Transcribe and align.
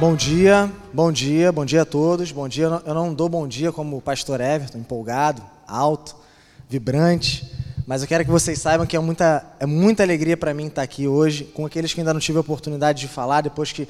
Bom 0.00 0.16
dia, 0.16 0.72
bom 0.94 1.12
dia, 1.12 1.52
bom 1.52 1.62
dia 1.62 1.82
a 1.82 1.84
todos. 1.84 2.32
Bom 2.32 2.48
dia, 2.48 2.64
eu 2.86 2.94
não 2.94 3.12
dou 3.12 3.28
bom 3.28 3.46
dia 3.46 3.70
como 3.70 3.98
o 3.98 4.00
pastor 4.00 4.40
Everton, 4.40 4.78
empolgado, 4.78 5.42
alto, 5.68 6.16
vibrante, 6.70 7.46
mas 7.86 8.00
eu 8.00 8.08
quero 8.08 8.24
que 8.24 8.30
vocês 8.30 8.58
saibam 8.58 8.86
que 8.86 8.96
é 8.96 8.98
muita, 8.98 9.44
é 9.60 9.66
muita 9.66 10.02
alegria 10.02 10.38
para 10.38 10.54
mim 10.54 10.68
estar 10.68 10.80
aqui 10.80 11.06
hoje 11.06 11.44
com 11.44 11.66
aqueles 11.66 11.92
que 11.92 12.00
ainda 12.00 12.14
não 12.14 12.20
tive 12.20 12.38
a 12.38 12.40
oportunidade 12.40 13.02
de 13.02 13.08
falar 13.08 13.42
depois 13.42 13.72
que 13.72 13.86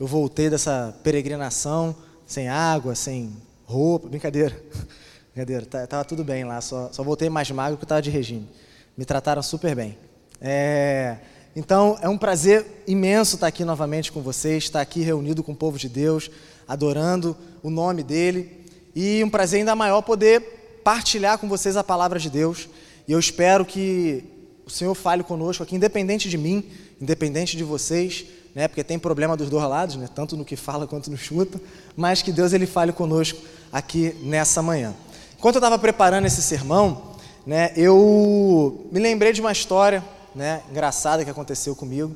eu 0.00 0.06
voltei 0.06 0.48
dessa 0.48 0.98
peregrinação, 1.02 1.94
sem 2.24 2.48
água, 2.48 2.94
sem 2.94 3.30
roupa, 3.66 4.08
brincadeira, 4.08 4.58
brincadeira, 5.34 5.66
tá, 5.66 5.86
tava 5.86 6.06
tudo 6.06 6.24
bem 6.24 6.42
lá, 6.42 6.62
só, 6.62 6.88
só 6.90 7.02
voltei 7.02 7.28
mais 7.28 7.50
magro 7.50 7.76
porque 7.76 7.84
estava 7.84 8.00
de 8.00 8.08
regime. 8.08 8.48
Me 8.96 9.04
trataram 9.04 9.42
super 9.42 9.76
bem. 9.76 9.98
É, 10.40 11.18
então, 11.54 11.98
é 12.00 12.08
um 12.08 12.16
prazer 12.16 12.64
imenso 12.86 13.34
estar 13.34 13.48
aqui 13.48 13.64
novamente 13.64 14.12
com 14.12 14.22
vocês, 14.22 14.64
estar 14.64 14.80
aqui 14.80 15.00
reunido 15.00 15.42
com 15.42 15.52
o 15.52 15.56
povo 15.56 15.78
de 15.78 15.88
Deus, 15.88 16.30
adorando 16.66 17.36
o 17.62 17.70
nome 17.70 18.02
dele. 18.04 18.66
E 18.94 19.22
um 19.24 19.28
prazer 19.28 19.58
ainda 19.58 19.74
maior 19.74 20.02
poder 20.02 20.80
partilhar 20.84 21.38
com 21.38 21.48
vocês 21.48 21.76
a 21.76 21.82
palavra 21.82 22.18
de 22.20 22.30
Deus. 22.30 22.68
E 23.06 23.12
eu 23.12 23.18
espero 23.18 23.64
que 23.64 24.24
o 24.64 24.70
Senhor 24.70 24.94
fale 24.94 25.24
conosco 25.24 25.64
aqui, 25.64 25.74
independente 25.74 26.28
de 26.28 26.38
mim, 26.38 26.64
independente 27.00 27.56
de 27.56 27.64
vocês, 27.64 28.24
né? 28.54 28.68
Porque 28.68 28.84
tem 28.84 28.98
problema 28.98 29.36
dos 29.36 29.50
dois 29.50 29.68
lados, 29.68 29.96
né? 29.96 30.08
Tanto 30.14 30.36
no 30.36 30.44
que 30.44 30.54
fala 30.54 30.86
quanto 30.86 31.10
no 31.10 31.16
chuta, 31.16 31.60
mas 31.96 32.22
que 32.22 32.30
Deus 32.30 32.52
ele 32.52 32.66
fale 32.66 32.92
conosco 32.92 33.40
aqui 33.72 34.14
nessa 34.22 34.62
manhã. 34.62 34.94
Enquanto 35.36 35.56
eu 35.56 35.60
estava 35.60 35.78
preparando 35.78 36.26
esse 36.26 36.42
sermão, 36.42 37.16
né? 37.44 37.72
Eu 37.74 38.86
me 38.92 39.00
lembrei 39.00 39.32
de 39.32 39.40
uma 39.40 39.50
história 39.50 40.04
né, 40.34 40.62
engraçada 40.70 41.24
que 41.24 41.30
aconteceu 41.30 41.74
comigo. 41.76 42.14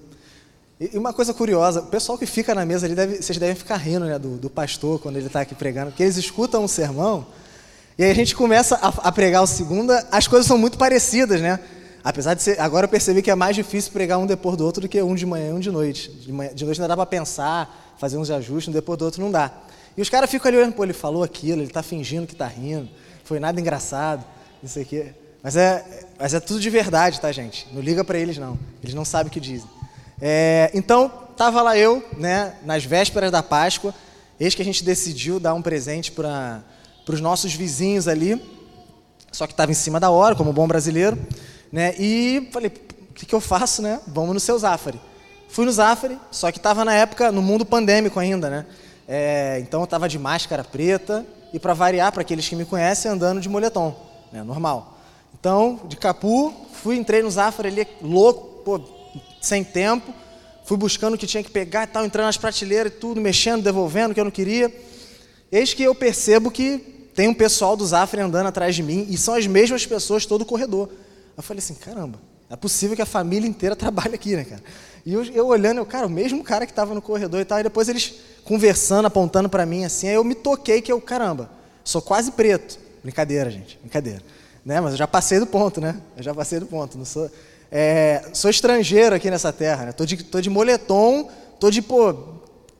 E 0.81 0.99
uma 0.99 1.13
coisa 1.13 1.33
curiosa, 1.33 1.81
o 1.81 1.87
pessoal 1.87 2.19
que 2.19 2.27
fica 2.27 2.55
na 2.55 2.65
mesa 2.65 2.87
ali, 2.87 2.95
deve, 2.95 3.23
vocês 3.23 3.39
devem 3.39 3.55
ficar 3.55 3.77
rindo 3.77 4.05
né, 4.07 4.19
do, 4.19 4.37
do 4.37 4.51
pastor 4.51 5.01
quando 5.01 5.17
ele 5.17 5.27
está 5.27 5.41
aqui 5.41 5.55
pregando, 5.55 5.91
porque 5.91 6.03
eles 6.03 6.17
escutam 6.17 6.65
um 6.65 6.69
sermão 6.69 7.27
e 7.97 8.03
aí 8.03 8.11
a 8.11 8.15
gente 8.15 8.35
começa 8.35 8.75
a, 8.77 8.89
a, 8.89 9.13
pregar 9.13 9.41
o 9.41 9.47
segundo, 9.47 9.93
as 10.11 10.27
coisas 10.27 10.49
são 10.49 10.59
muito 10.59 10.77
parecidas, 10.77 11.41
né? 11.41 11.61
Apesar 12.03 12.35
de 12.35 12.43
ser, 12.43 12.61
agora 12.61 12.87
eu 12.87 12.89
percebi 12.89 13.23
que 13.23 13.31
é 13.31 13.35
mais 13.37 13.55
difícil 13.55 13.93
pregar 13.93 14.19
um 14.19 14.27
depois 14.27 14.57
do 14.57 14.65
outro 14.65 14.83
do 14.83 14.89
que 14.89 15.01
um 15.01 15.15
de 15.15 15.25
manhã 15.25 15.51
e 15.51 15.53
um 15.53 15.61
de 15.61 15.71
noite. 15.71 16.11
De, 16.11 16.33
manhã, 16.33 16.53
de 16.53 16.65
noite 16.65 16.81
ainda 16.81 16.89
dá 16.89 16.97
para 16.97 17.07
pensar, 17.07 17.95
fazer 17.97 18.19
uns 18.19 18.31
ajustes, 18.31 18.69
um 18.69 18.73
depois 18.73 18.99
do 18.99 19.05
outro 19.05 19.23
não 19.23 19.31
dá. 19.31 19.53
E 19.97 20.03
os 20.03 20.11
caras 20.11 20.29
ficam 20.29 20.49
ali 20.49 20.59
olhando, 20.59 20.75
pô, 20.75 20.83
ele 20.83 20.93
falou 20.93 21.23
aquilo, 21.23 21.61
ele 21.61 21.69
está 21.69 21.85
fingindo 21.85 22.27
que 22.27 22.33
está 22.33 22.49
rindo, 22.49 22.89
foi 23.23 23.39
nada 23.39 23.61
engraçado, 23.61 24.25
isso 24.61 24.79
aqui. 24.81 25.13
Mas 25.45 25.57
é, 25.57 25.85
mas 26.19 26.33
é 26.33 26.41
tudo 26.41 26.59
de 26.59 26.71
verdade, 26.71 27.21
tá, 27.21 27.31
gente? 27.31 27.69
Não 27.71 27.83
liga 27.83 28.03
para 28.03 28.19
eles, 28.19 28.39
não. 28.39 28.59
Eles 28.83 28.95
não 28.95 29.05
sabem 29.05 29.29
o 29.29 29.31
que 29.31 29.39
dizem. 29.39 29.69
É, 30.19 30.71
então, 30.73 31.13
estava 31.31 31.61
lá 31.61 31.77
eu, 31.77 32.03
né, 32.17 32.55
nas 32.65 32.83
vésperas 32.83 33.31
da 33.31 33.43
Páscoa, 33.43 33.95
eis 34.41 34.55
que 34.55 34.63
a 34.63 34.65
gente 34.65 34.83
decidiu 34.83 35.39
dar 35.39 35.53
um 35.53 35.61
presente 35.61 36.11
para 36.11 36.65
os 37.07 37.21
nossos 37.21 37.53
vizinhos 37.53 38.09
ali, 38.09 38.43
só 39.31 39.47
que 39.47 39.53
estava 39.53 39.71
em 39.71 39.75
cima 39.75 40.01
da 40.01 40.09
hora, 40.09 40.35
como 40.35 40.51
bom 40.51 40.67
brasileiro, 40.67 41.19
né, 41.71 41.95
e 41.99 42.49
falei, 42.51 42.73
o 43.11 43.13
que, 43.13 43.27
que 43.27 43.35
eu 43.35 43.41
faço, 43.41 43.83
né? 43.83 44.01
Vamos 44.07 44.33
no 44.33 44.41
seu 44.41 44.59
Zafari. 44.59 44.99
Fui 45.51 45.67
no 45.67 45.73
Zafari, 45.73 46.19
só 46.31 46.51
que 46.51 46.59
estava 46.59 46.87
na 46.87 46.95
época, 46.95 47.31
no 47.31 47.43
mundo 47.43 47.67
pandêmico 47.67 48.19
ainda, 48.19 48.49
né? 48.49 48.67
É, 49.07 49.59
então 49.61 49.81
eu 49.81 49.85
estava 49.85 50.09
de 50.09 50.19
máscara 50.19 50.65
preta 50.65 51.27
e, 51.53 51.59
para 51.59 51.75
variar, 51.75 52.13
para 52.13 52.23
aqueles 52.23 52.49
que 52.49 52.57
me 52.57 52.65
conhecem, 52.65 53.11
andando 53.11 53.43
de 53.43 53.49
moletom, 53.49 53.95
né, 54.33 54.43
normal. 54.43 54.94
Então, 55.45 55.79
de 55.85 55.99
Capu, 55.99 56.55
fui, 56.73 56.97
entrei 56.97 57.23
no 57.23 57.31
Zafra 57.31 57.69
ali, 57.69 57.87
louco, 58.01 58.63
pô, 58.65 58.81
sem 59.43 59.63
tempo. 59.63 60.11
Fui 60.65 60.75
buscando 60.75 61.13
o 61.13 61.19
que 61.19 61.27
tinha 61.27 61.43
que 61.43 61.51
pegar 61.51 61.85
e 61.85 61.87
tal, 61.87 62.03
entrando 62.03 62.25
nas 62.25 62.39
prateleiras 62.39 62.91
e 62.91 62.97
tudo, 62.97 63.21
mexendo, 63.21 63.63
devolvendo 63.63 64.13
o 64.13 64.15
que 64.15 64.21
eu 64.21 64.25
não 64.25 64.31
queria. 64.31 64.75
Eis 65.53 65.75
que 65.75 65.83
eu 65.83 65.95
percebo 65.95 66.51
que 66.51 66.79
tem 67.15 67.29
um 67.29 67.35
pessoal 67.35 67.77
do 67.77 67.85
Zafra 67.85 68.25
andando 68.25 68.47
atrás 68.47 68.75
de 68.75 68.83
mim 68.83 69.07
e 69.11 69.19
são 69.19 69.35
as 69.35 69.47
mesmas 69.47 69.85
pessoas 69.85 70.25
todo 70.25 70.41
o 70.41 70.47
corredor. 70.47 70.89
Eu 71.37 71.43
falei 71.43 71.59
assim, 71.59 71.75
caramba, 71.75 72.19
é 72.49 72.57
possível 72.57 72.97
que 72.97 73.03
a 73.03 73.07
família 73.07 73.47
inteira 73.47 73.77
trabalhe 73.77 74.15
aqui, 74.15 74.35
né, 74.35 74.45
cara? 74.45 74.63
E 75.05 75.13
eu, 75.13 75.25
eu 75.25 75.47
olhando, 75.47 75.77
eu, 75.77 75.85
cara, 75.85 76.07
o 76.07 76.11
mesmo 76.11 76.43
cara 76.43 76.65
que 76.65 76.73
estava 76.73 76.95
no 76.95 77.03
corredor 77.03 77.43
e 77.43 77.45
tal, 77.45 77.61
e 77.61 77.65
depois 77.65 77.87
eles 77.91 78.15
conversando, 78.45 79.05
apontando 79.05 79.51
para 79.51 79.67
mim 79.67 79.85
assim, 79.85 80.09
aí 80.09 80.15
eu 80.15 80.25
me 80.25 80.35
toquei 80.35 80.81
que 80.81 80.91
eu, 80.91 80.99
caramba, 81.03 81.51
sou 81.85 82.01
quase 82.01 82.33
preto. 82.33 82.79
Brincadeira, 83.03 83.51
gente, 83.51 83.79
brincadeira. 83.83 84.23
Né? 84.65 84.81
Mas 84.81 84.93
eu 84.93 84.99
já 84.99 85.07
passei 85.07 85.39
do 85.39 85.47
ponto, 85.47 85.81
né? 85.81 86.01
Eu 86.17 86.23
já 86.23 86.35
passei 86.35 86.59
do 86.59 86.67
ponto. 86.67 86.97
Não 86.97 87.05
sou, 87.05 87.31
é, 87.71 88.31
sou 88.33 88.51
estrangeiro 88.51 89.15
aqui 89.15 89.31
nessa 89.31 89.53
terra, 89.53 89.87
né? 89.87 89.93
Tô 89.93 90.07
de, 90.07 90.23
tô 90.25 90.41
de 90.41 90.49
moletom, 90.49 91.29
tô 91.61 91.71
de, 91.71 91.83
pô, 91.83 92.15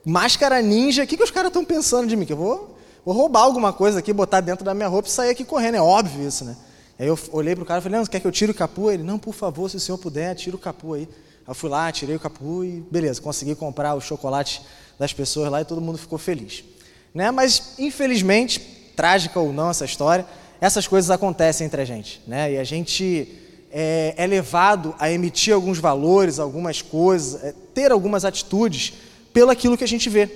máscara 0.05 0.63
ninja. 0.63 1.05
O 1.05 1.07
que, 1.07 1.17
que 1.17 1.23
os 1.23 1.31
caras 1.31 1.49
estão 1.49 1.65
pensando 1.65 2.09
de 2.09 2.17
mim? 2.17 2.25
Que 2.25 2.33
eu 2.33 2.37
vou, 2.37 2.77
vou 3.05 3.15
roubar 3.15 3.43
alguma 3.43 3.73
coisa 3.73 3.99
aqui, 3.99 4.13
botar 4.13 4.41
dentro 4.41 4.65
da 4.65 4.73
minha 4.73 4.89
roupa 4.89 5.09
e 5.09 5.11
sair 5.11 5.31
aqui 5.31 5.45
correndo. 5.45 5.75
É 5.75 5.83
óbvio 5.83 6.27
isso, 6.27 6.45
né? 6.45 6.57
Aí 6.99 7.07
eu 7.07 7.19
olhei 7.33 7.57
pro 7.57 7.65
cara 7.65 7.81
e 7.81 7.83
falei, 7.83 7.99
não, 7.99 8.07
quer 8.07 8.21
que 8.21 8.27
eu 8.27 8.33
tire 8.33 8.53
o 8.53 8.55
capu? 8.55 8.91
Ele, 8.91 9.03
não, 9.03 9.19
por 9.19 9.35
favor, 9.35 9.69
se 9.69 9.77
o 9.77 9.81
senhor 9.81 9.99
puder, 9.99 10.35
tira 10.35 10.55
o 10.57 10.59
capu 10.59 10.95
aí. 10.95 11.09
Eu 11.47 11.55
fui 11.55 11.69
lá, 11.69 11.91
tirei 11.93 12.17
o 12.17 12.21
capu 12.21 12.65
e 12.65 12.83
beleza, 12.91 13.21
consegui 13.21 13.55
comprar 13.55 13.95
o 13.95 14.01
chocolate 14.01 14.63
das 14.99 15.13
pessoas 15.13 15.51
lá 15.51 15.61
e 15.61 15.65
todo 15.65 15.81
mundo 15.81 15.99
ficou 15.99 16.19
feliz. 16.19 16.65
Né? 17.13 17.31
Mas, 17.31 17.75
infelizmente, 17.79 18.61
trágica 18.97 19.39
ou 19.39 19.53
não 19.53 19.71
essa 19.71 19.85
história, 19.85 20.25
essas 20.61 20.87
coisas 20.87 21.11
acontecem 21.11 21.67
entre 21.67 21.81
a 21.81 21.85
gente, 21.85 22.21
né? 22.27 22.53
E 22.53 22.59
a 22.59 22.65
gente 22.65 23.29
é, 23.71 24.15
é 24.17 24.27
levado 24.27 24.95
a 24.99 25.11
emitir 25.11 25.53
alguns 25.53 25.79
valores, 25.79 26.39
algumas 26.39 26.81
coisas, 26.81 27.43
é, 27.43 27.53
ter 27.75 27.91
algumas 27.91 28.25
atitudes 28.25 28.95
pelo 29.33 29.51
aquilo 29.51 29.77
que 29.77 29.83
a 29.83 29.89
gente 29.89 30.09
vê, 30.09 30.31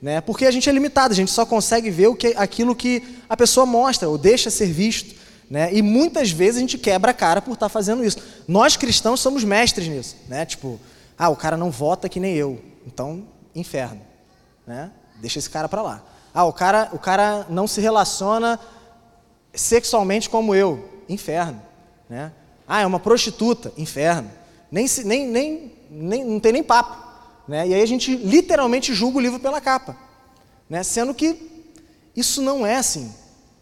né? 0.00 0.20
Porque 0.20 0.46
a 0.46 0.50
gente 0.50 0.68
é 0.68 0.72
limitado, 0.72 1.12
a 1.12 1.16
gente 1.16 1.30
só 1.30 1.44
consegue 1.44 1.90
ver 1.90 2.06
o 2.06 2.14
que, 2.14 2.28
aquilo 2.36 2.74
que 2.74 3.02
a 3.28 3.36
pessoa 3.36 3.66
mostra 3.66 4.08
ou 4.08 4.16
deixa 4.16 4.48
ser 4.48 4.66
visto, 4.66 5.14
né? 5.50 5.74
E 5.74 5.82
muitas 5.82 6.30
vezes 6.30 6.58
a 6.58 6.60
gente 6.60 6.78
quebra 6.78 7.10
a 7.10 7.14
cara 7.14 7.42
por 7.42 7.54
estar 7.54 7.68
fazendo 7.68 8.04
isso. 8.04 8.18
Nós 8.46 8.76
cristãos 8.76 9.20
somos 9.20 9.42
mestres 9.42 9.88
nisso, 9.88 10.16
né? 10.28 10.46
Tipo, 10.46 10.78
ah, 11.18 11.28
o 11.28 11.36
cara 11.36 11.56
não 11.56 11.70
vota 11.70 12.08
que 12.08 12.20
nem 12.20 12.36
eu, 12.36 12.62
então 12.86 13.24
inferno, 13.54 14.00
né? 14.64 14.92
Deixa 15.20 15.40
esse 15.40 15.50
cara 15.50 15.68
para 15.68 15.82
lá. 15.82 16.04
Ah, 16.32 16.44
o 16.44 16.52
cara, 16.52 16.88
o 16.92 16.98
cara 16.98 17.46
não 17.48 17.66
se 17.66 17.80
relaciona 17.80 18.58
sexualmente 19.54 20.28
como 20.28 20.54
eu, 20.54 20.88
inferno. 21.08 21.60
Né? 22.08 22.32
Ah, 22.66 22.80
é 22.80 22.86
uma 22.86 23.00
prostituta, 23.00 23.72
inferno. 23.76 24.30
Nem, 24.70 24.86
nem, 25.04 25.26
nem, 25.26 25.72
nem, 25.90 26.24
não 26.24 26.40
tem 26.40 26.52
nem 26.52 26.62
papo. 26.62 26.96
Né? 27.46 27.68
E 27.68 27.74
aí 27.74 27.82
a 27.82 27.86
gente 27.86 28.16
literalmente 28.16 28.94
julga 28.94 29.18
o 29.18 29.20
livro 29.20 29.38
pela 29.38 29.60
capa. 29.60 29.96
Né? 30.68 30.82
Sendo 30.82 31.14
que 31.14 31.36
isso 32.16 32.42
não 32.42 32.66
é 32.66 32.76
assim. 32.76 33.12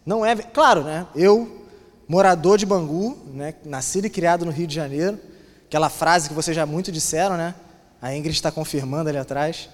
Não 0.05 0.25
é. 0.25 0.35
Claro, 0.35 0.83
né? 0.83 1.05
eu, 1.15 1.65
morador 2.07 2.57
de 2.57 2.65
Bangu, 2.65 3.17
né? 3.33 3.53
nascido 3.65 4.05
e 4.05 4.09
criado 4.09 4.45
no 4.45 4.51
Rio 4.51 4.67
de 4.67 4.75
Janeiro, 4.75 5.19
aquela 5.67 5.89
frase 5.89 6.29
que 6.29 6.35
vocês 6.35 6.55
já 6.55 6.65
muito 6.65 6.91
disseram, 6.91 7.37
né? 7.37 7.55
A 8.01 8.13
Ingrid 8.15 8.35
está 8.35 8.51
confirmando 8.51 9.09
ali 9.09 9.17
atrás. 9.17 9.69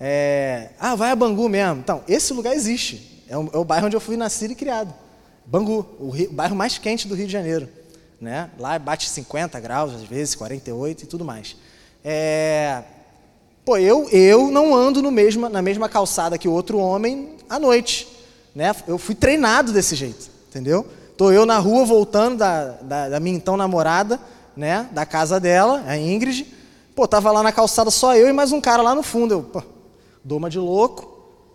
É, 0.00 0.70
ah, 0.80 0.94
vai 0.94 1.10
a 1.10 1.16
Bangu 1.16 1.48
mesmo. 1.48 1.76
Então, 1.76 2.02
esse 2.08 2.32
lugar 2.32 2.54
existe. 2.54 3.24
É 3.28 3.36
o, 3.36 3.50
é 3.52 3.56
o 3.56 3.64
bairro 3.64 3.86
onde 3.86 3.96
eu 3.96 4.00
fui 4.00 4.16
nascido 4.16 4.52
e 4.52 4.54
criado. 4.54 4.92
Bangu, 5.50 5.86
o, 5.98 6.10
Rio, 6.10 6.28
o 6.28 6.32
bairro 6.34 6.54
mais 6.54 6.76
quente 6.76 7.08
do 7.08 7.14
Rio 7.14 7.26
de 7.26 7.32
Janeiro. 7.32 7.66
Né? 8.20 8.50
Lá 8.58 8.78
bate 8.78 9.08
50 9.08 9.58
graus, 9.60 9.94
às 9.94 10.02
vezes 10.02 10.34
48 10.34 11.04
e 11.04 11.06
tudo 11.06 11.24
mais. 11.24 11.56
É... 12.04 12.82
Pô, 13.64 13.78
eu, 13.78 14.08
eu 14.10 14.50
não 14.50 14.74
ando 14.74 15.00
no 15.00 15.10
mesma, 15.10 15.48
na 15.48 15.62
mesma 15.62 15.88
calçada 15.88 16.36
que 16.36 16.46
o 16.46 16.52
outro 16.52 16.78
homem 16.78 17.30
à 17.48 17.58
noite. 17.58 18.06
Né? 18.54 18.74
Eu 18.86 18.98
fui 18.98 19.14
treinado 19.14 19.72
desse 19.72 19.94
jeito, 19.94 20.30
entendeu? 20.48 20.86
Tô 21.16 21.32
eu 21.32 21.46
na 21.46 21.58
rua 21.58 21.84
voltando 21.86 22.36
da, 22.36 22.64
da, 22.82 23.08
da 23.08 23.20
minha 23.20 23.36
então 23.36 23.56
namorada, 23.56 24.20
né? 24.54 24.86
da 24.92 25.06
casa 25.06 25.40
dela, 25.40 25.82
a 25.86 25.96
Ingrid. 25.96 26.46
Pô, 26.94 27.08
tava 27.08 27.32
lá 27.32 27.42
na 27.42 27.52
calçada 27.52 27.90
só 27.90 28.14
eu 28.14 28.28
e 28.28 28.32
mais 28.34 28.52
um 28.52 28.60
cara 28.60 28.82
lá 28.82 28.94
no 28.94 29.02
fundo. 29.02 29.32
Eu, 29.32 29.42
pô, 29.42 29.62
dou 30.22 30.36
uma 30.36 30.50
de 30.50 30.58
louco, 30.58 31.08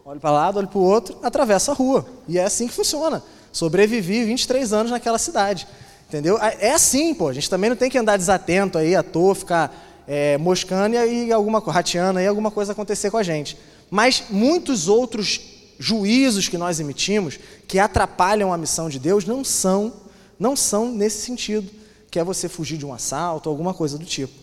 olho 0.04 0.20
para 0.20 0.32
lado, 0.32 0.58
olho 0.58 0.68
para 0.68 0.80
o 0.80 0.84
outro, 0.84 1.16
atravessa 1.22 1.72
a 1.72 1.76
rua. 1.76 2.06
E 2.28 2.40
é 2.40 2.44
assim 2.44 2.68
que 2.68 2.74
funciona. 2.74 3.22
Sobrevivi 3.54 4.26
23 4.26 4.74
anos 4.74 4.92
naquela 4.92 5.18
cidade. 5.18 5.66
Entendeu? 6.10 6.38
É 6.38 6.72
assim, 6.72 7.14
pô. 7.14 7.30
A 7.30 7.34
gente 7.34 7.50
também 7.50 7.70
não 7.70 7.78
tem 7.78 7.90
que 7.90 7.98
andar 7.98 8.18
desatento 8.18 8.78
aí, 8.78 8.96
à 8.96 9.02
toa, 9.02 9.34
ficar 9.34 10.04
é, 10.08 10.38
moscando 10.38 10.96
e 10.96 11.32
alguma 11.32 11.60
rateando 11.60 12.20
aí 12.20 12.28
alguma 12.28 12.52
coisa 12.52 12.72
acontecer 12.72 13.10
com 13.10 13.18
a 13.18 13.24
gente. 13.24 13.58
Mas 13.90 14.24
muitos 14.30 14.88
outros 14.88 15.40
juízos 15.80 16.48
que 16.48 16.58
nós 16.58 16.80
emitimos 16.80 17.40
que 17.68 17.80
atrapalham 17.80 18.52
a 18.52 18.58
missão 18.58 18.90
de 18.90 19.00
Deus 19.00 19.26
não 19.26 19.44
são, 19.44 19.94
não 20.40 20.56
são 20.56 20.92
nesse 20.92 21.22
sentido, 21.22 21.70
que 22.10 22.20
é 22.20 22.24
você 22.24 22.50
fugir 22.50 22.78
de 22.78 22.86
um 22.86 22.94
assalto, 22.94 23.50
alguma 23.50 23.74
coisa 23.74 23.98
do 23.98 24.06
tipo. 24.06 24.34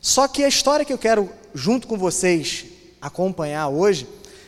Só 0.00 0.28
que 0.28 0.44
a 0.44 0.48
história 0.48 0.84
que 0.84 0.92
eu 0.92 0.98
quero 0.98 1.30
junto 1.54 1.86
com 1.86 1.96
vocês 1.96 2.66
acompanhar 3.00 3.68
hoje 3.68 4.06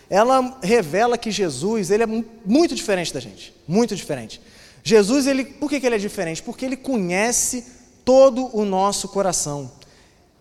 ela 0.08 0.58
revela 0.62 1.18
que 1.18 1.30
Jesus 1.30 1.90
ele 1.90 2.02
é 2.02 2.06
muito 2.44 2.74
diferente 2.74 3.12
da 3.12 3.20
gente, 3.20 3.54
muito 3.66 3.96
diferente. 3.96 4.40
Jesus, 4.82 5.26
ele, 5.26 5.44
por 5.44 5.68
que, 5.68 5.80
que 5.80 5.86
ele 5.86 5.96
é 5.96 5.98
diferente? 5.98 6.42
Porque 6.42 6.64
ele 6.64 6.76
conhece 6.76 7.64
todo 8.04 8.56
o 8.56 8.64
nosso 8.64 9.08
coração. 9.08 9.72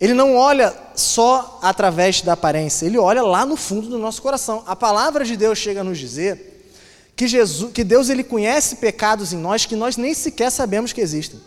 Ele 0.00 0.14
não 0.14 0.36
olha 0.36 0.72
só 0.94 1.58
através 1.62 2.20
da 2.22 2.34
aparência, 2.34 2.86
ele 2.86 2.98
olha 2.98 3.22
lá 3.22 3.44
no 3.44 3.56
fundo 3.56 3.88
do 3.88 3.98
nosso 3.98 4.22
coração. 4.22 4.62
A 4.66 4.76
palavra 4.76 5.24
de 5.24 5.36
Deus 5.36 5.58
chega 5.58 5.80
a 5.80 5.84
nos 5.84 5.98
dizer 5.98 6.62
que, 7.16 7.26
Jesus, 7.26 7.72
que 7.72 7.82
Deus 7.82 8.08
ele 8.08 8.22
conhece 8.22 8.76
pecados 8.76 9.32
em 9.32 9.38
nós 9.38 9.64
que 9.64 9.74
nós 9.74 9.96
nem 9.96 10.14
sequer 10.14 10.50
sabemos 10.50 10.92
que 10.92 11.00
existem. 11.00 11.40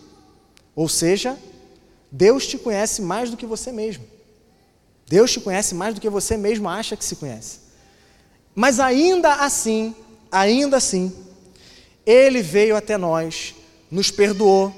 Ou 0.74 0.88
seja, 0.88 1.38
Deus 2.10 2.46
te 2.46 2.58
conhece 2.58 3.00
mais 3.00 3.30
do 3.30 3.36
que 3.36 3.46
você 3.46 3.70
mesmo. 3.70 4.04
Deus 5.06 5.32
te 5.32 5.40
conhece 5.40 5.74
mais 5.74 5.94
do 5.94 6.00
que 6.00 6.10
você 6.10 6.36
mesmo 6.36 6.68
acha 6.68 6.96
que 6.96 7.04
se 7.04 7.16
conhece. 7.16 7.69
Mas 8.54 8.80
ainda 8.80 9.34
assim, 9.34 9.94
ainda 10.30 10.76
assim, 10.76 11.12
Ele 12.04 12.42
veio 12.42 12.76
até 12.76 12.96
nós, 12.96 13.54
nos 13.90 14.10
perdoou, 14.10 14.74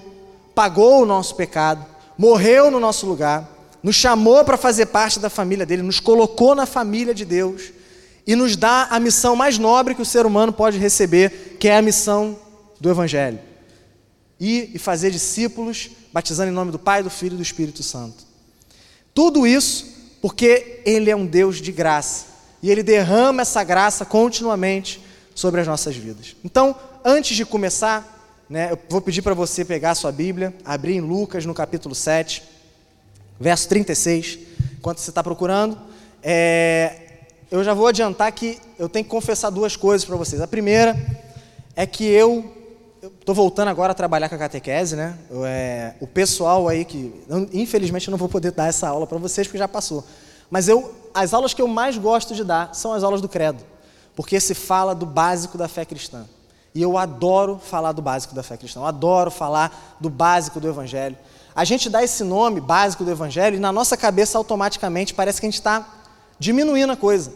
pagou 0.55 1.03
o 1.03 1.07
nosso 1.07 1.35
pecado, 1.35 1.85
morreu 2.17 2.71
no 2.71 2.79
nosso 2.79 3.07
lugar, 3.07 3.49
nos 3.83 3.97
chamou 3.97 4.45
para 4.45 4.57
fazer 4.57 4.87
parte 4.87 5.19
da 5.19 5.31
família 5.31 5.67
dele, 5.67 5.83
nos 5.83 6.01
colocou 6.01 6.55
na 6.55 6.67
família 6.67 7.15
de 7.15 7.25
Deus 7.25 7.73
e 8.27 8.37
nos 8.37 8.57
dá 8.57 8.87
a 8.91 9.01
missão 9.01 9.35
mais 9.35 9.59
nobre 9.59 9.95
que 9.95 10.03
o 10.03 10.07
ser 10.07 10.25
humano 10.25 10.53
pode 10.53 10.79
receber, 10.79 11.57
que 11.59 11.69
é 11.69 11.77
a 11.77 11.83
missão 11.83 12.39
do 12.79 12.89
Evangelho. 12.91 13.41
Ir 14.39 14.71
e 14.75 14.79
fazer 14.79 15.11
discípulos, 15.11 15.91
batizando 16.13 16.51
em 16.51 16.55
nome 16.55 16.71
do 16.71 16.79
Pai, 16.79 17.03
do 17.03 17.11
Filho 17.11 17.35
e 17.35 17.37
do 17.37 17.43
Espírito 17.43 17.83
Santo. 17.83 18.25
Tudo 19.15 19.47
isso 19.47 19.93
porque 20.21 20.81
Ele 20.87 21.11
é 21.11 21.17
um 21.17 21.27
Deus 21.27 21.61
de 21.61 21.73
graça 21.73 22.32
e 22.63 22.71
Ele 22.71 22.83
derrama 22.83 23.43
essa 23.43 23.65
graça 23.65 24.05
continuamente 24.05 25.03
sobre 25.35 25.61
as 25.61 25.67
nossas 25.67 25.97
vidas. 25.97 26.37
Então, 26.45 26.77
antes 27.05 27.37
de 27.37 27.45
começar, 27.45 28.45
né, 28.49 28.71
eu 28.71 28.79
vou 28.89 29.01
pedir 29.01 29.23
para 29.23 29.35
você 29.35 29.65
pegar 29.65 29.91
a 29.91 29.95
sua 29.95 30.13
Bíblia, 30.13 30.55
abrir 30.65 30.95
em 30.95 31.01
Lucas 31.01 31.45
no 31.45 31.55
capítulo 31.55 31.95
7, 31.95 32.43
verso 33.41 33.69
36, 33.69 34.39
enquanto 34.79 34.99
você 34.99 35.11
está 35.11 35.23
procurando. 35.23 35.77
É, 36.23 36.99
eu 37.51 37.65
já 37.65 37.75
vou 37.75 37.89
adiantar 37.89 38.31
que 38.33 38.59
eu 38.79 38.89
tenho 38.89 39.05
que 39.05 39.11
confessar 39.11 39.51
duas 39.51 39.75
coisas 39.75 40.07
para 40.07 40.17
vocês. 40.17 40.41
A 40.41 40.47
primeira 40.47 40.97
é 41.75 41.85
que 41.87 42.05
eu 42.05 42.53
estou 43.21 43.35
voltando 43.35 43.69
agora 43.69 43.93
a 43.93 43.95
trabalhar 43.95 44.29
com 44.29 44.37
a 44.37 44.39
catequese, 44.39 44.95
né? 44.95 45.19
Eu, 45.29 45.45
é, 45.45 45.97
o 46.01 46.07
pessoal 46.07 46.69
aí 46.69 46.85
que, 46.85 47.13
infelizmente, 47.53 48.07
eu 48.07 48.13
não 48.13 48.19
vou 48.19 48.29
poder 48.29 48.53
dar 48.53 48.69
essa 48.69 48.89
aula 48.89 49.07
para 49.07 49.19
vocês 49.19 49.47
porque 49.47 49.59
já 49.59 49.67
passou. 49.67 50.05
Mas 50.53 50.69
eu, 50.69 50.95
as 51.15 51.33
aulas 51.33 51.55
que 51.55 51.63
eu 51.63 51.67
mais 51.67 51.97
gosto 51.97 52.35
de 52.35 52.45
dar 52.45 52.75
são 52.75 52.93
as 52.93 53.03
aulas 53.03 53.23
do 53.23 53.29
Credo, 53.29 53.65
porque 54.15 54.39
se 54.39 54.53
fala 54.53 54.95
do 54.95 55.07
básico 55.07 55.57
da 55.57 55.67
fé 55.67 55.83
cristã. 55.87 56.27
E 56.75 56.83
eu 56.83 56.99
adoro 56.99 57.59
falar 57.59 57.93
do 57.93 58.03
básico 58.03 58.35
da 58.35 58.43
fé 58.43 58.59
cristã. 58.59 58.81
Eu 58.81 58.85
adoro 58.85 59.31
falar 59.31 59.97
do 59.99 60.11
básico 60.11 60.61
do 60.61 60.69
Evangelho. 60.69 61.17
A 61.57 61.65
gente 61.65 61.89
dá 61.89 62.05
esse 62.05 62.23
nome 62.23 62.61
básico 62.61 63.03
do 63.03 63.11
Evangelho 63.11 63.57
e 63.57 63.61
na 63.61 63.73
nossa 63.73 63.97
cabeça 63.97 64.37
automaticamente 64.37 65.15
parece 65.15 65.41
que 65.41 65.47
a 65.47 65.51
gente 65.51 65.59
está 65.59 65.89
diminuindo 66.39 66.93
a 66.93 66.97
coisa. 66.97 67.33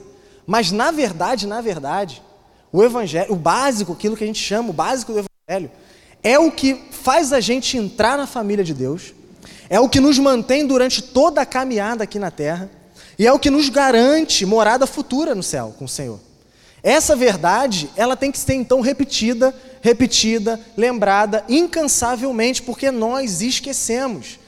Mas 0.47 0.71
na 0.71 0.91
verdade, 0.91 1.47
na 1.47 1.63
verdade, 1.63 2.23
o 2.71 2.85
evangelho, 2.85 3.33
o 3.33 3.37
básico, 3.37 3.95
aquilo 3.95 4.15
que 4.15 4.25
a 4.25 4.27
gente 4.27 4.43
chama, 4.43 4.69
o 4.69 4.75
básico 4.75 5.15
do 5.15 5.25
evangelho, 5.49 5.71
é 6.23 6.39
o 6.39 6.51
que 6.53 6.75
faz 6.91 7.33
a 7.33 7.41
gente 7.41 7.79
entrar 7.79 8.19
na 8.19 8.27
família 8.27 8.63
de 8.63 8.75
Deus, 8.75 9.15
é 9.71 9.81
o 9.81 9.89
que 9.89 10.01
nos 10.01 10.19
mantém 10.19 10.67
durante 10.67 11.01
toda 11.01 11.41
a 11.41 11.47
caminhada 11.47 12.05
aqui 12.05 12.19
na 12.19 12.31
terra, 12.31 12.71
e 13.19 13.27
é 13.27 13.33
o 13.33 13.39
que 13.39 13.51
nos 13.51 13.69
garante 13.69 14.45
morada 14.45 14.87
futura 14.87 15.35
no 15.35 15.43
céu 15.43 15.75
com 15.79 15.87
o 15.87 15.89
Senhor. 15.89 16.21
Essa 16.83 17.17
verdade, 17.17 17.91
ela 17.97 18.17
tem 18.17 18.31
que 18.31 18.39
ser 18.39 18.55
então 18.55 18.81
repetida, 18.81 19.55
repetida, 19.81 20.61
lembrada 20.77 21.45
incansavelmente, 21.49 22.63
porque 22.63 22.91
nós 22.91 23.41
esquecemos. 23.41 24.39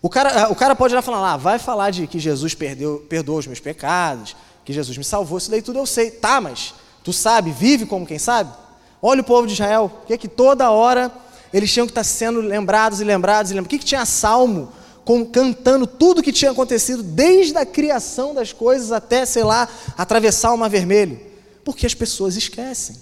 O 0.00 0.08
cara, 0.08 0.50
o 0.50 0.54
cara 0.54 0.74
pode 0.74 0.94
lá 0.94 1.02
falar, 1.02 1.20
lá, 1.20 1.36
vai 1.36 1.58
falar 1.58 1.90
de 1.90 2.06
que 2.06 2.18
Jesus 2.18 2.54
perdeu, 2.54 3.04
perdoou 3.08 3.38
os 3.38 3.46
meus 3.46 3.60
pecados, 3.60 4.34
que 4.64 4.72
Jesus 4.72 4.96
me 4.96 5.04
salvou, 5.04 5.38
isso 5.38 5.50
daí 5.50 5.60
tudo 5.60 5.78
eu 5.78 5.86
sei. 5.86 6.10
Tá, 6.10 6.40
mas 6.40 6.74
tu 7.04 7.12
sabe, 7.12 7.50
vive 7.50 7.84
como 7.84 8.06
quem 8.06 8.18
sabe? 8.18 8.52
Olha 9.00 9.20
o 9.20 9.24
povo 9.24 9.46
de 9.46 9.52
Israel, 9.52 9.92
o 10.02 10.06
que 10.06 10.14
é 10.14 10.16
que 10.16 10.28
toda 10.28 10.70
hora 10.70 11.12
eles 11.52 11.70
tinham 11.70 11.86
que 11.86 11.90
estar 11.90 12.04
sendo 12.04 12.40
lembrados 12.40 13.00
e 13.00 13.04
lembrados 13.04 13.50
e 13.50 13.54
lembrados. 13.54 13.66
O 13.66 13.70
que, 13.70 13.78
que 13.78 13.84
tinha 13.84 14.06
salmo 14.06 14.72
cantando 15.04 15.86
tudo 15.86 16.18
o 16.20 16.22
que 16.22 16.32
tinha 16.32 16.50
acontecido 16.50 17.02
desde 17.02 17.56
a 17.56 17.66
criação 17.66 18.34
das 18.34 18.52
coisas 18.52 18.92
até, 18.92 19.24
sei 19.26 19.42
lá, 19.42 19.68
atravessar 19.96 20.52
o 20.52 20.56
mar 20.56 20.70
vermelho? 20.70 21.20
Porque 21.64 21.86
as 21.86 21.94
pessoas 21.94 22.36
esquecem. 22.36 22.96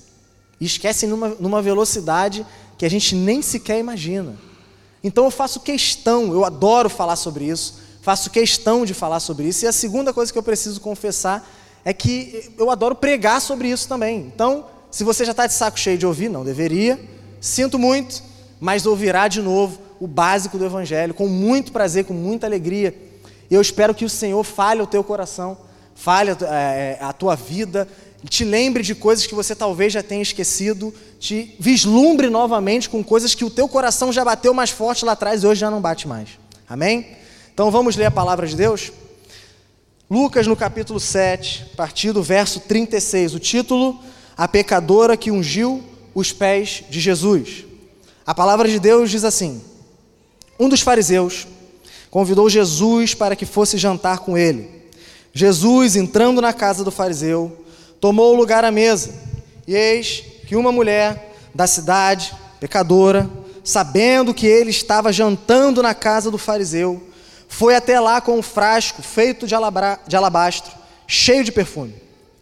E 0.61 0.67
esquecem 0.67 1.09
numa, 1.09 1.29
numa 1.41 1.63
velocidade 1.63 2.47
que 2.77 2.85
a 2.85 2.91
gente 2.91 3.15
nem 3.15 3.43
sequer 3.43 3.79
imagina. 3.79 4.37
Então 5.03 5.25
eu 5.25 5.31
faço 5.31 5.61
questão, 5.61 6.33
eu 6.33 6.45
adoro 6.45 6.91
falar 6.91 7.17
sobre 7.17 7.47
isso, 7.47 7.79
faço 8.03 8.31
questão 8.31 8.85
de 8.85 8.95
falar 8.95 9.21
sobre 9.21 9.49
isso. 9.49 9.65
E 9.65 9.69
a 9.69 9.73
segunda 9.73 10.13
coisa 10.13 10.33
que 10.33 10.39
eu 10.39 10.43
preciso 10.43 10.81
confessar 10.81 11.49
é 11.85 11.93
que 11.93 12.53
eu 12.59 12.71
adoro 12.71 12.95
pregar 12.95 13.41
sobre 13.41 13.69
isso 13.69 13.89
também. 13.89 14.31
Então, 14.35 14.67
se 14.91 15.05
você 15.05 15.25
já 15.25 15.31
está 15.31 15.47
de 15.47 15.55
saco 15.55 15.79
cheio 15.79 15.97
de 15.97 16.07
ouvir, 16.07 16.29
não 16.29 16.45
deveria, 16.45 17.01
sinto 17.41 17.79
muito, 17.79 18.23
mas 18.59 18.85
ouvirá 18.85 19.29
de 19.29 19.41
novo 19.41 19.79
o 20.01 20.07
básico 20.07 20.57
do 20.57 20.65
Evangelho, 20.65 21.13
com 21.13 21.29
muito 21.29 21.71
prazer, 21.71 22.07
com 22.07 22.15
muita 22.15 22.47
alegria. 22.47 22.95
Eu 23.51 23.61
espero 23.61 23.95
que 23.95 24.05
o 24.05 24.09
Senhor 24.09 24.43
fale 24.43 24.81
ao 24.81 24.87
teu 24.87 25.05
coração, 25.05 25.59
fale 25.95 26.31
a, 26.31 26.37
é, 26.55 26.99
a 27.01 27.13
tua 27.13 27.37
vida, 27.37 27.87
te 28.29 28.45
lembre 28.45 28.83
de 28.83 28.95
coisas 28.95 29.27
que 29.27 29.35
você 29.35 29.55
talvez 29.55 29.93
já 29.93 30.03
tenha 30.03 30.23
esquecido, 30.23 30.93
te 31.19 31.55
vislumbre 31.61 32.31
novamente 32.31 32.89
com 32.89 33.05
coisas 33.05 33.35
que 33.35 33.45
o 33.45 33.51
teu 33.51 33.69
coração 33.69 34.11
já 34.11 34.25
bateu 34.25 34.55
mais 34.55 34.71
forte 34.71 35.05
lá 35.05 35.13
atrás 35.13 35.43
e 35.43 35.47
hoje 35.47 35.61
já 35.61 35.71
não 35.71 35.81
bate 35.81 36.09
mais. 36.09 36.31
Amém? 36.67 37.17
Então 37.53 37.71
vamos 37.71 37.95
ler 37.95 38.07
a 38.07 38.11
palavra 38.11 38.47
de 38.47 38.57
Deus? 38.57 38.91
Lucas 40.11 40.47
no 40.47 40.57
capítulo 40.57 40.99
7, 40.99 41.71
a 41.73 41.77
partir 41.77 42.13
do 42.13 42.23
verso 42.23 42.61
36, 42.61 43.35
o 43.35 43.39
título: 43.39 43.99
A 44.37 44.49
pecadora 44.49 45.17
que 45.17 45.31
ungiu 45.31 45.85
os 46.15 46.33
pés 46.33 46.85
de 46.89 47.01
Jesus. 47.01 47.65
A 48.27 48.35
palavra 48.35 48.69
de 48.69 48.79
Deus 48.79 49.11
diz 49.11 49.25
assim: 49.25 49.63
Um 50.61 50.69
dos 50.69 50.83
fariseus 50.83 51.47
convidou 52.11 52.51
Jesus 52.51 53.15
para 53.15 53.35
que 53.35 53.47
fosse 53.47 53.79
jantar 53.79 54.19
com 54.19 54.37
ele. 54.37 54.69
Jesus, 55.33 55.97
entrando 55.97 56.43
na 56.43 56.53
casa 56.53 56.85
do 56.85 56.91
fariseu, 56.91 57.65
tomou 57.99 58.35
o 58.35 58.37
lugar 58.37 58.63
à 58.63 58.71
mesa. 58.71 59.11
E 59.67 59.75
eis 59.75 60.23
que 60.47 60.55
uma 60.55 60.71
mulher 60.71 61.35
da 61.55 61.67
cidade, 61.67 62.35
pecadora, 62.61 63.31
sabendo 63.65 64.35
que 64.35 64.47
ele 64.47 64.69
estava 64.69 65.11
jantando 65.11 65.83
na 65.83 65.95
casa 65.95 66.31
do 66.31 66.37
fariseu, 66.37 67.09
foi 67.49 67.75
até 67.75 67.99
lá 67.99 68.21
com 68.21 68.39
um 68.39 68.43
frasco 68.43 69.03
feito 69.03 69.47
de, 69.47 69.55
de 70.07 70.17
alabastro, 70.17 70.73
cheio 71.07 71.43
de 71.43 71.53
perfume. 71.53 71.95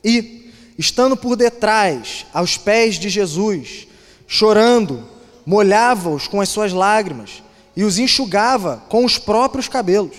E, 0.02 0.50
estando 0.76 1.16
por 1.16 1.37
detrás, 1.37 2.26
aos 2.34 2.56
pés 2.56 2.96
de 2.96 3.08
Jesus, 3.08 3.87
chorando, 4.26 5.06
molhava-os 5.46 6.26
com 6.26 6.40
as 6.40 6.48
suas 6.48 6.72
lágrimas 6.72 7.46
e 7.78 7.85
os 7.85 7.97
enxugava 7.97 8.82
com 8.88 9.04
os 9.04 9.18
próprios 9.18 9.68
cabelos. 9.68 10.16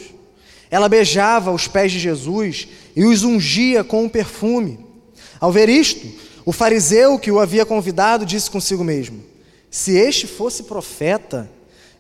Ela 0.72 0.88
beijava 0.88 1.52
os 1.52 1.68
pés 1.68 1.92
de 1.92 2.00
Jesus 2.00 2.70
e 2.96 3.04
os 3.04 3.24
ungia 3.24 3.84
com 3.84 4.06
um 4.06 4.08
perfume. 4.08 4.80
Ao 5.42 5.52
ver 5.52 5.68
isto, 5.68 6.08
o 6.46 6.54
fariseu 6.54 7.20
que 7.20 7.30
o 7.30 7.38
havia 7.38 7.66
convidado 7.66 8.26
disse 8.26 8.50
consigo 8.50 8.82
mesmo: 8.82 9.22
Se 9.70 9.98
este 9.98 10.26
fosse 10.26 10.64
profeta, 10.64 11.52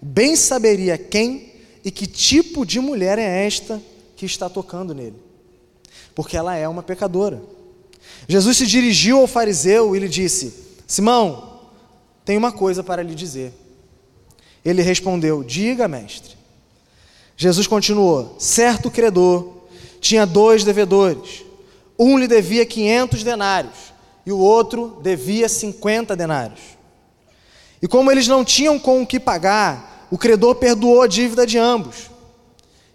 bem 0.01 0.33
saberia 0.33 0.97
quem 0.97 1.51
e 1.83 1.91
que 1.91 2.07
tipo 2.07 2.65
de 2.65 2.79
mulher 2.79 3.19
é 3.19 3.45
esta 3.45 3.81
que 4.15 4.25
está 4.25 4.47
tocando 4.47 4.95
nele? 4.95 5.17
Porque 6.15 6.37
ela 6.37 6.55
é 6.55 6.69
uma 6.69 6.83
pecadora. 6.83 7.43
Jesus 8.29 8.55
se 8.55 8.65
dirigiu 8.65 9.19
ao 9.19 9.27
fariseu 9.27 9.93
e 9.93 9.99
lhe 9.99 10.07
disse: 10.07 10.53
Simão, 10.87 11.59
tenho 12.23 12.39
uma 12.39 12.53
coisa 12.53 12.81
para 12.81 13.03
lhe 13.03 13.13
dizer. 13.13 13.51
Ele 14.63 14.81
respondeu: 14.81 15.43
Diga, 15.43 15.87
mestre. 15.87 16.37
Jesus 17.35 17.67
continuou: 17.67 18.35
Certo 18.37 18.91
credor 18.91 19.59
tinha 20.01 20.25
dois 20.25 20.63
devedores. 20.63 21.43
Um 21.97 22.17
lhe 22.17 22.27
devia 22.27 22.65
500 22.65 23.23
denários 23.23 23.93
e 24.25 24.31
o 24.31 24.37
outro 24.37 24.99
devia 25.01 25.49
50 25.49 26.15
denários. 26.15 26.59
E 27.81 27.87
como 27.87 28.11
eles 28.11 28.27
não 28.27 28.43
tinham 28.43 28.77
com 28.77 29.01
o 29.01 29.07
que 29.07 29.19
pagar, 29.19 30.07
o 30.11 30.17
credor 30.17 30.55
perdoou 30.55 31.01
a 31.01 31.07
dívida 31.07 31.45
de 31.45 31.57
ambos. 31.57 32.09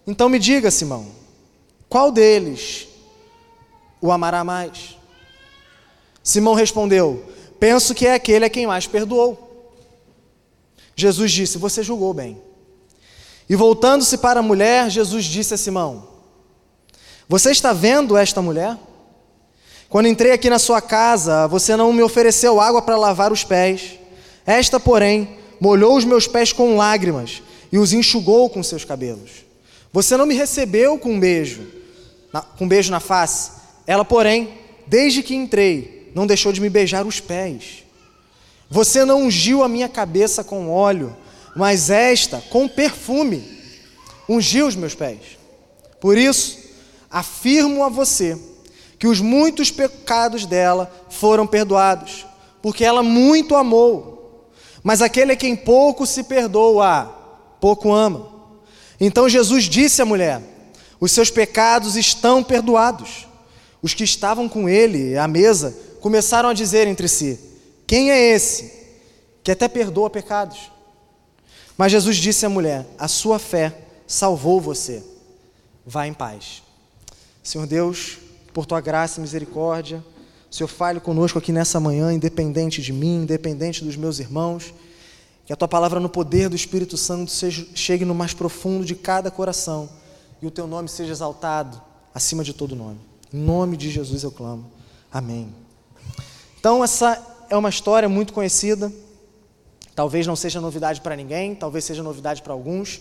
Então 0.05 0.29
me 0.29 0.37
diga, 0.37 0.69
Simão, 0.69 1.07
qual 1.89 2.11
deles 2.11 2.87
o 3.99 4.11
amará 4.11 4.43
mais? 4.43 4.97
Simão 6.23 6.53
respondeu: 6.53 7.23
Penso 7.59 7.93
que 7.93 8.05
é 8.05 8.13
aquele 8.13 8.45
a 8.45 8.49
quem 8.49 8.67
mais 8.67 8.87
perdoou. 8.87 9.44
Jesus 10.95 11.31
disse: 11.31 11.57
Você 11.57 11.83
julgou 11.83 12.13
bem. 12.13 12.41
E 13.49 13.55
voltando-se 13.55 14.17
para 14.17 14.39
a 14.39 14.43
mulher, 14.43 14.89
Jesus 14.89 15.25
disse 15.25 15.53
a 15.53 15.57
Simão: 15.57 16.07
Você 17.27 17.51
está 17.51 17.73
vendo 17.73 18.17
esta 18.17 18.41
mulher? 18.41 18.77
Quando 19.89 20.07
entrei 20.07 20.31
aqui 20.31 20.49
na 20.49 20.59
sua 20.59 20.81
casa, 20.81 21.47
você 21.47 21.75
não 21.75 21.93
me 21.93 22.01
ofereceu 22.01 22.59
água 22.59 22.81
para 22.81 22.97
lavar 22.97 23.31
os 23.31 23.43
pés. 23.43 23.99
Esta, 24.45 24.79
porém, 24.79 25.37
molhou 25.59 25.95
os 25.95 26.03
meus 26.03 26.27
pés 26.27 26.51
com 26.51 26.75
lágrimas 26.75 27.41
e 27.71 27.77
os 27.77 27.93
enxugou 27.93 28.49
com 28.49 28.63
seus 28.63 28.83
cabelos. 28.83 29.45
Você 29.93 30.17
não 30.17 30.25
me 30.25 30.35
recebeu 30.35 30.97
com 30.97 31.13
um 31.13 31.19
beijo, 31.19 31.65
com 32.57 32.65
um 32.65 32.67
beijo 32.67 32.91
na 32.91 32.99
face. 32.99 33.51
Ela, 33.87 34.03
porém, 34.03 34.57
desde 34.87 35.23
que 35.23 35.35
entrei, 35.35 36.11
não 36.13 36.27
deixou 36.27 36.51
de 36.51 36.59
me 36.59 36.69
beijar 36.69 37.05
os 37.05 37.19
pés. 37.19 37.84
Você 38.69 39.05
não 39.05 39.23
ungiu 39.23 39.63
a 39.63 39.69
minha 39.69 39.87
cabeça 39.87 40.43
com 40.43 40.71
óleo, 40.71 41.15
mas 41.55 41.89
esta 41.89 42.41
com 42.49 42.67
perfume 42.67 43.43
ungiu 44.27 44.67
os 44.67 44.75
meus 44.75 44.95
pés. 44.95 45.37
Por 45.99 46.17
isso, 46.17 46.57
afirmo 47.09 47.83
a 47.83 47.89
você 47.89 48.37
que 48.97 49.07
os 49.07 49.21
muitos 49.21 49.71
pecados 49.71 50.45
dela 50.45 50.91
foram 51.09 51.45
perdoados, 51.45 52.25
porque 52.61 52.83
ela 52.83 53.03
muito 53.03 53.55
amou. 53.55 54.49
Mas 54.83 55.01
aquele 55.01 55.31
a 55.31 55.35
quem 55.35 55.55
pouco 55.55 56.05
se 56.05 56.23
perdoa, 56.23 57.05
pouco 57.59 57.91
ama. 57.91 58.27
Então 58.99 59.29
Jesus 59.29 59.65
disse 59.65 60.01
à 60.01 60.05
mulher: 60.05 60.41
Os 60.99 61.11
seus 61.11 61.29
pecados 61.29 61.95
estão 61.95 62.43
perdoados. 62.43 63.27
Os 63.81 63.93
que 63.93 64.03
estavam 64.03 64.49
com 64.49 64.67
ele 64.67 65.17
à 65.17 65.27
mesa 65.27 65.75
começaram 66.01 66.49
a 66.49 66.53
dizer 66.53 66.87
entre 66.87 67.07
si: 67.07 67.39
Quem 67.87 68.11
é 68.11 68.19
esse 68.33 68.71
que 69.43 69.51
até 69.51 69.67
perdoa 69.67 70.09
pecados? 70.09 70.71
Mas 71.77 71.91
Jesus 71.91 72.17
disse 72.17 72.45
à 72.45 72.49
mulher: 72.49 72.85
A 72.97 73.07
sua 73.07 73.39
fé 73.39 73.77
salvou 74.07 74.59
você. 74.59 75.03
Vá 75.85 76.07
em 76.07 76.13
paz. 76.13 76.63
Senhor 77.43 77.67
Deus, 77.67 78.17
por 78.53 78.65
tua 78.65 78.81
graça 78.81 79.19
e 79.19 79.21
misericórdia, 79.21 80.03
Senhor, 80.49 80.67
fale 80.67 80.99
conosco 80.99 81.37
aqui 81.37 81.51
nessa 81.51 81.79
manhã, 81.79 82.13
independente 82.13 82.81
de 82.81 82.93
mim, 82.93 83.23
independente 83.23 83.83
dos 83.83 83.95
meus 83.95 84.19
irmãos. 84.19 84.73
Que 85.45 85.53
a 85.53 85.55
tua 85.55 85.67
palavra, 85.67 85.99
no 85.99 86.09
poder 86.09 86.49
do 86.49 86.55
Espírito 86.55 86.97
Santo, 86.97 87.29
seja, 87.29 87.67
chegue 87.75 88.03
no 88.03 88.15
mais 88.15 88.33
profundo 88.33 88.83
de 88.83 88.95
cada 88.95 89.29
coração 89.29 89.87
e 90.41 90.47
o 90.47 90.51
teu 90.51 90.65
nome 90.65 90.89
seja 90.89 91.11
exaltado 91.11 91.79
acima 92.13 92.43
de 92.43 92.53
todo 92.53 92.75
nome. 92.75 92.99
Em 93.33 93.37
nome 93.37 93.77
de 93.77 93.91
Jesus 93.91 94.23
eu 94.23 94.31
clamo. 94.31 94.71
Amém. 95.11 95.53
Então, 96.59 96.83
essa 96.83 97.21
é 97.49 97.57
uma 97.57 97.69
história 97.69 98.07
muito 98.09 98.33
conhecida. 98.33 98.91
Talvez 99.95 100.27
não 100.27 100.35
seja 100.35 100.59
novidade 100.59 101.01
para 101.01 101.15
ninguém, 101.15 101.55
talvez 101.55 101.85
seja 101.85 102.03
novidade 102.03 102.41
para 102.41 102.53
alguns. 102.53 102.99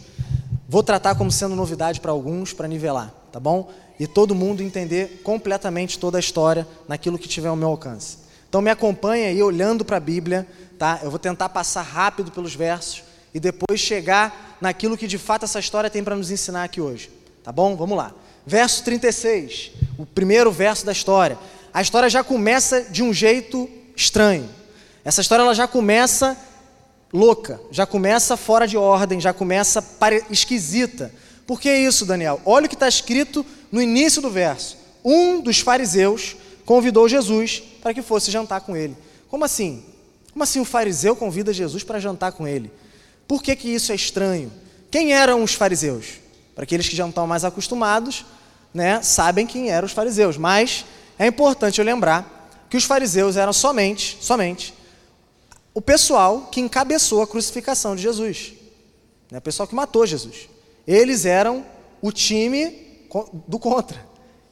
Vou 0.69 0.83
tratar 0.83 1.15
como 1.15 1.31
sendo 1.31 1.55
novidade 1.55 2.01
para 2.01 2.13
alguns, 2.13 2.53
para 2.53 2.69
nivelar, 2.69 3.13
tá 3.33 3.41
bom? 3.41 3.71
E 3.99 4.07
todo 4.07 4.35
mundo 4.35 4.63
entender 4.63 5.21
completamente 5.23 5.99
toda 5.99 6.19
a 6.19 6.21
história 6.21 6.67
naquilo 6.89 7.19
que 7.19 7.29
tiver 7.29 7.49
ao 7.49 7.57
meu 7.57 7.69
alcance. 7.69 8.19
Então 8.49 8.63
me 8.63 8.71
acompanha 8.71 9.29
aí 9.29 9.43
olhando 9.43 9.85
para 9.85 9.97
a 9.97 10.01
Bíblia, 10.01 10.47
tá? 10.79 11.01
Eu 11.03 11.11
vou 11.11 11.19
tentar 11.19 11.49
passar 11.49 11.83
rápido 11.83 12.31
pelos 12.31 12.55
versos 12.55 13.03
e 13.35 13.41
depois 13.41 13.81
chegar 13.81 14.57
naquilo 14.61 14.97
que 14.97 15.07
de 15.07 15.19
fato 15.19 15.45
essa 15.45 15.59
história 15.59 15.91
tem 15.91 16.05
para 16.05 16.17
nos 16.17 16.31
ensinar 16.31 16.65
aqui 16.65 16.81
hoje, 16.81 17.11
tá 17.43 17.51
bom? 17.51 17.77
Vamos 17.77 17.97
lá. 17.99 18.15
Verso 18.47 18.85
36, 18.85 19.73
o 19.99 20.07
primeiro 20.07 20.53
verso 20.53 20.87
da 20.87 20.93
história. 20.93 21.37
A 21.73 21.83
história 21.83 22.09
já 22.09 22.23
começa 22.23 22.83
de 22.83 23.03
um 23.03 23.13
jeito 23.13 23.69
estranho. 23.97 24.49
Essa 25.05 25.21
história 25.21 25.43
ela 25.43 25.55
já 25.55 25.69
começa 25.69 26.37
louca, 27.13 27.61
já 27.71 27.87
começa 27.87 28.37
fora 28.37 28.67
de 28.67 28.77
ordem, 28.77 29.21
já 29.21 29.33
começa 29.33 29.85
esquisita. 30.31 31.13
Por 31.47 31.61
que 31.61 31.73
isso, 31.73 32.05
Daniel? 32.05 32.41
Olha 32.45 32.67
o 32.67 32.69
que 32.69 32.75
está 32.75 32.89
escrito 32.89 33.45
no 33.71 33.81
início 33.81 34.21
do 34.21 34.31
verso. 34.31 34.77
Um 35.05 35.41
dos 35.41 35.61
fariseus 35.61 36.37
convidou 36.65 37.09
Jesus 37.09 37.63
para 37.83 37.93
que 37.93 38.03
fosse 38.03 38.31
jantar 38.31 38.63
com 38.63 38.77
ele. 38.77 38.97
Como 39.29 39.45
assim? 39.45 39.85
Como 40.33 40.43
assim 40.43 40.61
o 40.61 40.65
fariseu 40.65 41.15
convida 41.15 41.53
Jesus 41.53 41.85
para 41.85 42.01
jantar 42.01 42.33
com 42.33 42.49
ele? 42.49 42.73
Por 43.29 43.43
que, 43.43 43.55
que 43.55 43.69
isso 43.69 43.93
é 43.93 43.95
estranho? 43.95 44.51
Quem 44.91 45.13
eram 45.13 45.43
os 45.43 45.55
fariseus? 45.55 46.15
Para 46.55 46.65
aqueles 46.65 46.89
que 46.89 46.97
já 46.97 47.07
estão 47.07 47.27
mais 47.27 47.45
acostumados, 47.45 48.25
né, 48.73 49.03
sabem 49.03 49.47
quem 49.47 49.71
eram 49.71 49.87
os 49.87 49.93
fariseus. 49.93 50.37
Mas 50.37 50.85
é 51.19 51.27
importante 51.27 51.79
eu 51.79 51.85
lembrar 51.85 52.44
que 52.69 52.77
os 52.77 52.85
fariseus 52.85 53.37
eram 53.37 53.53
somente, 53.53 54.19
somente 54.21 54.75
o 55.75 55.83
pessoal 55.83 56.49
que 56.53 56.61
encabeçou 56.61 57.21
a 57.21 57.27
crucificação 57.27 57.97
de 57.97 58.03
Jesus, 58.03 58.53
né? 59.31 59.39
o 59.39 59.43
pessoal 59.43 59.67
que 59.67 59.75
matou 59.75 60.07
Jesus. 60.07 60.49
Eles 60.87 61.27
eram 61.27 61.67
o 62.01 62.13
time 62.13 63.09
do 63.49 63.59
contra. 63.59 64.01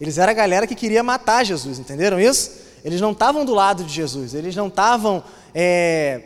Eles 0.00 0.18
eram 0.18 0.32
a 0.32 0.34
galera 0.34 0.66
que 0.66 0.74
queria 0.74 1.02
matar 1.02 1.44
Jesus, 1.44 1.78
entenderam 1.78 2.18
isso? 2.18 2.50
Eles 2.84 3.00
não 3.00 3.12
estavam 3.12 3.44
do 3.44 3.54
lado 3.54 3.84
de 3.84 3.94
Jesus, 3.94 4.34
eles 4.34 4.56
não 4.56 4.66
estavam 4.66 5.22
é, 5.54 6.22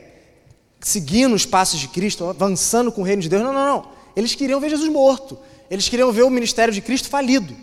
seguindo 0.80 1.34
os 1.34 1.44
passos 1.44 1.78
de 1.78 1.88
Cristo, 1.88 2.24
avançando 2.24 2.90
com 2.90 3.02
o 3.02 3.04
reino 3.04 3.20
de 3.20 3.28
Deus. 3.28 3.42
Não, 3.42 3.52
não, 3.52 3.66
não. 3.66 3.88
Eles 4.16 4.34
queriam 4.34 4.58
ver 4.58 4.70
Jesus 4.70 4.90
morto. 4.90 5.38
Eles 5.70 5.90
queriam 5.90 6.10
ver 6.10 6.22
o 6.22 6.30
ministério 6.30 6.72
de 6.72 6.80
Cristo 6.80 7.08
falido. 7.08 7.54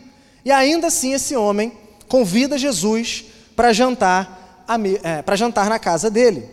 E 0.45 0.51
ainda 0.51 0.87
assim 0.87 1.13
esse 1.13 1.35
homem 1.35 1.71
convida 2.07 2.59
Jesus 2.59 3.25
para 3.55 3.73
jantar, 3.73 4.65
é, 5.03 5.35
jantar 5.35 5.69
na 5.69 5.79
casa 5.79 6.09
dele. 6.09 6.49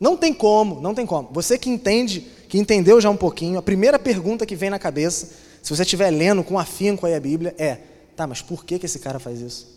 Não 0.00 0.16
tem 0.16 0.32
como, 0.34 0.80
não 0.80 0.94
tem 0.94 1.06
como. 1.06 1.28
Você 1.32 1.56
que 1.56 1.70
entende, 1.70 2.20
que 2.48 2.58
entendeu 2.58 3.00
já 3.00 3.08
um 3.08 3.16
pouquinho, 3.16 3.58
a 3.58 3.62
primeira 3.62 3.98
pergunta 3.98 4.44
que 4.44 4.56
vem 4.56 4.70
na 4.70 4.78
cabeça, 4.78 5.28
se 5.62 5.74
você 5.74 5.82
estiver 5.82 6.10
lendo 6.10 6.42
com 6.42 6.58
afinco 6.58 7.06
aí 7.06 7.14
a 7.14 7.20
Bíblia, 7.20 7.54
é: 7.56 7.78
tá, 8.16 8.26
mas 8.26 8.42
por 8.42 8.64
que, 8.64 8.78
que 8.78 8.86
esse 8.86 8.98
cara 8.98 9.18
faz 9.18 9.40
isso? 9.40 9.68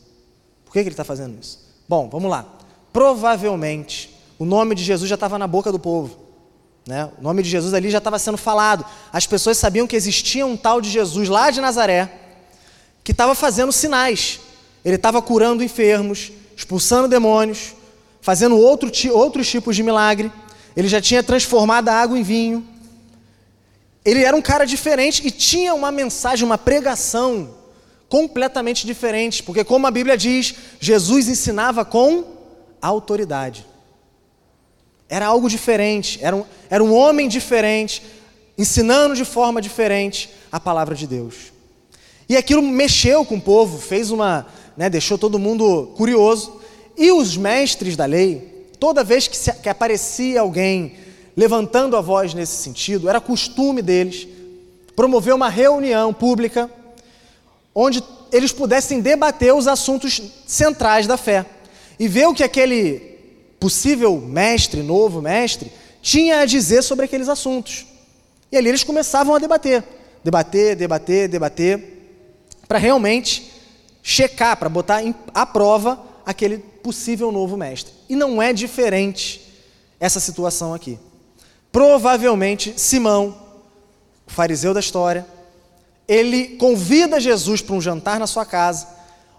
Por 0.65 0.73
que, 0.73 0.79
que 0.79 0.87
ele 0.87 0.93
está 0.93 1.03
fazendo 1.03 1.37
isso? 1.39 1.63
Bom, 1.87 2.09
vamos 2.09 2.29
lá. 2.29 2.45
Provavelmente 2.91 4.15
o 4.37 4.45
nome 4.45 4.75
de 4.75 4.83
Jesus 4.83 5.09
já 5.09 5.15
estava 5.15 5.37
na 5.37 5.47
boca 5.47 5.71
do 5.71 5.79
povo. 5.79 6.17
Né? 6.87 7.09
O 7.19 7.23
nome 7.23 7.41
de 7.41 7.49
Jesus 7.49 7.73
ali 7.73 7.89
já 7.89 7.97
estava 7.97 8.19
sendo 8.19 8.37
falado. 8.37 8.85
As 9.11 9.25
pessoas 9.25 9.57
sabiam 9.57 9.87
que 9.87 9.95
existia 9.95 10.45
um 10.45 10.57
tal 10.57 10.81
de 10.81 10.89
Jesus 10.89 11.29
lá 11.29 11.49
de 11.49 11.61
Nazaré 11.61 12.11
que 13.03 13.11
estava 13.11 13.35
fazendo 13.35 13.71
sinais. 13.71 14.39
Ele 14.85 14.97
estava 14.97 15.19
curando 15.19 15.63
enfermos, 15.63 16.31
expulsando 16.55 17.07
demônios, 17.07 17.73
fazendo 18.21 18.55
outro, 18.55 18.91
outros 19.11 19.49
tipos 19.49 19.75
de 19.75 19.81
milagre. 19.81 20.31
Ele 20.77 20.87
já 20.87 21.01
tinha 21.01 21.23
transformado 21.23 21.89
a 21.89 21.93
água 21.93 22.19
em 22.19 22.21
vinho. 22.21 22.63
Ele 24.05 24.23
era 24.23 24.37
um 24.37 24.41
cara 24.43 24.63
diferente 24.63 25.25
e 25.25 25.31
tinha 25.31 25.73
uma 25.73 25.91
mensagem, 25.91 26.45
uma 26.45 26.59
pregação 26.59 27.55
completamente 28.07 28.85
diferente, 28.85 29.41
porque, 29.41 29.63
como 29.63 29.87
a 29.87 29.91
Bíblia 29.91 30.15
diz, 30.15 30.53
Jesus 30.79 31.27
ensinava 31.27 31.83
com 31.83 32.23
autoridade. 32.79 33.65
Era 35.09 35.25
algo 35.25 35.49
diferente, 35.49 36.19
era 36.21 36.35
um, 36.35 36.45
era 36.69 36.83
um 36.83 36.93
homem 36.93 37.27
diferente, 37.27 38.03
ensinando 38.55 39.15
de 39.15 39.25
forma 39.25 39.59
diferente 39.59 40.29
a 40.51 40.59
palavra 40.59 40.93
de 40.93 41.07
Deus. 41.07 41.51
E 42.29 42.37
aquilo 42.37 42.61
mexeu 42.61 43.25
com 43.25 43.35
o 43.35 43.41
povo, 43.41 43.79
fez 43.79 44.11
uma, 44.11 44.47
né, 44.77 44.89
deixou 44.89 45.17
todo 45.17 45.39
mundo 45.39 45.93
curioso. 45.95 46.59
E 46.97 47.11
os 47.11 47.35
mestres 47.35 47.95
da 47.95 48.05
lei, 48.05 48.67
toda 48.79 49.03
vez 49.03 49.27
que, 49.27 49.35
se, 49.35 49.51
que 49.53 49.69
aparecia 49.69 50.41
alguém 50.41 50.93
levantando 51.35 51.97
a 51.97 52.01
voz 52.01 52.33
nesse 52.33 52.55
sentido, 52.55 53.09
era 53.09 53.19
costume 53.19 53.81
deles 53.81 54.27
promover 54.95 55.33
uma 55.33 55.49
reunião 55.49 56.13
pública 56.13 56.71
onde 57.73 58.01
eles 58.31 58.53
pudessem 58.53 59.01
debater 59.01 59.53
os 59.53 59.67
assuntos 59.67 60.21
centrais 60.45 61.05
da 61.05 61.17
fé 61.17 61.45
e 61.99 62.07
ver 62.07 62.27
o 62.27 62.33
que 62.33 62.43
aquele 62.43 63.15
possível 63.59 64.17
mestre, 64.17 64.81
novo 64.81 65.21
mestre, 65.21 65.71
tinha 66.01 66.39
a 66.39 66.45
dizer 66.45 66.81
sobre 66.81 67.05
aqueles 67.05 67.27
assuntos. 67.27 67.85
E 68.51 68.57
ali 68.57 68.69
eles 68.69 68.83
começavam 68.83 69.35
a 69.35 69.39
debater, 69.39 69.83
debater, 70.23 70.75
debater, 70.75 71.27
debater, 71.27 71.95
para 72.67 72.77
realmente 72.77 73.51
checar, 74.07 74.55
para 74.55 74.69
botar 74.69 75.01
à 75.33 75.47
prova 75.47 75.99
aquele 76.23 76.59
possível 76.59 77.31
novo 77.31 77.57
mestre. 77.57 77.91
E 78.07 78.15
não 78.15 78.39
é 78.39 78.53
diferente 78.53 79.41
essa 79.99 80.19
situação 80.19 80.75
aqui. 80.75 80.99
Provavelmente 81.71 82.79
Simão, 82.79 83.35
o 84.27 84.31
fariseu 84.31 84.75
da 84.75 84.79
história, 84.79 85.25
ele 86.07 86.49
convida 86.57 87.19
Jesus 87.19 87.63
para 87.63 87.73
um 87.73 87.81
jantar 87.81 88.19
na 88.19 88.27
sua 88.27 88.45
casa, 88.45 88.87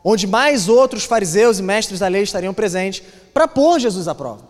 onde 0.03 0.27
mais 0.27 0.69
outros 0.69 1.05
fariseus 1.05 1.61
e 1.61 1.63
mestres 1.63 2.01
da 2.01 2.09
lei 2.09 2.25
estariam 2.25 2.53
presentes, 2.53 3.05
para 3.33 3.47
pôr 3.47 3.79
Jesus 3.79 4.09
à 4.09 4.17
prova. 4.17 4.49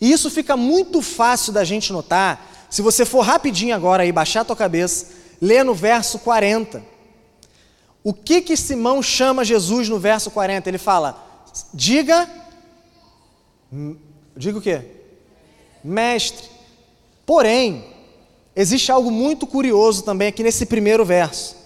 E 0.00 0.12
isso 0.12 0.30
fica 0.30 0.56
muito 0.56 1.02
fácil 1.02 1.52
da 1.52 1.64
gente 1.64 1.92
notar, 1.92 2.68
se 2.70 2.80
você 2.80 3.04
for 3.04 3.22
rapidinho 3.22 3.74
agora 3.74 4.06
e 4.06 4.12
baixar 4.12 4.42
a 4.42 4.44
tua 4.44 4.56
cabeça, 4.56 5.08
lê 5.40 5.64
no 5.64 5.74
verso 5.74 6.20
40. 6.20 6.95
O 8.06 8.14
que 8.14 8.40
que 8.40 8.56
Simão 8.56 9.02
chama 9.02 9.44
Jesus 9.44 9.88
no 9.88 9.98
verso 9.98 10.30
40? 10.30 10.70
Ele 10.70 10.78
fala: 10.78 11.44
Diga. 11.74 12.30
Diga 14.36 14.58
o 14.58 14.62
quê? 14.62 14.80
Mestre. 15.82 16.48
Porém, 17.26 17.84
existe 18.54 18.92
algo 18.92 19.10
muito 19.10 19.44
curioso 19.44 20.04
também 20.04 20.28
aqui 20.28 20.44
nesse 20.44 20.66
primeiro 20.66 21.04
verso. 21.04 21.56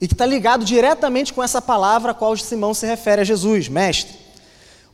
E 0.00 0.08
que 0.08 0.14
está 0.14 0.24
ligado 0.24 0.64
diretamente 0.64 1.34
com 1.34 1.42
essa 1.42 1.60
palavra 1.60 2.12
a 2.12 2.14
qual 2.14 2.34
Simão 2.38 2.72
se 2.72 2.86
refere 2.86 3.20
a 3.20 3.24
Jesus, 3.24 3.68
mestre. 3.68 4.16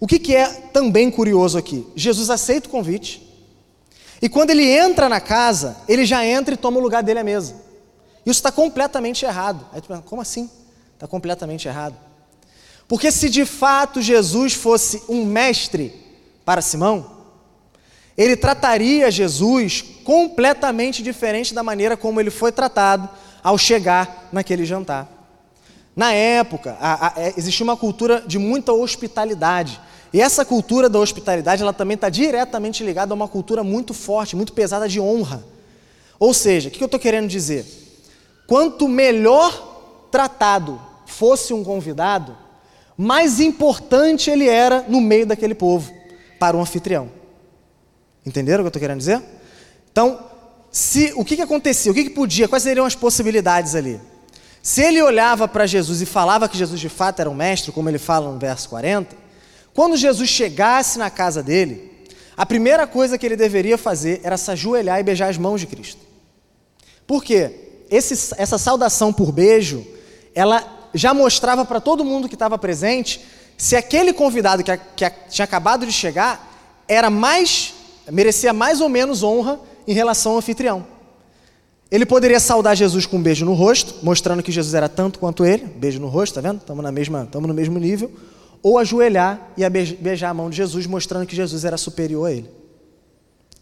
O 0.01 0.07
que, 0.09 0.19
que 0.19 0.35
é 0.35 0.49
também 0.49 1.13
curioso 1.13 1.57
aqui? 1.57 1.87
Jesus 1.95 2.29
aceita 2.29 2.67
o 2.67 2.73
convite. 2.73 3.23
E 4.21 4.29
quando 4.29 4.51
ele 4.51 4.69
entra 4.69 5.09
na 5.09 5.21
casa, 5.21 5.77
ele 5.87 6.05
já 6.05 6.27
entra 6.27 6.55
e 6.55 6.57
toma 6.57 6.79
o 6.79 6.83
lugar 6.83 7.05
dele 7.05 7.21
à 7.21 7.25
mesa. 7.25 7.66
Isso 8.27 8.41
está 8.41 8.51
completamente 8.51 9.25
errado. 9.25 9.65
Aí 9.73 9.81
tu 9.81 9.87
pensa, 9.87 10.03
como 10.03 10.21
assim? 10.21 10.51
Está 10.95 11.07
completamente 11.07 11.69
errado. 11.69 11.95
Porque 12.89 13.13
se 13.13 13.31
de 13.31 13.45
fato 13.45 14.03
Jesus 14.03 14.53
fosse 14.53 15.03
um 15.09 15.25
mestre 15.25 15.95
para 16.45 16.61
Simão, 16.61 17.15
ele 18.19 18.37
trataria 18.37 19.11
Jesus 19.11 19.85
completamente 20.03 21.03
diferente 21.03 21.55
da 21.55 21.63
maneira 21.63 21.97
como 21.97 22.21
ele 22.21 22.31
foi 22.31 22.51
tratado 22.51 23.09
ao 23.45 23.57
chegar 23.57 24.29
naquele 24.33 24.65
jantar. 24.65 25.09
Na 25.95 26.13
época, 26.13 26.77
a, 26.81 27.07
a, 27.07 27.21
é, 27.21 27.35
existia 27.37 27.65
uma 27.65 27.77
cultura 27.77 28.23
de 28.27 28.39
muita 28.39 28.73
hospitalidade. 28.73 29.81
E 30.13 30.21
essa 30.21 30.45
cultura 30.45 30.89
da 30.89 30.99
hospitalidade, 30.99 31.63
ela 31.63 31.73
também 31.73 31.95
está 31.95 32.09
diretamente 32.09 32.83
ligada 32.83 33.13
a 33.13 33.17
uma 33.17 33.29
cultura 33.29 33.63
muito 33.63 33.95
forte, 33.95 34.37
muito 34.37 34.53
pesada 34.53 34.89
de 34.89 35.01
honra. 35.01 35.45
Ou 36.19 36.35
seja, 36.35 36.69
o 36.69 36.73
que 36.73 36.83
eu 36.83 36.87
estou 36.87 37.01
querendo 37.01 37.29
dizer? 37.29 37.86
Quanto 38.47 38.89
melhor 38.89 40.09
tratado 40.11 40.81
fosse 41.07 41.53
um 41.53 41.65
convidado, 41.65 42.37
mais 42.97 43.41
importante 43.41 44.31
ele 44.31 44.49
era 44.49 44.85
no 44.89 45.01
meio 45.01 45.27
daquele 45.27 45.55
povo, 45.55 45.93
para 46.39 46.57
um 46.57 46.61
anfitrião. 46.61 47.11
Entenderam 48.25 48.61
o 48.61 48.65
que 48.65 48.67
eu 48.67 48.69
estou 48.69 48.81
querendo 48.81 48.99
dizer? 48.99 49.23
Então, 49.91 50.19
se, 50.71 51.13
o 51.17 51.25
que, 51.25 51.37
que 51.37 51.43
acontecia? 51.43 51.91
O 51.91 51.95
que, 51.95 52.05
que 52.05 52.11
podia? 52.11 52.49
Quais 52.49 52.63
seriam 52.63 52.87
as 52.87 52.95
possibilidades 52.95 53.75
ali? 53.75 54.01
Se 54.63 54.83
ele 54.83 55.01
olhava 55.01 55.47
para 55.47 55.67
Jesus 55.67 56.03
e 56.03 56.07
falava 56.07 56.49
que 56.49 56.59
Jesus 56.59 56.81
de 56.81 56.89
fato 56.89 57.21
era 57.21 57.31
um 57.31 57.35
mestre, 57.35 57.73
como 57.73 57.89
ele 57.89 57.99
fala 57.99 58.33
no 58.33 58.39
verso 58.39 58.69
40, 58.69 59.17
quando 59.73 59.97
Jesus 59.97 60.29
chegasse 60.29 60.99
na 60.99 61.09
casa 61.09 61.43
dele, 61.43 61.93
a 62.37 62.45
primeira 62.45 62.87
coisa 62.87 63.17
que 63.17 63.25
ele 63.25 63.37
deveria 63.37 63.79
fazer 63.79 64.21
era 64.25 64.37
se 64.37 64.51
ajoelhar 64.51 64.99
e 64.99 65.03
beijar 65.03 65.29
as 65.29 65.39
mãos 65.39 65.61
de 65.61 65.67
Cristo. 65.67 66.01
Por 67.07 67.23
quê? 67.23 67.66
Esse, 67.91 68.35
essa 68.39 68.59
saudação 68.59 69.13
por 69.13 69.33
beijo, 69.33 69.87
ela 70.35 70.89
já 70.93 71.13
mostrava 71.15 71.65
para 71.65 71.81
todo 71.81 72.05
mundo 72.05 72.29
que 72.29 72.35
estava 72.35 72.59
presente 72.59 73.21
se 73.57 73.77
aquele 73.77 74.13
convidado 74.13 74.63
que, 74.63 74.77
que 74.95 75.11
tinha 75.31 75.45
acabado 75.45 75.87
de 75.87 75.93
chegar 75.93 76.85
era 76.89 77.11
mais, 77.11 77.75
merecia 78.11 78.53
mais 78.53 78.81
ou 78.81 78.89
menos 78.89 79.23
honra 79.23 79.59
em 79.87 79.93
relação 79.93 80.33
ao 80.33 80.39
anfitrião. 80.39 80.87
Ele 81.91 82.05
poderia 82.05 82.41
saudar 82.41 82.75
Jesus 82.75 83.07
com 83.07 83.17
um 83.17 83.23
beijo 83.23 83.45
no 83.45 83.55
rosto, 83.55 83.95
mostrando 84.03 84.43
que 84.43 84.51
Jesus 84.51 84.75
era 84.75 84.89
tanto 84.89 85.19
quanto 85.19 85.45
ele, 85.45 85.65
beijo 85.65 86.01
no 86.01 86.09
rosto, 86.09 86.35
tá 86.35 86.41
vendo? 86.41 86.59
Estamos 86.59 86.83
na 86.83 86.91
mesma, 86.91 87.23
estamos 87.23 87.47
no 87.47 87.55
mesmo 87.55 87.79
nível, 87.79 88.11
ou 88.63 88.79
ajoelhar 88.79 89.53
e 89.57 89.69
beijar 89.69 90.31
a 90.31 90.35
mão 90.35 90.51
de 90.51 90.57
Jesus, 90.57 90.87
mostrando 90.87 91.27
que 91.27 91.37
Jesus 91.37 91.65
era 91.65 91.77
superior 91.77 92.27
a 92.27 92.33
ele. 92.33 92.51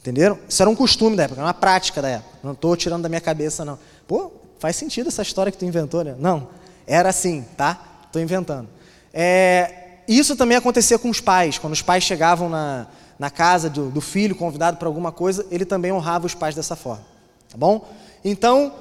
Entenderam? 0.05 0.39
Isso 0.47 0.63
era 0.63 0.71
um 0.71 0.75
costume 0.77 1.17
da 1.17 1.23
época, 1.23 1.41
uma 1.41 1.55
prática 1.55 2.03
da 2.03 2.09
época. 2.09 2.39
Não 2.43 2.53
estou 2.53 2.77
tirando 2.77 3.01
da 3.01 3.09
minha 3.09 3.23
cabeça, 3.23 3.65
não. 3.65 3.79
Pô, 4.07 4.31
faz 4.59 4.77
sentido 4.77 5.09
essa 5.09 5.23
história 5.23 5.51
que 5.51 5.57
tu 5.57 5.65
inventou, 5.65 6.05
né? 6.05 6.15
Não, 6.19 6.47
era 6.87 7.09
assim, 7.09 7.43
tá? 7.57 8.03
Estou 8.05 8.21
inventando. 8.21 8.69
É, 9.15 10.01
isso 10.07 10.37
também 10.37 10.59
acontecia 10.59 10.99
com 10.99 11.09
os 11.09 11.23
pais. 11.23 11.57
Quando 11.57 11.73
os 11.73 11.81
pais 11.81 12.05
chegavam 12.05 12.51
na, 12.51 12.87
na 13.19 13.31
casa 13.31 13.71
do, 13.71 13.89
do 13.89 14.03
filho 14.03 14.37
convidado 14.37 14.77
para 14.77 14.87
alguma 14.87 15.11
coisa, 15.11 15.47
ele 15.51 15.65
também 15.65 15.91
honrava 15.91 16.27
os 16.27 16.35
pais 16.35 16.55
dessa 16.55 16.77
forma. 16.77 17.07
Tá 17.49 17.57
bom? 17.57 17.89
Então, 18.23 18.75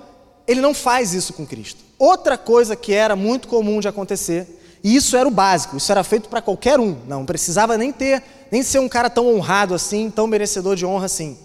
ele 0.46 0.60
não 0.60 0.74
faz 0.74 1.14
isso 1.14 1.32
com 1.32 1.48
Cristo. 1.48 1.80
Outra 1.98 2.38
coisa 2.38 2.76
que 2.76 2.92
era 2.92 3.16
muito 3.16 3.48
comum 3.48 3.80
de 3.80 3.88
acontecer 3.88 4.60
e 4.84 4.98
isso 4.98 5.16
era 5.16 5.26
o 5.26 5.32
básico, 5.32 5.78
isso 5.78 5.90
era 5.90 6.04
feito 6.04 6.28
para 6.28 6.42
qualquer 6.42 6.78
um. 6.78 6.98
Não 7.08 7.26
precisava 7.26 7.78
nem 7.78 7.94
ter, 7.94 8.22
nem 8.54 8.62
ser 8.62 8.78
um 8.78 8.88
cara 8.88 9.10
tão 9.10 9.34
honrado 9.34 9.74
assim, 9.74 10.12
tão 10.12 10.28
merecedor 10.28 10.76
de 10.76 10.86
honra 10.86 11.08
assim. 11.08 11.40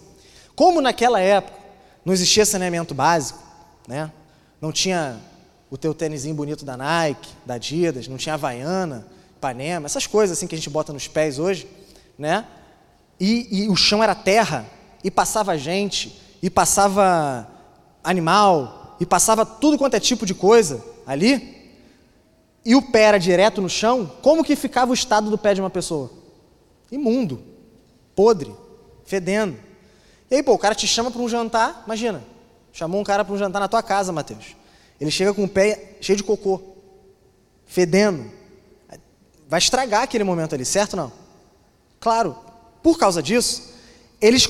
Como 0.55 0.79
naquela 0.79 1.19
época 1.19 1.57
não 2.05 2.13
existia 2.13 2.45
saneamento 2.45 2.95
básico, 2.95 3.43
né? 3.87 4.13
Não 4.61 4.71
tinha 4.71 5.19
o 5.71 5.79
teu 5.79 5.95
tênisinho 5.95 6.35
bonito 6.35 6.67
da 6.67 6.77
Nike, 6.77 7.31
da 7.47 7.55
Adidas, 7.55 8.09
não 8.09 8.19
tinha 8.19 8.35
Havaiana, 8.35 9.07
Ipanema, 9.39 9.87
essas 9.87 10.07
coisas 10.07 10.37
assim 10.37 10.47
que 10.47 10.55
a 10.55 10.59
gente 10.59 10.69
bota 10.69 10.93
nos 10.93 11.09
pés 11.09 11.39
hoje, 11.39 11.67
né? 12.19 12.45
E, 13.19 13.65
e 13.65 13.69
o 13.71 13.75
chão 13.75 14.05
era 14.05 14.15
terra, 14.15 14.67
e 15.03 15.11
passava 15.11 15.57
gente, 15.57 16.21
e 16.43 16.51
passava 16.51 17.49
animal, 18.05 18.99
e 19.01 19.07
passava 19.07 19.47
tudo 19.47 19.79
quanto 19.79 19.95
é 19.95 20.01
tipo 20.01 20.27
de 20.27 20.35
coisa 20.35 20.85
ali 21.07 21.57
e 22.67 22.75
o 22.75 22.83
pé 22.83 23.05
era 23.05 23.19
direto 23.19 23.63
no 23.63 23.69
chão, 23.71 24.13
como 24.21 24.45
que 24.45 24.55
ficava 24.55 24.91
o 24.91 24.95
estado 24.95 25.31
do 25.31 25.39
pé 25.39 25.55
de 25.55 25.61
uma 25.63 25.71
pessoa? 25.71 26.18
Imundo, 26.91 27.43
podre, 28.15 28.55
fedendo. 29.05 29.57
E 30.31 30.37
aí, 30.37 30.43
pô, 30.43 30.53
o 30.53 30.59
cara 30.59 30.75
te 30.75 30.87
chama 30.87 31.11
para 31.11 31.21
um 31.21 31.29
jantar, 31.29 31.83
imagina, 31.87 32.23
chamou 32.73 33.01
um 33.01 33.05
cara 33.05 33.25
para 33.25 33.35
um 33.35 33.39
jantar 33.39 33.61
na 33.61 33.69
tua 33.69 33.83
casa, 33.83 34.13
Mateus. 34.13 34.57
Ele 35.01 35.11
chega 35.11 35.33
com 35.33 35.45
o 35.45 35.49
pé 35.49 35.97
cheio 36.01 36.17
de 36.17 36.25
cocô, 36.25 36.61
fedendo. 37.67 38.31
Vai 39.49 39.59
estragar 39.59 40.03
aquele 40.03 40.25
momento 40.25 40.55
ali, 40.55 40.65
certo 40.65 40.97
não? 40.97 41.13
Claro, 42.01 42.37
por 42.83 42.99
causa 42.99 43.23
disso, 43.23 43.75
eles 44.21 44.47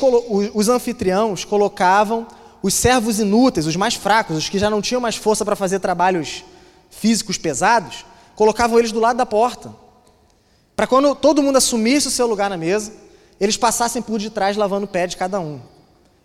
os 0.54 0.68
anfitriãos 0.68 1.44
colocavam 1.44 2.26
os 2.62 2.74
servos 2.74 3.20
inúteis, 3.20 3.66
os 3.66 3.76
mais 3.76 3.94
fracos, 3.94 4.36
os 4.36 4.48
que 4.48 4.58
já 4.58 4.68
não 4.68 4.82
tinham 4.82 5.00
mais 5.00 5.16
força 5.16 5.44
para 5.44 5.54
fazer 5.54 5.78
trabalhos 5.78 6.44
físicos 6.90 7.38
pesados, 7.38 8.04
colocavam 8.34 8.78
eles 8.78 8.92
do 8.92 9.00
lado 9.00 9.16
da 9.16 9.26
porta. 9.26 9.72
Para 10.78 10.86
quando 10.86 11.12
todo 11.12 11.42
mundo 11.42 11.58
assumisse 11.58 12.06
o 12.06 12.10
seu 12.10 12.24
lugar 12.28 12.48
na 12.48 12.56
mesa, 12.56 12.92
eles 13.40 13.56
passassem 13.56 14.00
por 14.00 14.16
detrás 14.16 14.56
lavando 14.56 14.84
o 14.84 14.88
pé 14.88 15.08
de 15.08 15.16
cada 15.16 15.40
um. 15.40 15.58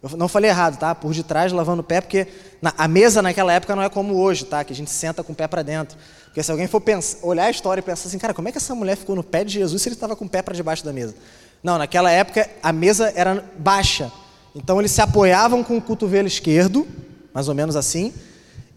Eu 0.04 0.16
não 0.16 0.28
falei 0.28 0.52
errado, 0.52 0.78
tá? 0.78 0.94
Por 0.94 1.12
detrás 1.12 1.52
lavando 1.52 1.82
o 1.82 1.84
pé, 1.84 2.00
porque 2.00 2.28
na, 2.62 2.72
a 2.78 2.88
mesa 2.88 3.20
naquela 3.20 3.52
época 3.52 3.76
não 3.76 3.82
é 3.82 3.90
como 3.90 4.14
hoje, 4.16 4.46
tá? 4.46 4.64
Que 4.64 4.72
a 4.72 4.76
gente 4.76 4.92
senta 4.92 5.24
com 5.24 5.34
o 5.34 5.36
pé 5.36 5.48
para 5.48 5.64
dentro. 5.64 5.98
Porque 6.26 6.44
se 6.44 6.52
alguém 6.52 6.68
for 6.68 6.80
pensar, 6.80 7.18
olhar 7.24 7.46
a 7.46 7.50
história 7.50 7.80
e 7.80 7.84
pensar 7.84 8.08
assim, 8.08 8.20
cara, 8.20 8.32
como 8.32 8.48
é 8.48 8.52
que 8.52 8.60
essa 8.60 8.76
mulher 8.76 8.96
ficou 8.96 9.16
no 9.16 9.24
pé 9.24 9.44
de 9.44 9.54
Jesus 9.54 9.82
se 9.82 9.90
ele 9.90 9.96
estava 9.96 10.16
com 10.16 10.26
o 10.26 10.30
pé 10.30 10.44
para 10.44 10.54
debaixo 10.54 10.86
da 10.86 10.94
mesa? 10.94 11.16
Não, 11.64 11.80
naquela 11.80 12.12
época 12.12 12.48
a 12.62 12.72
mesa 12.72 13.12
era 13.16 13.44
baixa. 13.58 14.12
Então 14.54 14.80
eles 14.80 14.92
se 14.92 15.02
apoiavam 15.02 15.64
com 15.64 15.78
o 15.78 15.82
cotovelo 15.82 16.28
esquerdo, 16.28 16.88
mais 17.34 17.48
ou 17.48 17.56
menos 17.56 17.76
assim, 17.76 18.14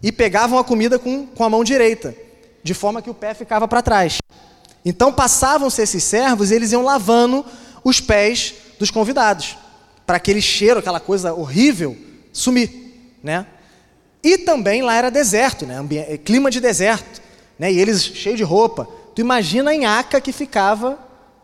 e 0.01 0.11
pegavam 0.11 0.57
a 0.57 0.63
comida 0.63 0.97
com, 0.97 1.27
com 1.27 1.43
a 1.43 1.49
mão 1.51 1.63
direita, 1.63 2.15
de 2.63 2.73
forma 2.73 2.99
que 2.99 3.11
o 3.11 3.13
pé 3.13 3.35
ficava 3.35 3.67
para 3.67 3.83
trás. 3.83 4.17
Então 4.87 5.11
passavam-se 5.11 5.81
esses 5.81 6.01
servos 6.01 6.49
e 6.49 6.55
eles 6.55 6.71
iam 6.71 6.81
lavando 6.81 7.45
os 7.83 7.99
pés 7.99 8.53
dos 8.79 8.89
convidados, 8.89 9.57
para 10.05 10.15
aquele 10.15 10.41
cheiro, 10.41 10.79
aquela 10.79 11.01
coisa 11.01 11.33
horrível, 11.33 11.97
sumir, 12.31 12.71
né? 13.21 13.45
E 14.23 14.37
também 14.37 14.81
lá 14.81 14.95
era 14.95 15.11
deserto, 15.11 15.65
né? 15.65 15.85
Eh, 15.91 16.17
clima 16.17 16.49
de 16.49 16.61
deserto, 16.61 17.21
né? 17.59 17.69
E 17.69 17.77
eles 17.77 18.01
cheios 18.01 18.37
de 18.37 18.43
roupa. 18.45 18.87
Tu 19.13 19.19
imagina 19.19 19.71
a 19.71 19.75
nhaca 19.75 20.21
que 20.21 20.31
ficava 20.31 20.97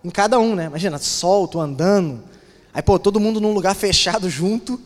em 0.05 0.09
cada 0.09 0.39
um, 0.39 0.55
né? 0.55 0.67
Imagina, 0.67 0.97
sol, 0.97 1.45
tu 1.45 1.59
andando. 1.59 2.23
Aí, 2.73 2.81
pô, 2.81 2.97
todo 2.97 3.19
mundo 3.19 3.41
num 3.41 3.53
lugar 3.53 3.75
fechado 3.75 4.29
junto. 4.29 4.79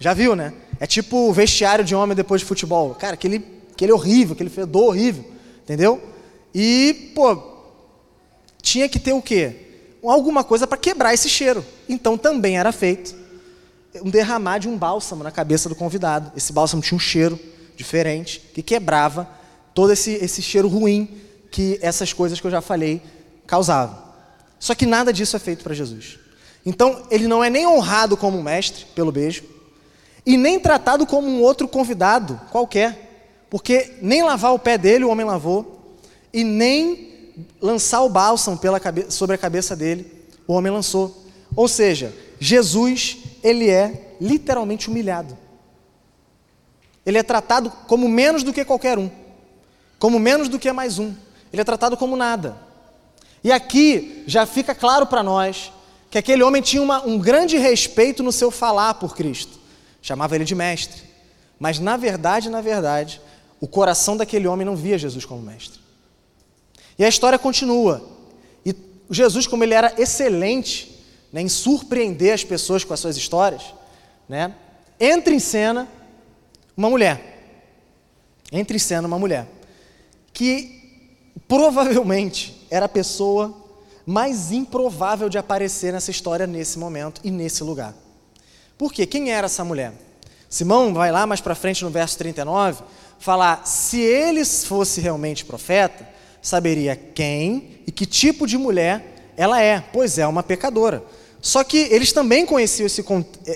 Já 0.00 0.14
viu, 0.14 0.34
né? 0.34 0.52
É 0.80 0.86
tipo 0.86 1.28
o 1.28 1.32
vestiário 1.32 1.84
de 1.84 1.94
homem 1.94 2.16
depois 2.16 2.40
de 2.40 2.46
futebol. 2.46 2.92
Cara, 2.96 3.14
aquele, 3.14 3.44
aquele 3.72 3.92
horrível, 3.92 4.34
aquele 4.34 4.50
fedor 4.50 4.88
horrível. 4.88 5.24
Entendeu? 5.62 6.02
E, 6.52 7.12
pô, 7.14 7.49
tinha 8.60 8.88
que 8.88 8.98
ter 8.98 9.12
o 9.12 9.22
quê? 9.22 9.56
Alguma 10.02 10.42
coisa 10.44 10.66
para 10.66 10.78
quebrar 10.78 11.12
esse 11.14 11.28
cheiro. 11.28 11.64
Então 11.88 12.16
também 12.16 12.58
era 12.58 12.72
feito 12.72 13.14
um 14.02 14.10
derramar 14.10 14.58
de 14.58 14.68
um 14.68 14.76
bálsamo 14.76 15.24
na 15.24 15.30
cabeça 15.30 15.68
do 15.68 15.74
convidado. 15.74 16.32
Esse 16.36 16.52
bálsamo 16.52 16.82
tinha 16.82 16.96
um 16.96 17.00
cheiro 17.00 17.38
diferente 17.76 18.40
que 18.54 18.62
quebrava 18.62 19.28
todo 19.74 19.92
esse, 19.92 20.12
esse 20.12 20.42
cheiro 20.42 20.68
ruim 20.68 21.08
que 21.50 21.78
essas 21.82 22.12
coisas 22.12 22.40
que 22.40 22.46
eu 22.46 22.50
já 22.50 22.60
falei 22.60 23.02
causavam. 23.46 23.98
Só 24.58 24.74
que 24.74 24.86
nada 24.86 25.12
disso 25.12 25.34
é 25.34 25.38
feito 25.38 25.64
para 25.64 25.74
Jesus. 25.74 26.18
Então 26.64 27.02
ele 27.10 27.26
não 27.26 27.42
é 27.42 27.50
nem 27.50 27.66
honrado 27.66 28.16
como 28.16 28.42
mestre 28.42 28.84
pelo 28.94 29.10
beijo, 29.10 29.42
e 30.24 30.36
nem 30.36 30.60
tratado 30.60 31.06
como 31.06 31.26
um 31.26 31.40
outro 31.40 31.66
convidado 31.66 32.40
qualquer, 32.50 33.46
porque 33.48 33.94
nem 34.02 34.22
lavar 34.22 34.52
o 34.52 34.58
pé 34.58 34.76
dele 34.76 35.04
o 35.04 35.08
homem 35.08 35.24
lavou, 35.24 35.96
e 36.32 36.44
nem 36.44 37.09
lançar 37.60 38.02
o 38.02 38.08
bálsamo 38.08 38.58
pela 38.58 38.80
cabeça, 38.80 39.10
sobre 39.10 39.34
a 39.34 39.38
cabeça 39.38 39.76
dele 39.76 40.20
o 40.46 40.52
homem 40.52 40.72
lançou. 40.72 41.24
Ou 41.54 41.68
seja, 41.68 42.14
Jesus, 42.38 43.18
ele 43.42 43.70
é 43.70 44.16
literalmente 44.20 44.88
humilhado. 44.88 45.36
Ele 47.04 47.18
é 47.18 47.22
tratado 47.22 47.70
como 47.86 48.08
menos 48.08 48.42
do 48.42 48.52
que 48.52 48.64
qualquer 48.64 48.98
um, 48.98 49.10
como 49.98 50.18
menos 50.18 50.48
do 50.48 50.58
que 50.58 50.72
mais 50.72 50.98
um. 50.98 51.14
Ele 51.52 51.62
é 51.62 51.64
tratado 51.64 51.96
como 51.96 52.16
nada. 52.16 52.56
E 53.42 53.50
aqui 53.50 54.22
já 54.26 54.44
fica 54.46 54.74
claro 54.74 55.06
para 55.06 55.22
nós 55.22 55.72
que 56.10 56.18
aquele 56.18 56.42
homem 56.42 56.60
tinha 56.60 56.82
uma, 56.82 57.04
um 57.06 57.18
grande 57.18 57.56
respeito 57.56 58.22
no 58.22 58.32
seu 58.32 58.50
falar 58.50 58.94
por 58.94 59.14
Cristo 59.14 59.60
chamava 60.02 60.34
ele 60.34 60.44
de 60.44 60.54
mestre. 60.54 61.02
Mas 61.58 61.78
na 61.78 61.96
verdade, 61.96 62.48
na 62.48 62.60
verdade, 62.60 63.20
o 63.60 63.68
coração 63.68 64.16
daquele 64.16 64.46
homem 64.46 64.64
não 64.64 64.76
via 64.76 64.98
Jesus 64.98 65.24
como 65.24 65.42
mestre. 65.42 65.79
E 67.00 67.04
a 67.04 67.08
história 67.08 67.38
continua. 67.38 68.06
E 68.62 68.76
Jesus, 69.10 69.46
como 69.46 69.64
ele 69.64 69.72
era 69.72 69.94
excelente 69.96 71.02
né, 71.32 71.40
em 71.40 71.48
surpreender 71.48 72.34
as 72.34 72.44
pessoas 72.44 72.84
com 72.84 72.92
as 72.92 73.00
suas 73.00 73.16
histórias, 73.16 73.62
né, 74.28 74.54
entra 75.00 75.32
em 75.32 75.38
cena 75.38 75.88
uma 76.76 76.90
mulher. 76.90 77.38
entra 78.52 78.76
em 78.76 78.78
cena 78.78 79.08
uma 79.08 79.18
mulher 79.18 79.48
que 80.30 81.08
provavelmente 81.48 82.66
era 82.70 82.84
a 82.84 82.88
pessoa 82.88 83.56
mais 84.04 84.52
improvável 84.52 85.30
de 85.30 85.38
aparecer 85.38 85.94
nessa 85.94 86.10
história 86.10 86.46
nesse 86.46 86.78
momento 86.78 87.22
e 87.24 87.30
nesse 87.30 87.64
lugar. 87.64 87.94
Por 88.76 88.92
quê? 88.92 89.06
Quem 89.06 89.32
era 89.32 89.46
essa 89.46 89.64
mulher? 89.64 89.94
Simão 90.50 90.92
vai 90.92 91.10
lá 91.10 91.26
mais 91.26 91.40
para 91.40 91.54
frente 91.54 91.82
no 91.82 91.88
verso 91.88 92.18
39 92.18 92.82
falar: 93.18 93.66
se 93.66 94.00
ele 94.00 94.44
fosse 94.44 95.00
realmente 95.00 95.46
profeta, 95.46 96.19
saberia 96.42 96.96
quem 96.96 97.80
e 97.86 97.92
que 97.92 98.06
tipo 98.06 98.46
de 98.46 98.56
mulher 98.56 99.32
ela 99.36 99.60
é, 99.60 99.82
pois 99.92 100.18
é 100.18 100.26
uma 100.26 100.42
pecadora. 100.42 101.02
Só 101.40 101.64
que 101.64 101.78
eles 101.90 102.12
também 102.12 102.44
conheciam 102.44 102.86
esse, 102.86 103.04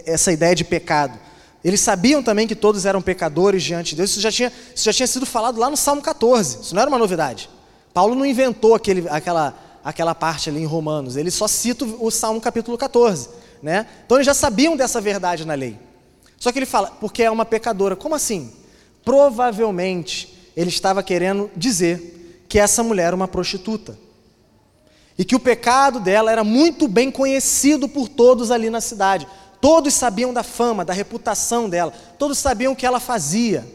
essa 0.06 0.32
ideia 0.32 0.54
de 0.54 0.64
pecado. 0.64 1.18
Eles 1.62 1.80
sabiam 1.80 2.22
também 2.22 2.46
que 2.46 2.54
todos 2.54 2.84
eram 2.84 3.02
pecadores 3.02 3.62
diante 3.62 3.90
de 3.90 3.96
Deus. 3.96 4.10
Isso 4.10 4.20
já, 4.20 4.32
tinha, 4.32 4.52
isso 4.74 4.84
já 4.84 4.92
tinha 4.92 5.06
sido 5.06 5.26
falado 5.26 5.58
lá 5.58 5.70
no 5.70 5.76
Salmo 5.76 6.02
14. 6.02 6.60
Isso 6.62 6.74
não 6.74 6.82
era 6.82 6.90
uma 6.90 6.98
novidade. 6.98 7.48
Paulo 7.92 8.14
não 8.14 8.24
inventou 8.24 8.74
aquele, 8.74 9.06
aquela, 9.08 9.54
aquela 9.82 10.14
parte 10.14 10.50
ali 10.50 10.60
em 10.60 10.66
Romanos. 10.66 11.16
Ele 11.16 11.30
só 11.30 11.46
cita 11.46 11.84
o 11.84 12.10
Salmo 12.10 12.40
capítulo 12.40 12.76
14. 12.76 13.28
Né? 13.62 13.86
Então 14.04 14.18
eles 14.18 14.26
já 14.26 14.34
sabiam 14.34 14.76
dessa 14.76 15.00
verdade 15.00 15.46
na 15.46 15.54
lei. 15.54 15.78
Só 16.38 16.52
que 16.52 16.58
ele 16.58 16.66
fala, 16.66 16.90
porque 17.00 17.22
é 17.22 17.30
uma 17.30 17.46
pecadora. 17.46 17.96
Como 17.96 18.14
assim? 18.14 18.52
Provavelmente 19.04 20.34
ele 20.54 20.68
estava 20.68 21.02
querendo 21.02 21.50
dizer 21.56 22.23
que 22.54 22.58
essa 22.60 22.84
mulher 22.84 23.06
era 23.06 23.16
uma 23.16 23.26
prostituta. 23.26 23.98
E 25.18 25.24
que 25.24 25.34
o 25.34 25.40
pecado 25.40 25.98
dela 25.98 26.30
era 26.30 26.44
muito 26.44 26.86
bem 26.86 27.10
conhecido 27.10 27.88
por 27.88 28.08
todos 28.08 28.52
ali 28.52 28.70
na 28.70 28.80
cidade. 28.80 29.26
Todos 29.60 29.92
sabiam 29.92 30.32
da 30.32 30.44
fama, 30.44 30.84
da 30.84 30.92
reputação 30.92 31.68
dela. 31.68 31.92
Todos 32.16 32.38
sabiam 32.38 32.72
o 32.72 32.76
que 32.76 32.86
ela 32.86 33.00
fazia. 33.00 33.66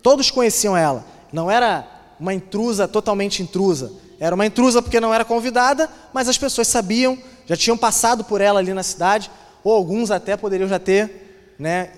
Todos 0.00 0.30
conheciam 0.30 0.76
ela. 0.76 1.04
Não 1.32 1.50
era 1.50 1.84
uma 2.20 2.32
intrusa 2.32 2.86
totalmente 2.86 3.42
intrusa. 3.42 3.90
Era 4.20 4.36
uma 4.36 4.46
intrusa 4.46 4.80
porque 4.80 5.00
não 5.00 5.12
era 5.12 5.24
convidada, 5.24 5.90
mas 6.12 6.28
as 6.28 6.38
pessoas 6.38 6.68
sabiam, 6.68 7.18
já 7.46 7.56
tinham 7.56 7.76
passado 7.76 8.22
por 8.22 8.40
ela 8.40 8.60
ali 8.60 8.72
na 8.72 8.84
cidade, 8.84 9.28
ou 9.64 9.74
alguns 9.74 10.12
até 10.12 10.36
poderiam 10.36 10.68
já 10.68 10.78
ter 10.78 11.56
né, 11.58 11.90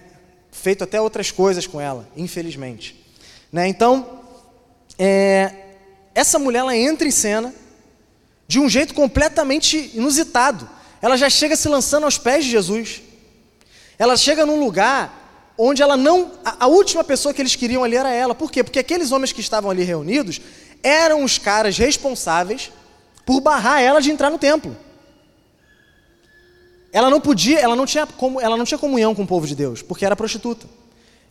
feito 0.51 0.83
até 0.83 0.99
outras 0.99 1.31
coisas 1.31 1.67
com 1.67 1.79
ela, 1.79 2.09
infelizmente. 2.17 2.99
Né, 3.53 3.69
então, 3.69 4.21
é, 4.99 5.62
essa 6.15 6.39
mulher 6.39 6.61
ela 6.61 6.77
entra 6.77 7.07
em 7.07 7.11
cena 7.11 7.55
de 8.47 8.59
um 8.59 8.69
jeito 8.69 8.95
completamente 8.95 9.91
inusitado. 9.95 10.69
Ela 11.01 11.17
já 11.17 11.31
chega 11.31 11.57
se 11.57 11.69
lançando 11.69 12.05
aos 12.05 12.19
pés 12.19 12.45
de 12.45 12.51
Jesus. 12.51 13.03
Ela 13.99 14.17
chega 14.17 14.45
num 14.45 14.61
lugar 14.61 15.55
onde 15.57 15.83
ela 15.83 15.97
não. 15.97 16.33
A, 16.45 16.65
a, 16.65 16.67
última 16.67 17.03
pessoa 17.03 17.33
que 17.33 17.41
eles 17.41 17.57
queriam 17.57 17.83
ali 17.83 17.97
era 17.97 18.11
ela. 18.11 18.35
Por 18.35 18.51
quê? 18.51 18.63
Porque 18.63 18.79
aqueles 18.79 19.11
homens 19.11 19.33
que 19.33 19.41
estavam 19.41 19.71
ali 19.71 19.83
reunidos 19.83 20.41
eram 20.83 21.25
os 21.25 21.39
caras 21.39 21.79
responsáveis 21.79 22.71
por 23.25 23.41
barrar 23.41 23.81
ela 23.81 24.01
de 24.01 24.11
entrar 24.11 24.31
no 24.31 24.39
templo. 24.39 24.77
Ela 26.93 27.09
não 27.09 27.21
podia, 27.21 27.59
ela 27.59 27.75
não 27.75 27.87
tinha, 27.87 28.07
como, 28.07 28.41
ela 28.41 28.57
não 28.57 28.65
tinha 28.65 28.77
comunhão 28.77 29.15
com 29.15 29.23
o 29.23 29.27
povo 29.27 29.47
de 29.47 29.57
Deus, 29.57 29.81
porque 29.81 30.05
era 30.05 30.15
prostituta. 30.15 30.67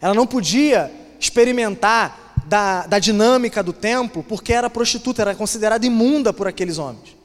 Ela 0.01 0.15
não 0.15 0.25
podia 0.25 0.91
experimentar 1.19 2.20
da, 2.51 2.85
da 2.85 2.99
dinâmica 2.99 3.63
do 3.63 3.71
templo, 3.71 4.21
porque 4.27 4.51
era 4.51 4.69
prostituta, 4.69 5.21
era 5.21 5.33
considerada 5.33 5.85
imunda 5.85 6.33
por 6.33 6.49
aqueles 6.49 6.77
homens. 6.77 7.15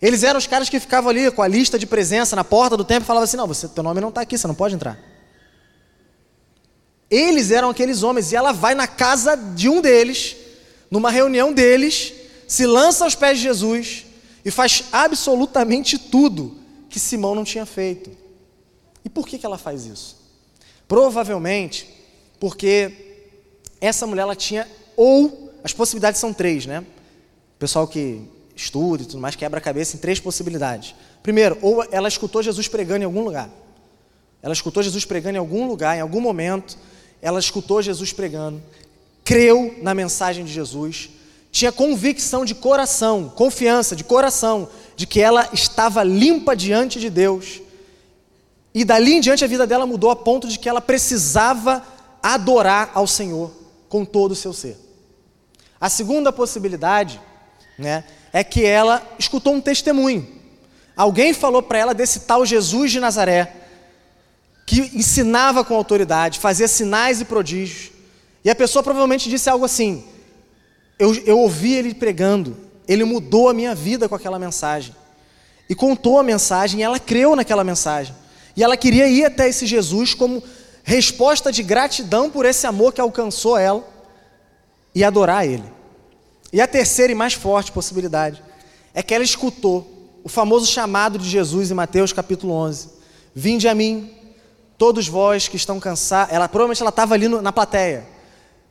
Eles 0.00 0.24
eram 0.24 0.38
os 0.38 0.48
caras 0.48 0.68
que 0.68 0.80
ficavam 0.80 1.08
ali 1.08 1.30
com 1.30 1.40
a 1.40 1.46
lista 1.46 1.78
de 1.78 1.86
presença 1.86 2.34
na 2.34 2.42
porta 2.42 2.76
do 2.76 2.84
templo 2.84 3.04
e 3.04 3.06
falavam 3.06 3.22
assim: 3.22 3.36
não, 3.36 3.46
você, 3.46 3.68
teu 3.68 3.84
nome 3.84 4.00
não 4.00 4.08
está 4.08 4.22
aqui, 4.22 4.36
você 4.36 4.48
não 4.48 4.56
pode 4.56 4.74
entrar. 4.74 4.98
Eles 7.08 7.52
eram 7.52 7.70
aqueles 7.70 8.02
homens, 8.02 8.32
e 8.32 8.36
ela 8.36 8.50
vai 8.50 8.74
na 8.74 8.88
casa 8.88 9.36
de 9.36 9.68
um 9.68 9.80
deles, 9.80 10.34
numa 10.90 11.12
reunião 11.12 11.52
deles, 11.52 12.12
se 12.48 12.66
lança 12.66 13.04
aos 13.04 13.14
pés 13.14 13.38
de 13.38 13.44
Jesus 13.44 14.04
e 14.44 14.50
faz 14.50 14.86
absolutamente 14.90 15.96
tudo 15.96 16.58
que 16.90 16.98
Simão 16.98 17.36
não 17.36 17.44
tinha 17.44 17.64
feito. 17.64 18.10
E 19.04 19.08
por 19.08 19.28
que, 19.28 19.38
que 19.38 19.46
ela 19.46 19.58
faz 19.58 19.86
isso? 19.86 20.16
Provavelmente 20.88 21.88
porque 22.40 23.11
essa 23.82 24.06
mulher 24.06 24.22
ela 24.22 24.36
tinha 24.36 24.66
ou 24.96 25.52
as 25.64 25.72
possibilidades 25.72 26.20
são 26.20 26.32
três, 26.32 26.66
né? 26.66 26.80
O 27.56 27.58
pessoal 27.58 27.86
que 27.86 28.22
estuda 28.54 29.02
e 29.02 29.06
tudo 29.06 29.20
mais 29.20 29.34
quebra 29.34 29.58
a 29.58 29.60
cabeça 29.60 29.96
em 29.96 29.98
três 29.98 30.20
possibilidades. 30.20 30.94
Primeiro, 31.20 31.58
ou 31.60 31.84
ela 31.90 32.06
escutou 32.06 32.42
Jesus 32.42 32.68
pregando 32.68 33.02
em 33.02 33.06
algum 33.06 33.22
lugar. 33.22 33.50
Ela 34.40 34.52
escutou 34.52 34.82
Jesus 34.82 35.04
pregando 35.04 35.36
em 35.36 35.38
algum 35.38 35.66
lugar, 35.66 35.96
em 35.96 36.00
algum 36.00 36.20
momento, 36.20 36.78
ela 37.20 37.40
escutou 37.40 37.82
Jesus 37.82 38.12
pregando, 38.12 38.62
creu 39.24 39.76
na 39.82 39.94
mensagem 39.94 40.44
de 40.44 40.52
Jesus, 40.52 41.10
tinha 41.50 41.70
convicção 41.70 42.44
de 42.44 42.54
coração, 42.54 43.28
confiança 43.28 43.94
de 43.94 44.02
coração, 44.02 44.68
de 44.96 45.06
que 45.06 45.20
ela 45.20 45.48
estava 45.52 46.02
limpa 46.02 46.56
diante 46.56 46.98
de 46.98 47.10
Deus. 47.10 47.60
E 48.74 48.84
dali 48.84 49.14
em 49.14 49.20
diante 49.20 49.44
a 49.44 49.48
vida 49.48 49.66
dela 49.66 49.86
mudou 49.86 50.10
a 50.10 50.16
ponto 50.16 50.48
de 50.48 50.58
que 50.58 50.68
ela 50.68 50.80
precisava 50.80 51.84
adorar 52.22 52.90
ao 52.94 53.06
Senhor 53.06 53.61
com 53.92 54.06
todo 54.06 54.32
o 54.32 54.34
seu 54.34 54.54
ser. 54.54 54.78
A 55.78 55.90
segunda 55.90 56.32
possibilidade 56.32 57.20
né, 57.78 58.04
é 58.32 58.42
que 58.42 58.64
ela 58.64 59.06
escutou 59.18 59.52
um 59.52 59.60
testemunho. 59.60 60.26
Alguém 60.96 61.34
falou 61.34 61.62
para 61.62 61.78
ela 61.78 61.92
desse 61.92 62.20
tal 62.20 62.46
Jesus 62.46 62.90
de 62.90 62.98
Nazaré, 62.98 63.54
que 64.64 64.80
ensinava 64.94 65.62
com 65.62 65.74
autoridade, 65.74 66.38
fazia 66.38 66.66
sinais 66.66 67.20
e 67.20 67.26
prodígios. 67.26 67.90
E 68.42 68.48
a 68.48 68.54
pessoa 68.54 68.82
provavelmente 68.82 69.28
disse 69.28 69.50
algo 69.50 69.66
assim: 69.66 70.02
eu, 70.98 71.14
eu 71.26 71.38
ouvi 71.38 71.74
ele 71.74 71.92
pregando, 71.92 72.56
ele 72.88 73.04
mudou 73.04 73.50
a 73.50 73.52
minha 73.52 73.74
vida 73.74 74.08
com 74.08 74.14
aquela 74.14 74.38
mensagem. 74.38 74.96
E 75.68 75.74
contou 75.74 76.18
a 76.18 76.22
mensagem, 76.22 76.80
e 76.80 76.82
ela 76.82 76.98
creu 76.98 77.36
naquela 77.36 77.62
mensagem. 77.62 78.14
E 78.56 78.64
ela 78.64 78.74
queria 78.74 79.06
ir 79.06 79.26
até 79.26 79.50
esse 79.50 79.66
Jesus 79.66 80.14
como 80.14 80.42
resposta 80.84 81.52
de 81.52 81.62
gratidão 81.62 82.30
por 82.30 82.44
esse 82.44 82.66
amor 82.66 82.92
que 82.92 83.00
alcançou 83.00 83.56
ela 83.56 83.84
e 84.94 85.04
adorar 85.04 85.46
Ele. 85.46 85.64
E 86.52 86.60
a 86.60 86.66
terceira 86.66 87.12
e 87.12 87.14
mais 87.14 87.34
forte 87.34 87.72
possibilidade 87.72 88.42
é 88.92 89.02
que 89.02 89.14
ela 89.14 89.24
escutou 89.24 90.20
o 90.22 90.28
famoso 90.28 90.66
chamado 90.66 91.18
de 91.18 91.28
Jesus 91.28 91.70
em 91.70 91.74
Mateus 91.74 92.12
capítulo 92.12 92.52
11: 92.52 92.88
Vinde 93.34 93.68
a 93.68 93.74
mim, 93.74 94.10
todos 94.76 95.08
vós 95.08 95.48
que 95.48 95.56
estão 95.56 95.80
cansados. 95.80 96.34
Ela 96.34 96.48
provavelmente 96.48 96.82
ela 96.82 96.90
estava 96.90 97.14
ali 97.14 97.28
no, 97.28 97.40
na 97.40 97.52
plateia. 97.52 98.06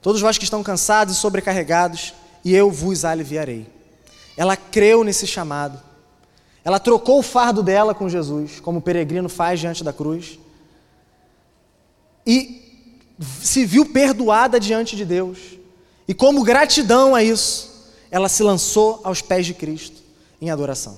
Todos 0.01 0.21
vós 0.21 0.37
que 0.37 0.43
estão 0.43 0.63
cansados 0.63 1.15
e 1.15 1.19
sobrecarregados, 1.19 2.13
e 2.43 2.55
eu 2.55 2.71
vos 2.71 3.05
aliviarei. 3.05 3.67
Ela 4.35 4.55
creu 4.55 5.03
nesse 5.03 5.27
chamado. 5.27 5.79
Ela 6.63 6.79
trocou 6.79 7.19
o 7.19 7.23
fardo 7.23 7.63
dela 7.63 7.93
com 7.93 8.09
Jesus, 8.09 8.59
como 8.59 8.79
o 8.79 8.81
peregrino 8.81 9.29
faz 9.29 9.59
diante 9.59 9.83
da 9.83 9.93
cruz 9.93 10.39
e 12.25 12.61
se 13.41 13.65
viu 13.65 13.85
perdoada 13.85 14.59
diante 14.59 14.95
de 14.95 15.05
Deus. 15.05 15.37
E 16.07 16.13
como 16.13 16.43
gratidão 16.43 17.15
a 17.15 17.23
isso, 17.23 17.89
ela 18.09 18.27
se 18.27 18.43
lançou 18.43 18.99
aos 19.03 19.21
pés 19.21 19.45
de 19.45 19.53
Cristo 19.53 20.01
em 20.41 20.49
adoração. 20.49 20.97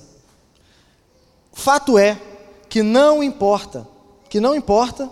Fato 1.54 1.98
é 1.98 2.20
que 2.68 2.82
não 2.82 3.22
importa, 3.22 3.88
que 4.30 4.40
não 4.40 4.56
importa 4.56 5.10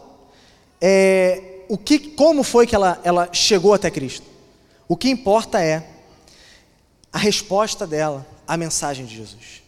é, 0.79 1.63
o 1.69 1.77
que, 1.77 1.99
como 1.99 2.43
foi 2.43 2.65
que 2.65 2.75
ela, 2.75 2.99
ela 3.03 3.29
chegou 3.31 3.73
até 3.73 3.91
Cristo. 3.91 4.25
O 4.87 4.97
que 4.97 5.09
importa 5.09 5.61
é 5.61 5.87
a 7.13 7.19
resposta 7.19 7.85
dela 7.85 8.25
à 8.47 8.57
mensagem 8.57 9.05
de 9.05 9.15
Jesus. 9.15 9.61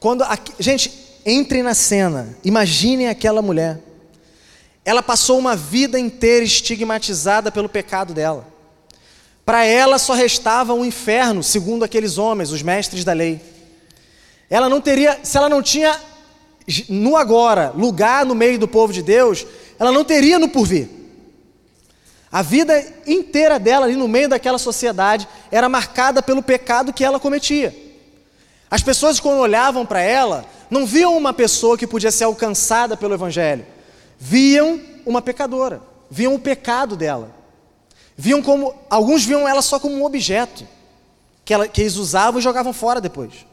Quando 0.00 0.22
a, 0.22 0.38
gente 0.58 0.92
entrem 1.24 1.62
na 1.62 1.74
cena, 1.74 2.36
imaginem 2.44 3.08
aquela 3.08 3.40
mulher 3.40 3.80
ela 4.84 5.02
passou 5.02 5.38
uma 5.38 5.56
vida 5.56 5.98
inteira 5.98 6.44
estigmatizada 6.44 7.50
pelo 7.50 7.68
pecado 7.68 8.12
dela. 8.12 8.46
Para 9.44 9.64
ela 9.64 9.98
só 9.98 10.12
restava 10.12 10.74
um 10.74 10.84
inferno, 10.84 11.42
segundo 11.42 11.84
aqueles 11.84 12.18
homens, 12.18 12.50
os 12.50 12.62
mestres 12.62 13.02
da 13.02 13.12
lei. 13.12 13.40
Ela 14.50 14.68
não 14.68 14.80
teria, 14.80 15.18
se 15.22 15.36
ela 15.36 15.48
não 15.48 15.62
tinha 15.62 15.98
no 16.88 17.16
agora 17.16 17.72
lugar 17.74 18.26
no 18.26 18.34
meio 18.34 18.58
do 18.58 18.68
povo 18.68 18.92
de 18.92 19.02
Deus, 19.02 19.46
ela 19.78 19.90
não 19.90 20.04
teria 20.04 20.38
no 20.38 20.48
porvir. 20.48 20.88
A 22.30 22.42
vida 22.42 22.84
inteira 23.06 23.58
dela 23.58 23.86
ali 23.86 23.96
no 23.96 24.08
meio 24.08 24.28
daquela 24.28 24.58
sociedade 24.58 25.26
era 25.50 25.68
marcada 25.68 26.22
pelo 26.22 26.42
pecado 26.42 26.92
que 26.92 27.04
ela 27.04 27.20
cometia. 27.20 27.74
As 28.70 28.82
pessoas 28.82 29.20
quando 29.20 29.38
olhavam 29.38 29.86
para 29.86 30.00
ela, 30.00 30.44
não 30.68 30.84
viam 30.84 31.16
uma 31.16 31.32
pessoa 31.32 31.78
que 31.78 31.86
podia 31.86 32.10
ser 32.10 32.24
alcançada 32.24 32.96
pelo 32.96 33.14
evangelho 33.14 33.73
viam 34.26 34.80
uma 35.04 35.20
pecadora, 35.20 35.82
viam 36.10 36.34
o 36.34 36.38
pecado 36.38 36.96
dela. 36.96 37.30
Viam 38.16 38.40
como 38.40 38.74
alguns 38.88 39.22
viam 39.22 39.46
ela 39.46 39.60
só 39.60 39.78
como 39.78 39.96
um 39.96 40.04
objeto 40.04 40.66
que, 41.44 41.52
ela, 41.52 41.68
que 41.68 41.82
eles 41.82 41.96
usavam 41.96 42.40
e 42.40 42.42
jogavam 42.42 42.72
fora 42.72 43.02
depois. 43.02 43.44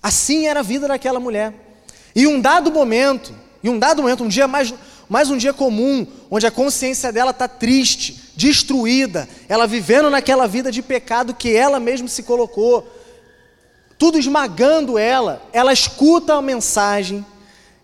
Assim 0.00 0.46
era 0.46 0.60
a 0.60 0.62
vida 0.62 0.86
daquela 0.86 1.18
mulher. 1.18 1.52
E 2.14 2.28
um 2.28 2.40
dado 2.40 2.70
momento, 2.70 3.34
e 3.60 3.68
um 3.68 3.76
dado 3.76 4.02
momento, 4.02 4.22
um 4.22 4.28
dia 4.28 4.46
mais, 4.46 4.72
mais 5.08 5.30
um 5.30 5.36
dia 5.36 5.52
comum, 5.52 6.06
onde 6.30 6.46
a 6.46 6.50
consciência 6.50 7.10
dela 7.10 7.32
está 7.32 7.48
triste, 7.48 8.32
destruída, 8.36 9.28
ela 9.48 9.66
vivendo 9.66 10.10
naquela 10.10 10.46
vida 10.46 10.70
de 10.70 10.80
pecado 10.80 11.34
que 11.34 11.56
ela 11.56 11.80
mesma 11.80 12.06
se 12.06 12.22
colocou, 12.22 12.86
tudo 13.98 14.16
esmagando 14.16 14.96
ela, 14.96 15.42
ela 15.52 15.72
escuta 15.72 16.34
a 16.34 16.42
mensagem 16.42 17.26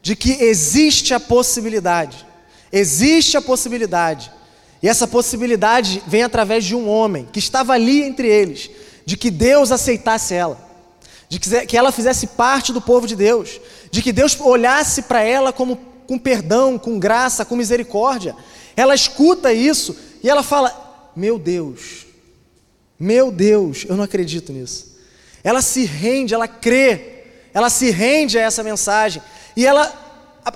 de 0.06 0.14
que 0.14 0.40
existe 0.40 1.12
a 1.12 1.18
possibilidade, 1.18 2.24
existe 2.70 3.36
a 3.36 3.42
possibilidade, 3.42 4.30
e 4.80 4.88
essa 4.88 5.04
possibilidade 5.04 6.00
vem 6.06 6.22
através 6.22 6.64
de 6.64 6.76
um 6.76 6.88
homem 6.88 7.28
que 7.32 7.40
estava 7.40 7.72
ali 7.72 8.04
entre 8.04 8.28
eles, 8.28 8.70
de 9.04 9.16
que 9.16 9.32
Deus 9.32 9.72
aceitasse 9.72 10.32
ela, 10.32 10.64
de 11.28 11.40
que 11.40 11.76
ela 11.76 11.90
fizesse 11.90 12.28
parte 12.28 12.72
do 12.72 12.80
povo 12.80 13.04
de 13.04 13.16
Deus, 13.16 13.60
de 13.90 14.00
que 14.00 14.12
Deus 14.12 14.38
olhasse 14.38 15.02
para 15.02 15.24
ela 15.24 15.52
como 15.52 15.74
com 16.06 16.16
perdão, 16.16 16.78
com 16.78 17.00
graça, 17.00 17.44
com 17.44 17.56
misericórdia. 17.56 18.36
Ela 18.76 18.94
escuta 18.94 19.52
isso 19.52 19.96
e 20.22 20.30
ela 20.30 20.44
fala: 20.44 21.10
Meu 21.16 21.36
Deus, 21.36 22.06
meu 22.96 23.32
Deus, 23.32 23.84
eu 23.88 23.96
não 23.96 24.04
acredito 24.04 24.52
nisso. 24.52 24.98
Ela 25.42 25.60
se 25.60 25.84
rende, 25.84 26.32
ela 26.32 26.46
crê, 26.46 27.15
ela 27.56 27.70
se 27.70 27.90
rende 27.90 28.38
a 28.38 28.42
essa 28.42 28.62
mensagem. 28.62 29.22
E 29.56 29.64
ela, 29.64 29.90
a, 30.44 30.52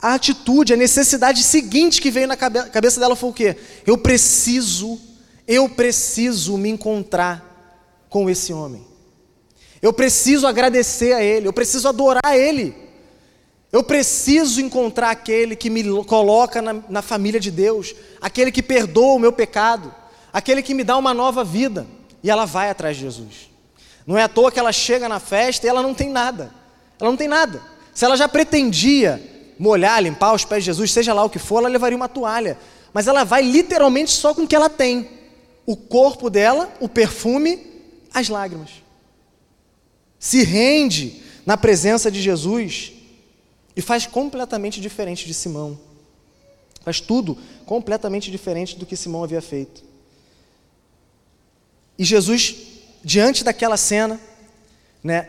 a 0.00 0.14
atitude, 0.14 0.74
a 0.74 0.76
necessidade 0.76 1.44
seguinte 1.44 2.00
que 2.00 2.10
veio 2.10 2.26
na 2.26 2.36
cabe, 2.36 2.60
cabeça 2.70 2.98
dela 2.98 3.14
foi 3.14 3.30
o 3.30 3.32
quê? 3.32 3.56
Eu 3.86 3.96
preciso, 3.96 5.00
eu 5.46 5.68
preciso 5.68 6.58
me 6.58 6.68
encontrar 6.70 8.04
com 8.10 8.28
esse 8.28 8.52
homem. 8.52 8.84
Eu 9.80 9.92
preciso 9.92 10.44
agradecer 10.44 11.12
a 11.12 11.22
Ele, 11.22 11.46
eu 11.46 11.52
preciso 11.52 11.86
adorar 11.86 12.36
Ele. 12.36 12.74
Eu 13.70 13.84
preciso 13.84 14.60
encontrar 14.60 15.10
aquele 15.10 15.54
que 15.54 15.70
me 15.70 15.84
coloca 16.02 16.60
na, 16.60 16.82
na, 16.88 17.00
família 17.00 17.38
de 17.38 17.52
Deus, 17.52 17.94
aquele 18.20 18.50
que 18.50 18.60
perdoa 18.60 19.14
o 19.14 19.20
meu 19.20 19.32
pecado, 19.32 19.94
aquele 20.32 20.64
que 20.64 20.74
me 20.74 20.82
dá 20.82 20.96
uma 20.96 21.14
nova 21.14 21.44
vida. 21.44 21.86
E 22.24 22.28
ela 22.28 22.44
vai 22.44 22.70
atrás 22.70 22.96
de 22.96 23.02
Jesus. 23.04 23.51
Não 24.06 24.18
é 24.18 24.22
à 24.22 24.28
toa 24.28 24.50
que 24.50 24.58
ela 24.58 24.72
chega 24.72 25.08
na 25.08 25.20
festa 25.20 25.66
e 25.66 25.68
ela 25.68 25.82
não 25.82 25.94
tem 25.94 26.10
nada. 26.10 26.52
Ela 27.00 27.10
não 27.10 27.16
tem 27.16 27.28
nada. 27.28 27.62
Se 27.94 28.04
ela 28.04 28.16
já 28.16 28.28
pretendia 28.28 29.22
molhar, 29.58 30.02
limpar 30.02 30.34
os 30.34 30.44
pés 30.44 30.64
de 30.64 30.66
Jesus, 30.66 30.90
seja 30.90 31.12
lá 31.14 31.24
o 31.24 31.30
que 31.30 31.38
for, 31.38 31.58
ela 31.58 31.68
levaria 31.68 31.96
uma 31.96 32.08
toalha. 32.08 32.58
Mas 32.92 33.06
ela 33.06 33.24
vai 33.24 33.42
literalmente 33.42 34.10
só 34.10 34.34
com 34.34 34.42
o 34.42 34.48
que 34.48 34.56
ela 34.56 34.68
tem: 34.68 35.08
o 35.64 35.76
corpo 35.76 36.28
dela, 36.28 36.72
o 36.80 36.88
perfume, 36.88 37.66
as 38.12 38.28
lágrimas. 38.28 38.70
Se 40.18 40.42
rende 40.42 41.22
na 41.44 41.56
presença 41.56 42.10
de 42.10 42.20
Jesus 42.20 42.92
e 43.74 43.80
faz 43.80 44.06
completamente 44.06 44.80
diferente 44.80 45.26
de 45.26 45.34
Simão. 45.34 45.78
Faz 46.82 47.00
tudo 47.00 47.38
completamente 47.64 48.30
diferente 48.30 48.76
do 48.76 48.84
que 48.84 48.96
Simão 48.96 49.24
havia 49.24 49.40
feito. 49.40 49.82
E 51.98 52.04
Jesus 52.04 52.71
diante 53.04 53.42
daquela 53.42 53.76
cena, 53.76 54.20
né, 55.02 55.28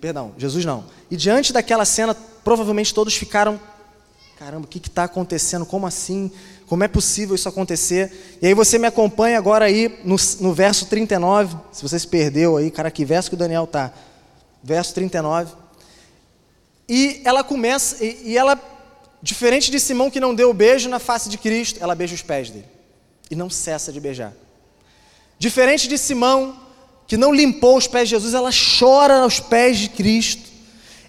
perdão, 0.00 0.34
Jesus 0.36 0.64
não, 0.64 0.84
e 1.10 1.16
diante 1.16 1.52
daquela 1.52 1.84
cena, 1.84 2.14
provavelmente 2.44 2.92
todos 2.92 3.14
ficaram, 3.14 3.60
caramba, 4.38 4.66
o 4.66 4.68
que 4.68 4.78
está 4.78 5.04
acontecendo? 5.04 5.66
Como 5.66 5.86
assim? 5.86 6.30
Como 6.66 6.84
é 6.84 6.88
possível 6.88 7.34
isso 7.34 7.48
acontecer? 7.48 8.38
E 8.42 8.46
aí 8.46 8.54
você 8.54 8.78
me 8.78 8.86
acompanha 8.86 9.38
agora 9.38 9.64
aí 9.64 9.98
no, 10.04 10.16
no 10.40 10.52
verso 10.52 10.86
39, 10.86 11.56
se 11.72 11.82
você 11.82 11.98
se 11.98 12.06
perdeu 12.06 12.56
aí, 12.56 12.70
cara, 12.70 12.90
que 12.90 13.04
verso 13.04 13.30
que 13.30 13.34
o 13.34 13.38
Daniel 13.38 13.66
tá? 13.66 13.92
Verso 14.62 14.94
39. 14.94 15.52
E 16.88 17.20
ela 17.24 17.42
começa, 17.42 18.04
e, 18.04 18.30
e 18.30 18.38
ela, 18.38 18.60
diferente 19.22 19.70
de 19.70 19.80
Simão 19.80 20.10
que 20.10 20.20
não 20.20 20.34
deu 20.34 20.50
o 20.50 20.54
beijo 20.54 20.88
na 20.88 20.98
face 20.98 21.28
de 21.28 21.38
Cristo, 21.38 21.78
ela 21.82 21.94
beija 21.94 22.14
os 22.14 22.22
pés 22.22 22.50
dele. 22.50 22.66
E 23.30 23.36
não 23.36 23.50
cessa 23.50 23.92
de 23.92 24.00
beijar. 24.00 24.32
Diferente 25.38 25.86
de 25.86 25.98
Simão, 25.98 26.56
que 27.08 27.16
não 27.16 27.32
limpou 27.32 27.78
os 27.78 27.86
pés 27.86 28.06
de 28.06 28.14
Jesus, 28.14 28.34
ela 28.34 28.50
chora 28.52 29.20
aos 29.20 29.40
pés 29.40 29.78
de 29.78 29.88
Cristo 29.88 30.42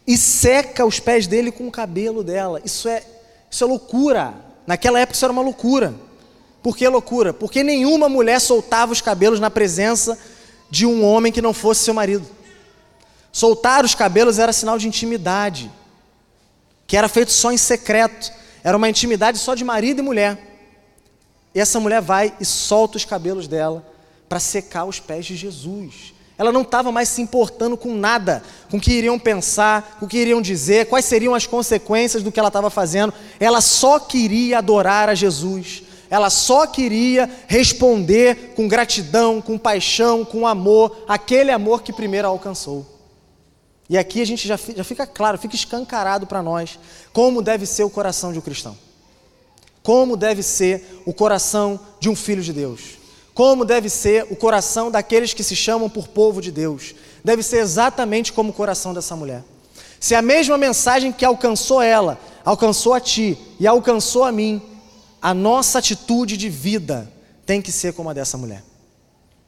e 0.08 0.18
seca 0.18 0.86
os 0.86 0.98
pés 0.98 1.28
dele 1.28 1.52
com 1.52 1.68
o 1.68 1.72
cabelo 1.72 2.24
dela. 2.24 2.62
Isso 2.64 2.88
é, 2.88 3.04
isso 3.52 3.66
é 3.66 3.68
loucura. 3.68 4.34
Naquela 4.66 4.98
época 4.98 5.18
isso 5.18 5.26
era 5.26 5.34
uma 5.34 5.42
loucura. 5.42 5.94
Por 6.64 6.78
que 6.78 6.88
loucura? 6.88 7.34
Porque 7.34 7.64
nenhuma 7.64 8.08
mulher 8.08 8.40
soltava 8.40 8.94
os 8.94 9.02
cabelos 9.02 9.42
na 9.42 9.50
presença 9.50 10.18
de 10.70 10.86
um 10.86 11.04
homem 11.04 11.34
que 11.34 11.42
não 11.42 11.54
fosse 11.54 11.84
seu 11.84 11.94
marido. 11.94 12.26
Soltar 13.30 13.84
os 13.84 13.94
cabelos 13.94 14.40
era 14.40 14.54
sinal 14.54 14.78
de 14.78 14.88
intimidade, 14.88 15.70
que 16.88 16.96
era 16.96 17.10
feito 17.10 17.34
só 17.34 17.52
em 17.52 17.58
secreto. 17.58 18.32
Era 18.64 18.78
uma 18.78 18.88
intimidade 18.88 19.38
só 19.38 19.54
de 19.54 19.66
marido 19.66 20.00
e 20.00 20.02
mulher. 20.02 20.38
E 21.54 21.60
essa 21.60 21.78
mulher 21.78 22.02
vai 22.02 22.34
e 22.40 22.46
solta 22.46 22.96
os 22.96 23.04
cabelos 23.04 23.50
dela 23.50 23.99
para 24.30 24.40
secar 24.40 24.86
os 24.86 25.00
pés 25.00 25.26
de 25.26 25.36
Jesus. 25.36 26.14
Ela 26.38 26.54
não 26.54 26.62
estava 26.62 26.90
mais 26.90 27.10
se 27.10 27.22
importando 27.22 27.76
com 27.76 27.94
nada, 27.94 28.42
com 28.72 28.78
o 28.78 28.80
que 28.80 28.94
iriam 28.94 29.20
pensar, 29.20 29.98
com 30.00 30.06
o 30.06 30.08
que 30.08 30.20
iriam 30.20 30.42
dizer, 30.42 30.86
quais 30.86 31.04
seriam 31.04 31.36
as 31.36 31.46
consequências 31.46 32.24
do 32.24 32.32
que 32.32 32.40
ela 32.40 32.48
estava 32.48 32.70
fazendo. 32.70 33.14
Ela 33.40 33.60
só 33.60 34.00
queria 34.00 34.60
adorar 34.60 35.10
a 35.10 35.16
Jesus. 35.16 35.84
Ela 36.10 36.30
só 36.30 36.66
queria 36.66 37.30
responder 37.46 38.54
com 38.56 38.70
gratidão, 38.70 39.42
com 39.42 39.58
paixão, 39.58 40.24
com 40.24 40.48
amor, 40.48 41.04
aquele 41.10 41.52
amor 41.52 41.84
que 41.84 41.92
primeiro 41.92 42.28
a 42.28 42.32
alcançou. 42.32 42.86
E 43.90 43.98
aqui 43.98 44.22
a 44.22 44.26
gente 44.26 44.48
já, 44.48 44.58
já 44.58 44.84
fica 44.84 45.06
claro, 45.06 45.38
fica 45.38 45.56
escancarado 45.56 46.26
para 46.26 46.42
nós 46.44 46.80
como 47.12 47.42
deve 47.42 47.66
ser 47.66 47.84
o 47.84 47.90
coração 47.90 48.32
de 48.32 48.40
um 48.40 48.42
cristão. 48.42 48.78
Como 49.84 50.16
deve 50.16 50.42
ser 50.42 51.02
o 51.06 51.14
coração 51.14 51.80
de 52.00 52.08
um 52.08 52.16
filho 52.16 52.42
de 52.42 52.54
Deus 52.54 52.99
como 53.40 53.64
deve 53.64 53.88
ser 53.88 54.28
o 54.30 54.36
coração 54.36 54.92
daqueles 54.92 55.34
que 55.34 55.46
se 55.46 55.56
chamam 55.56 55.90
por 55.90 56.10
povo 56.10 56.42
de 56.42 56.52
Deus. 56.52 56.94
Deve 57.24 57.42
ser 57.42 57.60
exatamente 57.60 58.34
como 58.34 58.50
o 58.50 58.54
coração 58.54 58.94
dessa 58.94 59.16
mulher. 59.16 59.46
Se 59.98 60.14
a 60.14 60.22
mesma 60.22 60.58
mensagem 60.58 61.14
que 61.14 61.24
alcançou 61.24 61.82
ela, 61.82 62.20
alcançou 62.44 62.94
a 62.94 63.00
ti 63.00 63.38
e 63.58 63.66
alcançou 63.66 64.26
a 64.26 64.32
mim, 64.34 64.62
a 65.22 65.34
nossa 65.34 65.80
atitude 65.80 66.36
de 66.36 66.50
vida 66.50 67.10
tem 67.46 67.62
que 67.62 67.72
ser 67.72 67.94
como 67.94 68.10
a 68.10 68.14
dessa 68.14 68.38
mulher. 68.38 68.62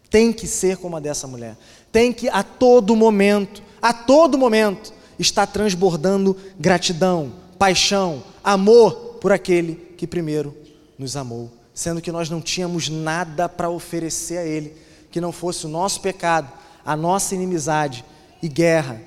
Tem 0.10 0.32
que 0.32 0.48
ser 0.48 0.78
como 0.78 0.96
a 0.96 1.02
dessa 1.02 1.28
mulher. 1.28 1.58
Tem 1.92 2.14
que 2.14 2.30
a 2.30 2.44
todo 2.44 2.96
momento, 2.96 3.62
a 3.82 3.92
todo 3.92 4.38
momento, 4.38 4.94
estar 5.20 5.48
transbordando 5.48 6.38
gratidão, 6.58 7.34
paixão, 7.60 8.24
amor 8.42 9.18
por 9.20 9.34
aquele 9.34 9.76
que 9.98 10.08
primeiro 10.08 10.56
nos 10.98 11.18
amou 11.18 11.52
sendo 11.82 12.00
que 12.00 12.12
nós 12.12 12.30
não 12.30 12.40
tínhamos 12.40 12.90
nada 12.90 13.50
para 13.50 13.68
oferecer 13.68 14.38
a 14.38 14.46
Ele, 14.46 14.78
que 15.10 15.20
não 15.20 15.32
fosse 15.32 15.66
o 15.66 15.70
nosso 15.70 16.00
pecado, 16.00 16.48
a 16.86 16.96
nossa 16.96 17.34
inimizade 17.34 18.06
e 18.40 18.48
guerra. 18.48 19.02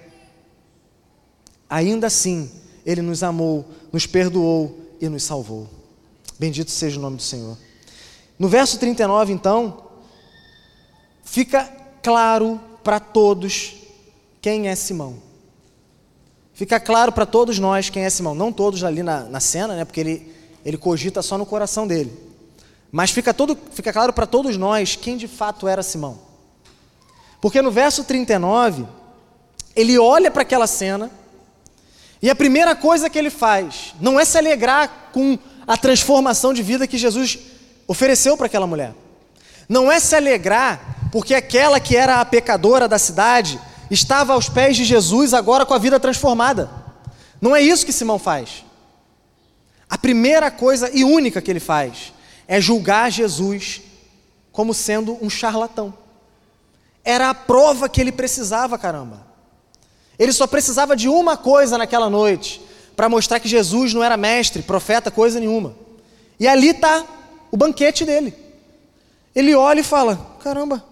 Ainda 1.71 2.09
assim, 2.09 2.51
Ele 2.85 3.01
nos 3.01 3.23
amou, 3.23 3.65
nos 3.93 4.09
perdoou 4.09 4.77
e 5.01 5.09
nos 5.09 5.23
salvou. 5.23 5.69
Bendito 6.37 6.73
seja 6.73 6.99
o 6.99 7.03
nome 7.03 7.17
do 7.17 7.23
Senhor. 7.23 7.57
No 8.37 8.49
verso 8.49 8.77
39, 8.77 9.33
então, 9.33 9.91
fica 11.23 11.73
claro 12.03 12.61
para 12.83 12.99
todos 12.99 13.77
quem 14.43 14.67
é 14.67 14.75
Simão. 14.75 15.19
Fica 16.53 16.81
claro 16.81 17.13
para 17.13 17.25
todos 17.25 17.57
nós 17.61 17.89
quem 17.89 18.05
é 18.05 18.11
Simão. 18.11 18.35
Não 18.35 18.53
todos 18.53 18.83
ali 18.83 19.05
na, 19.05 19.21
na 19.21 19.39
cena, 19.39 19.77
né, 19.77 19.85
porque 19.85 20.01
ele, 20.01 20.35
ele 20.65 20.77
cogita 20.77 21.23
só 21.23 21.39
no 21.39 21.47
coração 21.47 21.87
dele. 21.87 22.24
Mas 22.97 23.11
fica, 23.11 23.35
todo, 23.35 23.59
fica 23.73 23.93
claro 23.93 24.13
para 24.13 24.25
todos 24.25 24.57
nós 24.57 24.95
quem 24.95 25.17
de 25.17 25.27
fato 25.27 25.67
era 25.67 25.83
Simão. 25.83 26.17
Porque 27.41 27.61
no 27.61 27.73
verso 27.73 28.05
39, 28.05 28.87
ele 29.75 29.99
olha 29.99 30.31
para 30.31 30.43
aquela 30.43 30.69
cena 30.69 31.11
e 32.23 32.31
a 32.31 32.37
primeira 32.37 32.77
coisa 32.77 33.11
que 33.11 33.19
ele 33.19 33.31
faz 33.31 33.97
não 34.01 34.21
é 34.21 34.25
se 34.25 34.39
alegrar 34.39 35.11
com 35.13 35.37
a 35.67 35.77
transformação 35.77 36.55
de 36.55 36.63
vida 36.63 36.87
que 36.87 36.97
Jesus 36.97 37.37
ofereceu 37.89 38.37
para 38.37 38.47
aquela 38.47 38.65
mulher. 38.65 38.95
Não 39.69 39.91
é 39.91 39.99
se 39.99 40.15
alegrar 40.15 41.11
porque 41.11 41.35
aquela 41.35 41.81
que 41.81 41.97
era 41.97 42.21
a 42.21 42.25
pecadora 42.25 42.87
da 42.87 42.97
cidade 42.97 43.61
estava 43.91 44.35
aos 44.35 44.49
pés 44.49 44.77
de 44.77 44.85
Jesus 44.85 45.35
agora 45.35 45.67
com 45.67 45.75
a 45.75 45.79
vida 45.79 45.99
transformada. 45.99 46.71
Não 47.41 47.57
é 47.57 47.61
isso 47.61 47.85
que 47.85 47.93
Simão 47.93 48.21
faz. 48.21 48.65
A 49.91 49.99
primeira 49.99 50.49
coisa 50.49 50.89
e 50.95 51.03
única 51.03 51.43
que 51.43 51.51
ele 51.51 51.59
faz 51.59 52.14
é 52.47 52.61
julgar 52.61 53.11
Jesus 53.11 53.83
como 54.53 54.73
sendo 54.73 55.19
um 55.21 55.29
charlatão. 55.29 55.93
Era 57.05 57.31
a 57.31 57.35
prova 57.35 57.89
que 57.89 58.01
ele 58.01 58.13
precisava, 58.13 58.79
caramba. 58.79 59.27
Ele 60.19 60.33
só 60.33 60.47
precisava 60.47 60.97
de 60.97 61.09
uma 61.09 61.37
coisa 61.37 61.77
naquela 61.77 62.09
noite 62.09 62.63
para 62.95 63.09
mostrar 63.09 63.41
que 63.41 63.49
Jesus 63.49 63.93
não 63.93 64.03
era 64.03 64.17
mestre, 64.17 64.63
profeta, 64.63 65.11
coisa 65.11 65.41
nenhuma. 65.41 65.75
E 66.39 66.47
ali 66.47 66.69
está 66.69 67.05
o 67.51 67.57
banquete 67.57 68.05
dele. 68.05 68.35
Ele 69.35 69.55
olha 69.55 69.81
e 69.81 69.85
fala: 69.85 70.37
caramba, 70.41 70.85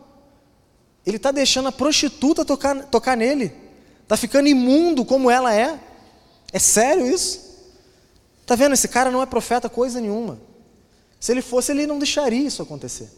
ele 1.06 1.16
está 1.16 1.30
deixando 1.30 1.68
a 1.68 1.72
prostituta 1.72 2.44
tocar, 2.44 2.84
tocar 2.86 3.16
nele. 3.16 3.52
Está 4.02 4.16
ficando 4.16 4.48
imundo 4.48 5.04
como 5.04 5.30
ela 5.30 5.54
é. 5.54 5.78
É 6.52 6.58
sério 6.58 7.06
isso? 7.06 7.40
Está 8.40 8.54
vendo? 8.54 8.74
Esse 8.74 8.88
cara 8.88 9.10
não 9.10 9.22
é 9.22 9.26
profeta, 9.26 9.68
coisa 9.68 10.00
nenhuma. 10.00 10.38
Se 11.22 11.30
ele 11.30 11.40
fosse, 11.40 11.70
ele 11.70 11.86
não 11.86 12.00
deixaria 12.00 12.48
isso 12.48 12.60
acontecer. 12.60 13.08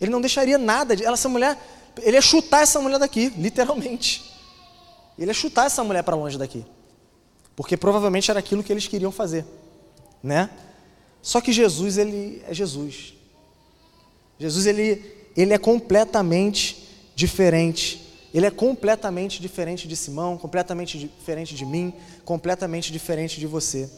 Ele 0.00 0.12
não 0.12 0.20
deixaria 0.20 0.56
nada 0.56 0.94
de. 0.94 1.04
Ela, 1.04 1.14
essa 1.14 1.28
mulher, 1.28 1.58
ele 2.00 2.16
ia 2.16 2.22
chutar 2.22 2.62
essa 2.62 2.78
mulher 2.78 3.00
daqui, 3.00 3.30
literalmente. 3.36 4.32
Ele 5.18 5.28
ia 5.28 5.34
chutar 5.34 5.66
essa 5.66 5.82
mulher 5.82 6.04
para 6.04 6.14
longe 6.14 6.38
daqui. 6.38 6.64
Porque 7.56 7.76
provavelmente 7.76 8.30
era 8.30 8.38
aquilo 8.38 8.62
que 8.62 8.72
eles 8.72 8.86
queriam 8.86 9.10
fazer, 9.10 9.44
né? 10.22 10.48
Só 11.20 11.40
que 11.40 11.52
Jesus, 11.52 11.98
ele 11.98 12.40
é 12.46 12.54
Jesus. 12.54 13.12
Jesus, 14.38 14.66
ele, 14.66 15.04
ele 15.36 15.52
é 15.52 15.58
completamente 15.58 17.10
diferente. 17.16 18.06
Ele 18.32 18.46
é 18.46 18.52
completamente 18.52 19.42
diferente 19.42 19.88
de 19.88 19.96
Simão, 19.96 20.38
completamente 20.38 20.96
diferente 20.96 21.56
de 21.56 21.66
mim, 21.66 21.92
completamente 22.24 22.92
diferente 22.92 23.40
de 23.40 23.48
você. 23.48 23.90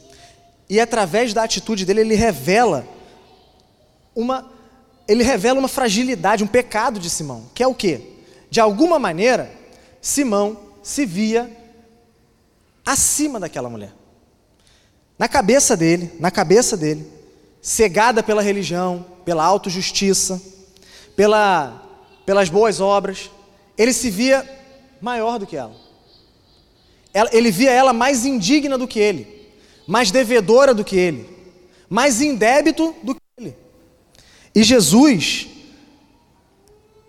E 0.68 0.80
através 0.80 1.32
da 1.34 1.42
atitude 1.42 1.84
dele, 1.84 2.00
ele 2.00 2.14
revela 2.14 2.86
uma 4.14 4.50
ele 5.08 5.24
revela 5.24 5.58
uma 5.58 5.68
fragilidade, 5.68 6.44
um 6.44 6.46
pecado 6.46 7.00
de 7.00 7.10
Simão, 7.10 7.50
que 7.54 7.62
é 7.62 7.66
o 7.66 7.74
quê? 7.74 8.00
De 8.48 8.60
alguma 8.60 8.98
maneira, 8.98 9.52
Simão 10.00 10.58
se 10.82 11.04
via 11.04 11.50
acima 12.84 13.40
daquela 13.40 13.68
mulher. 13.68 13.92
Na 15.18 15.28
cabeça 15.28 15.76
dele, 15.76 16.10
na 16.18 16.30
cabeça 16.30 16.76
dele, 16.76 17.06
cegada 17.60 18.22
pela 18.22 18.42
religião, 18.42 19.04
pela 19.24 19.44
autojustiça, 19.44 20.40
pela, 21.14 21.82
pelas 22.24 22.48
boas 22.48 22.80
obras, 22.80 23.30
ele 23.76 23.92
se 23.92 24.10
via 24.10 24.48
maior 25.00 25.38
do 25.38 25.46
que 25.46 25.56
ela. 25.56 25.74
Ele 27.30 27.50
via 27.50 27.70
ela 27.70 27.92
mais 27.92 28.24
indigna 28.24 28.78
do 28.78 28.88
que 28.88 28.98
ele, 28.98 29.41
mais 29.86 30.10
devedora 30.10 30.74
do 30.74 30.84
que 30.84 30.96
ele, 30.96 31.28
mais 31.88 32.20
em 32.20 32.34
débito 32.34 32.94
do 33.02 33.14
que 33.14 33.20
ele. 33.38 33.56
E 34.54 34.62
Jesus 34.62 35.48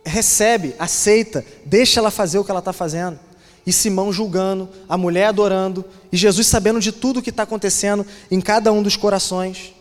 recebe, 0.05 0.75
aceita, 0.77 1.45
deixa 1.65 1.99
ela 1.99 2.11
fazer 2.11 2.37
o 2.37 2.43
que 2.43 2.51
ela 2.51 2.59
está 2.59 2.73
fazendo. 2.73 3.19
E 3.65 3.71
Simão 3.71 4.11
julgando, 4.11 4.69
a 4.89 4.97
mulher 4.97 5.27
adorando, 5.27 5.85
e 6.11 6.17
Jesus 6.17 6.47
sabendo 6.47 6.81
de 6.81 6.91
tudo 6.91 7.19
o 7.19 7.21
que 7.21 7.29
está 7.29 7.43
acontecendo 7.43 8.05
em 8.29 8.41
cada 8.41 8.71
um 8.73 8.83
dos 8.83 8.97
corações. 8.97 9.73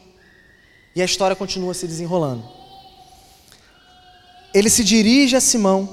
E 0.94 1.02
a 1.02 1.04
história 1.04 1.34
continua 1.34 1.74
se 1.74 1.86
desenrolando. 1.86 2.44
Ele 4.54 4.70
se 4.70 4.84
dirige 4.84 5.34
a 5.34 5.40
Simão, 5.40 5.88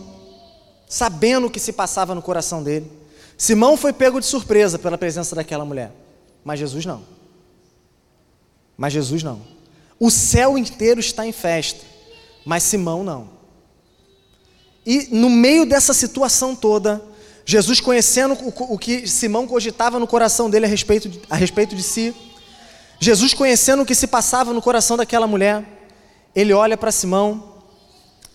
sabendo 0.88 1.48
o 1.48 1.50
que 1.50 1.60
se 1.60 1.74
passava 1.74 2.14
no 2.14 2.22
coração 2.22 2.62
dele. 2.62 2.92
Simão 3.38 3.78
foi 3.78 3.94
pego 3.94 4.20
de 4.20 4.26
surpresa 4.26 4.78
pela 4.78 4.98
presença 4.98 5.36
daquela 5.36 5.64
mulher, 5.64 5.92
mas 6.44 6.60
Jesus 6.60 6.86
não. 6.86 7.04
Mas 8.78 8.94
Jesus 8.94 9.24
não. 9.24 9.42
O 10.00 10.10
céu 10.10 10.58
inteiro 10.58 11.00
está 11.00 11.26
em 11.26 11.32
festa, 11.32 11.86
mas 12.46 12.64
Simão 12.64 13.04
não. 13.04 13.30
E 14.86 15.08
no 15.12 15.30
meio 15.30 15.66
dessa 15.66 15.94
situação 15.94 16.56
toda, 16.56 17.04
Jesus, 17.46 17.82
conhecendo 17.82 18.38
o, 18.56 18.78
que 18.78 19.08
Simão 19.08 19.48
cogitava 19.48 20.00
no 20.00 20.08
coração 20.08 20.50
dele 20.50 20.66
a 20.66 20.70
respeito 20.70 21.10
de, 21.10 21.22
a 21.30 21.36
respeito 21.36 21.76
de 21.76 21.84
si, 21.84 22.16
Jesus, 23.00 23.34
conhecendo 23.34 23.84
o 23.84 23.86
que 23.86 23.96
se 23.96 24.08
passava 24.08 24.54
no 24.54 24.62
coração 24.62 24.96
daquela 24.98 25.26
mulher, 25.26 25.66
ele 26.36 26.54
olha 26.54 26.78
para 26.78 26.92
Simão 26.92 27.64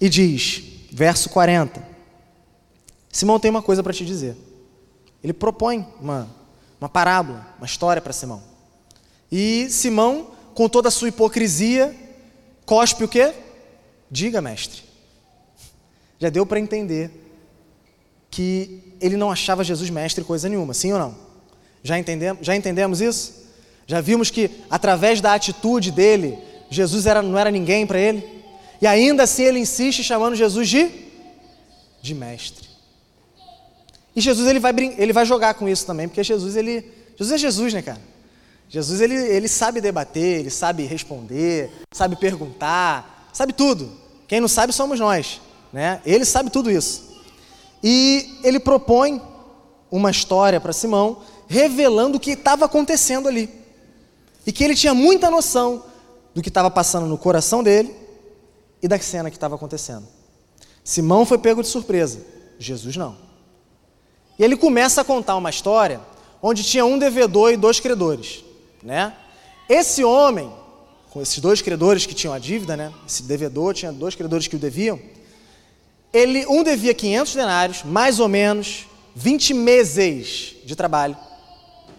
e 0.01 0.09
diz, 0.09 0.63
verso 0.91 1.29
40: 1.31 1.81
Simão 3.13 3.39
tem 3.39 3.51
uma 3.51 3.63
coisa 3.63 3.83
para 3.83 3.93
te 3.93 4.05
dizer. 4.05 4.37
Ele 5.23 5.33
propõe 5.33 5.87
uma, 6.01 6.29
uma 6.85 6.89
parábola, 6.91 7.47
uma 7.57 7.65
história 7.65 8.03
para 8.03 8.13
Simão. 8.13 8.43
E 9.33 9.69
Simão 9.71 10.33
com 10.55 10.69
toda 10.69 10.89
a 10.89 10.91
sua 10.91 11.09
hipocrisia, 11.09 11.97
cospe 12.67 13.03
o 13.03 13.09
quê? 13.09 13.33
Diga, 14.11 14.43
mestre. 14.43 14.83
Já 16.19 16.29
deu 16.29 16.45
para 16.45 16.61
entender 16.61 17.11
que 18.31 18.83
ele 19.01 19.17
não 19.17 19.31
achava 19.31 19.65
Jesus 19.65 19.89
mestre 19.89 20.23
coisa 20.25 20.47
nenhuma, 20.47 20.75
sim 20.75 20.93
ou 20.93 20.99
não? 20.99 21.17
Já 21.83 21.99
entendemos, 21.99 22.45
já 22.45 22.55
entendemos 22.55 23.01
isso? 23.01 23.47
Já 23.87 24.03
vimos 24.03 24.31
que 24.31 24.51
através 24.69 25.23
da 25.23 25.33
atitude 25.33 25.91
dele, 25.91 26.39
Jesus 26.69 27.07
era, 27.07 27.23
não 27.23 27.39
era 27.39 27.51
ninguém 27.51 27.87
para 27.87 27.99
ele? 27.99 28.45
E 28.79 28.87
ainda 28.87 29.23
assim 29.23 29.45
ele 29.45 29.59
insiste 29.59 30.05
chamando 30.05 30.37
Jesus 30.37 30.69
de, 30.69 30.91
de 32.03 32.15
mestre. 32.15 32.69
E 34.15 34.21
Jesus 34.21 34.49
ele 34.49 34.61
vai, 34.61 34.73
ele 34.97 35.13
vai 35.13 35.27
jogar 35.27 35.55
com 35.55 35.69
isso 35.69 35.85
também, 35.87 36.09
porque 36.09 36.23
Jesus 36.23 36.57
ele, 36.57 36.89
Jesus 37.17 37.33
é 37.33 37.39
Jesus, 37.39 37.75
né, 37.75 37.83
cara? 37.83 38.01
Jesus 38.69 39.01
ele, 39.01 39.15
ele 39.15 39.49
sabe 39.49 39.81
debater, 39.81 40.41
ele 40.41 40.51
sabe 40.51 40.85
responder, 40.85 41.71
sabe 41.93 42.17
perguntar, 42.17 43.29
sabe 43.33 43.53
tudo. 43.53 43.91
Quem 44.27 44.41
não 44.41 44.49
sabe 44.49 44.73
somos 44.73 44.99
nós, 44.99 45.41
né? 45.73 46.01
Ele 46.07 46.25
sabe 46.25 46.51
tudo 46.51 46.71
isso. 46.71 47.15
E 47.83 48.39
ele 48.43 48.59
propõe 48.59 49.21
uma 49.91 50.11
história 50.11 50.61
para 50.61 50.73
Simão, 50.73 51.19
revelando 51.47 52.17
o 52.17 52.21
que 52.21 52.31
estava 52.31 52.65
acontecendo 52.65 53.29
ali. 53.29 53.51
E 54.47 54.53
que 54.53 54.65
ele 54.65 54.75
tinha 54.75 54.95
muita 54.95 55.31
noção 55.31 55.85
do 56.35 56.43
que 56.43 56.49
estava 56.49 56.71
passando 56.71 57.07
no 57.07 57.17
coração 57.17 57.63
dele 57.63 57.95
e 58.83 58.89
da 58.89 58.99
cena 58.99 59.31
que 59.31 59.37
estava 59.37 59.55
acontecendo. 59.55 60.07
Simão 60.83 61.25
foi 61.25 61.39
pego 61.39 61.63
de 61.63 61.69
surpresa, 61.69 62.21
Jesus 62.59 62.97
não. 62.97 63.24
E 64.39 64.45
ele 64.45 64.57
começa 64.57 65.01
a 65.01 65.05
contar 65.05 65.37
uma 65.37 65.51
história 65.51 66.01
onde 66.43 66.63
tinha 66.63 66.85
um 66.85 66.99
devedor 66.99 67.53
e 67.53 67.57
dois 67.57 67.81
credores 67.81 68.45
né? 68.85 69.15
Esse 69.67 70.05
homem, 70.05 70.53
com 71.11 71.23
esses 71.23 71.39
dois 71.39 71.63
credores 71.63 72.05
que 72.05 72.15
tinham 72.15 72.35
a 72.35 72.39
dívida, 72.39 72.77
né? 72.77 72.93
Esse 73.09 73.23
devedor 73.23 73.73
tinha 73.73 73.91
dois 73.91 74.15
credores 74.15 74.47
que 74.47 74.55
o 74.55 74.59
deviam. 74.59 75.01
Ele, 76.13 76.47
um 76.47 76.63
devia 76.63 76.93
500 76.93 77.35
denários, 77.35 77.83
mais 77.83 78.21
ou 78.21 78.29
menos 78.29 78.87
20 79.17 79.55
meses 79.55 80.55
de 80.65 80.77
trabalho. 80.77 81.17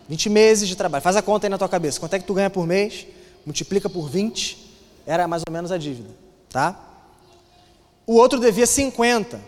20 0.08 0.30
meses 0.30 0.70
de 0.70 0.76
trabalho. 0.76 1.02
Faz 1.02 1.16
a 1.16 1.22
conta 1.22 1.48
aí 1.48 1.50
na 1.50 1.58
tua 1.58 1.68
cabeça. 1.68 2.00
Quanto 2.00 2.14
é 2.14 2.20
que 2.20 2.26
tu 2.26 2.36
ganha 2.36 2.50
por 2.50 2.68
mês? 2.68 3.08
Multiplica 3.44 3.90
por 3.90 4.08
20, 4.08 4.58
era 5.08 5.28
mais 5.28 5.42
ou 5.48 5.52
menos 5.52 5.72
a 5.72 5.78
dívida, 5.78 6.10
tá? 6.50 6.80
O 8.08 8.16
outro 8.16 8.40
devia 8.40 8.66
50, 8.66 9.40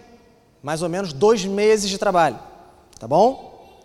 mais 0.62 0.82
ou 0.82 0.89
menos 0.89 1.13
dois 1.13 1.45
meses 1.45 1.89
de 1.89 1.97
trabalho, 1.97 2.39
tá 2.98 3.08
bom? 3.08 3.82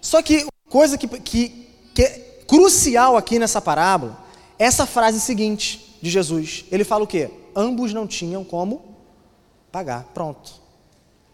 Só 0.00 0.22
que 0.22 0.46
coisa 0.68 0.96
que, 0.96 1.06
que, 1.06 1.68
que 1.94 2.08
crucial 2.46 3.16
aqui 3.16 3.38
nessa 3.38 3.60
parábola 3.60 4.18
é 4.58 4.64
essa 4.64 4.86
frase 4.86 5.20
seguinte 5.20 5.96
de 6.00 6.10
Jesus. 6.10 6.64
Ele 6.70 6.84
fala 6.84 7.04
o 7.04 7.06
quê? 7.06 7.30
Ambos 7.54 7.92
não 7.92 8.06
tinham 8.06 8.44
como 8.44 8.96
pagar. 9.72 10.04
Pronto. 10.14 10.52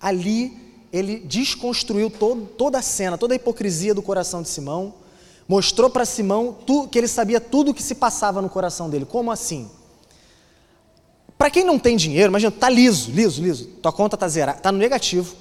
Ali 0.01 0.57
ele 0.93 1.21
desconstruiu 1.21 2.11
todo, 2.11 2.47
toda 2.47 2.79
a 2.79 2.83
cena, 2.83 3.17
toda 3.17 3.35
a 3.35 3.37
hipocrisia 3.37 3.95
do 3.95 4.03
coração 4.03 4.43
de 4.43 4.49
Simão, 4.49 4.95
mostrou 5.49 5.89
para 5.89 6.05
Simão 6.05 6.57
tu, 6.67 6.87
que 6.89 6.99
ele 6.99 7.09
sabia 7.09 7.41
tudo 7.41 7.71
o 7.71 7.75
que 7.75 7.83
se 7.83 7.95
passava 7.95 8.43
no 8.43 8.49
coração 8.51 8.91
dele. 8.91 9.07
Como 9.07 9.31
assim? 9.31 9.71
Para 11.39 11.51
quem 11.51 11.65
não 11.65 11.79
tem 11.79 11.97
dinheiro, 11.97 12.31
imagina, 12.31 12.53
tá 12.53 12.69
liso, 12.69 13.11
liso, 13.11 13.43
liso. 13.43 13.67
Tua 13.83 13.93
conta 13.93 14.17
tá 14.17 14.29
zerada, 14.29 14.61
tá 14.61 14.71
no 14.71 14.79
negativo. 14.79 15.35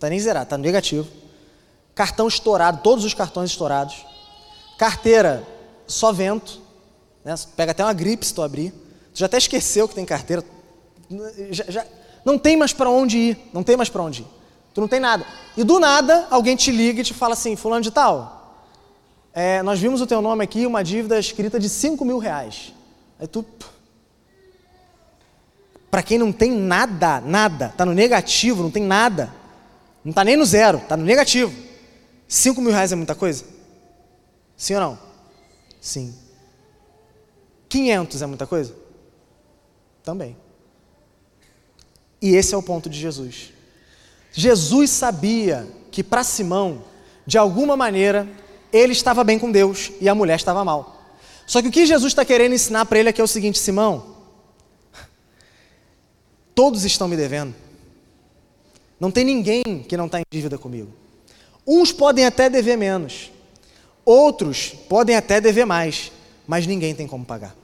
Tá 0.00 0.08
nem 0.08 0.18
zerado, 0.18 0.48
tá 0.48 0.56
no 0.56 0.64
negativo. 0.64 1.06
Cartão 1.94 2.26
estourado, 2.26 2.80
todos 2.82 3.04
os 3.04 3.12
cartões 3.12 3.50
estourados. 3.50 4.06
Carteira, 4.78 5.46
só 5.86 6.10
vento. 6.10 6.60
Né? 7.22 7.34
Pega 7.54 7.72
até 7.72 7.84
uma 7.84 7.92
gripe 7.92 8.24
se 8.24 8.34
tu 8.34 8.40
abrir. 8.40 8.72
Tu 9.12 9.18
já 9.20 9.26
até 9.26 9.36
esqueceu 9.36 9.86
que 9.86 9.94
tem 9.94 10.06
carteira. 10.06 10.42
Já, 11.50 11.64
já 11.68 11.86
não 12.24 12.38
tem 12.38 12.56
mais 12.56 12.72
para 12.72 12.88
onde 12.88 13.18
ir. 13.18 13.50
Não 13.52 13.62
tem 13.62 13.76
mais 13.76 13.90
para 13.90 14.02
onde 14.02 14.22
ir. 14.22 14.26
Tu 14.72 14.80
não 14.80 14.88
tem 14.88 15.00
nada. 15.00 15.26
E 15.54 15.62
do 15.62 15.78
nada, 15.78 16.26
alguém 16.30 16.56
te 16.56 16.70
liga 16.70 17.02
e 17.02 17.04
te 17.04 17.12
fala 17.12 17.34
assim, 17.34 17.54
fulano 17.54 17.82
de 17.82 17.90
tal, 17.90 18.40
é, 19.34 19.62
nós 19.62 19.78
vimos 19.78 20.00
o 20.00 20.06
teu 20.06 20.22
nome 20.22 20.42
aqui, 20.42 20.64
uma 20.64 20.82
dívida 20.82 21.18
escrita 21.18 21.58
de 21.58 21.68
5 21.68 22.04
mil 22.04 22.18
reais. 22.18 22.72
Aí 23.18 23.26
tu... 23.26 23.44
Para 25.90 26.02
quem 26.02 26.18
não 26.18 26.32
tem 26.32 26.52
nada, 26.52 27.20
nada, 27.20 27.66
está 27.66 27.84
no 27.84 27.92
negativo, 27.92 28.62
não 28.62 28.70
tem 28.70 28.84
nada, 28.84 29.34
não 30.04 30.10
está 30.10 30.24
nem 30.24 30.36
no 30.36 30.44
zero, 30.44 30.78
está 30.78 30.96
no 30.96 31.04
negativo. 31.04 31.52
5 32.26 32.60
mil 32.60 32.70
reais 32.70 32.92
é 32.92 32.96
muita 32.96 33.14
coisa? 33.14 33.44
Sim 34.56 34.74
ou 34.74 34.80
não? 34.80 34.98
Sim. 35.80 36.14
500 37.68 38.22
é 38.22 38.26
muita 38.26 38.46
coisa? 38.46 38.74
Também. 40.02 40.36
E 42.20 42.34
esse 42.34 42.54
é 42.54 42.56
o 42.56 42.62
ponto 42.62 42.88
de 42.88 42.98
Jesus. 42.98 43.52
Jesus 44.32 44.90
sabia 44.90 45.66
que 45.90 46.02
para 46.02 46.22
Simão, 46.22 46.84
de 47.26 47.38
alguma 47.38 47.76
maneira, 47.76 48.28
ele 48.72 48.92
estava 48.92 49.24
bem 49.24 49.38
com 49.38 49.50
Deus 49.50 49.90
e 50.00 50.08
a 50.08 50.14
mulher 50.14 50.36
estava 50.36 50.64
mal. 50.64 51.00
Só 51.46 51.60
que 51.60 51.68
o 51.68 51.72
que 51.72 51.86
Jesus 51.86 52.12
está 52.12 52.24
querendo 52.24 52.54
ensinar 52.54 52.84
para 52.86 52.98
ele 52.98 53.08
aqui 53.08 53.20
é 53.20 53.24
o 53.24 53.28
seguinte: 53.28 53.58
Simão, 53.58 54.16
todos 56.54 56.84
estão 56.84 57.08
me 57.08 57.16
devendo. 57.16 57.54
Não 59.00 59.10
tem 59.10 59.24
ninguém 59.24 59.62
que 59.88 59.96
não 59.96 60.06
está 60.06 60.20
em 60.20 60.24
dívida 60.30 60.58
comigo. 60.58 60.92
Uns 61.66 61.90
podem 61.90 62.26
até 62.26 62.48
dever 62.50 62.76
menos, 62.76 63.30
Outros 64.04 64.74
podem 64.88 65.14
até 65.14 65.40
dever 65.40 65.66
mais, 65.66 66.10
mas 66.46 66.66
ninguém 66.66 66.94
tem 66.94 67.06
como 67.06 67.24
pagar. 67.24 67.54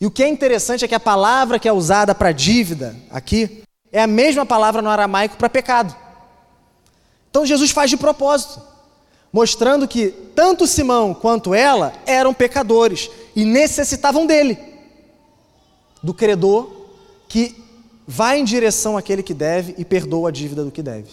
E 0.00 0.06
o 0.06 0.10
que 0.10 0.22
é 0.22 0.28
interessante 0.28 0.84
é 0.84 0.88
que 0.88 0.94
a 0.94 1.00
palavra 1.00 1.58
que 1.58 1.68
é 1.68 1.72
usada 1.72 2.14
para 2.14 2.32
dívida 2.32 2.96
aqui 3.10 3.62
é 3.92 4.00
a 4.00 4.06
mesma 4.06 4.46
palavra 4.46 4.82
no 4.82 4.88
aramaico 4.88 5.36
para 5.36 5.48
pecado. 5.48 5.94
Então 7.30 7.46
Jesus 7.46 7.70
faz 7.70 7.90
de 7.90 7.96
propósito, 7.96 8.62
mostrando 9.32 9.86
que 9.86 10.08
tanto 10.34 10.66
Simão 10.66 11.14
quanto 11.14 11.54
ela 11.54 11.92
eram 12.06 12.32
pecadores 12.32 13.10
e 13.36 13.44
necessitavam 13.44 14.26
dele, 14.26 14.58
do 16.02 16.14
credor 16.14 16.70
que 17.28 17.54
vai 18.06 18.38
em 18.38 18.44
direção 18.44 18.96
àquele 18.96 19.22
que 19.22 19.34
deve 19.34 19.74
e 19.78 19.84
perdoa 19.84 20.28
a 20.28 20.32
dívida 20.32 20.64
do 20.64 20.70
que 20.70 20.82
deve. 20.82 21.10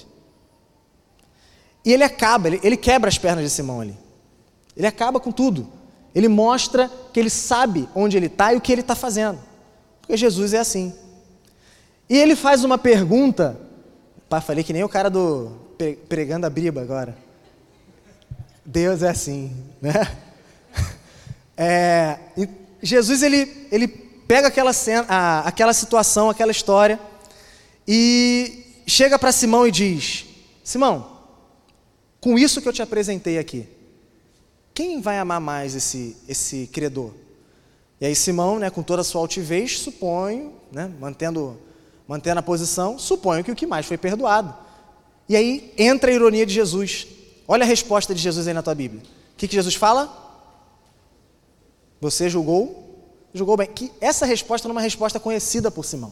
E 1.86 1.94
ele 1.94 2.04
acaba, 2.04 2.48
ele, 2.48 2.60
ele 2.64 2.78
quebra 2.78 3.08
as 3.08 3.18
pernas 3.18 3.44
de 3.44 3.50
Simão 3.50 3.82
ali. 3.82 3.98
Ele 4.76 4.88
acaba 4.88 5.20
com 5.20 5.32
tudo. 5.32 5.68
Ele 6.14 6.28
mostra 6.28 6.92
que 7.14 7.20
ele 7.20 7.30
sabe 7.30 7.88
onde 7.96 8.18
ele 8.18 8.26
está 8.26 8.54
e 8.54 8.58
o 8.58 8.62
que 8.62 8.72
ele 8.72 8.82
está 8.82 8.96
fazendo. 8.96 9.40
Porque 10.02 10.18
Jesus 10.18 10.54
é 10.54 10.60
assim. 10.60 10.94
E 12.10 12.18
ele 12.18 12.36
faz 12.36 12.64
uma 12.64 12.78
pergunta. 12.78 13.60
Pá, 14.28 14.42
falei 14.42 14.64
que 14.64 14.74
nem 14.74 14.84
o 14.84 14.90
cara 14.90 15.10
do 15.10 15.52
pregando 16.08 16.46
a 16.46 16.50
Bíblia 16.50 16.82
agora. 16.82 17.18
Deus 18.66 19.02
é 19.02 19.10
assim, 19.10 19.56
né? 19.82 19.94
É, 21.62 22.18
Jesus 22.82 23.22
ele, 23.22 23.68
ele 23.70 24.09
pega 24.30 24.47
aquela, 24.47 24.73
cena, 24.73 25.07
a, 25.09 25.39
aquela 25.39 25.73
situação, 25.73 26.30
aquela 26.30 26.51
história 26.51 26.99
e 27.88 28.63
chega 28.86 29.17
para 29.17 29.32
Simão 29.32 29.65
e 29.65 29.71
diz: 29.71 30.27
Simão, 30.63 31.17
com 32.21 32.38
isso 32.38 32.61
que 32.61 32.69
eu 32.69 32.73
te 32.73 32.84
apresentei 32.84 33.39
aqui, 33.39 33.67
quem 34.71 35.01
vai 35.01 35.17
amar 35.17 35.41
mais 35.41 35.73
esse, 35.73 36.15
esse 36.27 36.69
credor? 36.71 37.11
E 37.99 38.05
aí 38.05 38.15
Simão, 38.15 38.59
né, 38.59 38.69
com 38.69 38.84
toda 38.84 39.01
a 39.01 39.03
sua 39.03 39.19
altivez, 39.19 39.80
suponho, 39.80 40.53
né, 40.71 40.91
mantendo, 40.99 41.59
mantendo 42.07 42.39
a 42.39 42.43
posição, 42.43 42.99
suponho 42.99 43.43
que 43.43 43.51
o 43.51 43.55
que 43.55 43.65
mais 43.65 43.88
foi 43.88 43.97
perdoado. 43.97 44.55
E 45.27 45.36
aí 45.36 45.73
entra 45.75 46.11
a 46.11 46.13
ironia 46.13 46.45
de 46.45 46.53
Jesus. 46.53 47.07
Olha 47.47 47.63
a 47.63 47.67
resposta 47.67 48.13
de 48.13 48.21
Jesus 48.21 48.47
aí 48.47 48.53
na 48.53 48.61
tua 48.61 48.75
Bíblia. 48.75 49.01
O 49.01 49.38
que, 49.38 49.47
que 49.47 49.55
Jesus 49.55 49.73
fala? 49.73 50.07
Você 51.99 52.30
julgou? 52.30 52.89
Julgou 53.34 53.57
bem. 53.57 53.67
Que 53.67 53.91
essa 54.01 54.25
resposta 54.25 54.67
é 54.67 54.71
uma 54.71 54.82
resposta 54.82 55.19
conhecida 55.19 55.69
por 55.69 55.86
Simão. 55.86 56.11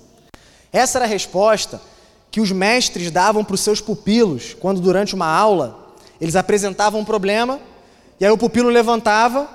Essa 0.71 0.97
era 0.97 1.05
a 1.05 1.07
resposta 1.07 1.81
que 2.29 2.41
os 2.41 2.51
mestres 2.51 3.09
davam 3.09 3.43
para 3.43 3.55
os 3.55 3.61
seus 3.61 3.81
pupilos 3.81 4.53
quando, 4.53 4.81
durante 4.81 5.15
uma 5.15 5.27
aula, 5.27 5.95
eles 6.19 6.35
apresentavam 6.35 6.99
um 6.99 7.05
problema 7.05 7.59
e 8.19 8.25
aí 8.25 8.31
o 8.31 8.37
pupilo 8.37 8.69
levantava, 8.69 9.47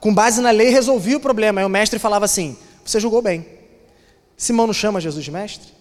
com 0.00 0.12
base 0.12 0.40
na 0.40 0.50
lei, 0.50 0.68
resolvia 0.68 1.16
o 1.16 1.20
problema. 1.20 1.60
Aí 1.60 1.64
o 1.64 1.70
mestre 1.70 1.98
falava 1.98 2.24
assim: 2.24 2.56
Você 2.84 3.00
julgou 3.00 3.22
bem. 3.22 3.46
Simão 4.36 4.66
não 4.66 4.74
chama 4.74 5.00
Jesus 5.00 5.24
de 5.24 5.30
mestre? 5.30 5.72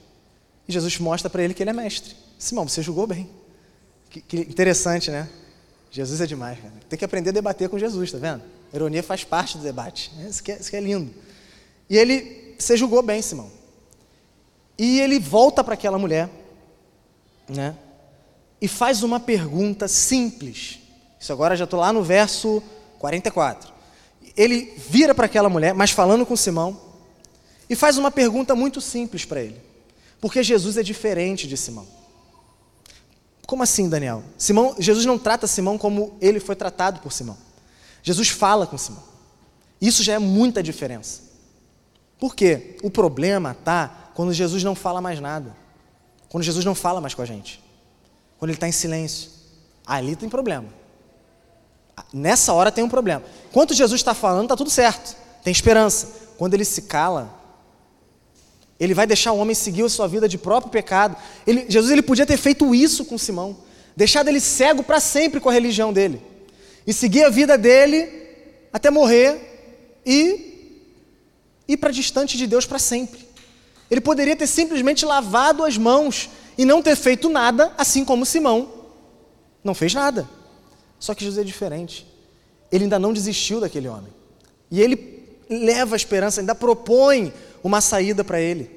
E 0.68 0.72
Jesus 0.72 0.98
mostra 1.00 1.30
para 1.30 1.44
ele 1.44 1.54
que 1.54 1.64
ele 1.64 1.70
é 1.70 1.74
mestre. 1.74 2.16
Simão, 2.38 2.68
você 2.68 2.82
julgou 2.82 3.08
bem. 3.08 3.30
Que, 4.10 4.22
que, 4.22 4.38
interessante, 4.38 5.12
né? 5.12 5.28
Jesus 5.92 6.22
é 6.22 6.26
demais, 6.26 6.60
cara. 6.60 6.74
Tem 6.88 6.98
que 6.98 7.06
aprender 7.06 7.30
a 7.30 7.34
debater 7.34 7.70
com 7.70 7.78
Jesus, 7.78 8.12
tá 8.12 8.18
vendo? 8.18 8.44
A 8.72 8.76
ironia 8.76 9.02
faz 9.02 9.24
parte 9.24 9.58
do 9.58 9.64
debate. 9.64 10.12
Isso 10.28 10.44
que 10.44 10.52
é, 10.52 10.58
isso 10.60 10.70
que 10.70 10.76
é 10.76 10.80
lindo. 10.80 11.12
E 11.90 11.98
ele, 11.98 12.56
você 12.58 12.78
julgou 12.78 13.02
bem, 13.02 13.22
Simão. 13.22 13.52
E 14.78 15.00
ele 15.00 15.20
volta 15.20 15.64
para 15.64 15.74
aquela 15.74 15.98
mulher, 15.98 16.30
né? 17.48 17.76
E 18.62 18.68
faz 18.68 19.04
uma 19.04 19.20
pergunta 19.20 19.88
simples. 19.88 20.80
Isso 21.20 21.34
agora 21.34 21.56
já 21.56 21.64
estou 21.64 21.80
lá 21.80 21.92
no 21.92 22.04
verso 22.04 22.62
44. 23.00 23.74
Ele 24.38 24.74
vira 24.78 25.16
para 25.16 25.26
aquela 25.26 25.50
mulher, 25.50 25.74
mas 25.74 25.92
falando 25.92 26.26
com 26.26 26.36
Simão, 26.36 26.80
e 27.70 27.76
faz 27.76 27.98
uma 27.98 28.12
pergunta 28.12 28.56
muito 28.56 28.80
simples 28.80 29.26
para 29.26 29.42
ele. 29.42 29.58
Porque 30.22 30.44
Jesus 30.44 30.78
é 30.78 30.84
diferente 30.84 31.48
de 31.48 31.58
Simão. 31.58 31.88
Como 33.46 33.64
assim, 33.64 33.90
Daniel? 33.90 34.24
Simão, 34.38 34.76
Jesus 34.78 35.06
não 35.06 35.18
trata 35.18 35.48
Simão 35.48 35.78
como 35.78 36.16
ele 36.22 36.40
foi 36.40 36.56
tratado 36.56 37.00
por 37.00 37.12
Simão. 37.12 37.38
Jesus 38.04 38.30
fala 38.30 38.68
com 38.68 38.78
Simão. 38.78 39.04
Isso 39.82 40.04
já 40.04 40.14
é 40.14 40.20
muita 40.20 40.62
diferença. 40.62 41.29
Por 42.20 42.36
quê? 42.36 42.78
O 42.84 42.92
problema 42.92 43.52
está 43.52 44.12
quando 44.14 44.34
Jesus 44.34 44.64
não 44.64 44.76
fala 44.76 45.02
mais 45.02 45.20
nada. 45.20 45.56
Quando 46.28 46.44
Jesus 46.44 46.66
não 46.66 46.76
fala 46.76 47.00
mais 47.00 47.14
com 47.14 47.22
a 47.22 47.26
gente. 47.26 47.64
Quando 48.38 48.50
ele 48.50 48.58
está 48.58 48.68
em 48.68 48.72
silêncio. 48.72 49.32
Ali 49.86 50.16
tem 50.16 50.30
problema. 50.30 50.68
Nessa 52.14 52.54
hora 52.54 52.72
tem 52.72 52.84
um 52.84 52.90
problema. 52.90 53.24
Enquanto 53.50 53.74
Jesus 53.74 54.02
está 54.02 54.14
falando, 54.14 54.44
está 54.44 54.56
tudo 54.56 54.70
certo. 54.70 55.16
Tem 55.44 55.52
esperança. 55.52 56.30
Quando 56.38 56.54
ele 56.54 56.66
se 56.66 56.84
cala, 56.84 57.40
ele 58.80 58.94
vai 58.94 59.06
deixar 59.06 59.32
o 59.34 59.38
homem 59.38 59.54
seguir 59.54 59.84
a 59.84 59.90
sua 59.90 60.08
vida 60.08 60.28
de 60.28 60.38
próprio 60.38 60.72
pecado. 60.72 61.18
Ele, 61.46 61.66
Jesus 61.68 61.92
ele 61.92 62.02
podia 62.02 62.26
ter 62.26 62.38
feito 62.38 62.74
isso 62.74 63.04
com 63.04 63.18
Simão, 63.18 63.58
deixado 63.96 64.30
ele 64.30 64.40
cego 64.40 64.84
para 64.84 65.00
sempre 65.00 65.40
com 65.40 65.50
a 65.50 65.54
religião 65.54 65.92
dele, 65.92 66.22
e 66.88 66.94
seguir 66.94 67.26
a 67.26 67.30
vida 67.30 67.58
dele 67.58 68.10
até 68.72 68.90
morrer 68.90 70.00
e 70.06 70.49
ir 71.70 71.78
para 71.78 71.92
distante 71.92 72.38
de 72.38 72.46
Deus 72.48 72.66
para 72.66 72.80
sempre. 72.80 73.30
Ele 73.90 74.02
poderia 74.02 74.36
ter 74.36 74.48
simplesmente 74.48 75.06
lavado 75.06 75.64
as 75.64 75.78
mãos 75.78 76.30
e 76.58 76.66
não 76.66 76.82
ter 76.82 76.96
feito 76.96 77.30
nada, 77.30 77.72
assim 77.78 78.04
como 78.04 78.26
Simão 78.26 78.80
não 79.64 79.74
fez 79.74 79.94
nada. 79.94 80.28
Só 81.00 81.14
que 81.14 81.24
Jesus 81.24 81.40
é 81.40 81.44
diferente. 81.44 82.08
Ele 82.72 82.86
ainda 82.86 83.00
não 83.00 83.14
desistiu 83.14 83.60
daquele 83.60 83.88
homem. 83.88 84.12
E 84.70 84.82
ele 84.82 85.38
leva 85.50 85.96
a 85.96 85.98
esperança, 85.98 86.42
ainda 86.42 86.56
propõe 86.56 87.34
uma 87.64 87.82
saída 87.82 88.24
para 88.24 88.40
ele. 88.40 88.70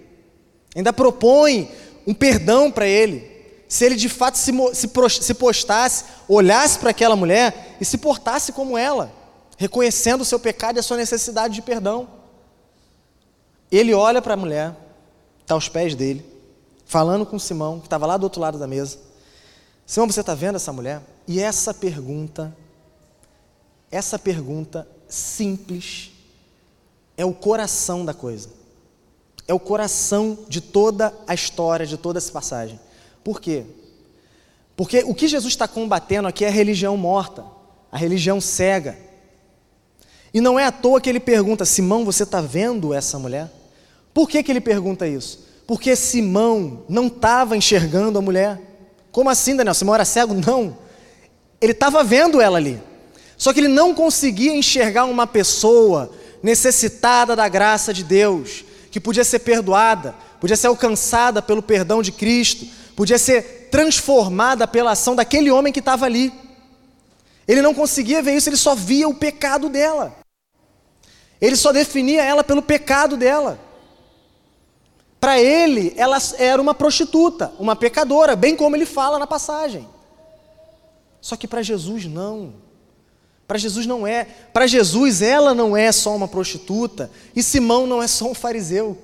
Ainda 0.75 0.93
propõe 0.93 1.71
um 2.07 2.15
perdão 2.15 2.71
para 2.71 2.87
ele. 2.87 3.31
Se 3.69 3.85
ele 3.85 3.95
de 3.95 4.09
fato 4.09 4.37
se, 4.37 4.53
se 4.75 5.35
postasse, 5.35 6.05
olhasse 6.29 6.79
para 6.79 6.91
aquela 6.91 7.17
mulher 7.17 7.77
e 7.81 7.85
se 7.85 7.97
portasse 7.99 8.53
como 8.53 8.77
ela, 8.77 9.13
reconhecendo 9.57 10.23
o 10.23 10.27
seu 10.27 10.39
pecado 10.39 10.77
e 10.77 10.81
a 10.81 10.83
sua 10.83 10.97
necessidade 10.97 11.55
de 11.55 11.63
perdão. 11.63 12.22
Ele 13.73 13.95
olha 13.95 14.21
para 14.21 14.35
a 14.35 14.37
mulher, 14.37 14.77
está 15.41 15.55
aos 15.55 15.67
pés 15.67 15.95
dele, 15.95 16.23
falando 16.85 17.25
com 17.25 17.39
Simão, 17.39 17.81
que 17.81 17.87
estava 17.87 18.07
lá 18.07 18.19
do 18.19 18.25
outro 18.25 18.39
lado 18.39 18.59
da 18.59 18.67
mesa. 18.67 18.99
Simão, 19.87 20.07
você 20.07 20.21
está 20.21 20.35
vendo 20.35 20.57
essa 20.57 20.71
mulher? 20.75 21.01
E 21.27 21.41
essa 21.41 21.73
pergunta, 21.73 22.55
essa 23.91 24.19
pergunta 24.19 24.87
simples, 25.09 26.11
é 27.17 27.25
o 27.25 27.33
coração 27.33 28.05
da 28.05 28.13
coisa. 28.13 28.51
É 29.49 29.55
o 29.55 29.59
coração 29.59 30.39
de 30.49 30.61
toda 30.61 31.15
a 31.27 31.33
história, 31.33 31.87
de 31.87 31.97
toda 31.97 32.19
essa 32.19 32.31
passagem. 32.31 32.79
Por 33.25 33.41
quê? 33.41 33.65
Porque 34.77 35.03
o 35.07 35.15
que 35.15 35.29
Jesus 35.29 35.55
está 35.55 35.67
combatendo 35.67 36.29
aqui 36.29 36.45
é 36.45 36.49
a 36.49 36.51
religião 36.51 36.95
morta, 36.97 37.43
a 37.91 37.97
religião 37.97 38.39
cega. 38.39 38.99
E 40.35 40.43
não 40.43 40.59
é 40.59 40.67
à 40.67 40.73
toa 40.73 41.01
que 41.01 41.09
ele 41.09 41.21
pergunta: 41.21 41.65
Simão, 41.65 42.05
você 42.05 42.23
está 42.23 42.41
vendo 42.41 42.93
essa 42.93 43.19
mulher? 43.19 43.51
Por 44.13 44.29
que, 44.29 44.43
que 44.43 44.53
ele 44.53 44.61
pergunta 44.61 45.07
isso? 45.07 45.47
Porque 45.67 45.97
Simão 45.97 46.85
não 46.89 47.07
estava 47.07 47.57
enxergando 47.57 48.19
a 48.19 48.23
mulher. 48.23 48.61
Como 49.11 49.31
assim, 49.31 49.57
Daniel? 49.57 49.75
Simão 49.75 49.95
era 49.95 50.05
cego? 50.05 50.35
Não. 50.35 50.77
Ele 51.61 51.73
estava 51.73 52.03
vendo 52.03 52.41
ela 52.41 52.59
ali. 52.59 52.81
Só 53.37 53.53
que 53.53 53.61
ele 53.61 53.69
não 53.69 53.95
conseguia 53.95 54.55
enxergar 54.55 55.05
uma 55.05 55.27
pessoa 55.27 56.11
necessitada 56.43 57.37
da 57.37 57.49
graça 57.49 57.93
de 57.93 58.03
Deus, 58.03 58.65
que 58.91 59.01
podia 59.01 59.25
ser 59.25 59.41
perdoada, 59.41 60.15
podia 60.41 60.57
ser 60.57 60.67
alcançada 60.67 61.41
pelo 61.41 61.63
perdão 61.63 62.03
de 62.03 62.11
Cristo, 62.13 62.67
podia 62.97 63.19
ser 63.19 63.69
transformada 63.71 64.67
pela 64.67 64.93
ação 64.93 65.15
daquele 65.15 65.51
homem 65.51 65.73
que 65.73 65.79
estava 65.79 66.05
ali. 66.05 66.33
Ele 67.47 67.63
não 67.63 67.75
conseguia 67.75 68.23
ver 68.23 68.37
isso, 68.37 68.49
ele 68.49 68.57
só 68.57 68.75
via 68.75 69.09
o 69.09 69.15
pecado 69.15 69.69
dela. 69.69 70.17
Ele 71.41 71.57
só 71.57 71.73
definia 71.73 72.23
ela 72.23 72.45
pelo 72.45 72.63
pecado 72.63 73.17
dela. 73.17 73.59
Para 75.23 75.41
ele, 75.41 75.95
ela 75.97 76.19
era 76.37 76.61
uma 76.61 76.75
prostituta, 76.75 77.53
uma 77.57 77.77
pecadora, 77.77 78.35
bem 78.35 78.57
como 78.57 78.75
ele 78.75 78.85
fala 78.85 79.21
na 79.21 79.27
passagem. 79.27 79.89
Só 81.21 81.37
que 81.37 81.47
para 81.47 81.63
Jesus 81.63 82.07
não. 82.07 82.55
Para 83.47 83.57
Jesus 83.57 83.87
não 83.87 84.05
é. 84.05 84.25
Para 84.53 84.67
Jesus 84.67 85.23
ela 85.23 85.55
não 85.55 85.77
é 85.77 85.93
só 85.93 86.17
uma 86.17 86.27
prostituta 86.27 87.09
e 87.37 87.41
Simão 87.41 87.87
não 87.87 88.03
é 88.03 88.09
só 88.09 88.25
um 88.33 88.35
fariseu. 88.35 88.99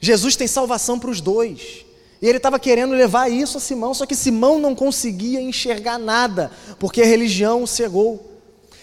Jesus 0.00 0.36
tem 0.36 0.46
salvação 0.46 0.98
para 0.98 1.10
os 1.10 1.20
dois. 1.20 1.84
E 2.22 2.26
ele 2.26 2.38
estava 2.38 2.58
querendo 2.58 2.94
levar 2.94 3.30
isso 3.30 3.58
a 3.58 3.60
Simão, 3.60 3.92
só 3.92 4.06
que 4.06 4.16
Simão 4.16 4.58
não 4.58 4.74
conseguia 4.74 5.42
enxergar 5.42 5.98
nada, 5.98 6.50
porque 6.78 7.02
a 7.02 7.06
religião 7.06 7.62
o 7.62 7.66
cegou. 7.66 8.40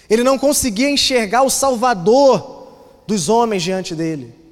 Ele 0.08 0.22
não 0.22 0.38
conseguia 0.38 0.92
enxergar 0.92 1.42
o 1.42 1.50
Salvador 1.50 2.68
dos 3.08 3.28
homens 3.28 3.64
diante 3.64 3.96
dele. 3.96 4.43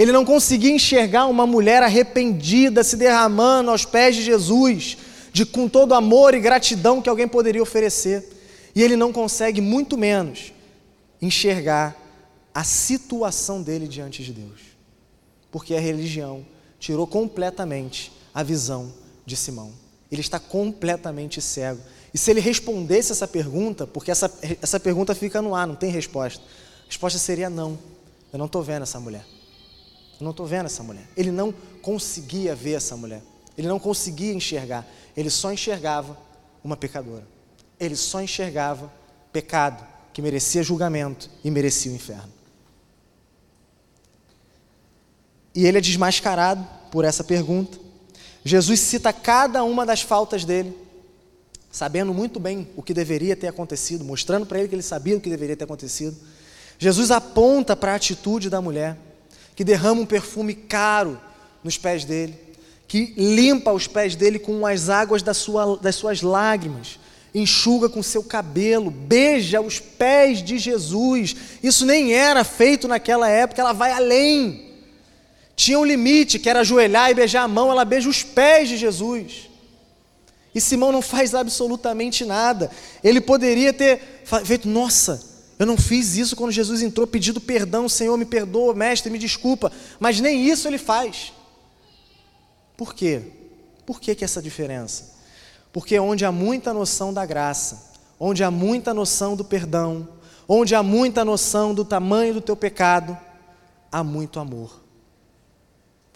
Ele 0.00 0.12
não 0.12 0.24
conseguia 0.24 0.70
enxergar 0.70 1.26
uma 1.26 1.46
mulher 1.46 1.82
arrependida 1.82 2.82
se 2.82 2.96
derramando 2.96 3.70
aos 3.70 3.84
pés 3.84 4.16
de 4.16 4.22
Jesus, 4.22 4.96
de 5.30 5.44
com 5.44 5.68
todo 5.68 5.92
amor 5.92 6.32
e 6.32 6.40
gratidão 6.40 7.02
que 7.02 7.08
alguém 7.10 7.28
poderia 7.28 7.62
oferecer. 7.62 8.26
E 8.74 8.82
ele 8.82 8.96
não 8.96 9.12
consegue, 9.12 9.60
muito 9.60 9.98
menos, 9.98 10.54
enxergar 11.20 11.94
a 12.54 12.64
situação 12.64 13.62
dele 13.62 13.86
diante 13.86 14.24
de 14.24 14.32
Deus. 14.32 14.60
Porque 15.50 15.74
a 15.74 15.80
religião 15.80 16.46
tirou 16.78 17.06
completamente 17.06 18.10
a 18.32 18.42
visão 18.42 18.90
de 19.26 19.36
Simão. 19.36 19.70
Ele 20.10 20.22
está 20.22 20.40
completamente 20.40 21.42
cego. 21.42 21.82
E 22.14 22.16
se 22.16 22.30
ele 22.30 22.40
respondesse 22.40 23.12
essa 23.12 23.28
pergunta, 23.28 23.86
porque 23.86 24.10
essa, 24.10 24.32
essa 24.62 24.80
pergunta 24.80 25.14
fica 25.14 25.42
no 25.42 25.54
ar, 25.54 25.66
não 25.66 25.76
tem 25.76 25.90
resposta, 25.90 26.42
a 26.42 26.86
resposta 26.86 27.18
seria 27.18 27.50
não. 27.50 27.78
Eu 28.32 28.38
não 28.38 28.46
estou 28.46 28.62
vendo 28.62 28.84
essa 28.84 28.98
mulher. 28.98 29.26
Eu 30.20 30.24
não 30.24 30.32
estou 30.32 30.46
vendo 30.46 30.66
essa 30.66 30.82
mulher. 30.82 31.04
Ele 31.16 31.30
não 31.30 31.50
conseguia 31.80 32.54
ver 32.54 32.74
essa 32.74 32.94
mulher. 32.94 33.22
Ele 33.56 33.66
não 33.66 33.78
conseguia 33.78 34.34
enxergar. 34.34 34.86
Ele 35.16 35.30
só 35.30 35.50
enxergava 35.50 36.16
uma 36.62 36.76
pecadora. 36.76 37.26
Ele 37.78 37.96
só 37.96 38.20
enxergava 38.20 38.92
pecado 39.32 39.86
que 40.12 40.20
merecia 40.20 40.62
julgamento 40.62 41.30
e 41.42 41.50
merecia 41.50 41.90
o 41.90 41.94
inferno. 41.94 42.32
E 45.54 45.66
ele 45.66 45.78
é 45.78 45.80
desmascarado 45.80 46.66
por 46.90 47.04
essa 47.04 47.24
pergunta. 47.24 47.78
Jesus 48.44 48.80
cita 48.80 49.12
cada 49.12 49.64
uma 49.64 49.86
das 49.86 50.02
faltas 50.02 50.44
dele, 50.44 50.76
sabendo 51.70 52.12
muito 52.12 52.38
bem 52.38 52.68
o 52.76 52.82
que 52.82 52.92
deveria 52.92 53.34
ter 53.34 53.48
acontecido, 53.48 54.04
mostrando 54.04 54.46
para 54.46 54.58
ele 54.58 54.68
que 54.68 54.74
ele 54.74 54.82
sabia 54.82 55.16
o 55.16 55.20
que 55.20 55.30
deveria 55.30 55.56
ter 55.56 55.64
acontecido. 55.64 56.16
Jesus 56.78 57.10
aponta 57.10 57.74
para 57.74 57.92
a 57.92 57.96
atitude 57.96 58.48
da 58.48 58.60
mulher, 58.60 58.96
que 59.54 59.64
derrama 59.64 60.00
um 60.00 60.06
perfume 60.06 60.54
caro 60.54 61.20
nos 61.62 61.76
pés 61.76 62.04
dele, 62.04 62.34
que 62.88 63.14
limpa 63.16 63.72
os 63.72 63.86
pés 63.86 64.16
dele 64.16 64.38
com 64.38 64.66
as 64.66 64.88
águas 64.88 65.22
da 65.22 65.34
sua, 65.34 65.76
das 65.76 65.94
suas 65.94 66.22
lágrimas, 66.22 66.98
enxuga 67.34 67.88
com 67.88 68.02
seu 68.02 68.22
cabelo, 68.22 68.90
beija 68.90 69.60
os 69.60 69.78
pés 69.78 70.42
de 70.42 70.58
Jesus. 70.58 71.36
Isso 71.62 71.86
nem 71.86 72.12
era 72.12 72.42
feito 72.42 72.88
naquela 72.88 73.28
época, 73.28 73.60
ela 73.60 73.72
vai 73.72 73.92
além. 73.92 74.70
Tinha 75.54 75.78
um 75.78 75.84
limite, 75.84 76.38
que 76.38 76.48
era 76.48 76.60
ajoelhar 76.60 77.10
e 77.10 77.14
beijar 77.14 77.42
a 77.42 77.48
mão, 77.48 77.70
ela 77.70 77.84
beija 77.84 78.08
os 78.08 78.22
pés 78.22 78.68
de 78.68 78.76
Jesus. 78.76 79.48
E 80.54 80.60
Simão 80.60 80.90
não 80.90 81.02
faz 81.02 81.34
absolutamente 81.34 82.24
nada. 82.24 82.70
Ele 83.04 83.20
poderia 83.20 83.72
ter 83.72 84.24
feito, 84.44 84.68
nossa, 84.68 85.29
eu 85.60 85.66
não 85.66 85.76
fiz 85.76 86.16
isso 86.16 86.34
quando 86.34 86.52
Jesus 86.52 86.80
entrou 86.80 87.06
pedindo 87.06 87.38
perdão, 87.38 87.86
Senhor, 87.86 88.16
me 88.16 88.24
perdoa, 88.24 88.74
mestre, 88.74 89.12
me 89.12 89.18
desculpa. 89.18 89.70
Mas 89.98 90.18
nem 90.18 90.48
isso 90.48 90.66
ele 90.66 90.78
faz. 90.78 91.34
Por 92.78 92.94
quê? 92.94 93.20
Por 93.84 94.00
que, 94.00 94.14
que 94.14 94.24
essa 94.24 94.40
diferença? 94.40 95.18
Porque 95.70 96.00
onde 96.00 96.24
há 96.24 96.32
muita 96.32 96.72
noção 96.72 97.12
da 97.12 97.26
graça, 97.26 97.92
onde 98.18 98.42
há 98.42 98.50
muita 98.50 98.94
noção 98.94 99.36
do 99.36 99.44
perdão, 99.44 100.08
onde 100.48 100.74
há 100.74 100.82
muita 100.82 101.26
noção 101.26 101.74
do 101.74 101.84
tamanho 101.84 102.32
do 102.32 102.40
teu 102.40 102.56
pecado, 102.56 103.14
há 103.92 104.02
muito 104.02 104.40
amor. 104.40 104.80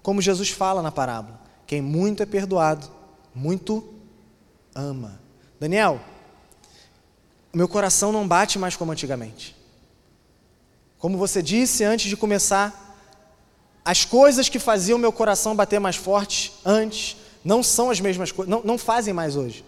Como 0.03 0.23
Jesus 0.23 0.49
fala 0.49 0.81
na 0.81 0.91
parábola: 0.91 1.39
quem 1.67 1.83
muito 1.83 2.23
é 2.23 2.27
perdoado, 2.27 2.89
muito 3.35 3.93
ama. 4.75 5.21
Daniel, 5.61 6.01
meu 7.55 7.69
coração 7.69 8.13
não 8.13 8.27
bate 8.27 8.59
mais 8.59 8.77
como 8.77 8.93
antigamente. 8.93 9.57
Como 10.99 11.17
você 11.17 11.43
disse 11.43 11.85
antes 11.85 12.09
de 12.09 12.17
começar, 12.17 12.97
as 13.85 14.05
coisas 14.05 14.49
que 14.49 14.59
faziam 14.59 14.99
meu 14.99 15.13
coração 15.13 15.55
bater 15.55 15.79
mais 15.79 15.97
forte 15.97 16.53
antes 16.65 17.17
não 17.45 17.63
são 17.63 17.91
as 17.91 18.01
mesmas 18.01 18.33
coisas, 18.33 18.51
não, 18.51 18.63
não 18.65 18.79
fazem 18.79 19.13
mais 19.13 19.37
hoje. 19.37 19.65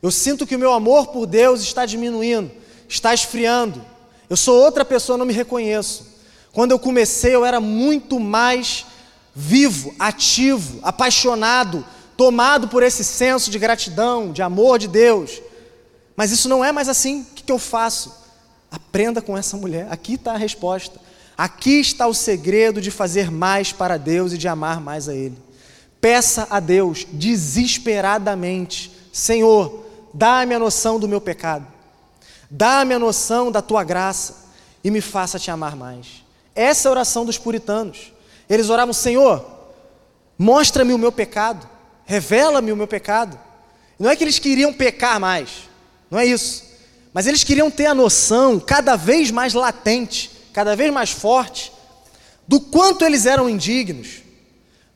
Eu 0.00 0.10
sinto 0.10 0.46
que 0.46 0.54
o 0.54 0.58
meu 0.58 0.72
amor 0.72 1.08
por 1.08 1.26
Deus 1.26 1.60
está 1.60 1.84
diminuindo, 1.84 2.50
está 2.88 3.12
esfriando. 3.12 3.84
Eu 4.30 4.36
sou 4.36 4.62
outra 4.62 4.84
pessoa, 4.84 5.18
não 5.18 5.26
me 5.26 5.32
reconheço. 5.32 6.06
Quando 6.52 6.70
eu 6.70 6.78
comecei, 6.78 7.34
eu 7.34 7.44
era 7.44 7.60
muito 7.60 8.20
mais 8.20 8.86
vivo, 9.34 9.94
ativo, 9.98 10.78
apaixonado, 10.82 11.84
tomado 12.16 12.68
por 12.68 12.82
esse 12.82 13.04
senso 13.04 13.50
de 13.50 13.58
gratidão, 13.58 14.32
de 14.32 14.42
amor 14.42 14.78
de 14.78 14.88
Deus. 14.88 15.42
Mas 16.16 16.32
isso 16.32 16.48
não 16.48 16.64
é 16.64 16.72
mais 16.72 16.88
assim. 16.88 17.20
O 17.20 17.34
que 17.34 17.52
eu 17.52 17.58
faço? 17.58 18.12
Aprenda 18.70 19.20
com 19.20 19.36
essa 19.36 19.56
mulher. 19.56 19.86
Aqui 19.90 20.14
está 20.14 20.32
a 20.32 20.38
resposta. 20.38 20.98
Aqui 21.36 21.80
está 21.80 22.06
o 22.06 22.14
segredo 22.14 22.80
de 22.80 22.90
fazer 22.90 23.30
mais 23.30 23.70
para 23.70 23.98
Deus 23.98 24.32
e 24.32 24.38
de 24.38 24.48
amar 24.48 24.80
mais 24.80 25.08
a 25.08 25.14
Ele. 25.14 25.36
Peça 26.00 26.46
a 26.48 26.60
Deus 26.60 27.06
desesperadamente: 27.12 28.90
Senhor, 29.12 29.84
dá-me 30.14 30.54
a 30.54 30.58
noção 30.58 30.98
do 30.98 31.06
meu 31.06 31.20
pecado, 31.20 31.66
dá-me 32.50 32.94
a 32.94 32.98
noção 32.98 33.52
da 33.52 33.60
tua 33.60 33.84
graça 33.84 34.46
e 34.82 34.90
me 34.90 35.02
faça 35.02 35.38
te 35.38 35.50
amar 35.50 35.76
mais. 35.76 36.24
Essa 36.54 36.86
é 36.86 36.88
a 36.88 36.92
oração 36.92 37.26
dos 37.26 37.36
puritanos. 37.36 38.12
Eles 38.48 38.70
oravam: 38.70 38.94
Senhor, 38.94 39.44
mostra-me 40.38 40.94
o 40.94 40.98
meu 40.98 41.12
pecado, 41.12 41.68
revela-me 42.06 42.72
o 42.72 42.76
meu 42.76 42.86
pecado. 42.86 43.38
Não 43.98 44.08
é 44.08 44.16
que 44.16 44.24
eles 44.24 44.38
queriam 44.38 44.72
pecar 44.72 45.20
mais, 45.20 45.68
não 46.10 46.18
é 46.18 46.26
isso. 46.26 46.64
Mas 47.12 47.26
eles 47.26 47.42
queriam 47.42 47.70
ter 47.70 47.86
a 47.86 47.94
noção 47.94 48.60
cada 48.60 48.96
vez 48.96 49.30
mais 49.30 49.54
latente, 49.54 50.30
cada 50.52 50.76
vez 50.76 50.92
mais 50.92 51.10
forte, 51.10 51.72
do 52.46 52.60
quanto 52.60 53.04
eles 53.04 53.26
eram 53.26 53.48
indignos, 53.48 54.22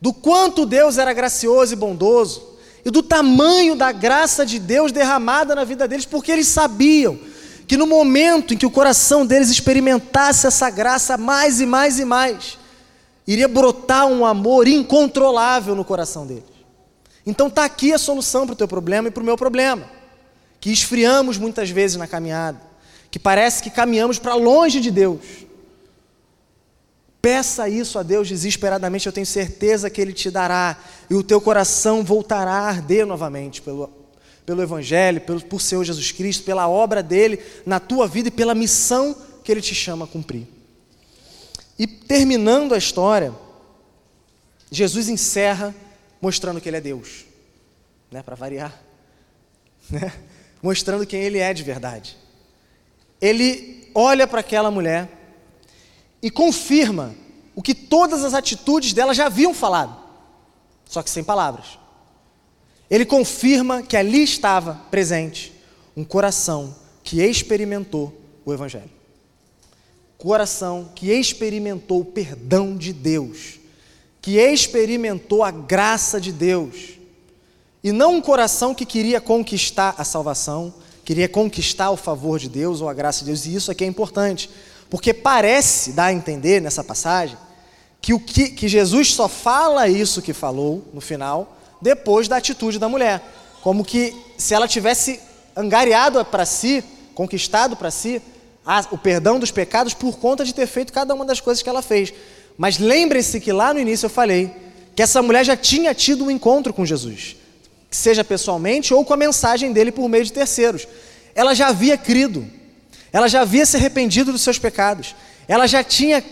do 0.00 0.12
quanto 0.12 0.66
Deus 0.66 0.98
era 0.98 1.12
gracioso 1.12 1.72
e 1.72 1.76
bondoso, 1.76 2.50
e 2.84 2.90
do 2.90 3.02
tamanho 3.02 3.76
da 3.76 3.92
graça 3.92 4.46
de 4.46 4.58
Deus 4.58 4.92
derramada 4.92 5.54
na 5.54 5.64
vida 5.64 5.86
deles, 5.86 6.06
porque 6.06 6.32
eles 6.32 6.46
sabiam 6.46 7.18
que 7.66 7.76
no 7.76 7.86
momento 7.86 8.54
em 8.54 8.56
que 8.56 8.66
o 8.66 8.70
coração 8.70 9.24
deles 9.24 9.50
experimentasse 9.50 10.46
essa 10.46 10.70
graça 10.70 11.16
mais 11.16 11.60
e 11.60 11.66
mais 11.66 11.98
e 11.98 12.04
mais, 12.04 12.58
iria 13.26 13.46
brotar 13.46 14.06
um 14.06 14.26
amor 14.26 14.66
incontrolável 14.66 15.74
no 15.74 15.84
coração 15.84 16.26
deles. 16.26 16.44
Então 17.24 17.46
está 17.46 17.64
aqui 17.64 17.92
a 17.92 17.98
solução 17.98 18.46
para 18.46 18.54
o 18.54 18.56
teu 18.56 18.66
problema 18.66 19.08
e 19.08 19.10
para 19.10 19.22
o 19.22 19.26
meu 19.26 19.36
problema, 19.36 19.84
que 20.60 20.70
esfriamos 20.70 21.38
muitas 21.38 21.70
vezes 21.70 21.96
na 21.96 22.06
caminhada, 22.06 22.60
que 23.10 23.18
parece 23.18 23.62
que 23.62 23.70
caminhamos 23.70 24.18
para 24.18 24.34
longe 24.34 24.80
de 24.80 24.90
Deus. 24.90 25.20
Peça 27.22 27.68
isso 27.68 27.98
a 27.98 28.02
Deus 28.02 28.28
desesperadamente, 28.28 29.06
eu 29.06 29.12
tenho 29.12 29.26
certeza 29.26 29.90
que 29.90 30.00
Ele 30.00 30.12
te 30.12 30.30
dará, 30.30 30.78
e 31.08 31.14
o 31.14 31.22
teu 31.22 31.40
coração 31.40 32.04
voltará 32.04 32.52
a 32.52 32.68
arder 32.68 33.06
novamente 33.06 33.60
pelo, 33.60 33.90
pelo 34.44 34.62
Evangelho, 34.62 35.20
pelo, 35.22 35.42
por 35.42 35.60
Senhor 35.60 35.84
Jesus 35.84 36.12
Cristo, 36.12 36.44
pela 36.44 36.68
obra 36.68 37.02
dele 37.02 37.42
na 37.64 37.80
tua 37.80 38.06
vida 38.06 38.28
e 38.28 38.32
pela 38.32 38.54
missão 38.54 39.16
que 39.42 39.50
Ele 39.50 39.60
te 39.60 39.74
chama 39.74 40.04
a 40.04 40.08
cumprir. 40.08 40.46
E 41.78 41.86
terminando 41.86 42.74
a 42.74 42.78
história, 42.78 43.34
Jesus 44.70 45.08
encerra 45.08 45.74
mostrando 46.20 46.60
que 46.60 46.68
Ele 46.68 46.76
é 46.76 46.80
Deus, 46.80 47.24
né, 48.10 48.22
para 48.22 48.34
variar, 48.36 48.78
né, 49.90 50.12
mostrando 50.62 51.06
quem 51.06 51.22
Ele 51.22 51.38
é 51.38 51.52
de 51.52 51.62
verdade. 51.62 52.16
Ele 53.20 53.90
olha 53.94 54.26
para 54.26 54.40
aquela 54.40 54.70
mulher 54.70 55.08
e 56.22 56.30
confirma 56.30 57.14
o 57.54 57.62
que 57.62 57.74
todas 57.74 58.24
as 58.24 58.34
atitudes 58.34 58.92
dela 58.92 59.14
já 59.14 59.26
haviam 59.26 59.52
falado, 59.52 59.96
só 60.86 61.02
que 61.02 61.10
sem 61.10 61.24
palavras. 61.24 61.78
Ele 62.90 63.04
confirma 63.04 63.82
que 63.82 63.96
ali 63.96 64.22
estava 64.22 64.74
presente 64.90 65.52
um 65.96 66.04
coração 66.04 66.74
que 67.02 67.22
experimentou 67.22 68.14
o 68.44 68.52
Evangelho. 68.52 68.90
Coração 70.18 70.90
que 70.94 71.10
experimentou 71.10 72.00
o 72.00 72.04
perdão 72.04 72.76
de 72.76 72.92
Deus, 72.92 73.58
que 74.20 74.36
experimentou 74.38 75.42
a 75.42 75.50
graça 75.50 76.20
de 76.20 76.32
Deus. 76.32 76.99
E 77.82 77.92
não 77.92 78.16
um 78.16 78.20
coração 78.20 78.74
que 78.74 78.84
queria 78.84 79.20
conquistar 79.20 79.94
a 79.96 80.04
salvação, 80.04 80.72
queria 81.04 81.28
conquistar 81.28 81.90
o 81.90 81.96
favor 81.96 82.38
de 82.38 82.48
Deus 82.48 82.80
ou 82.80 82.88
a 82.88 82.94
graça 82.94 83.20
de 83.20 83.26
Deus, 83.26 83.46
e 83.46 83.54
isso 83.54 83.70
aqui 83.70 83.84
é 83.84 83.86
importante. 83.86 84.50
Porque 84.90 85.14
parece 85.14 85.92
dar 85.92 86.06
a 86.06 86.12
entender 86.12 86.60
nessa 86.60 86.84
passagem 86.84 87.36
que, 88.00 88.12
o 88.12 88.20
que, 88.20 88.50
que 88.50 88.68
Jesus 88.68 89.14
só 89.14 89.28
fala 89.28 89.88
isso 89.88 90.20
que 90.22 90.32
falou 90.32 90.84
no 90.92 91.00
final, 91.00 91.56
depois 91.80 92.28
da 92.28 92.36
atitude 92.36 92.78
da 92.78 92.88
mulher. 92.88 93.22
Como 93.62 93.84
que 93.84 94.14
se 94.36 94.54
ela 94.54 94.66
tivesse 94.68 95.20
angariado 95.56 96.24
para 96.24 96.44
si, 96.44 96.82
conquistado 97.14 97.76
para 97.76 97.90
si, 97.90 98.20
a, 98.64 98.84
o 98.90 98.98
perdão 98.98 99.38
dos 99.38 99.50
pecados 99.50 99.94
por 99.94 100.18
conta 100.18 100.44
de 100.44 100.54
ter 100.54 100.66
feito 100.66 100.92
cada 100.92 101.14
uma 101.14 101.24
das 101.24 101.40
coisas 101.40 101.62
que 101.62 101.68
ela 101.68 101.82
fez. 101.82 102.12
Mas 102.56 102.78
lembre-se 102.78 103.40
que 103.40 103.52
lá 103.52 103.72
no 103.72 103.80
início 103.80 104.06
eu 104.06 104.10
falei 104.10 104.54
que 104.94 105.02
essa 105.02 105.22
mulher 105.22 105.44
já 105.44 105.56
tinha 105.56 105.94
tido 105.94 106.24
um 106.24 106.30
encontro 106.30 106.72
com 106.72 106.84
Jesus, 106.84 107.36
seja 107.90 108.22
pessoalmente 108.22 108.94
ou 108.94 109.04
com 109.04 109.12
a 109.12 109.16
mensagem 109.16 109.72
dele 109.72 109.90
por 109.90 110.08
meio 110.08 110.24
de 110.24 110.32
terceiros. 110.32 110.86
Ela 111.34 111.54
já 111.54 111.68
havia 111.68 111.98
crido, 111.98 112.46
ela 113.12 113.28
já 113.28 113.40
havia 113.40 113.66
se 113.66 113.76
arrependido 113.76 114.32
dos 114.32 114.42
seus 114.42 114.58
pecados. 114.58 115.14
Ela 115.48 115.66
já 115.66 115.82
tinha 115.82 116.24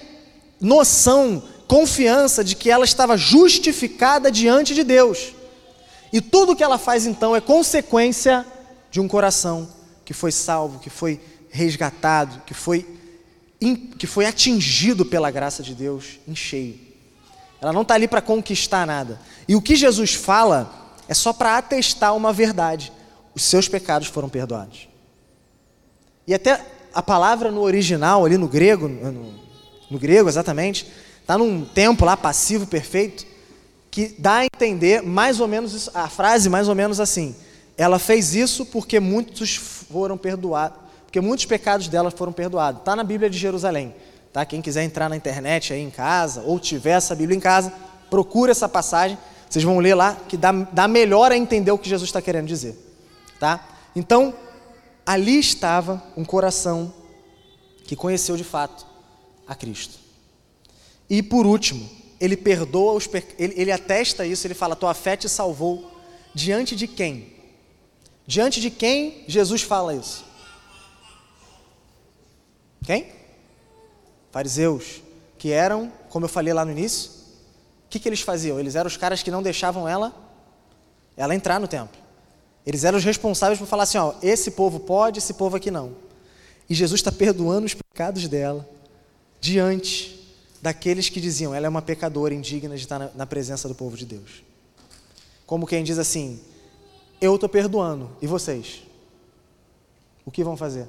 noção, 0.61 1.43
confiança 1.67 2.45
de 2.45 2.55
que 2.55 2.71
ela 2.71 2.85
estava 2.85 3.17
justificada 3.17 4.31
diante 4.31 4.75
de 4.75 4.85
Deus. 4.85 5.35
E 6.13 6.21
tudo 6.21 6.55
que 6.57 6.63
ela 6.63 6.79
faz 6.79 7.07
então 7.07 7.35
é 7.35 7.41
consequência 7.41 8.47
de 8.91 9.01
um 9.01 9.09
coração 9.09 9.69
que 10.05 10.15
foi 10.15 10.33
salvo, 10.33 10.79
que 10.79 10.89
foi 10.89 11.21
resgatado, 11.51 12.43
que 12.47 12.55
foi 12.55 12.87
que 13.99 14.07
foi 14.07 14.25
atingido 14.25 15.05
pela 15.05 15.33
graça 15.33 15.65
de 15.65 15.75
Deus 15.75 16.21
em 16.29 16.35
cheio. 16.35 16.79
Ela 17.61 17.73
não 17.73 17.83
está 17.83 17.95
ali 17.95 18.07
para 18.07 18.23
conquistar 18.23 18.87
nada. 18.87 19.21
E 19.49 19.57
o 19.57 19.61
que 19.61 19.75
Jesus 19.75 20.15
fala 20.15 20.88
é 21.09 21.15
só 21.15 21.33
para 21.33 21.57
atestar 21.57 22.15
uma 22.15 22.33
verdade: 22.33 22.93
os 23.35 23.43
seus 23.43 23.69
pecados 23.69 24.09
foram 24.09 24.29
perdoados. 24.29 24.89
E 26.27 26.35
até 26.35 26.61
a 26.93 27.03
palavra 27.03 27.51
no 27.51 27.63
original, 27.63 28.25
ali 28.25 28.37
no 28.37 28.47
grego, 28.47 28.87
no, 28.87 29.35
no 29.91 29.99
grego 29.99 30.29
exatamente, 30.29 30.87
está 31.21 31.39
num 31.39 31.65
tempo 31.65 32.05
lá 32.05 32.17
passivo 32.17 32.67
perfeito, 32.67 33.27
que 33.91 34.15
dá 34.19 34.39
a 34.39 34.45
entender 34.45 35.03
mais 35.03 35.41
ou 35.41 35.49
menos 35.49 35.73
isso, 35.73 35.91
a 35.95 36.09
frase 36.09 36.51
mais 36.51 36.69
ou 36.69 36.75
menos 36.75 37.01
assim: 37.01 37.35
ela 37.77 37.99
fez 37.99 38.35
isso 38.35 38.67
porque 38.67 39.01
muitos 39.01 39.57
foram 39.57 40.19
perdoados, 40.19 40.79
porque 41.05 41.21
muitos 41.21 41.47
pecados 41.47 41.89
dela 41.89 42.11
foram 42.11 42.33
perdoados. 42.33 42.81
Está 42.81 42.95
na 42.95 43.05
Bíblia 43.05 43.31
de 43.31 43.39
Jerusalém. 43.39 43.95
Tá? 44.33 44.45
Quem 44.45 44.61
quiser 44.61 44.85
entrar 44.85 45.09
na 45.09 45.17
internet 45.17 45.73
aí 45.73 45.81
em 45.81 45.91
casa, 45.91 46.43
ou 46.43 46.61
tiver 46.61 46.91
essa 46.91 47.15
Bíblia 47.15 47.37
em 47.37 47.41
casa, 47.41 47.73
procura 48.11 48.51
essa 48.51 48.69
passagem. 48.69 49.17
Vocês 49.49 49.64
vão 49.64 49.78
ler 49.78 49.94
lá, 49.94 50.14
que 50.14 50.36
dá, 50.36 50.53
dá 50.53 50.86
melhor 50.86 51.32
a 51.32 51.36
entender 51.36 51.70
o 51.70 51.78
que 51.78 51.88
Jesus 51.88 52.09
está 52.09 52.20
querendo 52.20 52.46
dizer. 52.46 52.76
Tá? 53.40 53.66
Então, 53.96 54.34
ali 55.07 55.38
estava 55.38 56.03
um 56.16 56.24
coração 56.24 56.92
que 57.84 57.96
conheceu 57.96 58.36
de 58.36 58.44
fato 58.44 58.86
a 59.46 59.55
Cristo. 59.55 59.99
E 61.09 61.22
por 61.22 61.46
último, 61.46 61.88
ele 62.20 62.36
perdoa 62.36 62.92
os 62.92 63.09
ele, 63.38 63.55
ele 63.57 63.72
atesta 63.72 64.26
isso, 64.26 64.46
ele 64.46 64.55
fala: 64.55 64.76
Tua 64.76 64.92
fé 64.92 65.16
te 65.16 65.28
salvou. 65.28 65.90
Diante 66.34 66.76
de 66.76 66.86
quem? 66.86 67.32
Diante 68.26 68.61
de 68.61 68.70
quem 68.70 69.24
Jesus 69.26 69.62
fala 69.62 69.94
isso? 69.94 70.24
Quem? 72.84 73.11
Fariseus, 74.30 75.03
que 75.38 75.51
eram, 75.51 75.90
como 76.11 76.26
eu 76.26 76.28
falei 76.28 76.53
lá 76.53 76.64
no 76.64 76.70
início, 76.70 77.11
o 77.89 77.91
que, 77.91 77.99
que 77.99 78.07
eles 78.07 78.20
faziam? 78.20 78.61
Eles 78.61 78.74
eram 78.74 78.86
os 78.86 78.99
caras 78.99 79.22
que 79.22 79.30
não 79.30 79.43
deixavam 79.43 79.89
ela, 79.89 80.14
ela 81.16 81.34
entrar 81.34 81.59
no 81.59 81.66
templo. 81.66 81.99
Eles 82.66 82.84
eram 82.84 82.99
os 82.99 83.05
responsáveis 83.05 83.59
por 83.59 83.66
falar 83.66 83.84
assim: 83.84 83.97
ó, 83.97 84.12
esse 84.22 84.51
povo 84.51 84.78
pode, 84.78 85.20
esse 85.20 85.32
povo 85.32 85.57
aqui 85.57 85.70
não. 85.70 85.97
E 86.68 86.74
Jesus 86.74 87.01
está 87.01 87.11
perdoando 87.11 87.64
os 87.64 87.72
pecados 87.72 88.28
dela 88.28 88.68
diante 89.41 90.36
daqueles 90.61 91.09
que 91.09 91.18
diziam: 91.18 91.55
ela 91.55 91.64
é 91.64 91.68
uma 91.68 91.80
pecadora 91.80 92.34
indigna 92.34 92.76
de 92.76 92.82
estar 92.82 92.99
na, 92.99 93.11
na 93.14 93.26
presença 93.26 93.66
do 93.66 93.74
povo 93.74 93.97
de 93.97 94.05
Deus. 94.05 94.43
Como 95.47 95.66
quem 95.66 95.82
diz 95.82 95.99
assim: 95.99 96.39
eu 97.18 97.36
estou 97.36 97.49
perdoando, 97.49 98.11
e 98.20 98.26
vocês? 98.26 98.82
O 100.26 100.30
que 100.30 100.45
vão 100.45 100.59
fazer? 100.59 100.86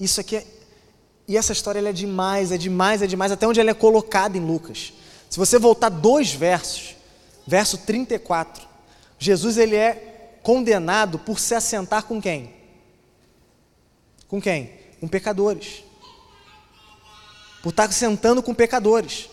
Isso 0.00 0.18
aqui 0.18 0.36
é, 0.36 0.46
e 1.28 1.36
essa 1.36 1.52
história 1.52 1.86
é 1.86 1.92
demais, 1.92 2.50
é 2.50 2.56
demais, 2.56 3.02
é 3.02 3.06
demais, 3.06 3.30
até 3.30 3.46
onde 3.46 3.60
ela 3.60 3.68
é 3.68 3.74
colocada 3.74 4.38
em 4.38 4.40
Lucas. 4.40 4.94
Se 5.30 5.38
você 5.38 5.60
voltar 5.60 5.88
dois 5.88 6.32
versos, 6.32 6.96
verso 7.46 7.78
34, 7.78 8.66
Jesus 9.16 9.56
ele 9.56 9.76
é 9.76 10.38
condenado 10.42 11.20
por 11.20 11.38
se 11.38 11.54
assentar 11.54 12.02
com 12.02 12.20
quem? 12.20 12.52
Com 14.26 14.42
quem? 14.42 14.72
Com 15.00 15.06
pecadores. 15.06 15.84
Por 17.62 17.70
estar 17.70 17.92
sentando 17.92 18.42
com 18.42 18.52
pecadores. 18.52 19.30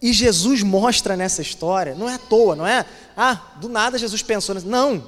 E 0.00 0.10
Jesus 0.10 0.62
mostra 0.62 1.16
nessa 1.16 1.42
história, 1.42 1.94
não 1.94 2.08
é 2.08 2.14
à 2.14 2.18
toa, 2.18 2.56
não 2.56 2.66
é? 2.66 2.86
Ah, 3.14 3.56
do 3.56 3.68
nada 3.68 3.98
Jesus 3.98 4.22
pensou 4.22 4.54
nisso. 4.54 4.66
Não. 4.66 5.04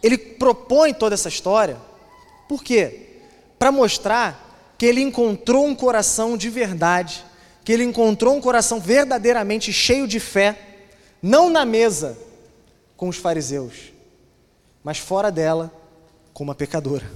Ele 0.00 0.16
propõe 0.16 0.94
toda 0.94 1.14
essa 1.14 1.28
história. 1.28 1.76
Por 2.48 2.62
quê? 2.62 3.08
Para 3.58 3.72
mostrar 3.72 4.74
que 4.78 4.86
ele 4.86 5.00
encontrou 5.00 5.66
um 5.66 5.74
coração 5.74 6.36
de 6.36 6.48
verdade, 6.48 7.24
que 7.64 7.72
ele 7.72 7.84
encontrou 7.84 8.34
um 8.34 8.40
coração 8.40 8.80
verdadeiramente 8.80 9.72
cheio 9.72 10.06
de 10.06 10.18
fé, 10.18 10.58
não 11.22 11.50
na 11.50 11.64
mesa 11.64 12.16
com 12.96 13.08
os 13.08 13.16
fariseus, 13.16 13.92
mas 14.82 14.98
fora 14.98 15.30
dela 15.30 15.72
com 16.32 16.44
uma 16.44 16.54
pecadora. 16.54 17.10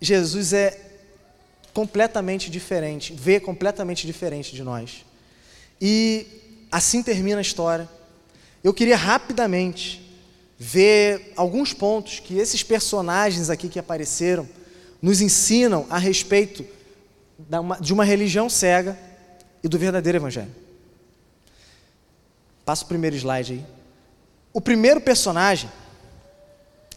Jesus 0.00 0.52
é 0.52 0.78
completamente 1.72 2.50
diferente, 2.50 3.14
vê 3.14 3.38
completamente 3.38 4.06
diferente 4.06 4.54
de 4.54 4.62
nós. 4.62 5.04
E 5.80 6.26
assim 6.70 7.02
termina 7.02 7.38
a 7.38 7.42
história. 7.42 7.88
Eu 8.64 8.74
queria 8.74 8.96
rapidamente 8.96 10.02
ver 10.58 11.32
alguns 11.36 11.72
pontos 11.72 12.20
que 12.20 12.38
esses 12.38 12.62
personagens 12.62 13.50
aqui 13.50 13.68
que 13.68 13.78
apareceram 13.78 14.48
nos 15.00 15.20
ensinam 15.20 15.86
a 15.90 15.98
respeito 15.98 16.64
de 17.80 17.92
uma 17.92 18.04
religião 18.04 18.48
cega 18.48 18.98
e 19.62 19.68
do 19.68 19.78
verdadeiro 19.78 20.18
evangelho. 20.18 20.54
Passa 22.64 22.84
o 22.84 22.88
primeiro 22.88 23.16
slide 23.16 23.52
aí. 23.54 23.66
O 24.52 24.60
primeiro 24.60 25.00
personagem 25.00 25.70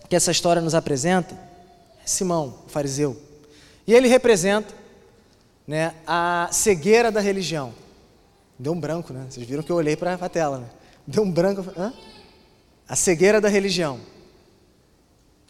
que 0.10 0.16
essa 0.16 0.32
história 0.32 0.62
nos 0.62 0.76
apresenta 0.76 1.36
é 2.04 2.08
Simão, 2.08 2.60
o 2.66 2.70
fariseu. 2.70 3.20
E 3.88 3.94
ele 3.94 4.08
representa 4.08 4.74
né, 5.68 5.94
a 6.06 6.50
cegueira 6.52 7.12
da 7.12 7.20
religião. 7.20 7.74
Deu 8.58 8.74
um 8.74 8.80
branco, 8.80 9.12
né? 9.12 9.26
Vocês 9.30 9.46
viram 9.46 9.64
que 9.64 9.72
eu 9.72 9.76
olhei 9.76 9.96
para 9.96 10.14
a 10.14 10.30
tela, 10.30 10.60
né? 10.60 10.70
Deu 11.06 11.24
um 11.24 11.32
branco. 11.32 11.66
Hã? 11.78 11.94
A 12.88 12.96
cegueira 12.96 13.42
da 13.42 13.50
religião. 13.50 14.00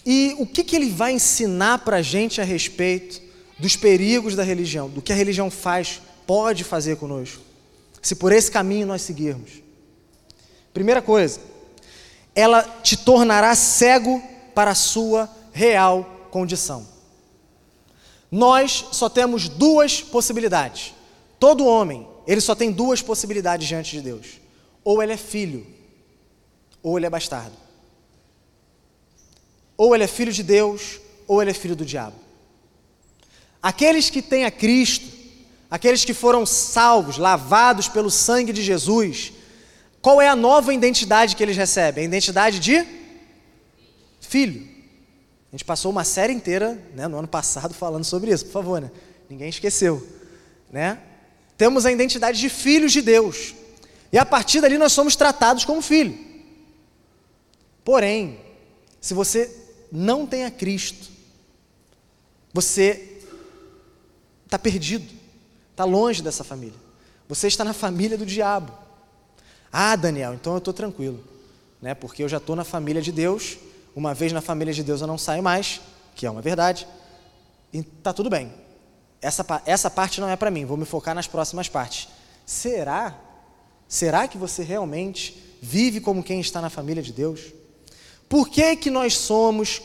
E 0.05 0.35
o 0.39 0.45
que, 0.45 0.63
que 0.63 0.75
ele 0.75 0.89
vai 0.89 1.11
ensinar 1.11 1.79
para 1.79 1.97
a 1.97 2.01
gente 2.01 2.39
a 2.39 2.43
respeito 2.43 3.21
dos 3.57 3.75
perigos 3.75 4.35
da 4.35 4.43
religião, 4.43 4.89
do 4.89 5.01
que 5.01 5.13
a 5.13 5.15
religião 5.15 5.49
faz, 5.49 6.01
pode 6.25 6.63
fazer 6.63 6.97
conosco, 6.97 7.41
se 8.01 8.15
por 8.15 8.31
esse 8.31 8.51
caminho 8.51 8.87
nós 8.87 9.01
seguirmos? 9.01 9.63
Primeira 10.73 11.01
coisa, 11.01 11.39
ela 12.33 12.61
te 12.83 12.97
tornará 12.97 13.55
cego 13.55 14.21
para 14.53 14.71
a 14.71 14.75
sua 14.75 15.29
real 15.53 16.27
condição. 16.29 16.85
Nós 18.29 18.85
só 18.91 19.07
temos 19.07 19.47
duas 19.47 20.01
possibilidades. 20.01 20.93
Todo 21.39 21.65
homem, 21.65 22.05
ele 22.27 22.41
só 22.41 22.53
tem 22.53 22.71
duas 22.71 23.01
possibilidades 23.01 23.67
diante 23.67 23.91
de 23.91 24.01
Deus. 24.01 24.41
Ou 24.83 25.01
ele 25.01 25.13
é 25.13 25.17
filho, 25.17 25.65
ou 26.83 26.97
ele 26.97 27.05
é 27.05 27.09
bastardo. 27.09 27.55
Ou 29.77 29.95
ele 29.95 30.03
é 30.03 30.07
filho 30.07 30.33
de 30.33 30.43
Deus, 30.43 30.99
ou 31.27 31.41
ele 31.41 31.51
é 31.51 31.53
filho 31.53 31.75
do 31.75 31.85
diabo. 31.85 32.24
Aqueles 33.65 34.11
que 34.11 34.21
têm 34.21 34.45
a 34.45 34.51
Cristo, 34.51 35.07
aqueles 35.71 36.05
que 36.05 36.13
foram 36.13 36.45
salvos, 36.45 37.17
lavados 37.17 37.87
pelo 37.87 38.11
sangue 38.11 38.53
de 38.53 38.61
Jesus, 38.61 39.33
qual 40.03 40.21
é 40.21 40.27
a 40.29 40.35
nova 40.35 40.71
identidade 40.71 41.35
que 41.35 41.41
eles 41.41 41.57
recebem? 41.57 42.03
A 42.03 42.05
identidade 42.05 42.59
de 42.59 42.85
filho. 44.21 44.67
A 45.51 45.55
gente 45.55 45.65
passou 45.65 45.89
uma 45.91 46.03
série 46.03 46.31
inteira 46.31 46.79
né, 46.93 47.07
no 47.07 47.17
ano 47.17 47.27
passado 47.27 47.73
falando 47.73 48.03
sobre 48.03 48.29
isso, 48.29 48.45
por 48.45 48.51
favor, 48.51 48.79
né? 48.79 48.91
ninguém 49.27 49.49
esqueceu. 49.49 50.07
Né? 50.71 50.99
Temos 51.57 51.87
a 51.87 51.91
identidade 51.91 52.39
de 52.39 52.49
filhos 52.49 52.91
de 52.91 53.01
Deus. 53.01 53.55
E 54.13 54.17
a 54.19 54.25
partir 54.27 54.61
dali 54.61 54.77
nós 54.77 54.93
somos 54.93 55.15
tratados 55.15 55.65
como 55.65 55.81
filho. 55.81 56.15
Porém, 57.83 58.39
se 59.01 59.15
você 59.15 59.49
não 59.91 60.27
tem 60.27 60.45
a 60.45 60.51
Cristo, 60.51 61.09
você 62.53 63.14
está 64.55 64.59
perdido, 64.59 65.11
está 65.71 65.83
longe 65.83 66.21
dessa 66.21 66.43
família. 66.43 66.79
Você 67.27 67.47
está 67.47 67.63
na 67.63 67.73
família 67.73 68.17
do 68.17 68.25
diabo. 68.25 68.71
Ah, 69.71 69.95
Daniel, 69.95 70.33
então 70.33 70.53
eu 70.53 70.59
estou 70.59 70.73
tranquilo, 70.73 71.21
né? 71.81 71.93
Porque 71.93 72.23
eu 72.23 72.29
já 72.29 72.37
estou 72.37 72.55
na 72.55 72.63
família 72.63 73.01
de 73.01 73.11
Deus. 73.11 73.57
Uma 73.95 74.13
vez 74.13 74.31
na 74.31 74.41
família 74.41 74.73
de 74.73 74.83
Deus 74.83 75.01
eu 75.01 75.07
não 75.07 75.17
saio 75.17 75.43
mais, 75.43 75.81
que 76.15 76.25
é 76.25 76.31
uma 76.31 76.41
verdade. 76.41 76.87
E 77.73 77.83
tá 77.83 78.13
tudo 78.13 78.29
bem. 78.29 78.53
Essa, 79.21 79.45
essa 79.65 79.89
parte 79.89 80.21
não 80.21 80.29
é 80.29 80.35
para 80.35 80.51
mim. 80.51 80.65
Vou 80.65 80.77
me 80.77 80.85
focar 80.85 81.13
nas 81.13 81.27
próximas 81.27 81.67
partes. 81.67 82.07
Será? 82.45 83.15
Será 83.87 84.27
que 84.27 84.37
você 84.37 84.63
realmente 84.63 85.57
vive 85.61 85.99
como 85.99 86.23
quem 86.23 86.39
está 86.39 86.61
na 86.61 86.69
família 86.69 87.03
de 87.03 87.11
Deus? 87.11 87.53
Por 88.29 88.49
que, 88.49 88.75
que 88.75 88.89
nós 88.89 89.17
somos, 89.17 89.81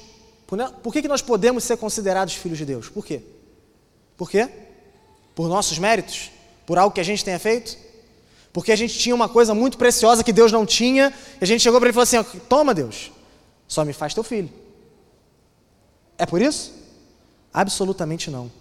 por 0.82 0.92
que, 0.92 1.02
que 1.02 1.08
nós 1.08 1.22
podemos 1.22 1.64
ser 1.64 1.76
considerados 1.76 2.34
filhos 2.34 2.58
de 2.58 2.64
Deus? 2.64 2.88
Por 2.88 3.04
quê? 3.04 3.22
Por 4.20 4.30
quê? 4.30 4.50
Por 5.34 5.48
nossos 5.48 5.78
méritos? 5.78 6.30
Por 6.66 6.76
algo 6.76 6.94
que 6.94 7.00
a 7.00 7.02
gente 7.02 7.24
tenha 7.24 7.38
feito? 7.38 7.74
Porque 8.52 8.70
a 8.70 8.76
gente 8.76 8.98
tinha 8.98 9.14
uma 9.14 9.30
coisa 9.30 9.54
muito 9.54 9.78
preciosa 9.78 10.22
que 10.22 10.30
Deus 10.30 10.52
não 10.52 10.66
tinha, 10.66 11.10
e 11.40 11.42
a 11.42 11.46
gente 11.46 11.62
chegou 11.62 11.80
para 11.80 11.88
ele 11.88 11.92
e 11.92 11.94
falou 11.94 12.02
assim: 12.02 12.40
Toma, 12.40 12.74
Deus, 12.74 13.10
só 13.66 13.82
me 13.82 13.94
faz 13.94 14.12
teu 14.12 14.22
filho. 14.22 14.50
É 16.18 16.26
por 16.26 16.42
isso? 16.42 16.74
Absolutamente 17.50 18.30
não. 18.30 18.52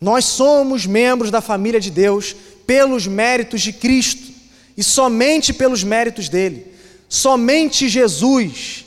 Nós 0.00 0.24
somos 0.24 0.86
membros 0.86 1.32
da 1.32 1.40
família 1.40 1.80
de 1.80 1.90
Deus 1.90 2.32
pelos 2.64 3.08
méritos 3.08 3.60
de 3.60 3.72
Cristo 3.72 4.32
e 4.76 4.84
somente 4.84 5.52
pelos 5.52 5.82
méritos 5.82 6.28
dele. 6.28 6.72
Somente 7.08 7.88
Jesus 7.88 8.84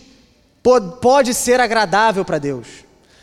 pode 1.02 1.34
ser 1.34 1.60
agradável 1.60 2.24
para 2.24 2.40
Deus. 2.40 2.68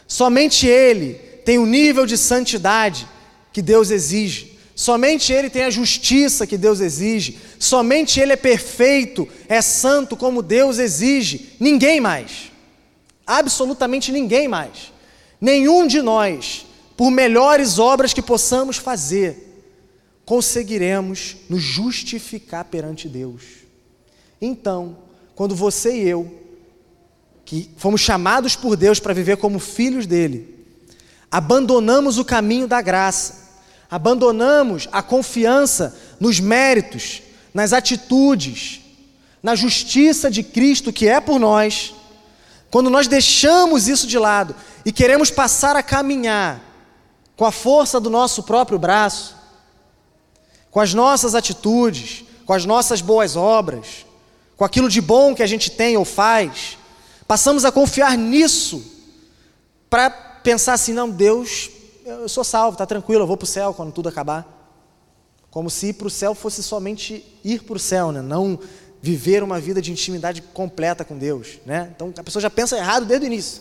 Somente 0.06 0.66
Ele 0.66 1.24
tem 1.46 1.58
o 1.58 1.64
nível 1.64 2.04
de 2.06 2.18
santidade 2.18 3.06
que 3.52 3.62
Deus 3.62 3.92
exige. 3.92 4.58
Somente 4.74 5.32
Ele 5.32 5.48
tem 5.48 5.62
a 5.62 5.70
justiça 5.70 6.44
que 6.44 6.58
Deus 6.58 6.80
exige. 6.80 7.38
Somente 7.56 8.18
Ele 8.18 8.32
é 8.32 8.36
perfeito, 8.36 9.28
é 9.48 9.62
santo 9.62 10.16
como 10.16 10.42
Deus 10.42 10.78
exige. 10.78 11.52
Ninguém 11.60 12.00
mais. 12.00 12.50
Absolutamente 13.24 14.10
ninguém 14.10 14.48
mais. 14.48 14.92
Nenhum 15.40 15.86
de 15.86 16.02
nós, 16.02 16.66
por 16.96 17.12
melhores 17.12 17.78
obras 17.78 18.12
que 18.12 18.20
possamos 18.20 18.76
fazer, 18.76 19.64
conseguiremos 20.24 21.36
nos 21.48 21.62
justificar 21.62 22.64
perante 22.64 23.08
Deus. 23.08 23.42
Então, 24.42 24.98
quando 25.36 25.54
você 25.54 25.96
e 25.96 26.08
eu, 26.08 26.42
que 27.44 27.70
fomos 27.76 28.00
chamados 28.00 28.56
por 28.56 28.76
Deus 28.76 28.98
para 28.98 29.14
viver 29.14 29.36
como 29.36 29.60
filhos 29.60 30.06
dele, 30.06 30.55
abandonamos 31.30 32.18
o 32.18 32.24
caminho 32.24 32.66
da 32.66 32.80
graça, 32.80 33.46
abandonamos 33.90 34.88
a 34.92 35.02
confiança 35.02 35.96
nos 36.18 36.40
méritos, 36.40 37.22
nas 37.52 37.72
atitudes, 37.72 38.80
na 39.42 39.54
justiça 39.54 40.30
de 40.30 40.42
Cristo 40.42 40.92
que 40.92 41.08
é 41.08 41.20
por 41.20 41.38
nós, 41.38 41.94
quando 42.70 42.90
nós 42.90 43.06
deixamos 43.06 43.88
isso 43.88 44.06
de 44.06 44.18
lado 44.18 44.54
e 44.84 44.92
queremos 44.92 45.30
passar 45.30 45.76
a 45.76 45.82
caminhar 45.82 46.60
com 47.36 47.44
a 47.44 47.52
força 47.52 48.00
do 48.00 48.10
nosso 48.10 48.42
próprio 48.42 48.78
braço, 48.78 49.36
com 50.70 50.80
as 50.80 50.92
nossas 50.92 51.34
atitudes, 51.34 52.24
com 52.44 52.52
as 52.52 52.64
nossas 52.64 53.00
boas 53.00 53.36
obras, 53.36 54.06
com 54.56 54.64
aquilo 54.64 54.88
de 54.88 55.00
bom 55.00 55.34
que 55.34 55.42
a 55.42 55.46
gente 55.46 55.70
tem 55.70 55.96
ou 55.96 56.04
faz, 56.04 56.78
passamos 57.26 57.64
a 57.64 57.72
confiar 57.72 58.16
nisso 58.16 58.82
para 59.88 60.10
pensar 60.46 60.74
assim: 60.74 60.92
não, 60.92 61.10
Deus, 61.10 61.68
eu 62.04 62.28
sou 62.28 62.44
salvo, 62.44 62.76
está 62.76 62.86
tranquilo, 62.86 63.24
eu 63.24 63.26
vou 63.26 63.36
para 63.36 63.44
o 63.44 63.48
céu 63.48 63.74
quando 63.74 63.90
tudo 63.90 64.08
acabar. 64.08 64.46
Como 65.50 65.68
se 65.68 65.88
ir 65.88 65.94
para 65.94 66.06
o 66.06 66.10
céu 66.10 66.36
fosse 66.36 66.62
somente 66.62 67.24
ir 67.42 67.64
para 67.64 67.76
o 67.76 67.80
céu, 67.80 68.12
né? 68.12 68.22
não 68.22 68.56
viver 69.02 69.42
uma 69.42 69.58
vida 69.58 69.82
de 69.82 69.90
intimidade 69.90 70.40
completa 70.40 71.04
com 71.04 71.18
Deus. 71.18 71.58
Né? 71.66 71.90
Então 71.96 72.12
a 72.16 72.22
pessoa 72.22 72.40
já 72.40 72.50
pensa 72.50 72.76
errado 72.76 73.06
desde 73.06 73.26
o 73.26 73.28
início. 73.28 73.60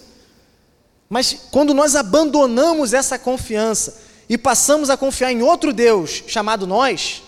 Mas 1.09 1.47
quando 1.51 1.73
nós 1.73 1.95
abandonamos 1.95 2.93
essa 2.93 3.17
confiança 3.17 3.97
e 4.29 4.37
passamos 4.37 4.89
a 4.89 4.97
confiar 4.97 5.31
em 5.31 5.41
outro 5.41 5.73
Deus 5.73 6.23
chamado 6.27 6.67
nós, 6.67 7.23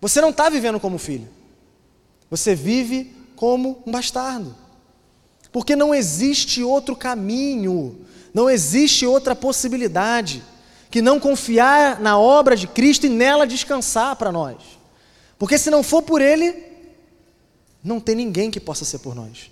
você 0.00 0.20
não 0.20 0.30
está 0.30 0.48
vivendo 0.48 0.80
como 0.80 0.98
filho. 0.98 1.28
Você 2.28 2.54
vive 2.54 3.14
como 3.36 3.80
um 3.86 3.92
bastardo. 3.92 4.56
Porque 5.52 5.76
não 5.76 5.94
existe 5.94 6.62
outro 6.62 6.96
caminho, 6.96 8.06
não 8.32 8.48
existe 8.48 9.06
outra 9.06 9.34
possibilidade 9.34 10.42
que 10.90 11.00
não 11.00 11.20
confiar 11.20 12.00
na 12.00 12.18
obra 12.18 12.56
de 12.56 12.66
Cristo 12.66 13.06
e 13.06 13.08
nela 13.08 13.46
descansar 13.46 14.16
para 14.16 14.32
nós. 14.32 14.56
Porque 15.38 15.56
se 15.56 15.70
não 15.70 15.82
for 15.82 16.02
por 16.02 16.20
Ele, 16.20 16.54
não 17.82 18.00
tem 18.00 18.14
ninguém 18.14 18.50
que 18.50 18.60
possa 18.60 18.84
ser 18.84 18.98
por 18.98 19.14
nós. 19.14 19.50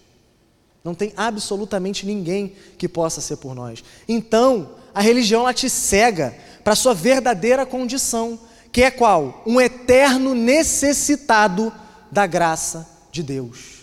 Não 0.84 0.94
tem 0.94 1.12
absolutamente 1.16 2.06
ninguém 2.06 2.54
que 2.76 2.88
possa 2.88 3.20
ser 3.20 3.36
por 3.36 3.54
nós. 3.54 3.82
Então, 4.08 4.70
a 4.94 5.00
religião 5.00 5.42
ela 5.42 5.54
te 5.54 5.68
cega 5.68 6.36
para 6.64 6.72
a 6.72 6.76
sua 6.76 6.94
verdadeira 6.94 7.64
condição, 7.64 8.38
que 8.72 8.82
é 8.82 8.90
qual? 8.90 9.42
Um 9.46 9.60
eterno 9.60 10.34
necessitado 10.34 11.72
da 12.10 12.26
graça 12.26 12.88
de 13.10 13.22
Deus. 13.22 13.77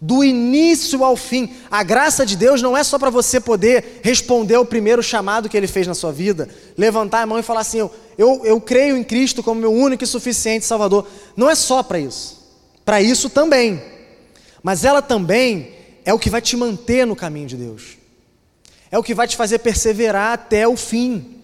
Do 0.00 0.22
início 0.22 1.02
ao 1.02 1.16
fim, 1.16 1.52
a 1.68 1.82
graça 1.82 2.24
de 2.24 2.36
Deus 2.36 2.62
não 2.62 2.76
é 2.76 2.84
só 2.84 3.00
para 3.00 3.10
você 3.10 3.40
poder 3.40 4.00
responder 4.02 4.54
ao 4.54 4.64
primeiro 4.64 5.02
chamado 5.02 5.48
que 5.48 5.56
Ele 5.56 5.66
fez 5.66 5.88
na 5.88 5.94
sua 5.94 6.12
vida, 6.12 6.48
levantar 6.76 7.22
a 7.22 7.26
mão 7.26 7.38
e 7.38 7.42
falar 7.42 7.60
assim: 7.60 7.78
eu, 7.78 7.92
eu, 8.16 8.42
eu 8.44 8.60
creio 8.60 8.96
em 8.96 9.02
Cristo 9.02 9.42
como 9.42 9.60
meu 9.60 9.72
único 9.72 10.04
e 10.04 10.06
suficiente 10.06 10.64
Salvador. 10.64 11.04
Não 11.36 11.50
é 11.50 11.54
só 11.56 11.82
para 11.82 11.98
isso, 11.98 12.38
para 12.84 13.02
isso 13.02 13.28
também, 13.28 13.82
mas 14.62 14.84
ela 14.84 15.02
também 15.02 15.72
é 16.04 16.14
o 16.14 16.18
que 16.18 16.30
vai 16.30 16.40
te 16.40 16.56
manter 16.56 17.04
no 17.04 17.16
caminho 17.16 17.48
de 17.48 17.56
Deus, 17.56 17.98
é 18.92 18.98
o 18.98 19.02
que 19.02 19.14
vai 19.14 19.26
te 19.26 19.36
fazer 19.36 19.58
perseverar 19.58 20.34
até 20.34 20.68
o 20.68 20.76
fim, 20.76 21.42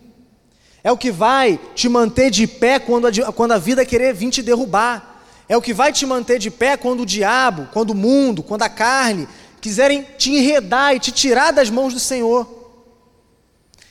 é 0.84 0.92
o 0.92 0.96
que 0.96 1.10
vai 1.10 1.58
te 1.74 1.88
manter 1.88 2.30
de 2.30 2.46
pé 2.46 2.78
quando 2.78 3.08
a, 3.08 3.32
quando 3.32 3.50
a 3.50 3.58
vida 3.58 3.84
querer 3.84 4.14
vir 4.14 4.30
te 4.30 4.42
derrubar, 4.42 5.13
é 5.48 5.56
o 5.56 5.62
que 5.62 5.74
vai 5.74 5.92
te 5.92 6.06
manter 6.06 6.38
de 6.38 6.50
pé 6.50 6.76
quando 6.76 7.00
o 7.00 7.06
diabo, 7.06 7.68
quando 7.72 7.90
o 7.90 7.94
mundo, 7.94 8.42
quando 8.42 8.62
a 8.62 8.68
carne 8.68 9.28
quiserem 9.60 10.06
te 10.16 10.30
enredar 10.30 10.94
e 10.94 11.00
te 11.00 11.10
tirar 11.10 11.50
das 11.50 11.70
mãos 11.70 11.92
do 11.92 12.00
Senhor. 12.00 12.64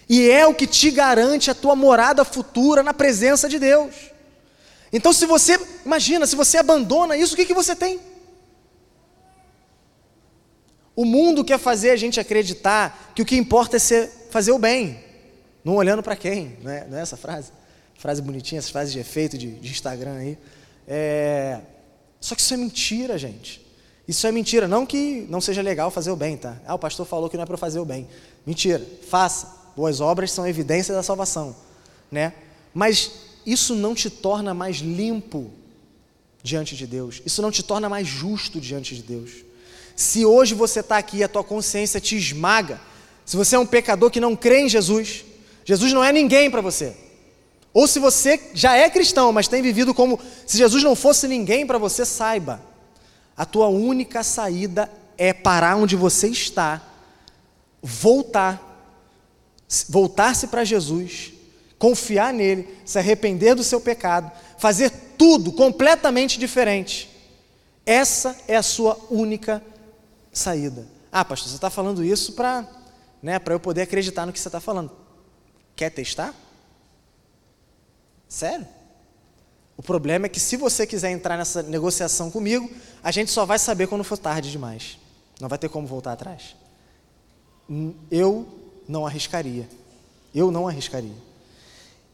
E 0.10 0.30
é 0.30 0.46
o 0.46 0.54
que 0.54 0.68
te 0.68 0.92
garante 0.92 1.50
a 1.50 1.56
tua 1.56 1.76
morada 1.76 2.26
futura 2.26 2.84
na 2.84 2.94
presença 2.94 3.48
de 3.48 3.58
Deus. 3.58 3.94
Então, 4.92 5.12
se 5.12 5.26
você, 5.26 5.60
imagina, 5.84 6.28
se 6.28 6.36
você 6.36 6.58
abandona 6.58 7.18
isso, 7.18 7.34
o 7.34 7.36
que, 7.36 7.46
que 7.46 7.54
você 7.54 7.76
tem? 7.76 8.00
O 10.96 11.06
mundo 11.06 11.44
quer 11.44 11.58
fazer 11.58 11.90
a 11.90 11.96
gente 11.96 12.20
acreditar 12.20 13.12
que 13.16 13.22
o 13.22 13.26
que 13.26 13.36
importa 13.36 13.78
é 13.78 13.80
ser, 13.80 14.12
fazer 14.30 14.52
o 14.52 14.60
bem, 14.60 15.04
não 15.64 15.76
olhando 15.76 16.04
para 16.04 16.16
quem, 16.16 16.58
não 16.62 16.72
é, 16.72 16.88
não 16.88 16.98
é, 17.00 17.02
essa 17.02 17.18
frase? 17.18 17.52
Frase 17.96 18.22
bonitinha, 18.22 18.60
essa 18.60 18.72
frase 18.72 18.92
de 18.92 19.00
efeito 19.00 19.36
de, 19.38 19.52
de 19.52 19.72
Instagram 19.72 20.18
aí. 20.18 20.38
É... 20.88 21.60
Só 22.20 22.36
que 22.36 22.42
isso 22.42 22.54
é 22.54 22.58
mentira, 22.58 23.18
gente. 23.18 23.66
Isso 24.08 24.26
é 24.28 24.32
mentira. 24.32 24.68
Não 24.68 24.86
que 24.86 25.26
não 25.30 25.42
seja 25.42 25.62
legal 25.62 25.90
fazer 25.92 26.12
o 26.12 26.16
bem, 26.16 26.38
tá? 26.38 26.58
Ah, 26.66 26.76
o 26.76 26.80
pastor 26.80 27.06
falou 27.06 27.30
que 27.30 27.38
não 27.38 27.44
é 27.44 27.46
para 27.48 27.58
fazer 27.58 27.80
o 27.80 27.86
bem. 27.86 28.08
Mentira. 28.46 28.86
Faça. 29.10 29.64
Boas 29.76 30.00
obras 30.00 30.32
são 30.32 30.48
evidência 30.48 30.94
da 30.94 31.02
salvação, 31.02 31.56
né? 32.12 32.34
Mas 32.74 33.12
isso 33.46 33.76
não 33.76 33.96
te 33.96 34.10
torna 34.10 34.54
mais 34.54 34.78
limpo 34.78 35.52
diante 36.44 36.76
de 36.76 36.86
Deus. 36.86 37.22
Isso 37.26 37.42
não 37.42 37.50
te 37.50 37.64
torna 37.64 37.90
mais 37.90 38.08
justo 38.08 38.60
diante 38.60 38.96
de 38.96 39.02
Deus. 39.02 39.32
Se 39.96 40.26
hoje 40.26 40.54
você 40.54 40.82
está 40.82 40.98
aqui 40.98 41.18
e 41.18 41.24
a 41.24 41.28
tua 41.28 41.44
consciência 41.44 42.00
te 42.00 42.16
esmaga, 42.16 42.80
se 43.26 43.38
você 43.38 43.56
é 43.56 43.60
um 43.60 43.66
pecador 43.66 44.12
que 44.12 44.20
não 44.20 44.36
crê 44.36 44.62
em 44.62 44.70
Jesus, 44.70 45.24
Jesus 45.66 45.94
não 45.94 46.04
é 46.04 46.12
ninguém 46.12 46.52
para 46.52 46.62
você. 46.62 46.96
Ou 47.74 47.88
se 47.88 48.00
você 48.00 48.52
já 48.54 48.76
é 48.76 48.90
cristão, 48.90 49.32
mas 49.32 49.48
tem 49.48 49.62
vivido 49.62 49.94
como 49.94 50.20
se 50.46 50.58
Jesus 50.58 50.84
não 50.84 50.96
fosse 50.96 51.28
ninguém 51.28 51.66
para 51.66 51.80
você, 51.80 52.06
saiba, 52.06 52.62
a 53.36 53.46
tua 53.46 53.68
única 53.68 54.22
saída 54.22 54.92
é 55.18 55.34
parar 55.34 55.76
onde 55.76 55.96
você 55.96 56.28
está, 56.28 56.82
voltar, 57.82 58.62
voltar-se 59.90 60.48
para 60.48 60.64
Jesus, 60.64 61.34
confiar 61.80 62.32
nele, 62.32 62.78
se 62.86 63.00
arrepender 63.00 63.56
do 63.56 63.64
seu 63.64 63.82
pecado, 63.82 64.32
fazer 64.60 64.92
tudo 65.18 65.52
completamente 65.52 66.38
diferente. 66.38 67.10
Essa 67.86 68.38
é 68.48 68.56
a 68.56 68.64
sua 68.64 68.98
única 69.10 69.62
saída. 70.32 70.88
Ah, 71.12 71.26
pastor, 71.26 71.50
você 71.50 71.56
está 71.56 71.70
falando 71.70 72.04
isso 72.04 72.34
para 72.34 72.68
né, 73.22 73.42
eu 73.46 73.60
poder 73.60 73.82
acreditar 73.82 74.26
no 74.26 74.32
que 74.32 74.40
você 74.40 74.48
está 74.48 74.60
falando. 74.60 74.92
Quer 75.76 75.90
testar? 75.90 76.34
Sério? 78.34 78.68
O 79.78 79.84
problema 79.84 80.26
é 80.26 80.30
que 80.30 80.40
se 80.40 80.58
você 80.58 80.88
quiser 80.88 81.12
entrar 81.12 81.38
nessa 81.38 81.62
negociação 81.62 82.32
comigo, 82.32 82.68
a 83.04 83.12
gente 83.12 83.30
só 83.30 83.46
vai 83.46 83.60
saber 83.60 83.86
quando 83.86 84.04
for 84.04 84.18
tarde 84.18 84.50
demais. 84.50 84.98
Não 85.40 85.48
vai 85.48 85.60
ter 85.60 85.70
como 85.70 85.86
voltar 85.86 86.14
atrás. 86.14 86.56
Eu 88.10 88.48
não 88.88 89.06
arriscaria. 89.06 89.70
Eu 90.34 90.50
não 90.50 90.68
arriscaria. 90.68 91.16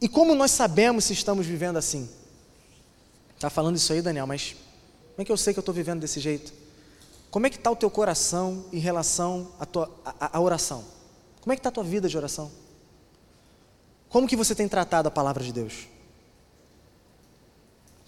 E 0.02 0.10
como 0.10 0.36
nós 0.36 0.52
sabemos 0.52 1.06
se 1.06 1.14
estamos 1.14 1.46
vivendo 1.46 1.78
assim? 1.78 2.10
Está 3.34 3.50
falando 3.50 3.78
isso 3.78 3.94
aí, 3.94 4.02
Daniel, 4.02 4.28
mas 4.28 4.58
como 5.16 5.22
é 5.22 5.24
que 5.24 5.32
eu 5.32 5.38
sei 5.38 5.54
que 5.54 5.60
eu 5.60 5.62
estou 5.62 5.74
vivendo 5.74 6.02
desse 6.02 6.20
jeito? 6.20 6.52
Como 7.32 7.48
é 7.48 7.50
que 7.50 7.56
está 7.56 7.72
o 7.72 7.78
teu 7.78 7.90
coração 7.90 8.66
em 8.74 8.80
relação 8.80 9.54
à, 9.58 10.38
à 10.38 10.42
oração? 10.42 10.84
Como 11.40 11.54
é 11.54 11.56
que 11.56 11.62
está 11.62 11.70
a 11.70 11.72
tua 11.72 11.84
vida 11.86 12.10
de 12.10 12.18
oração? 12.18 12.52
Como 14.10 14.28
que 14.28 14.36
você 14.36 14.54
tem 14.54 14.68
tratado 14.68 15.08
a 15.08 15.12
palavra 15.12 15.42
de 15.42 15.54
Deus? 15.54 15.88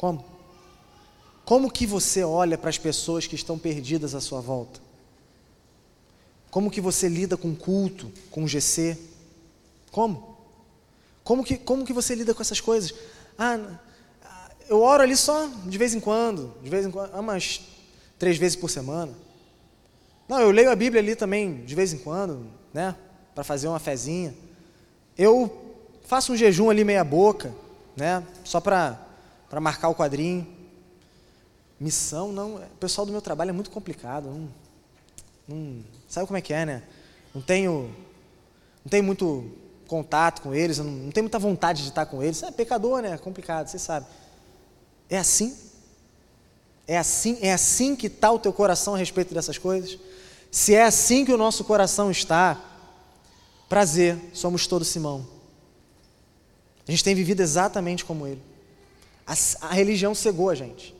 Como? 0.02 0.26
Como 1.46 1.72
que 1.72 1.86
você 1.86 2.24
olha 2.24 2.58
para 2.58 2.72
as 2.72 2.78
pessoas 2.80 3.28
que 3.28 3.36
estão 3.36 3.60
perdidas 3.60 4.16
à 4.16 4.20
sua 4.20 4.42
volta? 4.42 4.80
Como 6.50 6.72
que 6.72 6.82
você 6.82 7.08
lida 7.08 7.38
com 7.38 7.54
culto, 7.54 8.12
com 8.32 8.48
GC? 8.48 8.98
Como? 9.92 10.38
Como 11.24 11.44
que, 11.44 11.56
como 11.56 11.86
que 11.86 11.94
você 11.94 12.16
lida 12.16 12.34
com 12.34 12.42
essas 12.42 12.60
coisas? 12.60 12.96
Ah, 13.38 13.60
eu 14.68 14.82
oro 14.82 15.04
ali 15.04 15.16
só 15.16 15.48
de 15.68 15.78
vez 15.78 15.94
em 15.94 16.00
quando, 16.00 16.52
de 16.64 16.70
vez 16.72 16.84
em 16.84 16.90
quando, 16.90 17.14
umas 17.14 17.62
três 18.18 18.40
vezes 18.40 18.56
por 18.56 18.72
semana. 18.72 19.14
Não, 20.28 20.40
eu 20.42 20.50
leio 20.50 20.72
a 20.72 20.76
Bíblia 20.76 21.00
ali 21.00 21.16
também 21.16 21.64
de 21.64 21.76
vez 21.76 21.94
em 21.94 22.00
quando, 22.00 22.48
né? 22.74 22.96
Para 23.36 23.44
fazer 23.44 23.68
uma 23.68 23.78
fezinha. 23.78 24.34
Eu 25.16 25.76
faço 26.08 26.34
um 26.34 26.36
jejum 26.36 26.72
ali 26.72 26.84
meia 26.84 27.04
boca, 27.04 27.54
né? 27.96 28.26
Só 28.44 28.60
para 28.60 29.11
para 29.52 29.60
marcar 29.60 29.90
o 29.90 29.96
quadrinho. 29.96 30.48
Missão, 31.78 32.32
não. 32.32 32.56
O 32.56 32.78
pessoal 32.80 33.06
do 33.06 33.12
meu 33.12 33.22
trabalho 33.22 33.50
é 33.50 33.52
muito 33.52 33.70
complicado. 33.70 34.30
Não, 34.30 34.50
não, 35.46 35.84
sabe 36.08 36.26
como 36.26 36.38
é 36.38 36.42
que 36.42 36.54
é, 36.54 36.66
né? 36.66 36.84
Não 37.36 37.42
tenho 37.42 37.94
não 38.84 38.90
tem 38.90 39.02
muito 39.02 39.52
contato 39.88 40.42
com 40.42 40.54
eles, 40.56 40.78
não, 40.78 40.86
não 40.86 41.12
tem 41.12 41.22
muita 41.22 41.38
vontade 41.38 41.84
de 41.84 41.90
estar 41.90 42.06
com 42.06 42.24
eles. 42.24 42.42
É 42.42 42.50
pecador, 42.50 43.02
né? 43.02 43.12
É 43.12 43.18
complicado, 43.18 43.68
você 43.68 43.78
sabe. 43.78 44.06
É 45.10 45.18
assim? 45.18 45.54
É 46.88 46.98
assim, 46.98 47.38
é 47.42 47.52
assim 47.52 47.94
que 47.94 48.08
está 48.08 48.32
o 48.32 48.40
teu 48.40 48.54
coração 48.54 48.96
a 48.96 48.98
respeito 48.98 49.34
dessas 49.34 49.58
coisas? 49.58 50.00
Se 50.50 50.74
é 50.74 50.84
assim 50.84 51.26
que 51.26 51.34
o 51.34 51.38
nosso 51.38 51.66
coração 51.66 52.10
está, 52.10 52.58
prazer, 53.68 54.18
somos 54.34 54.66
todos 54.66 54.88
Simão. 54.88 55.28
A 56.88 56.92
gente 56.92 57.04
tem 57.04 57.14
vivido 57.14 57.42
exatamente 57.42 58.06
como 58.06 58.26
ele. 58.26 58.51
A, 59.32 59.68
a 59.68 59.74
religião 59.74 60.14
cegou 60.14 60.50
a 60.50 60.56
gente. 60.56 60.94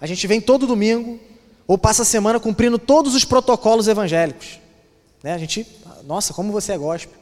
A 0.00 0.06
gente 0.06 0.26
vem 0.26 0.40
todo 0.40 0.66
domingo 0.66 1.20
ou 1.66 1.76
passa 1.76 2.02
a 2.02 2.04
semana 2.06 2.40
cumprindo 2.40 2.78
todos 2.78 3.14
os 3.14 3.24
protocolos 3.24 3.86
evangélicos. 3.86 4.58
Né? 5.22 5.34
A 5.34 5.38
gente, 5.38 5.66
nossa, 6.04 6.32
como 6.32 6.52
você 6.52 6.72
é 6.72 6.78
gospel. 6.78 7.18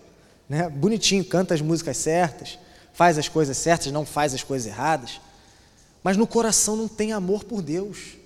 Né? 0.48 0.68
Bonitinho, 0.68 1.24
canta 1.24 1.55
as 1.55 1.61
músicas 1.61 1.96
certas, 1.96 2.57
faz 2.92 3.18
as 3.18 3.28
coisas 3.28 3.57
certas, 3.57 3.90
não 3.90 4.07
faz 4.07 4.32
as 4.32 4.44
coisas 4.44 4.66
erradas. 4.68 5.20
Mas 6.05 6.16
no 6.16 6.26
coração 6.26 6.76
não 6.76 6.86
tem 6.86 7.12
amor 7.12 7.42
por 7.42 7.61
Deus. 7.61 8.16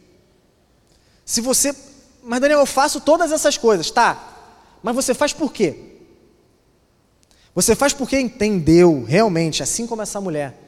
Se 1.24 1.40
você. 1.40 1.74
Mas 2.22 2.40
Daniel, 2.40 2.60
eu 2.60 2.66
faço 2.66 3.00
todas 3.00 3.32
essas 3.32 3.56
coisas, 3.56 3.90
tá? 3.90 4.36
Mas 4.82 4.94
você 4.94 5.14
faz 5.14 5.32
por 5.32 5.50
quê? 5.50 5.94
Você 7.54 7.74
faz 7.74 7.94
porque 7.94 8.20
entendeu 8.20 9.04
realmente, 9.04 9.62
assim 9.62 9.86
como 9.86 10.02
essa 10.02 10.20
mulher, 10.20 10.67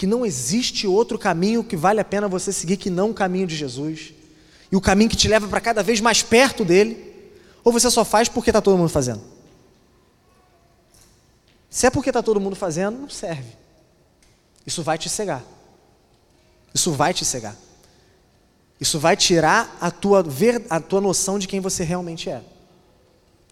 que 0.00 0.06
não 0.06 0.24
existe 0.24 0.86
outro 0.86 1.18
caminho 1.18 1.62
que 1.62 1.76
vale 1.76 2.00
a 2.00 2.04
pena 2.06 2.26
você 2.26 2.54
seguir 2.54 2.78
que 2.78 2.88
não 2.88 3.10
o 3.10 3.14
caminho 3.14 3.46
de 3.46 3.54
Jesus 3.54 4.14
e 4.72 4.74
o 4.74 4.80
caminho 4.80 5.10
que 5.10 5.16
te 5.16 5.28
leva 5.28 5.46
para 5.46 5.60
cada 5.60 5.82
vez 5.82 6.00
mais 6.00 6.22
perto 6.22 6.64
dele, 6.64 7.30
ou 7.62 7.70
você 7.70 7.90
só 7.90 8.02
faz 8.02 8.26
porque 8.26 8.48
está 8.48 8.62
todo 8.62 8.78
mundo 8.78 8.88
fazendo? 8.88 9.20
Se 11.68 11.86
é 11.86 11.90
porque 11.90 12.08
está 12.08 12.22
todo 12.22 12.40
mundo 12.40 12.56
fazendo, 12.56 12.98
não 12.98 13.10
serve. 13.10 13.52
Isso 14.66 14.82
vai 14.82 14.96
te 14.96 15.10
cegar. 15.10 15.44
Isso 16.72 16.92
vai 16.92 17.12
te 17.12 17.26
cegar. 17.26 17.54
Isso 18.80 18.98
vai 18.98 19.18
tirar 19.18 19.76
a 19.82 19.90
tua, 19.90 20.22
ver, 20.22 20.64
a 20.70 20.80
tua 20.80 21.02
noção 21.02 21.38
de 21.38 21.46
quem 21.46 21.60
você 21.60 21.84
realmente 21.84 22.30
é. 22.30 22.40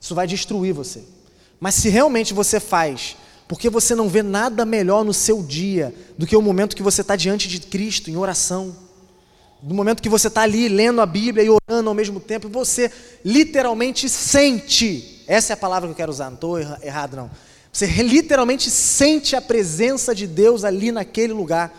Isso 0.00 0.14
vai 0.14 0.26
destruir 0.26 0.72
você. 0.72 1.04
Mas 1.60 1.74
se 1.74 1.90
realmente 1.90 2.32
você 2.32 2.58
faz, 2.58 3.18
porque 3.48 3.70
você 3.70 3.94
não 3.94 4.08
vê 4.08 4.22
nada 4.22 4.66
melhor 4.66 5.02
no 5.02 5.14
seu 5.14 5.42
dia 5.42 5.94
do 6.18 6.26
que 6.26 6.36
o 6.36 6.42
momento 6.42 6.76
que 6.76 6.82
você 6.82 7.00
está 7.00 7.16
diante 7.16 7.48
de 7.48 7.58
Cristo, 7.58 8.10
em 8.10 8.16
oração, 8.16 8.76
no 9.62 9.74
momento 9.74 10.02
que 10.02 10.08
você 10.08 10.28
está 10.28 10.42
ali 10.42 10.68
lendo 10.68 11.00
a 11.00 11.06
Bíblia 11.06 11.42
e 11.42 11.48
orando 11.48 11.88
ao 11.88 11.94
mesmo 11.94 12.20
tempo, 12.20 12.46
e 12.46 12.50
você 12.50 12.92
literalmente 13.24 14.08
sente, 14.08 15.24
essa 15.26 15.52
é 15.52 15.54
a 15.54 15.56
palavra 15.56 15.88
que 15.88 15.92
eu 15.92 15.96
quero 15.96 16.12
usar, 16.12 16.26
não 16.26 16.34
estou 16.34 16.60
errado 16.60 17.16
não, 17.16 17.30
você 17.72 17.86
literalmente 17.86 18.70
sente 18.70 19.34
a 19.34 19.40
presença 19.40 20.14
de 20.14 20.26
Deus 20.26 20.62
ali 20.62 20.92
naquele 20.92 21.32
lugar, 21.32 21.72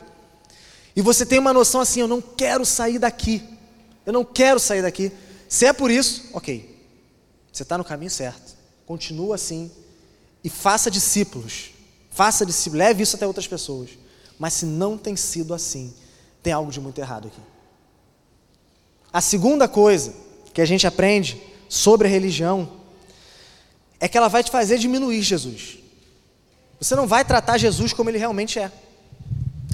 e 0.95 1.01
você 1.01 1.26
tem 1.26 1.39
uma 1.39 1.53
noção 1.53 1.80
assim: 1.80 2.01
eu 2.01 2.07
não 2.07 2.20
quero 2.20 2.65
sair 2.65 2.99
daqui, 2.99 3.41
eu 4.05 4.11
não 4.11 4.26
quero 4.26 4.59
sair 4.59 4.82
daqui. 4.82 5.11
Se 5.47 5.65
é 5.65 5.72
por 5.72 5.89
isso, 5.89 6.26
ok, 6.34 6.78
você 7.51 7.63
está 7.63 7.78
no 7.78 7.86
caminho 7.86 8.11
certo. 8.11 8.57
Continua 8.86 9.36
assim 9.36 9.72
e 10.44 10.50
faça 10.50 10.90
discípulos. 10.90 11.72
Faça 12.10 12.46
discípulos, 12.46 12.80
leve 12.80 13.04
isso 13.04 13.16
até 13.16 13.26
outras 13.26 13.48
pessoas. 13.48 13.90
Mas 14.38 14.54
se 14.54 14.66
não 14.66 14.98
tem 14.98 15.16
sido 15.16 15.54
assim, 15.54 15.94
tem 16.42 16.54
algo 16.54 16.72
de 16.72 16.80
muito 16.80 17.00
errado 17.00 17.28
aqui. 17.28 17.42
A 19.12 19.22
segunda 19.22 19.68
coisa 19.68 20.14
que 20.54 20.62
a 20.62 20.66
gente 20.66 20.86
aprende 20.86 21.42
sobre 21.68 22.08
a 22.08 22.12
religião 22.12 22.70
é 24.00 24.08
que 24.08 24.18
ela 24.18 24.28
vai 24.28 24.44
te 24.44 24.52
fazer 24.52 24.78
diminuir 24.78 25.22
Jesus. 25.22 25.80
Você 26.80 26.96
não 26.96 27.06
vai 27.06 27.26
tratar 27.26 27.58
Jesus 27.58 27.92
como 27.92 28.10
ele 28.10 28.18
realmente 28.18 28.60
é. 28.60 28.72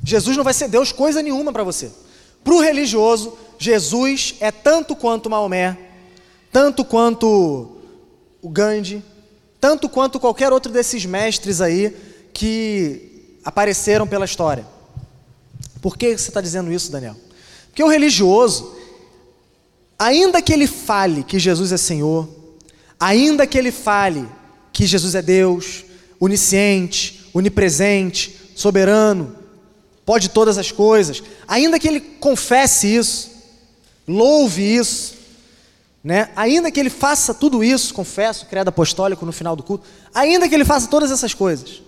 Jesus 0.04 0.36
não 0.36 0.44
vai 0.44 0.54
ser 0.54 0.68
Deus 0.68 0.92
coisa 0.92 1.22
nenhuma 1.22 1.52
para 1.54 1.64
você. 1.64 1.92
Para 2.44 2.54
o 2.54 2.62
religioso, 2.62 3.38
Jesus 3.58 4.36
é 4.40 4.52
tanto 4.52 4.96
quanto 4.96 5.30
Maomé, 5.30 5.78
tanto 6.52 6.86
quanto 6.86 7.78
o 8.42 8.50
Gandhi, 8.50 9.04
tanto 9.66 9.90
quanto 9.90 10.20
qualquer 10.20 10.54
outro 10.54 10.72
desses 10.72 11.08
mestres 11.08 11.60
aí 11.60 11.92
que 12.32 13.40
apareceram 13.44 14.06
pela 14.06 14.24
história. 14.24 14.64
Por 15.82 15.98
que 15.98 16.16
você 16.16 16.30
está 16.30 16.40
dizendo 16.40 16.72
isso, 16.72 16.92
Daniel? 16.92 17.16
Porque 17.70 17.84
o 17.84 17.88
religioso, 17.88 18.76
ainda 19.98 20.40
que 20.40 20.54
ele 20.54 20.68
fale 20.68 21.24
que 21.24 21.40
Jesus 21.40 21.72
é 21.72 21.78
Senhor, 21.78 22.30
ainda 23.00 23.48
que 23.48 23.58
ele 23.58 23.72
fale 23.72 24.30
que 24.72 24.86
Jesus 24.86 25.16
é 25.16 25.22
Deus, 25.24 25.84
onisciente, 26.20 27.28
onipresente, 27.34 28.40
soberano, 28.56 29.36
pode 30.06 30.30
todas 30.30 30.60
as 30.60 30.72
coisas, 30.72 31.24
ainda 31.48 31.80
que 31.80 31.88
ele 31.88 32.02
confesse 32.02 32.96
isso, 32.96 33.32
louve 34.08 34.62
isso, 34.62 35.16
né? 36.06 36.30
Ainda 36.36 36.70
que 36.70 36.80
ele 36.80 36.92
faça 36.92 37.34
tudo 37.34 37.64
isso, 37.64 37.92
confesso, 37.92 38.46
credo 38.46 38.68
apostólico 38.68 39.26
no 39.26 39.32
final 39.32 39.56
do 39.56 39.64
culto, 39.64 39.88
ainda 40.14 40.48
que 40.48 40.54
ele 40.54 40.64
faça 40.64 40.88
todas 40.88 41.10
essas 41.10 41.34
coisas, 41.34 41.82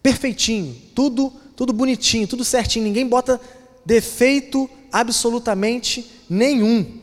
perfeitinho, 0.00 0.76
tudo, 0.94 1.32
tudo 1.56 1.72
bonitinho, 1.72 2.28
tudo 2.28 2.44
certinho, 2.44 2.84
ninguém 2.84 3.04
bota 3.04 3.40
defeito 3.84 4.70
absolutamente 4.92 6.08
nenhum. 6.30 7.00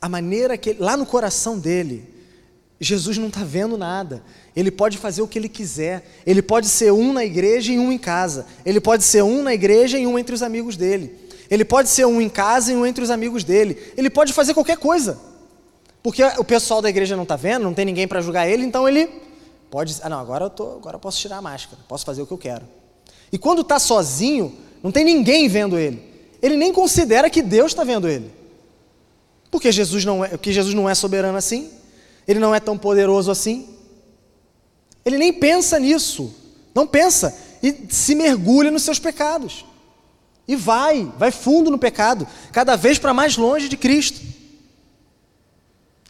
A 0.00 0.08
maneira 0.08 0.56
que 0.56 0.72
lá 0.74 0.96
no 0.96 1.06
coração 1.06 1.58
dele, 1.58 2.08
Jesus 2.78 3.18
não 3.18 3.26
está 3.26 3.42
vendo 3.42 3.76
nada. 3.76 4.22
Ele 4.54 4.70
pode 4.70 4.98
fazer 4.98 5.22
o 5.22 5.26
que 5.26 5.36
ele 5.36 5.48
quiser. 5.48 6.08
Ele 6.24 6.42
pode 6.42 6.68
ser 6.68 6.92
um 6.92 7.12
na 7.12 7.24
igreja 7.24 7.72
e 7.72 7.78
um 7.78 7.90
em 7.90 7.98
casa. 7.98 8.46
Ele 8.64 8.80
pode 8.80 9.02
ser 9.02 9.22
um 9.22 9.42
na 9.42 9.52
igreja 9.52 9.98
e 9.98 10.06
um 10.06 10.16
entre 10.16 10.34
os 10.34 10.42
amigos 10.42 10.76
dele. 10.76 11.23
Ele 11.50 11.64
pode 11.64 11.88
ser 11.88 12.06
um 12.06 12.20
em 12.20 12.28
casa 12.28 12.72
e 12.72 12.76
um 12.76 12.86
entre 12.86 13.02
os 13.02 13.10
amigos 13.10 13.44
dele. 13.44 13.92
Ele 13.96 14.08
pode 14.08 14.32
fazer 14.32 14.54
qualquer 14.54 14.76
coisa. 14.76 15.18
Porque 16.02 16.22
o 16.22 16.44
pessoal 16.44 16.82
da 16.82 16.88
igreja 16.88 17.16
não 17.16 17.22
está 17.22 17.36
vendo, 17.36 17.62
não 17.62 17.74
tem 17.74 17.84
ninguém 17.84 18.06
para 18.06 18.20
julgar 18.20 18.46
ele, 18.46 18.64
então 18.64 18.88
ele 18.88 19.08
pode. 19.70 19.96
Ah, 20.02 20.08
não, 20.08 20.18
agora 20.18 20.44
eu, 20.44 20.50
tô, 20.50 20.72
agora 20.72 20.96
eu 20.96 21.00
posso 21.00 21.18
tirar 21.18 21.38
a 21.38 21.42
máscara, 21.42 21.80
posso 21.88 22.04
fazer 22.04 22.22
o 22.22 22.26
que 22.26 22.32
eu 22.32 22.38
quero. 22.38 22.62
E 23.32 23.38
quando 23.38 23.62
está 23.62 23.78
sozinho, 23.78 24.54
não 24.82 24.92
tem 24.92 25.04
ninguém 25.04 25.48
vendo 25.48 25.78
ele. 25.78 26.02
Ele 26.42 26.56
nem 26.56 26.72
considera 26.72 27.30
que 27.30 27.40
Deus 27.40 27.72
está 27.72 27.84
vendo 27.84 28.06
ele. 28.06 28.30
Porque 29.50 29.72
Jesus 29.72 30.04
não 30.04 30.24
é, 30.24 30.28
porque 30.28 30.52
Jesus 30.52 30.74
não 30.74 30.88
é 30.88 30.94
soberano 30.94 31.38
assim. 31.38 31.70
Ele 32.28 32.38
não 32.38 32.54
é 32.54 32.60
tão 32.60 32.76
poderoso 32.76 33.30
assim. 33.30 33.68
Ele 35.04 35.16
nem 35.16 35.32
pensa 35.32 35.78
nisso. 35.78 36.34
Não 36.74 36.86
pensa. 36.86 37.34
E 37.62 37.86
se 37.88 38.14
mergulha 38.14 38.70
nos 38.70 38.82
seus 38.82 38.98
pecados. 38.98 39.64
E 40.46 40.56
vai, 40.56 41.10
vai 41.18 41.30
fundo 41.30 41.70
no 41.70 41.78
pecado, 41.78 42.26
cada 42.52 42.76
vez 42.76 42.98
para 42.98 43.14
mais 43.14 43.36
longe 43.36 43.68
de 43.68 43.76
Cristo. 43.76 44.20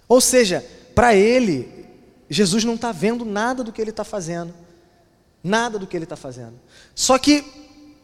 Ou 0.08 0.20
seja, 0.20 0.64
para 0.94 1.14
ele, 1.14 1.86
Jesus 2.28 2.64
não 2.64 2.74
está 2.74 2.92
vendo 2.92 3.24
nada 3.24 3.62
do 3.62 3.72
que 3.72 3.80
ele 3.80 3.90
está 3.90 4.04
fazendo. 4.04 4.52
Nada 5.42 5.78
do 5.78 5.86
que 5.86 5.96
ele 5.96 6.04
está 6.04 6.16
fazendo. 6.16 6.54
Só 6.94 7.18
que 7.18 7.44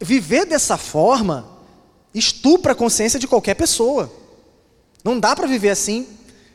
viver 0.00 0.44
dessa 0.44 0.76
forma 0.76 1.48
estupra 2.14 2.72
a 2.72 2.76
consciência 2.76 3.18
de 3.18 3.26
qualquer 3.26 3.54
pessoa. 3.54 4.12
Não 5.02 5.18
dá 5.18 5.34
para 5.34 5.46
viver 5.46 5.70
assim, 5.70 6.06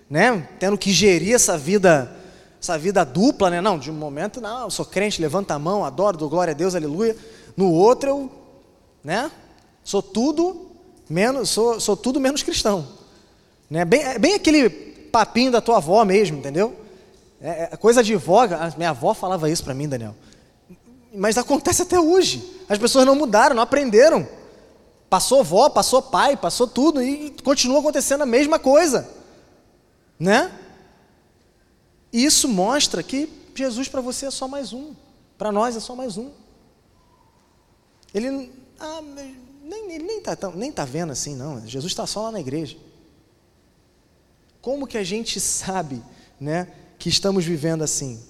né? 0.09 0.47
Tendo 0.59 0.77
que 0.77 0.91
gerir 0.91 1.33
essa 1.33 1.57
vida, 1.57 2.15
essa 2.61 2.77
vida 2.77 3.03
dupla, 3.03 3.49
né? 3.49 3.61
Não, 3.61 3.79
de 3.79 3.89
um 3.89 3.95
momento, 3.95 4.39
não, 4.39 4.63
eu 4.63 4.69
sou 4.69 4.85
crente, 4.85 5.21
levanta 5.21 5.53
a 5.53 5.59
mão, 5.59 5.83
adoro, 5.83 6.17
dou 6.17 6.29
glória 6.29 6.51
a 6.51 6.55
Deus, 6.55 6.75
aleluia. 6.75 7.15
No 7.57 7.71
outro 7.71 8.09
eu, 8.09 8.31
né? 9.03 9.31
Sou 9.85 10.01
tudo 10.01 10.71
menos, 11.07 11.51
sou, 11.51 11.79
sou 11.79 11.95
tudo 11.95 12.19
menos 12.19 12.41
cristão. 12.41 12.87
Né? 13.69 13.85
Bem, 13.85 14.01
é 14.01 14.17
bem 14.17 14.33
aquele 14.33 14.67
papinho 14.67 15.51
da 15.51 15.61
tua 15.61 15.77
avó 15.77 16.03
mesmo, 16.03 16.39
entendeu? 16.39 16.75
É, 17.39 17.69
é 17.71 17.77
coisa 17.77 18.03
de 18.03 18.15
vó, 18.15 18.41
minha 18.75 18.89
avó 18.89 19.13
falava 19.13 19.47
isso 19.47 19.63
para 19.63 19.75
mim, 19.75 19.87
Daniel. 19.87 20.15
Mas 21.13 21.37
acontece 21.37 21.83
até 21.83 21.99
hoje. 21.99 22.43
As 22.67 22.79
pessoas 22.79 23.05
não 23.05 23.15
mudaram, 23.15 23.55
não 23.55 23.61
aprenderam. 23.61 24.27
Passou 25.07 25.43
vó, 25.43 25.69
passou 25.69 26.01
pai, 26.01 26.35
passou 26.35 26.67
tudo 26.67 27.01
e 27.01 27.29
continua 27.43 27.79
acontecendo 27.79 28.23
a 28.23 28.25
mesma 28.25 28.57
coisa. 28.57 29.07
Né? 30.19 30.51
E 32.11 32.25
isso 32.25 32.49
mostra 32.49 33.03
que 33.03 33.29
Jesus 33.53 33.87
para 33.87 34.01
você 34.01 34.25
é 34.25 34.31
só 34.31 34.47
mais 34.47 34.73
um. 34.73 34.95
Para 35.37 35.51
nós 35.51 35.75
é 35.75 35.79
só 35.79 35.95
mais 35.95 36.17
um. 36.17 36.31
Ele. 38.13 38.51
Ah, 38.79 39.01
nem, 39.65 39.91
ele 39.93 40.03
nem 40.03 40.17
está 40.19 40.37
nem 40.53 40.71
tá 40.71 40.85
vendo 40.85 41.11
assim, 41.11 41.35
não. 41.35 41.65
Jesus 41.67 41.91
está 41.91 42.05
só 42.05 42.23
lá 42.23 42.31
na 42.31 42.39
igreja. 42.39 42.77
Como 44.61 44.85
que 44.85 44.97
a 44.97 45.03
gente 45.03 45.39
sabe 45.39 46.03
né, 46.39 46.67
que 46.99 47.09
estamos 47.09 47.43
vivendo 47.43 47.83
assim? 47.83 48.21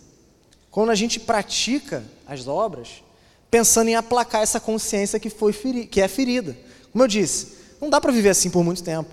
Quando 0.71 0.91
a 0.91 0.95
gente 0.95 1.19
pratica 1.19 2.03
as 2.25 2.47
obras, 2.47 3.03
pensando 3.51 3.89
em 3.89 3.95
aplacar 3.95 4.41
essa 4.41 4.59
consciência 4.59 5.19
que, 5.19 5.29
foi 5.29 5.51
feri 5.51 5.85
que 5.85 6.01
é 6.01 6.07
ferida. 6.07 6.57
Como 6.91 7.03
eu 7.03 7.07
disse, 7.07 7.57
não 7.81 7.89
dá 7.89 7.99
para 7.99 8.11
viver 8.11 8.29
assim 8.29 8.49
por 8.49 8.63
muito 8.63 8.81
tempo. 8.81 9.09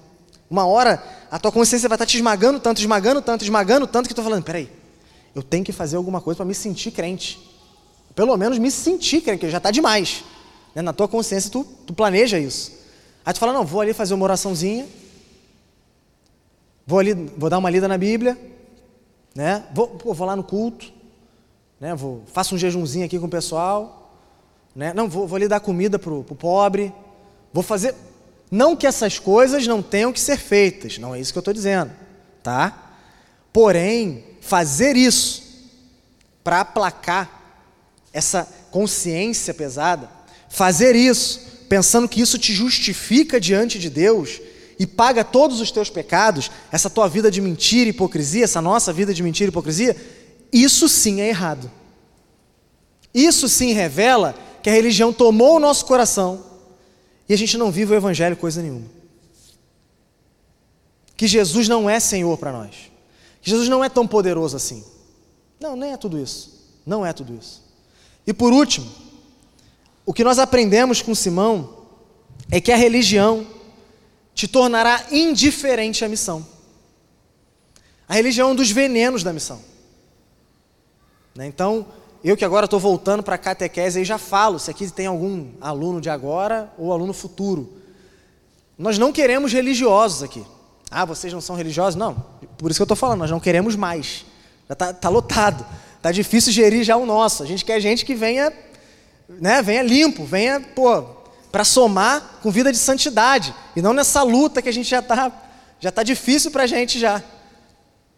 Uma 0.48 0.66
hora 0.66 1.02
a 1.30 1.38
tua 1.38 1.50
consciência 1.50 1.88
vai 1.88 1.96
estar 1.96 2.06
te 2.06 2.16
esmagando 2.16 2.60
tanto, 2.60 2.78
esmagando 2.78 3.20
tanto, 3.20 3.42
esmagando 3.42 3.86
tanto 3.86 4.08
que 4.08 4.14
tu 4.14 4.22
falando, 4.22 4.44
peraí, 4.44 4.70
eu 5.34 5.42
tenho 5.42 5.64
que 5.64 5.72
fazer 5.72 5.96
alguma 5.96 6.20
coisa 6.20 6.36
para 6.36 6.46
me 6.46 6.54
sentir 6.54 6.92
crente. 6.92 7.40
Pelo 8.14 8.36
menos 8.36 8.58
me 8.58 8.70
sentir 8.70 9.22
crente, 9.22 9.40
que 9.40 9.50
já 9.50 9.58
está 9.58 9.70
demais. 9.70 10.24
Né? 10.74 10.82
Na 10.82 10.92
tua 10.92 11.08
consciência 11.08 11.50
tu, 11.50 11.64
tu 11.86 11.92
planeja 11.92 12.38
isso. 12.38 12.72
Aí 13.24 13.32
tu 13.32 13.38
fala, 13.38 13.52
não, 13.52 13.64
vou 13.64 13.80
ali 13.80 13.92
fazer 13.92 14.14
uma 14.14 14.24
oraçãozinha, 14.24 14.86
vou 16.86 16.98
ali, 16.98 17.14
vou 17.14 17.48
dar 17.48 17.58
uma 17.58 17.70
lida 17.70 17.86
na 17.86 17.96
Bíblia, 17.96 18.36
né? 19.34 19.64
Vou, 19.72 19.88
pô, 19.88 20.12
vou 20.12 20.26
lá 20.26 20.34
no 20.34 20.42
culto, 20.42 20.92
né? 21.80 21.94
Vou, 21.94 22.22
faço 22.32 22.54
um 22.54 22.58
jejumzinho 22.58 23.06
aqui 23.06 23.18
com 23.18 23.26
o 23.26 23.30
pessoal, 23.30 24.18
né? 24.74 24.92
Não, 24.92 25.08
vou, 25.08 25.26
vou 25.26 25.36
ali 25.36 25.46
dar 25.46 25.60
comida 25.60 25.98
pro, 25.98 26.24
pro 26.24 26.34
pobre, 26.34 26.92
vou 27.52 27.62
fazer. 27.62 27.94
Não 28.50 28.76
que 28.76 28.86
essas 28.86 29.18
coisas 29.18 29.66
não 29.66 29.82
tenham 29.82 30.12
que 30.12 30.20
ser 30.20 30.36
feitas, 30.36 30.98
não 30.98 31.14
é 31.14 31.20
isso 31.20 31.32
que 31.32 31.38
eu 31.38 31.42
estou 31.42 31.54
dizendo, 31.54 31.92
tá? 32.42 32.90
Porém, 33.52 34.24
fazer 34.40 34.96
isso 34.96 35.42
para 36.42 36.60
aplacar 36.60 37.40
essa 38.12 38.46
consciência 38.70 39.54
pesada, 39.54 40.10
fazer 40.52 40.94
isso 40.94 41.40
pensando 41.66 42.06
que 42.06 42.20
isso 42.20 42.38
te 42.38 42.52
justifica 42.52 43.40
diante 43.40 43.78
de 43.78 43.88
Deus 43.88 44.38
e 44.78 44.86
paga 44.86 45.24
todos 45.24 45.62
os 45.62 45.70
teus 45.70 45.88
pecados, 45.88 46.50
essa 46.70 46.90
tua 46.90 47.08
vida 47.08 47.30
de 47.30 47.40
mentira 47.40 47.86
e 47.86 47.90
hipocrisia, 47.90 48.44
essa 48.44 48.60
nossa 48.60 48.92
vida 48.92 49.14
de 49.14 49.22
mentira 49.22 49.48
e 49.48 49.50
hipocrisia, 49.50 49.96
isso 50.52 50.90
sim 50.90 51.22
é 51.22 51.28
errado. 51.28 51.70
Isso 53.14 53.48
sim 53.48 53.72
revela 53.72 54.34
que 54.62 54.68
a 54.68 54.72
religião 54.72 55.10
tomou 55.10 55.56
o 55.56 55.58
nosso 55.58 55.86
coração 55.86 56.44
e 57.26 57.32
a 57.32 57.38
gente 57.38 57.56
não 57.56 57.72
vive 57.72 57.94
o 57.94 57.96
evangelho 57.96 58.36
coisa 58.36 58.60
nenhuma. 58.60 58.86
Que 61.16 61.26
Jesus 61.26 61.66
não 61.66 61.88
é 61.88 61.98
Senhor 61.98 62.36
para 62.36 62.52
nós. 62.52 62.74
Que 63.40 63.48
Jesus 63.48 63.70
não 63.70 63.82
é 63.82 63.88
tão 63.88 64.06
poderoso 64.06 64.54
assim. 64.54 64.84
Não, 65.58 65.74
nem 65.74 65.92
é 65.92 65.96
tudo 65.96 66.18
isso. 66.18 66.52
Não 66.84 67.06
é 67.06 67.12
tudo 67.14 67.34
isso. 67.34 67.62
E 68.26 68.34
por 68.34 68.52
último, 68.52 68.86
o 70.04 70.12
que 70.12 70.24
nós 70.24 70.38
aprendemos 70.38 71.00
com 71.00 71.14
Simão 71.14 71.86
é 72.50 72.60
que 72.60 72.72
a 72.72 72.76
religião 72.76 73.46
te 74.34 74.48
tornará 74.48 75.06
indiferente 75.10 76.04
à 76.04 76.08
missão. 76.08 76.46
A 78.08 78.14
religião 78.14 78.48
é 78.48 78.52
um 78.52 78.54
dos 78.56 78.70
venenos 78.70 79.22
da 79.22 79.32
missão. 79.32 79.60
Né? 81.34 81.46
Então, 81.46 81.86
eu 82.22 82.36
que 82.36 82.44
agora 82.44 82.64
estou 82.64 82.78
voltando 82.78 83.22
para 83.22 83.36
a 83.36 83.38
catequese, 83.38 83.98
aí 83.98 84.04
já 84.04 84.18
falo, 84.18 84.58
se 84.58 84.70
aqui 84.70 84.90
tem 84.90 85.06
algum 85.06 85.52
aluno 85.60 86.00
de 86.00 86.10
agora 86.10 86.72
ou 86.78 86.92
aluno 86.92 87.12
futuro. 87.12 87.72
Nós 88.78 88.98
não 88.98 89.12
queremos 89.12 89.52
religiosos 89.52 90.22
aqui. 90.22 90.44
Ah, 90.90 91.04
vocês 91.04 91.32
não 91.32 91.40
são 91.40 91.56
religiosos? 91.56 91.96
Não, 91.96 92.14
por 92.58 92.70
isso 92.70 92.78
que 92.78 92.82
eu 92.82 92.84
estou 92.84 92.96
falando, 92.96 93.20
nós 93.20 93.30
não 93.30 93.40
queremos 93.40 93.76
mais. 93.76 94.26
Já 94.68 94.72
está 94.74 94.92
tá 94.92 95.08
lotado. 95.08 95.64
Está 95.96 96.12
difícil 96.12 96.52
gerir 96.52 96.84
já 96.84 96.96
o 96.96 97.06
nosso. 97.06 97.42
A 97.42 97.46
gente 97.46 97.64
quer 97.64 97.80
gente 97.80 98.04
que 98.04 98.14
venha, 98.14 98.52
né, 99.40 99.62
venha 99.62 99.82
limpo, 99.82 100.24
venha, 100.24 100.60
pô, 100.60 101.02
para 101.50 101.64
somar 101.64 102.38
com 102.42 102.50
vida 102.50 102.72
de 102.72 102.78
santidade. 102.78 103.54
E 103.76 103.82
não 103.82 103.92
nessa 103.92 104.22
luta 104.22 104.62
que 104.62 104.68
a 104.68 104.72
gente 104.72 104.88
já 104.88 105.00
está 105.00 105.30
já 105.82 105.90
tá 105.90 106.04
difícil 106.04 106.52
para 106.52 106.62
a 106.62 106.66
gente 106.66 106.98
já. 106.98 107.22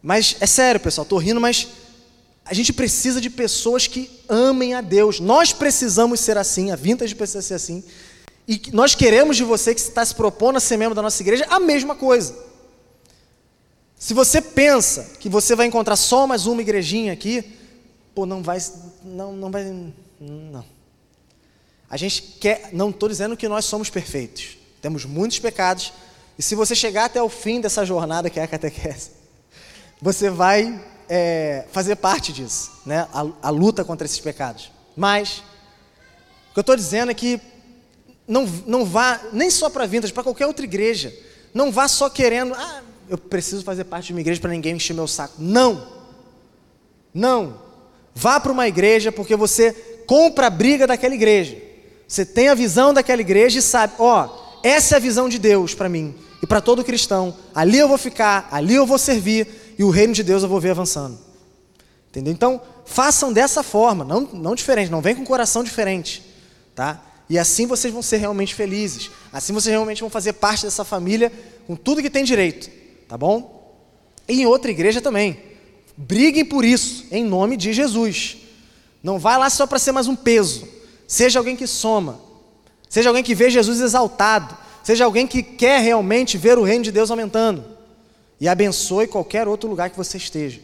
Mas 0.01 0.37
é 0.39 0.45
sério, 0.45 0.79
pessoal, 0.79 1.01
estou 1.01 1.17
rindo, 1.17 1.41
mas 1.41 1.67
a 2.45 2.53
gente 2.53 2.71
precisa 2.71 3.19
de 3.19 3.27
pessoas 3.27 3.87
que 3.87 4.07
amem 4.29 4.75
a 4.75 4.81
Deus. 4.81 5.19
Nós 5.19 5.51
precisamos 5.51 6.19
ser 6.19 6.37
assim, 6.37 6.69
a 6.69 6.75
Vintage 6.75 7.15
precisa 7.15 7.41
ser 7.41 7.55
assim. 7.55 7.83
E 8.47 8.61
nós 8.71 8.93
queremos 8.93 9.35
de 9.35 9.43
você 9.43 9.73
que 9.73 9.81
está 9.81 10.05
se 10.05 10.13
propondo 10.13 10.57
a 10.57 10.59
ser 10.59 10.77
membro 10.77 10.93
da 10.93 11.01
nossa 11.01 11.19
igreja 11.23 11.47
a 11.49 11.59
mesma 11.59 11.95
coisa. 11.95 12.35
Se 13.97 14.13
você 14.13 14.39
pensa 14.39 15.13
que 15.19 15.27
você 15.27 15.55
vai 15.55 15.65
encontrar 15.65 15.95
só 15.95 16.27
mais 16.27 16.45
uma 16.45 16.61
igrejinha 16.61 17.11
aqui, 17.11 17.57
pô, 18.13 18.27
não 18.27 18.43
vai, 18.43 18.59
não, 19.03 19.35
não 19.35 19.49
vai, 19.49 19.63
não. 20.19 20.74
A 21.89 21.97
gente 21.97 22.21
quer, 22.39 22.69
não 22.73 22.89
estou 22.89 23.07
dizendo 23.07 23.37
que 23.37 23.47
nós 23.47 23.65
somos 23.65 23.89
perfeitos, 23.89 24.57
temos 24.81 25.05
muitos 25.05 25.39
pecados, 25.39 25.93
e 26.37 26.43
se 26.43 26.55
você 26.55 26.75
chegar 26.75 27.05
até 27.05 27.21
o 27.21 27.29
fim 27.29 27.61
dessa 27.61 27.85
jornada 27.85 28.29
que 28.29 28.39
é 28.39 28.43
a 28.43 28.47
catequese, 28.47 29.11
você 30.01 30.29
vai 30.29 30.83
é, 31.07 31.65
fazer 31.71 31.95
parte 31.95 32.33
disso, 32.33 32.71
né? 32.85 33.07
A, 33.13 33.25
a, 33.43 33.49
luta 33.49 33.83
contra 33.83 34.05
esses 34.05 34.19
pecados. 34.19 34.71
Mas, 34.95 35.43
o 36.49 36.53
que 36.53 36.59
eu 36.59 36.61
estou 36.61 36.75
dizendo 36.75 37.11
é 37.11 37.13
que 37.13 37.39
não, 38.27 38.45
não 38.65 38.85
vá, 38.85 39.21
nem 39.31 39.49
só 39.49 39.69
para 39.69 39.85
Vintas, 39.85 40.11
para 40.11 40.23
qualquer 40.23 40.47
outra 40.47 40.65
igreja, 40.65 41.13
não 41.53 41.71
vá 41.71 41.87
só 41.87 42.09
querendo, 42.09 42.53
ah, 42.55 42.81
eu 43.07 43.17
preciso 43.17 43.63
fazer 43.63 43.85
parte 43.85 44.07
de 44.07 44.13
uma 44.13 44.21
igreja 44.21 44.41
para 44.41 44.51
ninguém 44.51 44.75
encher 44.75 44.93
meu 44.93 45.07
saco. 45.07 45.35
Não! 45.37 45.87
Não! 47.13 47.61
Vá 48.13 48.39
para 48.39 48.51
uma 48.51 48.67
igreja 48.67 49.11
porque 49.11 49.35
você 49.35 49.71
compra 50.07 50.47
a 50.47 50.49
briga 50.49 50.87
daquela 50.87 51.13
igreja. 51.15 51.64
Você 52.07 52.25
tem 52.25 52.49
a 52.49 52.53
visão 52.53 52.93
daquela 52.93 53.21
igreja 53.21 53.59
e 53.59 53.61
sabe, 53.61 53.93
ó, 53.99 54.29
essa 54.63 54.95
é 54.95 54.97
a 54.97 54.99
visão 54.99 55.27
de 55.27 55.39
Deus 55.39 55.73
para 55.73 55.89
mim 55.89 56.13
e 56.41 56.47
para 56.47 56.61
todo 56.61 56.83
cristão. 56.83 57.35
Ali 57.53 57.77
eu 57.77 57.87
vou 57.87 57.97
ficar, 57.97 58.47
ali 58.51 58.75
eu 58.75 58.85
vou 58.85 58.97
servir 58.97 59.75
e 59.77 59.83
o 59.83 59.89
reino 59.89 60.13
de 60.13 60.23
Deus 60.23 60.43
eu 60.43 60.49
vou 60.49 60.59
ver 60.59 60.71
avançando. 60.71 61.17
Entendeu? 62.09 62.31
Então, 62.31 62.61
façam 62.85 63.33
dessa 63.33 63.61
forma, 63.61 64.05
não, 64.05 64.21
não 64.21 64.55
diferente, 64.55 64.89
não 64.89 65.01
vem 65.01 65.15
com 65.15 65.25
coração 65.25 65.63
diferente, 65.63 66.23
tá? 66.73 67.01
E 67.29 67.37
assim 67.37 67.65
vocês 67.65 67.91
vão 67.91 68.01
ser 68.01 68.17
realmente 68.17 68.53
felizes. 68.53 69.09
Assim 69.33 69.51
vocês 69.51 69.71
realmente 69.71 70.01
vão 70.01 70.09
fazer 70.09 70.33
parte 70.33 70.63
dessa 70.63 70.85
família 70.85 71.31
com 71.67 71.75
tudo 71.75 72.01
que 72.01 72.09
tem 72.09 72.23
direito, 72.23 72.69
tá 73.07 73.17
bom? 73.17 73.75
E 74.27 74.41
em 74.41 74.45
outra 74.45 74.71
igreja 74.71 75.01
também. 75.01 75.39
Briguem 75.97 76.45
por 76.45 76.63
isso, 76.63 77.05
em 77.11 77.23
nome 77.23 77.57
de 77.57 77.73
Jesus. 77.73 78.37
Não 79.01 79.17
vai 79.19 79.37
lá 79.37 79.49
só 79.49 79.65
para 79.65 79.79
ser 79.79 79.91
mais 79.91 80.07
um 80.07 80.15
peso. 80.15 80.67
Seja 81.07 81.39
alguém 81.39 81.55
que 81.55 81.67
soma. 81.67 82.19
Seja 82.89 83.09
alguém 83.09 83.23
que 83.23 83.35
vê 83.35 83.49
Jesus 83.49 83.79
exaltado. 83.81 84.57
Seja 84.83 85.05
alguém 85.05 85.25
que 85.25 85.41
quer 85.43 85.81
realmente 85.81 86.37
ver 86.37 86.57
o 86.57 86.63
reino 86.63 86.83
de 86.83 86.91
Deus 86.91 87.11
aumentando. 87.11 87.65
E 88.39 88.47
abençoe 88.47 89.07
qualquer 89.07 89.47
outro 89.47 89.69
lugar 89.69 89.89
que 89.89 89.97
você 89.97 90.17
esteja. 90.17 90.61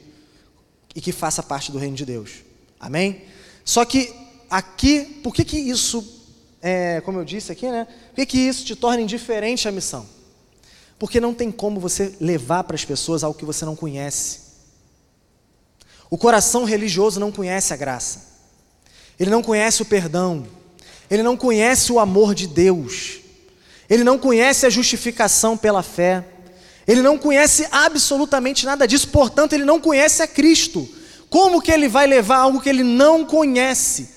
E 0.96 1.02
que 1.02 1.12
faça 1.12 1.42
parte 1.42 1.72
do 1.72 1.78
reino 1.78 1.96
de 1.96 2.06
Deus. 2.06 2.44
Amém? 2.80 3.24
Só 3.64 3.86
que 3.86 4.14
aqui, 4.50 5.06
por 5.24 5.34
que, 5.34 5.46
que 5.46 5.58
isso, 5.58 6.04
é, 6.62 7.02
como 7.02 7.20
eu 7.20 7.26
disse 7.26 7.52
aqui, 7.52 7.70
né? 7.70 7.88
Por 8.10 8.16
que, 8.16 8.26
que 8.26 8.38
isso 8.38 8.66
te 8.66 8.76
torna 8.76 9.02
indiferente 9.02 9.68
à 9.68 9.72
missão? 9.72 10.06
Porque 11.00 11.20
não 11.20 11.34
tem 11.34 11.52
como 11.52 11.80
você 11.80 12.16
levar 12.20 12.64
para 12.64 12.76
as 12.76 12.86
pessoas 12.86 13.24
algo 13.24 13.38
que 13.38 13.46
você 13.46 13.66
não 13.66 13.76
conhece. 13.76 14.40
O 16.10 16.18
coração 16.18 16.66
religioso 16.66 17.20
não 17.20 17.32
conhece 17.32 17.74
a 17.74 17.78
graça, 17.78 18.31
ele 19.22 19.30
não 19.30 19.44
conhece 19.44 19.84
o 19.84 19.86
perdão, 19.86 20.48
ele 21.08 21.22
não 21.22 21.38
conhece 21.38 21.92
o 21.92 22.00
amor 22.00 22.34
de 22.34 22.48
Deus, 22.48 23.20
ele 23.88 24.04
não 24.04 24.18
conhece 24.18 24.66
a 24.66 24.70
justificação 24.72 25.56
pela 25.56 25.84
fé, 25.84 26.26
ele 26.88 27.04
não 27.04 27.20
conhece 27.20 27.68
absolutamente 27.72 28.66
nada 28.66 28.88
disso, 28.88 29.10
portanto, 29.10 29.54
ele 29.54 29.64
não 29.64 29.80
conhece 29.80 30.24
a 30.24 30.28
Cristo. 30.28 30.90
Como 31.30 31.62
que 31.62 31.72
ele 31.72 31.88
vai 31.88 32.08
levar 32.08 32.38
algo 32.38 32.60
que 32.60 32.68
ele 32.68 32.82
não 32.82 33.24
conhece? 33.24 34.10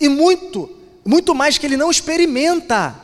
E 0.00 0.08
muito, 0.08 0.74
muito 1.04 1.34
mais 1.34 1.58
que 1.58 1.66
ele 1.66 1.76
não 1.76 1.90
experimenta. 1.90 2.94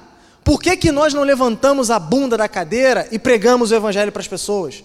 Por 0.43 0.59
que, 0.59 0.75
que 0.75 0.91
nós 0.91 1.13
não 1.13 1.23
levantamos 1.23 1.91
a 1.91 1.99
bunda 1.99 2.39
da 2.39 2.49
cadeira 2.49 3.07
e 3.13 3.19
pregamos 3.19 3.71
o 3.71 3.75
Evangelho 3.75 4.11
para 4.11 4.23
as 4.23 4.29
pessoas? 4.29 4.83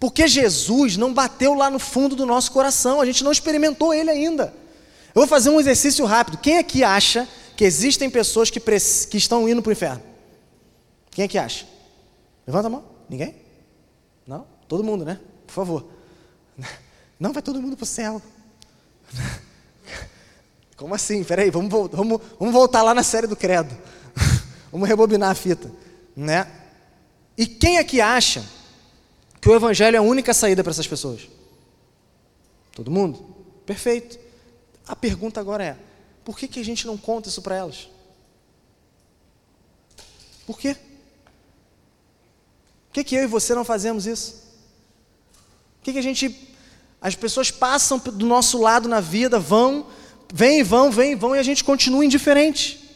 Porque 0.00 0.26
Jesus 0.26 0.96
não 0.96 1.14
bateu 1.14 1.54
lá 1.54 1.70
no 1.70 1.78
fundo 1.78 2.16
do 2.16 2.26
nosso 2.26 2.50
coração, 2.50 3.00
a 3.00 3.06
gente 3.06 3.22
não 3.22 3.30
experimentou 3.30 3.94
ele 3.94 4.10
ainda. 4.10 4.52
Eu 5.18 5.22
vou 5.22 5.26
fazer 5.26 5.50
um 5.50 5.58
exercício 5.58 6.04
rápido. 6.04 6.38
Quem 6.38 6.58
aqui 6.58 6.84
acha 6.84 7.26
que 7.56 7.64
existem 7.64 8.08
pessoas 8.08 8.50
que, 8.50 8.60
que 8.60 9.16
estão 9.16 9.48
indo 9.48 9.60
para 9.60 9.70
o 9.70 9.72
inferno? 9.72 10.00
Quem 11.10 11.24
aqui 11.24 11.36
acha? 11.36 11.66
Levanta 12.46 12.68
a 12.68 12.70
mão. 12.70 12.84
Ninguém? 13.08 13.34
Não? 14.24 14.46
Todo 14.68 14.84
mundo, 14.84 15.04
né? 15.04 15.18
Por 15.44 15.52
favor. 15.52 15.86
Não 17.18 17.32
vai 17.32 17.42
todo 17.42 17.60
mundo 17.60 17.76
para 17.76 17.82
o 17.82 17.86
céu. 17.86 18.22
Como 20.76 20.94
assim? 20.94 21.24
Peraí, 21.24 21.50
vamos, 21.50 21.68
vamos, 21.90 22.20
vamos 22.38 22.54
voltar 22.54 22.84
lá 22.84 22.94
na 22.94 23.02
série 23.02 23.26
do 23.26 23.34
credo. 23.34 23.76
vamos 24.70 24.88
rebobinar 24.88 25.32
a 25.32 25.34
fita. 25.34 25.68
Né? 26.14 26.46
E 27.36 27.44
quem 27.44 27.78
aqui 27.78 28.00
acha 28.00 28.44
que 29.40 29.48
o 29.48 29.56
Evangelho 29.56 29.96
é 29.96 29.98
a 29.98 30.02
única 30.02 30.32
saída 30.32 30.62
para 30.62 30.70
essas 30.70 30.86
pessoas? 30.86 31.28
Todo 32.72 32.88
mundo? 32.88 33.34
Perfeito. 33.66 34.27
A 34.88 34.96
pergunta 34.96 35.38
agora 35.38 35.62
é: 35.62 35.76
por 36.24 36.38
que, 36.38 36.48
que 36.48 36.58
a 36.58 36.64
gente 36.64 36.86
não 36.86 36.96
conta 36.96 37.28
isso 37.28 37.42
para 37.42 37.54
elas? 37.54 37.88
Por 40.46 40.58
quê? 40.58 40.74
Por 42.86 42.94
que, 42.94 43.04
que 43.04 43.14
eu 43.14 43.24
e 43.24 43.26
você 43.26 43.54
não 43.54 43.64
fazemos 43.64 44.06
isso? 44.06 44.32
Por 45.76 45.84
que, 45.84 45.92
que 45.92 45.98
a 45.98 46.02
gente. 46.02 46.48
As 47.00 47.14
pessoas 47.14 47.50
passam 47.50 47.98
do 47.98 48.26
nosso 48.26 48.58
lado 48.58 48.88
na 48.88 48.98
vida, 48.98 49.38
vão, 49.38 49.86
vêm 50.32 50.64
vão, 50.64 50.90
vêm 50.90 51.14
vão, 51.14 51.36
e 51.36 51.38
a 51.38 51.42
gente 51.44 51.62
continua 51.62 52.04
indiferente, 52.04 52.90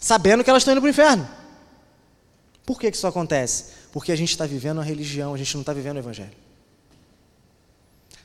sabendo 0.00 0.42
que 0.42 0.48
elas 0.48 0.62
estão 0.62 0.72
indo 0.72 0.80
para 0.80 0.86
o 0.86 0.90
inferno. 0.90 1.28
Por 2.64 2.80
que, 2.80 2.90
que 2.90 2.96
isso 2.96 3.06
acontece? 3.06 3.66
Porque 3.92 4.12
a 4.12 4.16
gente 4.16 4.30
está 4.30 4.46
vivendo 4.46 4.80
a 4.80 4.84
religião, 4.84 5.34
a 5.34 5.36
gente 5.36 5.52
não 5.54 5.60
está 5.60 5.74
vivendo 5.74 5.96
o 5.96 5.98
Evangelho. 5.98 6.41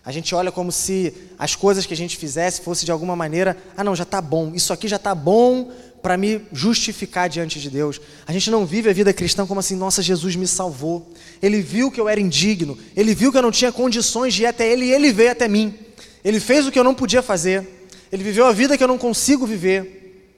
A 0.07 0.11
gente 0.13 0.33
olha 0.33 0.53
como 0.53 0.71
se 0.71 1.13
as 1.37 1.53
coisas 1.53 1.85
que 1.85 1.93
a 1.93 1.97
gente 1.97 2.15
fizesse 2.15 2.61
fosse 2.61 2.85
de 2.85 2.93
alguma 2.93 3.13
maneira, 3.13 3.57
ah 3.75 3.83
não, 3.83 3.93
já 3.93 4.03
está 4.03 4.21
bom, 4.21 4.53
isso 4.55 4.71
aqui 4.71 4.87
já 4.87 4.95
está 4.95 5.13
bom 5.13 5.69
para 6.01 6.15
me 6.15 6.43
justificar 6.53 7.27
diante 7.27 7.59
de 7.59 7.69
Deus. 7.69 7.99
A 8.25 8.31
gente 8.31 8.49
não 8.49 8.65
vive 8.65 8.89
a 8.89 8.93
vida 8.93 9.11
cristã 9.11 9.45
como 9.45 9.59
assim, 9.59 9.75
nossa, 9.75 10.01
Jesus 10.01 10.37
me 10.37 10.47
salvou. 10.47 11.11
Ele 11.41 11.61
viu 11.61 11.91
que 11.91 11.99
eu 11.99 12.07
era 12.07 12.21
indigno, 12.21 12.77
ele 12.95 13.13
viu 13.13 13.33
que 13.33 13.37
eu 13.37 13.41
não 13.41 13.51
tinha 13.51 13.69
condições 13.69 14.33
de 14.33 14.43
ir 14.43 14.45
até 14.45 14.71
ele 14.71 14.85
e 14.85 14.93
ele 14.93 15.11
veio 15.11 15.31
até 15.31 15.45
mim. 15.45 15.77
Ele 16.23 16.39
fez 16.39 16.65
o 16.65 16.71
que 16.71 16.79
eu 16.79 16.85
não 16.85 16.95
podia 16.95 17.21
fazer. 17.21 17.67
Ele 18.09 18.23
viveu 18.23 18.45
a 18.45 18.53
vida 18.53 18.77
que 18.77 18.83
eu 18.85 18.87
não 18.87 18.97
consigo 18.97 19.45
viver 19.45 20.31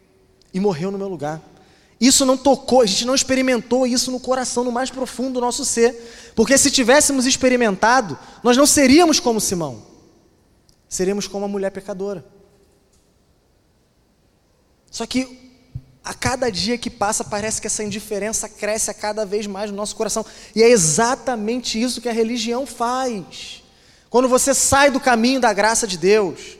e 0.51 0.59
morreu 0.59 0.89
no 0.89 0.97
meu 0.97 1.07
lugar. 1.07 1.39
Isso 2.00 2.26
não 2.26 2.38
tocou, 2.38 2.82
a 2.82 2.86
gente 2.86 3.06
não 3.06 3.14
experimentou 3.14 3.86
isso 3.86 4.10
no 4.10 4.20
coração, 4.20 4.64
no 4.64 4.72
mais 4.72 4.89
profundo 4.89 5.34
do 5.34 5.41
nosso 5.41 5.66
ser. 5.66 6.32
Porque 6.34 6.58
se 6.58 6.72
tivéssemos 6.72 7.26
experimentado, 7.26 8.18
nós 8.41 8.56
não 8.56 8.66
seríamos 8.66 9.20
como 9.20 9.41
Simão. 9.41 9.84
Seríamos 10.88 11.28
como 11.28 11.45
a 11.45 11.47
mulher 11.47 11.72
pecadora. 11.72 12.24
Só 14.89 15.06
que 15.06 15.38
a 16.04 16.14
cada 16.14 16.50
dia 16.50 16.78
que 16.78 16.89
passa, 16.89 17.24
parece 17.24 17.60
que 17.60 17.68
essa 17.68 17.84
indiferença 17.84 18.47
cresce 18.47 18.89
a 18.89 18.93
cada 18.93 19.26
vez 19.26 19.45
mais 19.45 19.70
no 19.70 19.76
nosso 19.76 19.95
coração. 19.95 20.26
E 20.56 20.64
é 20.64 20.70
exatamente 20.70 21.80
isso 21.80 22.02
que 22.02 22.10
a 22.10 22.14
religião 22.14 22.66
faz. 22.66 23.62
Quando 24.10 24.30
você 24.30 24.54
sai 24.54 24.89
do 24.89 25.00
caminho 25.02 25.41
da 25.41 25.52
graça 25.52 25.86
de 25.86 25.97
Deus, 25.97 26.58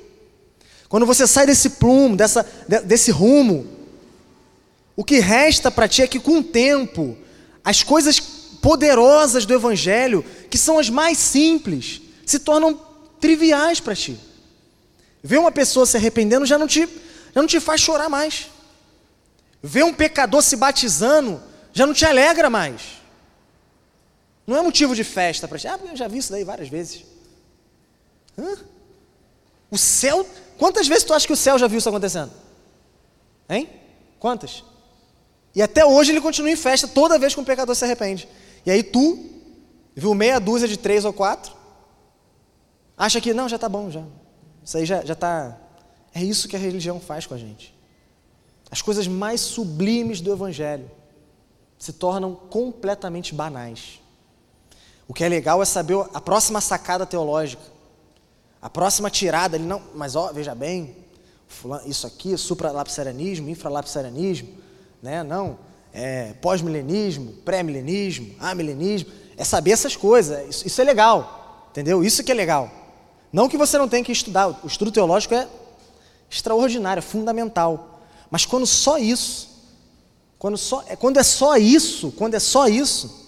quando 0.90 1.06
você 1.06 1.26
sai 1.26 1.46
desse 1.46 1.72
plumo, 1.72 2.16
dessa, 2.16 2.46
desse 2.84 3.10
rumo, 3.10 3.79
o 5.00 5.04
que 5.06 5.20
resta 5.20 5.72
para 5.72 5.88
ti 5.88 6.02
é 6.02 6.08
que, 6.08 6.20
com 6.20 6.40
o 6.40 6.44
tempo, 6.44 7.18
as 7.64 7.84
coisas 7.84 8.20
poderosas 8.20 9.46
do 9.46 9.54
Evangelho, 9.54 10.26
que 10.50 10.58
são 10.58 10.78
as 10.78 10.90
mais 10.90 11.18
simples, 11.18 12.02
se 12.26 12.38
tornam 12.38 12.78
triviais 13.18 13.80
para 13.80 13.96
ti. 13.96 14.20
Ver 15.24 15.38
uma 15.38 15.54
pessoa 15.54 15.86
se 15.86 15.96
arrependendo 15.96 16.46
já 16.46 16.58
não 16.58 16.68
te, 16.68 16.82
já 16.82 17.42
não 17.42 17.48
te 17.48 17.62
faz 17.62 17.80
chorar 17.80 18.10
mais. 18.10 18.50
Ver 19.64 19.86
um 19.86 19.94
pecador 19.94 20.44
se 20.44 20.58
batizando 20.58 21.42
já 21.72 21.88
não 21.88 21.94
te 21.94 22.04
alegra 22.04 22.50
mais. 22.50 22.82
Não 24.46 24.58
é 24.58 24.62
motivo 24.62 24.94
de 24.94 25.06
festa 25.06 25.48
para 25.48 25.58
ti. 25.58 25.66
Ah, 25.70 25.80
eu 25.82 25.96
já 25.96 26.10
vi 26.10 26.18
isso 26.18 26.34
daí 26.34 26.44
várias 26.44 26.68
vezes. 26.68 27.06
Hã? 28.38 28.58
O 29.72 29.78
céu. 29.78 30.28
Quantas 30.58 30.90
vezes 30.90 31.06
tu 31.06 31.14
acha 31.14 31.26
que 31.26 31.32
o 31.32 31.38
céu 31.38 31.58
já 31.58 31.68
viu 31.68 31.78
isso 31.78 31.88
acontecendo? 31.88 32.34
Hein? 33.50 33.70
Quantas? 34.20 34.68
E 35.56 35.62
até 35.62 35.86
hoje 35.86 36.12
ele 36.12 36.22
continua 36.22 36.52
em 36.52 36.56
festa 36.56 36.88
toda 36.88 37.18
vez 37.20 37.34
que 37.34 37.40
um 37.40 37.46
pecador 37.46 37.76
se 37.76 37.84
arrepende. 37.84 38.28
E 38.66 38.72
aí 38.72 38.84
tu, 38.84 39.18
viu 39.96 40.14
meia 40.14 40.40
dúzia 40.40 40.68
de 40.68 40.78
três 40.78 41.06
ou 41.06 41.14
quatro, 41.14 41.54
acha 42.98 43.20
que 43.20 43.34
não, 43.34 43.50
já 43.50 43.56
está 43.56 43.68
bom, 43.68 43.90
já. 43.90 44.04
Isso 44.64 44.78
aí 44.78 44.86
já 44.86 45.02
está. 45.02 45.58
É 46.14 46.24
isso 46.24 46.48
que 46.48 46.56
a 46.56 46.60
religião 46.60 47.00
faz 47.00 47.26
com 47.26 47.34
a 47.34 47.38
gente. 47.38 47.76
As 48.72 48.82
coisas 48.82 49.08
mais 49.08 49.42
sublimes 49.42 50.22
do 50.22 50.32
Evangelho 50.32 50.90
se 51.78 51.94
tornam 51.94 52.36
completamente 52.36 53.34
banais. 53.34 54.00
O 55.08 55.14
que 55.14 55.24
é 55.24 55.30
legal 55.30 55.62
é 55.62 55.66
saber 55.66 56.06
a 56.14 56.22
próxima 56.22 56.62
sacada 56.62 57.06
teológica, 57.06 57.64
a 58.62 58.70
próxima 58.70 59.10
tirada 59.10 59.58
ali, 59.58 59.66
não, 59.66 59.82
mas 59.96 60.16
ó, 60.16 60.32
veja 60.32 60.54
bem, 60.54 60.96
isso 61.86 62.06
aqui, 62.06 62.38
supralapsarianismo, 62.38 63.50
infralapsarianismo, 63.50 64.50
né? 65.02 65.24
Não, 65.24 65.58
é, 65.94 66.34
pós-milenismo, 66.42 67.34
pré-milenismo, 67.46 68.36
amilenismo, 68.40 69.12
é 69.38 69.44
saber 69.44 69.72
essas 69.72 69.96
coisas, 69.96 70.48
isso, 70.50 70.68
isso, 70.68 70.82
é 70.82 70.84
legal, 70.84 71.68
entendeu? 71.72 72.04
Isso 72.04 72.24
que 72.24 72.32
é 72.32 72.36
legal. 72.36 72.70
Não 73.32 73.48
que 73.48 73.58
você 73.58 73.78
não 73.78 73.88
tenha 73.88 74.04
que 74.04 74.12
estudar, 74.12 74.60
o 74.64 74.68
estudo 74.68 74.92
teológico 74.92 75.34
é 75.34 75.48
extraordinário, 76.30 77.00
é 77.00 77.04
fundamental, 77.04 78.02
mas 78.30 78.46
quando 78.46 78.66
só 78.66 78.98
isso, 78.98 79.50
quando, 80.38 80.58
só, 80.58 80.84
é, 80.88 80.96
quando 80.96 81.18
é 81.18 81.24
só 81.24 81.58
isso, 81.58 82.12
quando 82.12 82.36
é 82.36 82.40
só 82.40 82.68
isso, 82.68 83.28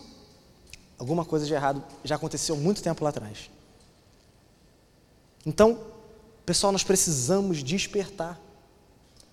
alguma 0.98 1.26
coisa 1.26 1.46
de 1.46 1.54
errado 1.54 1.84
já 2.04 2.16
aconteceu 2.16 2.56
muito 2.56 2.82
tempo 2.82 3.04
lá 3.04 3.10
atrás. 3.10 3.50
Então, 5.46 5.80
pessoal, 6.46 6.72
nós 6.72 6.84
precisamos 6.84 7.64
despertar. 7.64 8.40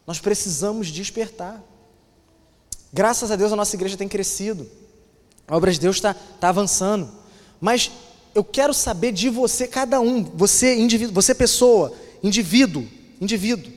Nós 0.06 0.18
precisamos 0.18 0.88
despertar. 0.88 1.62
Graças 2.92 3.30
a 3.30 3.36
Deus 3.36 3.52
a 3.52 3.56
nossa 3.56 3.76
igreja 3.76 3.96
tem 3.96 4.08
crescido. 4.08 4.68
A 5.46 5.56
obra 5.56 5.72
de 5.72 5.80
Deus 5.80 5.96
está 5.96 6.14
tá 6.14 6.48
avançando. 6.48 7.10
Mas 7.60 7.90
eu 8.34 8.44
quero 8.44 8.72
saber 8.72 9.12
de 9.12 9.28
você, 9.28 9.66
cada 9.66 10.00
um, 10.00 10.22
você 10.22 10.76
indivíduo, 10.76 11.14
você 11.14 11.34
pessoa, 11.34 11.92
indivíduo, 12.22 12.86
indivíduo. 13.20 13.72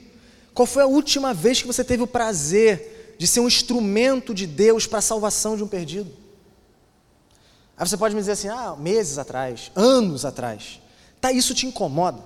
Qual 0.54 0.66
foi 0.66 0.82
a 0.82 0.86
última 0.86 1.32
vez 1.32 1.60
que 1.60 1.66
você 1.66 1.82
teve 1.82 2.02
o 2.02 2.06
prazer 2.06 3.16
de 3.18 3.26
ser 3.26 3.40
um 3.40 3.46
instrumento 3.46 4.34
de 4.34 4.46
Deus 4.46 4.86
para 4.86 4.98
a 4.98 5.02
salvação 5.02 5.56
de 5.56 5.64
um 5.64 5.68
perdido? 5.68 6.10
Aí 7.76 7.88
você 7.88 7.96
pode 7.96 8.14
me 8.14 8.20
dizer 8.20 8.32
assim, 8.32 8.48
ah, 8.48 8.76
meses 8.78 9.18
atrás, 9.18 9.72
anos 9.74 10.24
atrás. 10.24 10.80
Tá, 11.20 11.32
isso 11.32 11.54
te 11.54 11.66
incomoda? 11.66 12.22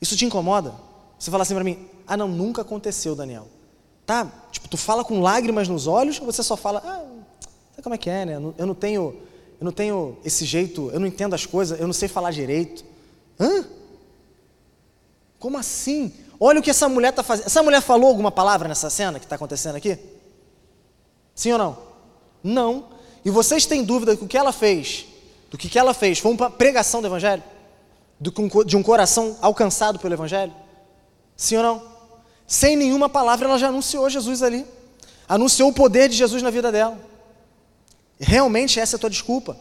Isso 0.00 0.16
te 0.16 0.24
incomoda? 0.24 0.74
Você 1.18 1.30
fala 1.30 1.42
assim 1.42 1.54
para 1.54 1.64
mim, 1.64 1.88
ah 2.06 2.16
não, 2.16 2.28
nunca 2.28 2.62
aconteceu, 2.62 3.16
Daniel. 3.16 3.48
Tá? 4.06 4.30
Tipo, 4.50 4.68
tu 4.68 4.76
fala 4.76 5.04
com 5.04 5.20
lágrimas 5.20 5.68
nos 5.68 5.86
olhos 5.86 6.20
ou 6.20 6.26
você 6.26 6.42
só 6.42 6.56
fala, 6.56 6.82
ah, 6.84 7.02
sabe 7.70 7.82
como 7.82 7.94
é 7.94 7.98
que 7.98 8.10
é, 8.10 8.24
né? 8.24 8.34
Eu 8.58 8.66
não 8.66 8.74
tenho, 8.74 9.16
eu 9.60 9.64
não 9.64 9.72
tenho 9.72 10.18
esse 10.24 10.44
jeito, 10.44 10.90
eu 10.92 11.00
não 11.00 11.06
entendo 11.06 11.34
as 11.34 11.46
coisas, 11.46 11.78
eu 11.80 11.86
não 11.86 11.94
sei 11.94 12.08
falar 12.08 12.30
direito. 12.30 12.84
Hã? 13.40 13.64
Como 15.38 15.58
assim? 15.58 16.12
Olha 16.38 16.60
o 16.60 16.62
que 16.62 16.70
essa 16.70 16.88
mulher 16.88 17.10
está 17.10 17.22
fazendo. 17.22 17.46
Essa 17.46 17.62
mulher 17.62 17.80
falou 17.80 18.08
alguma 18.08 18.30
palavra 18.30 18.68
nessa 18.68 18.90
cena 18.90 19.18
que 19.18 19.26
está 19.26 19.36
acontecendo 19.36 19.76
aqui? 19.76 19.98
Sim 21.34 21.52
ou 21.52 21.58
não? 21.58 21.78
Não. 22.42 22.84
E 23.24 23.30
vocês 23.30 23.66
têm 23.66 23.82
dúvida 23.82 24.14
do 24.14 24.26
que 24.26 24.36
ela 24.36 24.52
fez? 24.52 25.06
Do 25.50 25.56
que, 25.56 25.68
que 25.68 25.78
ela 25.78 25.94
fez? 25.94 26.18
Foi 26.18 26.32
uma 26.32 26.50
pregação 26.50 27.00
do 27.00 27.06
Evangelho? 27.06 27.42
de 28.20 28.76
um 28.76 28.82
coração 28.82 29.36
alcançado 29.40 29.98
pelo 29.98 30.14
Evangelho? 30.14 30.52
Sim 31.36 31.56
ou 31.56 31.62
não? 31.62 31.93
Sem 32.46 32.76
nenhuma 32.76 33.08
palavra, 33.08 33.46
ela 33.46 33.58
já 33.58 33.68
anunciou 33.68 34.08
Jesus 34.08 34.42
ali. 34.42 34.64
Anunciou 35.28 35.70
o 35.70 35.72
poder 35.72 36.08
de 36.08 36.16
Jesus 36.16 36.42
na 36.42 36.50
vida 36.50 36.70
dela. 36.70 36.98
Realmente 38.20 38.78
essa 38.78 38.96
é 38.96 38.98
a 38.98 39.00
tua 39.00 39.10
desculpa? 39.10 39.56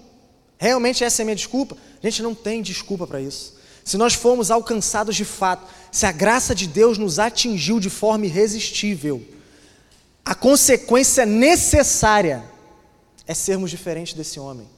Realmente 0.58 1.04
essa 1.04 1.22
é 1.22 1.24
a 1.24 1.26
minha 1.26 1.36
desculpa? 1.36 1.76
A 2.02 2.06
gente 2.06 2.22
não 2.22 2.36
tem 2.36 2.62
desculpa 2.62 3.08
para 3.08 3.22
isso. 3.22 3.56
Se 3.84 3.98
nós 3.98 4.14
formos 4.14 4.50
alcançados 4.50 5.16
de 5.16 5.26
fato, 5.26 5.68
se 5.92 6.06
a 6.06 6.12
graça 6.12 6.56
de 6.56 6.68
Deus 6.68 6.98
nos 6.98 7.20
atingiu 7.20 7.80
de 7.80 7.90
forma 7.90 8.26
irresistível, 8.26 9.22
a 10.24 10.34
consequência 10.34 11.26
necessária 11.26 12.44
é 13.28 13.34
sermos 13.34 13.70
diferentes 13.70 14.14
desse 14.14 14.40
homem, 14.40 14.70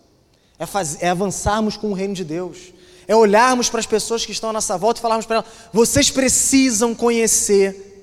é, 0.57 0.65
é 1.05 1.09
avançarmos 1.09 1.77
com 1.77 1.91
o 1.91 1.93
reino 1.93 2.15
de 2.15 2.23
Deus, 2.23 2.73
é 3.07 3.15
olharmos 3.15 3.69
para 3.69 3.79
as 3.79 3.85
pessoas 3.85 4.25
que 4.25 4.31
estão 4.31 4.49
à 4.49 4.53
nossa 4.53 4.75
volta 4.77 4.99
e 4.99 5.01
falarmos 5.01 5.25
para 5.27 5.37
elas: 5.37 5.47
vocês 5.71 6.09
precisam 6.09 6.95
conhecer 6.95 7.94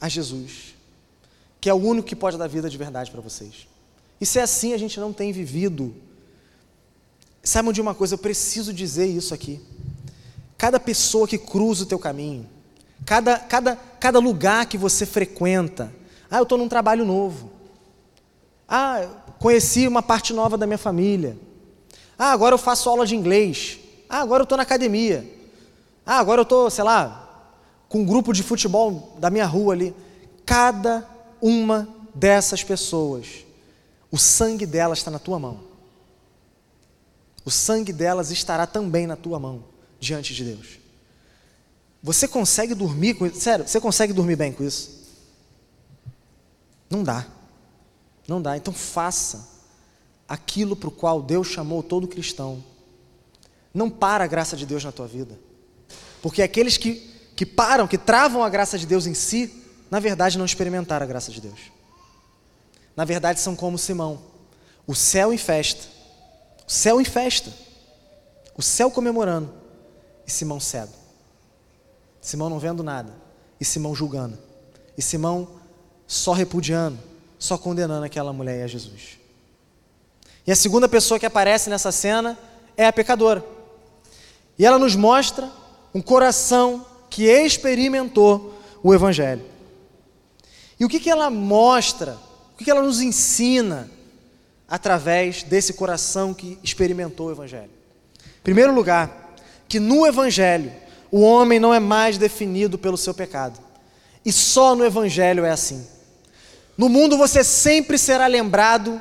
a 0.00 0.08
Jesus, 0.08 0.74
que 1.60 1.68
é 1.68 1.74
o 1.74 1.76
único 1.76 2.08
que 2.08 2.16
pode 2.16 2.38
dar 2.38 2.46
vida 2.46 2.70
de 2.70 2.78
verdade 2.78 3.10
para 3.10 3.20
vocês. 3.20 3.68
E 4.20 4.26
se 4.26 4.38
é 4.38 4.42
assim, 4.42 4.72
a 4.72 4.78
gente 4.78 4.98
não 4.98 5.12
tem 5.12 5.32
vivido. 5.32 5.94
Saibam 7.42 7.72
de 7.72 7.80
uma 7.80 7.94
coisa, 7.94 8.14
eu 8.14 8.18
preciso 8.18 8.72
dizer 8.72 9.06
isso 9.06 9.34
aqui. 9.34 9.60
Cada 10.58 10.78
pessoa 10.78 11.26
que 11.26 11.38
cruza 11.38 11.84
o 11.84 11.86
teu 11.86 11.98
caminho, 11.98 12.48
cada, 13.04 13.38
cada, 13.38 13.76
cada 13.76 14.18
lugar 14.18 14.66
que 14.66 14.76
você 14.76 15.06
frequenta, 15.06 15.92
ah, 16.30 16.38
eu 16.38 16.42
estou 16.44 16.58
num 16.58 16.68
trabalho 16.68 17.04
novo. 17.04 17.50
Ah, 18.68 19.08
conheci 19.38 19.88
uma 19.88 20.02
parte 20.02 20.32
nova 20.32 20.56
da 20.56 20.66
minha 20.66 20.78
família. 20.78 21.36
Ah, 22.18 22.32
agora 22.32 22.54
eu 22.54 22.58
faço 22.58 22.88
aula 22.88 23.06
de 23.06 23.16
inglês. 23.16 23.78
Ah, 24.08 24.20
agora 24.20 24.42
eu 24.42 24.44
estou 24.44 24.56
na 24.56 24.62
academia. 24.62 25.28
Ah, 26.04 26.18
agora 26.18 26.40
eu 26.40 26.44
estou, 26.44 26.70
sei 26.70 26.84
lá, 26.84 27.19
com 27.90 28.02
um 28.02 28.04
grupo 28.06 28.32
de 28.32 28.44
futebol 28.44 29.16
da 29.18 29.28
minha 29.28 29.44
rua 29.44 29.74
ali. 29.74 29.94
Cada 30.46 31.06
uma 31.42 31.88
dessas 32.14 32.62
pessoas, 32.62 33.44
o 34.10 34.16
sangue 34.16 34.64
delas 34.64 34.98
está 34.98 35.10
na 35.10 35.18
tua 35.18 35.38
mão. 35.40 35.60
O 37.44 37.50
sangue 37.50 37.92
delas 37.92 38.30
estará 38.30 38.64
também 38.64 39.08
na 39.08 39.16
tua 39.16 39.40
mão, 39.40 39.64
diante 39.98 40.32
de 40.32 40.44
Deus. 40.44 40.78
Você 42.00 42.28
consegue 42.28 42.74
dormir 42.74 43.14
com 43.14 43.26
isso? 43.26 43.40
Sério, 43.40 43.66
você 43.66 43.80
consegue 43.80 44.12
dormir 44.12 44.36
bem 44.36 44.52
com 44.52 44.62
isso? 44.62 45.00
Não 46.88 47.02
dá. 47.02 47.26
Não 48.28 48.40
dá. 48.40 48.56
Então 48.56 48.72
faça 48.72 49.48
aquilo 50.28 50.76
para 50.76 50.88
o 50.88 50.92
qual 50.92 51.20
Deus 51.20 51.48
chamou 51.48 51.82
todo 51.82 52.06
cristão. 52.06 52.62
Não 53.74 53.90
para 53.90 54.22
a 54.22 54.28
graça 54.28 54.56
de 54.56 54.64
Deus 54.64 54.84
na 54.84 54.92
tua 54.92 55.08
vida. 55.08 55.36
Porque 56.22 56.40
aqueles 56.40 56.76
que 56.76 57.09
que 57.40 57.46
param, 57.46 57.88
que 57.88 57.96
travam 57.96 58.44
a 58.44 58.50
graça 58.50 58.76
de 58.76 58.84
Deus 58.84 59.06
em 59.06 59.14
si, 59.14 59.64
na 59.90 59.98
verdade 59.98 60.36
não 60.36 60.44
experimentaram 60.44 61.04
a 61.04 61.08
graça 61.08 61.32
de 61.32 61.40
Deus. 61.40 61.58
na 62.94 63.02
verdade 63.06 63.40
são 63.40 63.56
como 63.56 63.78
Simão. 63.78 64.20
O 64.86 64.94
céu 64.94 65.32
em 65.32 65.38
festa, 65.38 65.88
o 66.68 66.70
céu 66.70 67.00
em 67.00 67.04
festa, 67.06 67.50
o 68.54 68.60
céu 68.60 68.90
comemorando 68.90 69.50
e 70.26 70.30
Simão 70.30 70.60
cego. 70.60 70.92
Simão 72.20 72.50
não 72.50 72.58
vendo 72.58 72.82
nada 72.82 73.10
e 73.58 73.64
Simão 73.64 73.94
julgando. 73.94 74.38
E 74.94 75.00
Simão 75.00 75.48
só 76.06 76.32
repudiando, 76.32 76.98
só 77.38 77.56
condenando 77.56 78.04
aquela 78.04 78.34
mulher 78.34 78.60
e 78.60 78.62
a 78.64 78.66
Jesus. 78.66 79.18
E 80.46 80.52
a 80.52 80.56
segunda 80.56 80.86
pessoa 80.90 81.18
que 81.18 81.24
aparece 81.24 81.70
nessa 81.70 81.90
cena 81.90 82.38
é 82.76 82.86
a 82.86 82.92
pecadora. 82.92 83.42
E 84.58 84.66
ela 84.66 84.78
nos 84.78 84.94
mostra 84.94 85.50
um 85.94 86.02
coração 86.02 86.89
que 87.10 87.24
experimentou 87.24 88.54
o 88.82 88.94
Evangelho. 88.94 89.44
E 90.78 90.84
o 90.84 90.88
que, 90.88 91.00
que 91.00 91.10
ela 91.10 91.28
mostra, 91.28 92.16
o 92.54 92.56
que, 92.56 92.64
que 92.64 92.70
ela 92.70 92.82
nos 92.82 93.02
ensina 93.02 93.90
através 94.68 95.42
desse 95.42 95.74
coração 95.74 96.32
que 96.32 96.58
experimentou 96.62 97.26
o 97.26 97.32
Evangelho? 97.32 97.70
Em 98.16 98.42
primeiro 98.42 98.72
lugar, 98.72 99.34
que 99.68 99.78
no 99.78 100.06
Evangelho 100.06 100.72
o 101.10 101.20
homem 101.20 101.58
não 101.58 101.74
é 101.74 101.80
mais 101.80 102.16
definido 102.16 102.78
pelo 102.78 102.96
seu 102.96 103.12
pecado. 103.12 103.58
E 104.24 104.32
só 104.32 104.74
no 104.74 104.84
Evangelho 104.84 105.44
é 105.44 105.50
assim. 105.50 105.86
No 106.78 106.88
mundo 106.88 107.18
você 107.18 107.44
sempre 107.44 107.98
será 107.98 108.26
lembrado 108.26 109.00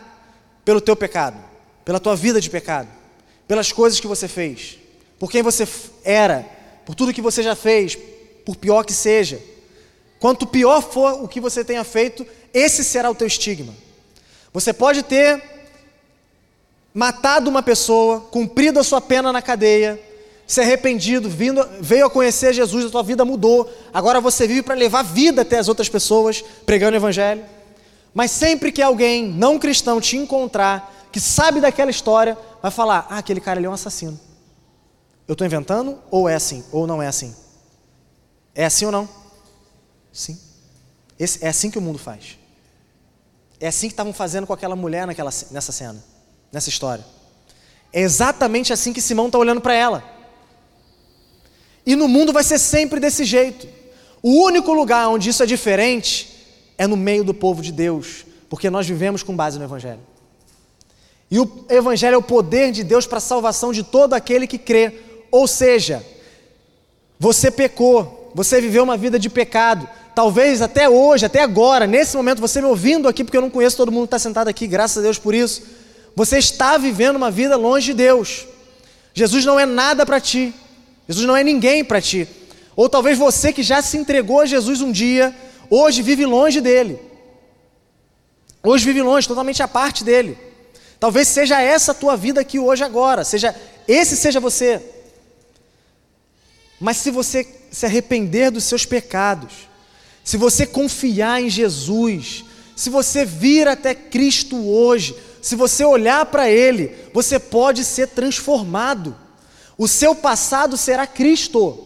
pelo 0.65 0.81
teu 0.81 0.95
pecado, 0.95 1.37
pela 1.85 1.99
tua 1.99 2.15
vida 2.15 2.41
de 2.41 2.49
pecado, 2.49 2.89
pelas 3.47 3.71
coisas 3.71 3.99
que 3.99 4.07
você 4.07 4.27
fez, 4.27 4.77
por 5.17 5.31
quem 5.31 5.41
você 5.41 5.67
era, 6.03 6.45
por 6.89 6.95
tudo 6.95 7.13
que 7.13 7.21
você 7.21 7.43
já 7.43 7.55
fez, 7.55 7.95
por 8.43 8.55
pior 8.55 8.83
que 8.83 8.93
seja. 8.93 9.39
Quanto 10.19 10.47
pior 10.47 10.81
for 10.81 11.23
o 11.23 11.27
que 11.27 11.39
você 11.39 11.63
tenha 11.63 11.83
feito, 11.83 12.25
esse 12.51 12.83
será 12.83 13.11
o 13.11 13.13
teu 13.13 13.27
estigma. 13.27 13.75
Você 14.51 14.73
pode 14.73 15.03
ter 15.03 15.39
matado 16.91 17.47
uma 17.47 17.61
pessoa, 17.61 18.21
cumprido 18.31 18.79
a 18.79 18.83
sua 18.83 18.99
pena 18.99 19.31
na 19.31 19.39
cadeia, 19.39 20.01
se 20.47 20.61
arrependido, 20.61 21.29
vindo, 21.29 21.63
veio 21.79 22.07
a 22.07 22.09
conhecer 22.09 22.53
Jesus, 22.53 22.85
a 22.85 22.89
tua 22.89 23.03
vida 23.03 23.23
mudou. 23.23 23.71
Agora 23.93 24.19
você 24.19 24.47
vive 24.47 24.63
para 24.63 24.73
levar 24.73 25.03
vida 25.03 25.43
até 25.43 25.59
as 25.59 25.67
outras 25.67 25.89
pessoas, 25.89 26.43
pregando 26.65 26.93
o 26.93 26.99
Evangelho. 26.99 27.45
Mas 28.15 28.31
sempre 28.31 28.71
que 28.71 28.81
alguém 28.81 29.27
não 29.27 29.59
cristão 29.59 30.01
te 30.01 30.17
encontrar, 30.17 31.07
que 31.11 31.19
sabe 31.19 31.61
daquela 31.61 31.91
história, 31.91 32.35
vai 32.63 32.71
falar: 32.71 33.05
Ah, 33.11 33.19
aquele 33.19 33.39
cara 33.39 33.59
ali 33.59 33.67
é 33.67 33.69
um 33.69 33.73
assassino. 33.73 34.19
Eu 35.29 35.33
estou 35.33 35.45
inventando? 35.45 35.99
Ou 36.09 36.27
é 36.27 36.33
assim? 36.33 36.63
Ou 36.71 36.87
não 36.87 37.03
é 37.03 37.07
assim? 37.07 37.35
É 38.55 38.65
assim 38.65 38.85
ou 38.85 38.91
não? 38.91 39.07
Sim. 40.11 40.35
Esse, 41.19 41.45
é 41.45 41.49
assim 41.49 41.69
que 41.69 41.77
o 41.77 41.81
mundo 41.81 41.99
faz. 41.99 42.35
É 43.59 43.67
assim 43.67 43.87
que 43.87 43.93
estavam 43.93 44.11
fazendo 44.11 44.47
com 44.47 44.53
aquela 44.53 44.75
mulher 44.75 45.05
naquela, 45.05 45.29
nessa 45.51 45.71
cena, 45.71 46.03
nessa 46.51 46.69
história. 46.69 47.05
É 47.93 48.01
exatamente 48.01 48.73
assim 48.73 48.91
que 48.91 48.99
Simão 48.99 49.27
está 49.27 49.37
olhando 49.37 49.61
para 49.61 49.75
ela. 49.75 50.03
E 51.85 51.95
no 51.95 52.07
mundo 52.07 52.33
vai 52.33 52.43
ser 52.43 52.57
sempre 52.57 52.99
desse 52.99 53.23
jeito. 53.23 53.67
O 54.23 54.43
único 54.45 54.73
lugar 54.73 55.09
onde 55.09 55.29
isso 55.29 55.43
é 55.43 55.45
diferente 55.45 56.43
é 56.75 56.87
no 56.87 56.97
meio 56.97 57.23
do 57.23 57.35
povo 57.35 57.61
de 57.61 57.71
Deus, 57.71 58.25
porque 58.49 58.67
nós 58.67 58.87
vivemos 58.87 59.21
com 59.21 59.35
base 59.35 59.59
no 59.59 59.65
Evangelho. 59.65 60.01
E 61.29 61.39
o 61.39 61.65
Evangelho 61.69 62.15
é 62.15 62.17
o 62.17 62.23
poder 62.23 62.71
de 62.71 62.83
Deus 62.83 63.05
para 63.05 63.19
a 63.19 63.21
salvação 63.21 63.71
de 63.71 63.83
todo 63.83 64.15
aquele 64.15 64.47
que 64.47 64.57
crê. 64.57 65.08
Ou 65.31 65.47
seja, 65.47 66.05
você 67.19 67.51
pecou, 67.51 68.31
você 68.33 68.61
viveu 68.61 68.83
uma 68.83 68.97
vida 68.97 69.19
de 69.19 69.29
pecado. 69.29 69.87
Talvez 70.15 70.61
até 70.61 70.89
hoje, 70.89 71.25
até 71.25 71.41
agora, 71.41 71.85
nesse 71.85 72.15
momento, 72.15 72.39
você 72.39 72.61
me 72.61 72.67
ouvindo 72.67 73.07
aqui, 73.07 73.23
porque 73.23 73.37
eu 73.37 73.41
não 73.41 73.49
conheço 73.49 73.77
todo 73.77 73.91
mundo 73.91 74.03
que 74.03 74.15
está 74.15 74.19
sentado 74.19 74.47
aqui, 74.47 74.67
graças 74.67 74.97
a 74.97 75.01
Deus 75.01 75.17
por 75.17 75.33
isso. 75.33 75.63
Você 76.15 76.37
está 76.37 76.77
vivendo 76.77 77.15
uma 77.15 77.31
vida 77.31 77.55
longe 77.55 77.87
de 77.87 77.93
Deus. 77.93 78.45
Jesus 79.13 79.45
não 79.45 79.59
é 79.59 79.65
nada 79.65 80.05
para 80.05 80.19
ti. 80.19 80.53
Jesus 81.07 81.25
não 81.25 81.35
é 81.35 81.43
ninguém 81.43 81.83
para 81.83 82.01
ti. 82.01 82.27
Ou 82.75 82.87
talvez 82.87 83.17
você 83.17 83.51
que 83.51 83.63
já 83.63 83.81
se 83.81 83.97
entregou 83.97 84.41
a 84.41 84.45
Jesus 84.45 84.81
um 84.81 84.91
dia, 84.91 85.35
hoje 85.69 86.01
vive 86.01 86.25
longe 86.25 86.61
dele. 86.61 86.99
Hoje 88.63 88.85
vive 88.85 89.01
longe, 89.01 89.27
totalmente 89.27 89.63
à 89.63 89.67
parte 89.67 90.03
dele. 90.03 90.37
Talvez 90.99 91.27
seja 91.27 91.61
essa 91.61 91.91
a 91.91 91.95
tua 91.95 92.17
vida 92.17 92.41
aqui 92.41 92.59
hoje 92.59 92.83
agora, 92.83 93.23
seja 93.23 93.55
esse 93.87 94.17
seja 94.17 94.39
você. 94.39 94.81
Mas 96.79 96.97
se 96.97 97.11
você 97.11 97.47
se 97.71 97.85
arrepender 97.85 98.51
dos 98.51 98.63
seus 98.63 98.85
pecados, 98.85 99.69
se 100.23 100.37
você 100.37 100.65
confiar 100.65 101.41
em 101.41 101.49
Jesus, 101.49 102.45
se 102.75 102.89
você 102.89 103.25
vir 103.25 103.67
até 103.67 103.93
Cristo 103.93 104.55
hoje, 104.55 105.15
se 105.41 105.55
você 105.55 105.83
olhar 105.83 106.25
para 106.27 106.49
Ele, 106.49 106.95
você 107.13 107.39
pode 107.39 107.83
ser 107.83 108.07
transformado. 108.09 109.15
O 109.77 109.87
seu 109.87 110.13
passado 110.13 110.77
será 110.77 111.07
Cristo. 111.07 111.85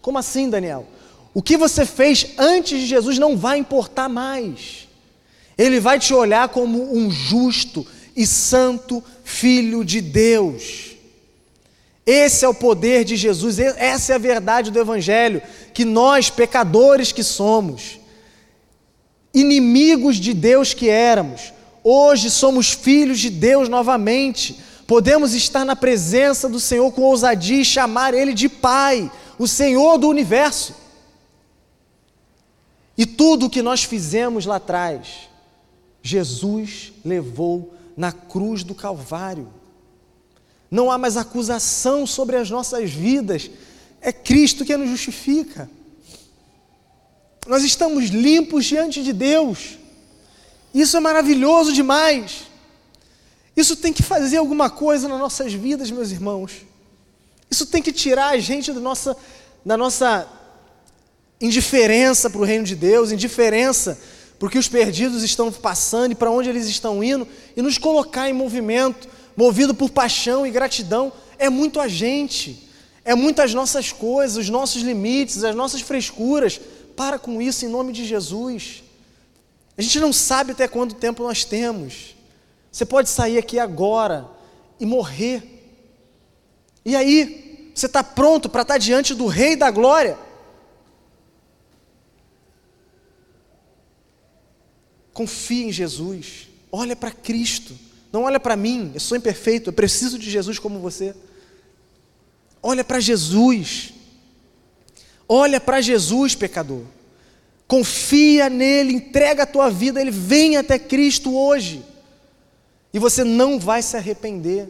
Como 0.00 0.18
assim, 0.18 0.48
Daniel? 0.48 0.86
O 1.32 1.42
que 1.42 1.56
você 1.56 1.84
fez 1.84 2.28
antes 2.38 2.80
de 2.80 2.86
Jesus 2.86 3.18
não 3.18 3.36
vai 3.36 3.58
importar 3.58 4.08
mais. 4.08 4.88
Ele 5.58 5.80
vai 5.80 5.98
te 5.98 6.14
olhar 6.14 6.48
como 6.48 6.96
um 6.96 7.10
justo 7.10 7.86
e 8.16 8.26
santo 8.26 9.02
filho 9.24 9.84
de 9.84 10.00
Deus. 10.00 10.93
Esse 12.06 12.44
é 12.44 12.48
o 12.48 12.54
poder 12.54 13.04
de 13.04 13.16
Jesus, 13.16 13.58
essa 13.58 14.12
é 14.12 14.14
a 14.16 14.18
verdade 14.18 14.70
do 14.70 14.78
Evangelho, 14.78 15.42
que 15.72 15.84
nós, 15.84 16.28
pecadores 16.28 17.12
que 17.12 17.22
somos, 17.22 17.98
inimigos 19.32 20.16
de 20.16 20.34
Deus 20.34 20.74
que 20.74 20.88
éramos, 20.88 21.52
hoje 21.82 22.30
somos 22.30 22.72
filhos 22.72 23.18
de 23.18 23.30
Deus 23.30 23.68
novamente, 23.68 24.62
Podemos 24.86 25.32
estar 25.32 25.64
na 25.64 25.74
presença 25.74 26.48
do 26.48 26.60
Senhor 26.60 26.92
com 26.92 27.02
ousadia 27.02 27.60
e 27.60 27.64
chamar 27.64 28.12
Ele 28.12 28.34
de 28.34 28.48
Pai, 28.48 29.10
o 29.38 29.48
Senhor 29.48 29.96
do 29.96 30.08
universo. 30.08 30.74
E 32.96 33.06
tudo 33.06 33.46
o 33.46 33.50
que 33.50 33.62
nós 33.62 33.82
fizemos 33.82 34.44
lá 34.44 34.56
atrás, 34.56 35.28
Jesus 36.02 36.92
levou 37.04 37.74
na 37.96 38.12
cruz 38.12 38.62
do 38.62 38.74
Calvário. 38.74 39.48
Não 40.74 40.90
há 40.90 40.98
mais 40.98 41.16
acusação 41.16 42.04
sobre 42.04 42.34
as 42.34 42.50
nossas 42.50 42.90
vidas, 42.90 43.48
é 44.00 44.12
Cristo 44.12 44.64
que 44.64 44.76
nos 44.76 44.90
justifica. 44.90 45.70
Nós 47.46 47.62
estamos 47.62 48.06
limpos 48.06 48.64
diante 48.64 49.00
de 49.00 49.12
Deus. 49.12 49.78
Isso 50.74 50.96
é 50.96 51.00
maravilhoso 51.00 51.72
demais. 51.72 52.48
Isso 53.56 53.76
tem 53.76 53.92
que 53.92 54.02
fazer 54.02 54.38
alguma 54.38 54.68
coisa 54.68 55.06
nas 55.06 55.20
nossas 55.20 55.52
vidas, 55.52 55.92
meus 55.92 56.10
irmãos. 56.10 56.66
Isso 57.48 57.66
tem 57.66 57.80
que 57.80 57.92
tirar 57.92 58.30
a 58.30 58.38
gente 58.38 58.72
da 58.72 58.80
nossa, 58.80 59.16
da 59.64 59.76
nossa 59.76 60.26
indiferença 61.40 62.28
para 62.28 62.40
o 62.40 62.44
reino 62.44 62.64
de 62.64 62.74
Deus, 62.74 63.12
indiferença 63.12 63.96
porque 64.40 64.58
os 64.58 64.68
perdidos 64.68 65.22
estão 65.22 65.52
passando 65.52 66.10
e 66.10 66.14
para 66.16 66.32
onde 66.32 66.48
eles 66.48 66.66
estão 66.66 67.02
indo, 67.04 67.28
e 67.56 67.62
nos 67.62 67.78
colocar 67.78 68.28
em 68.28 68.32
movimento, 68.32 69.08
movido 69.36 69.74
por 69.74 69.90
paixão 69.90 70.46
e 70.46 70.50
gratidão. 70.50 71.12
É 71.38 71.48
muito 71.48 71.80
a 71.80 71.88
gente, 71.88 72.68
é 73.04 73.14
muitas 73.14 73.52
nossas 73.52 73.92
coisas, 73.92 74.36
os 74.36 74.48
nossos 74.48 74.82
limites, 74.82 75.44
as 75.44 75.54
nossas 75.54 75.80
frescuras. 75.80 76.60
Para 76.96 77.18
com 77.18 77.42
isso 77.42 77.64
em 77.64 77.68
nome 77.68 77.92
de 77.92 78.04
Jesus. 78.04 78.82
A 79.76 79.82
gente 79.82 79.98
não 79.98 80.12
sabe 80.12 80.52
até 80.52 80.68
quanto 80.68 80.94
tempo 80.94 81.22
nós 81.22 81.44
temos. 81.44 82.14
Você 82.70 82.84
pode 82.84 83.08
sair 83.08 83.38
aqui 83.38 83.58
agora 83.58 84.28
e 84.78 84.86
morrer. 84.86 85.42
E 86.84 86.94
aí, 86.94 87.72
você 87.74 87.86
está 87.86 88.04
pronto 88.04 88.48
para 88.48 88.62
estar 88.62 88.74
tá 88.74 88.78
diante 88.78 89.14
do 89.14 89.26
Rei 89.26 89.56
da 89.56 89.70
Glória? 89.70 90.16
Confie 95.12 95.64
em 95.64 95.72
Jesus. 95.72 96.48
Olha 96.70 96.94
para 96.94 97.10
Cristo. 97.10 97.74
Não 98.14 98.22
olha 98.22 98.38
para 98.38 98.54
mim. 98.54 98.92
Eu 98.94 99.00
sou 99.00 99.18
imperfeito. 99.18 99.70
Eu 99.70 99.72
preciso 99.72 100.16
de 100.16 100.30
Jesus 100.30 100.56
como 100.60 100.78
você. 100.78 101.16
Olha 102.62 102.84
para 102.84 103.00
Jesus. 103.00 103.92
Olha 105.28 105.60
para 105.60 105.80
Jesus, 105.80 106.36
pecador. 106.36 106.82
Confia 107.66 108.48
nele, 108.48 108.92
entrega 108.92 109.42
a 109.42 109.46
tua 109.46 109.68
vida, 109.68 110.00
ele 110.00 110.12
vem 110.12 110.56
até 110.56 110.78
Cristo 110.78 111.34
hoje 111.34 111.82
e 112.92 112.98
você 113.00 113.24
não 113.24 113.58
vai 113.58 113.82
se 113.82 113.96
arrepender. 113.96 114.68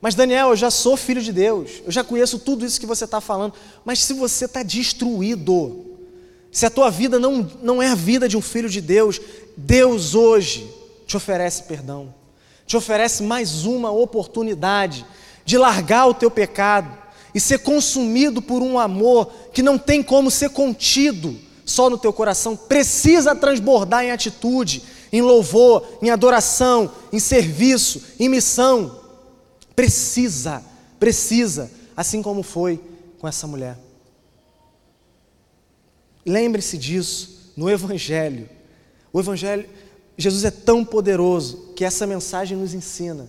Mas 0.00 0.14
Daniel, 0.14 0.50
eu 0.50 0.56
já 0.56 0.70
sou 0.70 0.96
filho 0.96 1.20
de 1.20 1.32
Deus, 1.32 1.82
eu 1.84 1.92
já 1.92 2.02
conheço 2.02 2.38
tudo 2.38 2.64
isso 2.64 2.80
que 2.80 2.86
você 2.86 3.04
está 3.04 3.20
falando, 3.20 3.52
mas 3.84 3.98
se 3.98 4.14
você 4.14 4.46
está 4.46 4.62
destruído, 4.62 5.84
se 6.50 6.64
a 6.64 6.70
tua 6.70 6.88
vida 6.88 7.18
não, 7.18 7.50
não 7.60 7.82
é 7.82 7.88
a 7.88 7.94
vida 7.94 8.28
de 8.28 8.36
um 8.36 8.40
filho 8.40 8.70
de 8.70 8.80
Deus, 8.80 9.20
Deus 9.56 10.14
hoje 10.14 10.72
te 11.06 11.16
oferece 11.16 11.64
perdão, 11.64 12.14
te 12.68 12.76
oferece 12.76 13.22
mais 13.22 13.64
uma 13.64 13.90
oportunidade 13.90 15.04
de 15.42 15.56
largar 15.56 16.06
o 16.06 16.12
teu 16.12 16.30
pecado 16.30 16.96
e 17.34 17.40
ser 17.40 17.60
consumido 17.60 18.42
por 18.42 18.62
um 18.62 18.78
amor 18.78 19.32
que 19.54 19.62
não 19.62 19.78
tem 19.78 20.02
como 20.02 20.30
ser 20.30 20.50
contido, 20.50 21.34
só 21.64 21.88
no 21.88 21.96
teu 21.96 22.12
coração, 22.12 22.54
precisa 22.54 23.34
transbordar 23.34 24.04
em 24.04 24.10
atitude, 24.10 24.82
em 25.10 25.22
louvor, 25.22 25.82
em 26.02 26.10
adoração, 26.10 26.92
em 27.10 27.18
serviço, 27.18 28.02
em 28.20 28.28
missão. 28.28 29.00
Precisa, 29.74 30.62
precisa, 31.00 31.70
assim 31.96 32.20
como 32.20 32.42
foi 32.42 32.78
com 33.18 33.26
essa 33.26 33.46
mulher. 33.46 33.78
Lembre-se 36.26 36.76
disso 36.76 37.52
no 37.56 37.70
Evangelho. 37.70 38.46
O 39.10 39.20
Evangelho, 39.20 39.66
Jesus 40.18 40.44
é 40.44 40.50
tão 40.50 40.84
poderoso 40.84 41.72
que 41.76 41.84
essa 41.84 42.04
mensagem 42.04 42.58
nos 42.58 42.74
ensina 42.74 43.28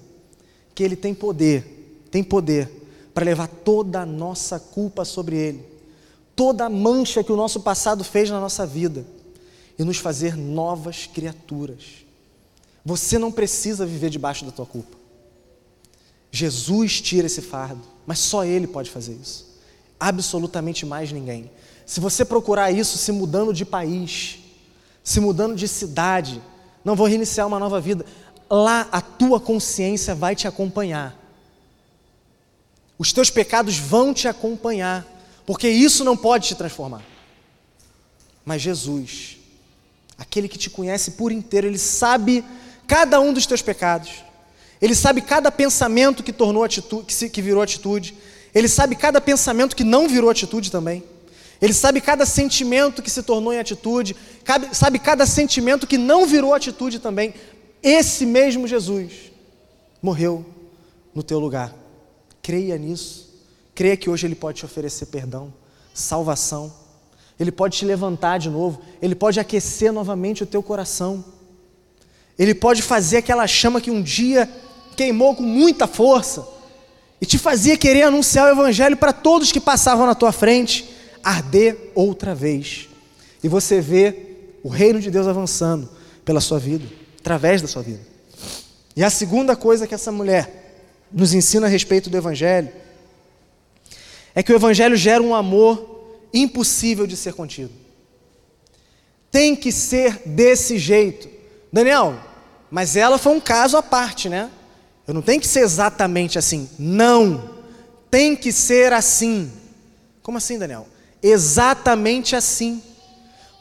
que 0.74 0.84
Ele 0.84 0.96
tem 0.96 1.14
poder, 1.14 2.08
tem 2.10 2.24
poder 2.24 2.68
para 3.14 3.26
levar 3.26 3.48
toda 3.48 4.02
a 4.02 4.06
nossa 4.06 4.60
culpa 4.60 5.06
sobre 5.06 5.36
Ele, 5.36 5.66
toda 6.36 6.66
a 6.66 6.70
mancha 6.70 7.24
que 7.24 7.32
o 7.32 7.36
nosso 7.36 7.60
passado 7.60 8.04
fez 8.04 8.30
na 8.30 8.40
nossa 8.40 8.66
vida 8.66 9.06
e 9.78 9.84
nos 9.84 9.98
fazer 9.98 10.36
novas 10.36 11.06
criaturas. 11.06 12.06
Você 12.84 13.20
não 13.20 13.32
precisa 13.32 13.86
viver 13.86 14.10
debaixo 14.10 14.46
da 14.46 14.52
tua 14.52 14.66
culpa. 14.66 14.98
Jesus 16.32 17.02
tira 17.02 17.28
esse 17.28 17.42
fardo, 17.42 17.82
mas 18.06 18.18
só 18.20 18.44
Ele 18.44 18.66
pode 18.66 18.90
fazer 18.90 19.14
isso. 19.14 19.46
Absolutamente 20.00 20.86
mais 20.86 21.12
ninguém. 21.12 21.52
Se 21.86 22.00
você 22.00 22.24
procurar 22.24 22.72
isso 22.72 22.98
se 22.98 23.12
mudando 23.12 23.54
de 23.54 23.66
país, 23.66 24.40
se 25.04 25.20
mudando 25.20 25.56
de 25.56 25.68
cidade, 25.68 26.42
não 26.84 26.96
vou 26.96 27.08
reiniciar 27.08 27.48
uma 27.48 27.60
nova 27.60 27.80
vida, 27.80 28.06
lá 28.50 28.88
a 28.92 29.02
tua 29.02 29.40
consciência 29.40 30.16
vai 30.16 30.36
te 30.36 30.48
acompanhar. 30.48 31.18
Os 32.98 33.14
teus 33.14 33.30
pecados 33.30 33.78
vão 33.78 34.14
te 34.14 34.28
acompanhar, 34.28 35.06
porque 35.46 35.70
isso 35.70 36.04
não 36.04 36.18
pode 36.18 36.48
te 36.50 36.56
transformar. 36.56 37.02
Mas 38.44 38.62
Jesus, 38.62 39.38
aquele 40.18 40.48
que 40.48 40.58
te 40.58 40.70
conhece 40.70 41.12
por 41.12 41.32
inteiro, 41.32 41.68
ele 41.68 41.78
sabe 41.78 42.44
cada 42.88 43.20
um 43.20 43.32
dos 43.32 43.46
teus 43.46 43.62
pecados. 43.62 44.24
Ele 44.82 44.96
sabe 44.96 45.22
cada 45.22 45.52
pensamento 45.52 46.24
que 46.24 46.34
tornou 46.34 46.64
atitude, 46.64 47.30
que, 47.30 47.42
virou 47.42 47.62
atitude. 47.62 48.16
Ele 48.54 48.68
sabe 48.68 48.96
cada 48.96 49.22
pensamento 49.22 49.76
que 49.76 49.84
não 49.84 50.08
virou 50.08 50.30
atitude 50.30 50.72
também. 50.72 51.04
Ele 51.62 51.74
sabe 51.74 52.00
cada 52.00 52.26
sentimento 52.26 53.02
que 53.02 53.10
se 53.10 53.22
tornou 53.22 53.54
em 53.54 53.60
atitude, 53.60 54.16
sabe 54.72 54.98
cada 54.98 55.26
sentimento 55.26 55.86
que 55.86 55.98
não 55.98 56.26
virou 56.26 56.54
atitude 56.54 57.00
também. 57.00 57.34
Esse 57.84 58.26
mesmo 58.26 58.68
Jesus 58.68 59.32
morreu 60.02 60.46
no 61.14 61.22
teu 61.22 61.40
lugar. 61.40 61.74
Creia 62.42 62.78
nisso. 62.78 63.30
Creia 63.76 63.98
que 63.98 64.10
hoje 64.10 64.26
Ele 64.28 64.36
pode 64.36 64.60
te 64.60 64.66
oferecer 64.66 65.08
perdão, 65.08 65.54
salvação. 65.94 66.74
Ele 67.40 67.52
pode 67.52 67.78
te 67.78 67.86
levantar 67.86 68.38
de 68.38 68.50
novo. 68.50 68.82
Ele 69.02 69.16
pode 69.16 69.40
aquecer 69.40 69.92
novamente 69.92 70.44
o 70.44 70.46
teu 70.46 70.62
coração. 70.64 71.24
Ele 72.38 72.56
pode 72.56 72.82
fazer 72.82 73.18
aquela 73.18 73.46
chama 73.48 73.82
que 73.82 73.92
um 73.92 74.02
dia 74.02 74.50
queimou 74.96 75.36
com 75.36 75.44
muita 75.44 75.88
força 75.88 76.46
e 77.22 77.26
te 77.26 77.38
fazia 77.38 77.78
querer 77.78 78.04
anunciar 78.04 78.48
o 78.48 78.52
Evangelho 78.52 78.96
para 78.96 79.12
todos 79.12 79.52
que 79.52 79.60
passavam 79.60 80.06
na 80.06 80.16
tua 80.16 80.32
frente, 80.32 80.90
arder 81.24 81.92
outra 81.96 82.34
vez. 82.34 82.90
E 83.44 83.48
você 83.48 83.80
vê 83.82 84.16
o 84.64 84.70
reino 84.70 85.00
de 85.00 85.10
Deus 85.10 85.28
avançando 85.28 85.90
pela 86.26 86.42
sua 86.42 86.60
vida, 86.60 86.86
através 87.20 87.62
da 87.62 87.68
sua 87.68 87.82
vida. 87.82 88.02
E 88.96 89.04
a 89.04 89.10
segunda 89.10 89.56
coisa 89.56 89.88
que 89.88 89.96
essa 89.96 90.12
mulher 90.12 91.08
nos 91.12 91.34
ensina 91.34 91.68
a 91.68 91.70
respeito 91.70 92.10
do 92.10 92.18
Evangelho 92.18 92.70
é 94.36 94.44
que 94.44 94.52
o 94.52 94.56
Evangelho 94.56 94.96
gera 94.96 95.24
um 95.24 95.34
amor 95.34 96.18
impossível 96.34 97.08
de 97.08 97.18
ser 97.18 97.34
contido. 97.34 97.72
Tem 99.32 99.56
que 99.56 99.72
ser 99.72 100.22
desse 100.26 100.78
jeito. 100.78 101.30
Daniel, 101.72 102.20
mas 102.70 102.96
ela 102.96 103.18
foi 103.18 103.34
um 103.34 103.40
caso 103.40 103.78
à 103.78 103.82
parte, 103.82 104.30
né? 104.30 104.50
Eu 105.08 105.14
não 105.14 105.22
tenho 105.22 105.42
que 105.42 105.48
ser 105.48 105.62
exatamente 105.62 106.38
assim. 106.38 106.70
Não. 106.78 107.50
Tem 108.12 108.36
que 108.36 108.52
ser 108.52 108.94
assim. 108.94 109.52
Como 110.22 110.38
assim, 110.38 110.58
Daniel? 110.58 110.88
Exatamente 111.22 112.36
assim. 112.36 112.82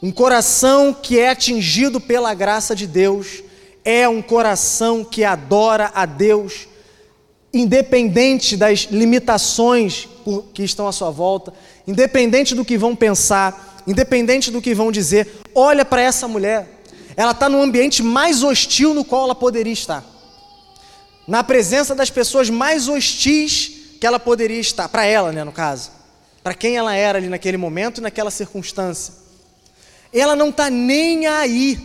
Um 0.01 0.11
coração 0.11 0.93
que 0.93 1.19
é 1.19 1.29
atingido 1.29 1.99
pela 1.99 2.33
graça 2.33 2.75
de 2.75 2.87
Deus 2.87 3.43
é 3.83 4.07
um 4.07 4.21
coração 4.21 5.03
que 5.03 5.23
adora 5.23 5.91
a 5.93 6.05
Deus, 6.05 6.67
independente 7.53 8.55
das 8.55 8.87
limitações 8.91 10.07
que 10.53 10.63
estão 10.63 10.87
à 10.87 10.91
sua 10.91 11.09
volta, 11.09 11.53
independente 11.87 12.55
do 12.55 12.63
que 12.63 12.77
vão 12.77 12.95
pensar, 12.95 13.81
independente 13.87 14.51
do 14.51 14.61
que 14.61 14.73
vão 14.73 14.91
dizer. 14.91 15.27
Olha 15.53 15.83
para 15.83 16.01
essa 16.01 16.27
mulher, 16.27 16.81
ela 17.17 17.31
está 17.31 17.49
no 17.49 17.61
ambiente 17.61 18.01
mais 18.01 18.43
hostil 18.43 18.93
no 18.93 19.03
qual 19.03 19.25
ela 19.25 19.35
poderia 19.35 19.73
estar 19.73 20.05
na 21.29 21.43
presença 21.43 21.93
das 21.93 22.09
pessoas 22.09 22.49
mais 22.49 22.87
hostis 22.87 23.71
que 24.01 24.07
ela 24.07 24.19
poderia 24.19 24.59
estar, 24.59 24.89
para 24.89 25.05
ela, 25.05 25.31
né, 25.31 25.43
no 25.43 25.51
caso, 25.51 25.91
para 26.49 26.55
quem 26.55 26.77
ela 26.77 26.95
era 26.95 27.19
ali 27.19 27.29
naquele 27.29 27.57
momento 27.57 27.99
e 27.99 28.01
naquela 28.01 28.31
circunstância. 28.31 29.13
Ela 30.11 30.35
não 30.35 30.49
está 30.49 30.67
nem 30.67 31.27
aí. 31.27 31.79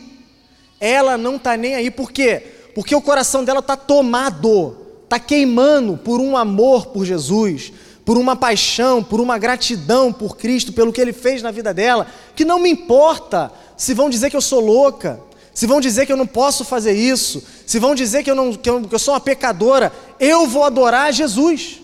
Ela 0.80 1.18
não 1.18 1.36
está 1.36 1.54
nem 1.54 1.74
aí, 1.74 1.90
por 1.90 2.10
quê? 2.10 2.42
Porque 2.74 2.94
o 2.94 3.02
coração 3.02 3.44
dela 3.44 3.58
está 3.58 3.76
tomado, 3.76 4.74
está 5.04 5.18
queimando 5.18 5.98
por 5.98 6.18
um 6.18 6.34
amor 6.34 6.86
por 6.86 7.04
Jesus, 7.04 7.74
por 8.06 8.16
uma 8.16 8.34
paixão, 8.34 9.04
por 9.04 9.20
uma 9.20 9.36
gratidão 9.36 10.10
por 10.10 10.34
Cristo, 10.34 10.72
pelo 10.72 10.94
que 10.94 11.00
Ele 11.02 11.12
fez 11.12 11.42
na 11.42 11.50
vida 11.50 11.74
dela, 11.74 12.06
que 12.34 12.42
não 12.42 12.58
me 12.58 12.70
importa 12.70 13.52
se 13.76 13.92
vão 13.92 14.08
dizer 14.08 14.30
que 14.30 14.36
eu 14.36 14.40
sou 14.40 14.60
louca, 14.60 15.20
se 15.52 15.66
vão 15.66 15.78
dizer 15.78 16.06
que 16.06 16.12
eu 16.12 16.16
não 16.16 16.26
posso 16.26 16.64
fazer 16.64 16.94
isso, 16.94 17.44
se 17.66 17.78
vão 17.78 17.94
dizer 17.94 18.22
que 18.22 18.30
eu, 18.30 18.34
não, 18.34 18.54
que 18.54 18.70
eu, 18.70 18.80
que 18.80 18.94
eu 18.94 18.98
sou 18.98 19.12
uma 19.12 19.20
pecadora, 19.20 19.92
eu 20.18 20.46
vou 20.46 20.64
adorar 20.64 21.12
Jesus. 21.12 21.84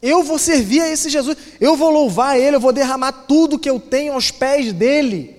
Eu 0.00 0.22
vou 0.22 0.38
servir 0.38 0.80
a 0.80 0.88
esse 0.88 1.10
Jesus, 1.10 1.36
eu 1.60 1.76
vou 1.76 1.90
louvar 1.90 2.38
Ele, 2.38 2.56
eu 2.56 2.60
vou 2.60 2.72
derramar 2.72 3.12
tudo 3.12 3.58
que 3.58 3.68
eu 3.68 3.80
tenho 3.80 4.12
aos 4.12 4.30
pés 4.30 4.72
dele. 4.72 5.36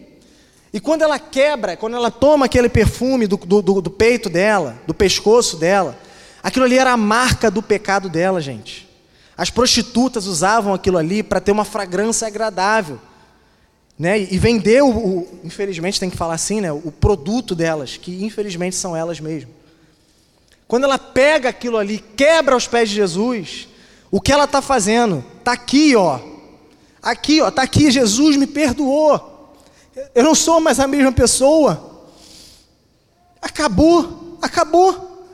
E 0.73 0.79
quando 0.79 1.01
ela 1.01 1.17
quebra, 1.17 1.77
quando 1.77 1.95
ela 1.95 2.11
toma 2.11 2.45
aquele 2.45 2.69
perfume 2.69 3.25
do, 3.25 3.37
do, 3.37 3.61
do, 3.81 3.89
peito 3.89 4.29
dela, 4.29 4.79
do 4.85 4.93
pescoço 4.93 5.57
dela, 5.57 5.97
aquilo 6.43 6.65
ali 6.65 6.77
era 6.77 6.91
a 6.91 6.97
marca 6.97 7.49
do 7.49 7.61
pecado 7.61 8.07
dela, 8.09 8.39
gente. 8.39 8.87
As 9.35 9.49
prostitutas 9.49 10.25
usavam 10.25 10.73
aquilo 10.73 10.97
ali 10.97 11.23
para 11.23 11.39
ter 11.39 11.51
uma 11.51 11.65
fragrância 11.65 12.27
agradável 12.27 12.99
né, 13.97 14.19
e 14.19 14.37
vender, 14.37 14.81
o, 14.83 14.89
o, 14.89 15.39
infelizmente 15.43 15.99
tem 15.99 16.09
que 16.09 16.15
falar 16.15 16.35
assim, 16.35 16.61
né, 16.61 16.71
o 16.71 16.91
produto 16.91 17.55
delas, 17.55 17.97
que 17.97 18.23
infelizmente 18.23 18.75
são 18.75 18.95
elas 18.95 19.19
mesmas. 19.19 19.53
Quando 20.67 20.83
ela 20.83 20.99
pega 20.99 21.49
aquilo 21.49 21.77
ali, 21.77 21.97
quebra 22.15 22.53
aos 22.53 22.67
pés 22.67 22.89
de 22.89 22.95
Jesus, 22.95 23.67
o 24.11 24.19
que 24.19 24.31
ela 24.31 24.45
está 24.45 24.61
fazendo? 24.61 25.23
Está 25.39 25.51
aqui, 25.51 25.95
ó. 25.95 26.19
Aqui, 27.01 27.41
ó, 27.41 27.49
está 27.49 27.61
aqui, 27.61 27.91
Jesus 27.91 28.35
me 28.35 28.47
perdoou. 28.47 29.53
Eu 30.15 30.23
não 30.23 30.35
sou 30.35 30.59
mais 30.59 30.79
a 30.79 30.87
mesma 30.87 31.11
pessoa. 31.11 32.07
Acabou, 33.41 34.37
acabou. 34.41 35.27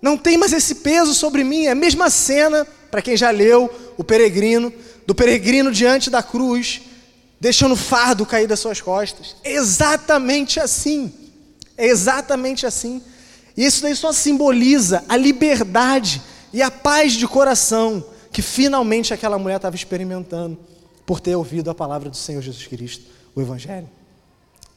Não 0.00 0.16
tem 0.16 0.36
mais 0.36 0.52
esse 0.52 0.76
peso 0.76 1.14
sobre 1.14 1.44
mim. 1.44 1.66
É 1.66 1.70
a 1.70 1.74
mesma 1.74 2.10
cena, 2.10 2.66
para 2.90 3.02
quem 3.02 3.16
já 3.16 3.30
leu, 3.30 3.70
o 3.96 4.04
peregrino, 4.04 4.72
do 5.06 5.14
peregrino 5.14 5.70
diante 5.70 6.10
da 6.10 6.22
cruz, 6.22 6.82
deixando 7.40 7.72
o 7.72 7.76
fardo 7.76 8.26
cair 8.26 8.46
das 8.46 8.60
suas 8.60 8.80
costas. 8.80 9.36
É 9.44 9.52
exatamente 9.52 10.58
assim. 10.58 11.12
É 11.76 11.86
exatamente 11.86 12.66
assim. 12.66 13.02
E 13.56 13.64
isso 13.64 13.82
daí 13.82 13.94
só 13.94 14.12
simboliza 14.12 15.04
a 15.08 15.16
liberdade 15.16 16.20
e 16.52 16.62
a 16.62 16.70
paz 16.70 17.12
de 17.12 17.26
coração 17.26 18.04
que 18.34 18.42
finalmente 18.42 19.14
aquela 19.14 19.38
mulher 19.38 19.56
estava 19.56 19.76
experimentando 19.76 20.58
por 21.06 21.20
ter 21.20 21.36
ouvido 21.36 21.70
a 21.70 21.74
palavra 21.74 22.10
do 22.10 22.16
Senhor 22.16 22.42
Jesus 22.42 22.66
Cristo, 22.66 23.04
o 23.32 23.40
Evangelho. 23.40 23.88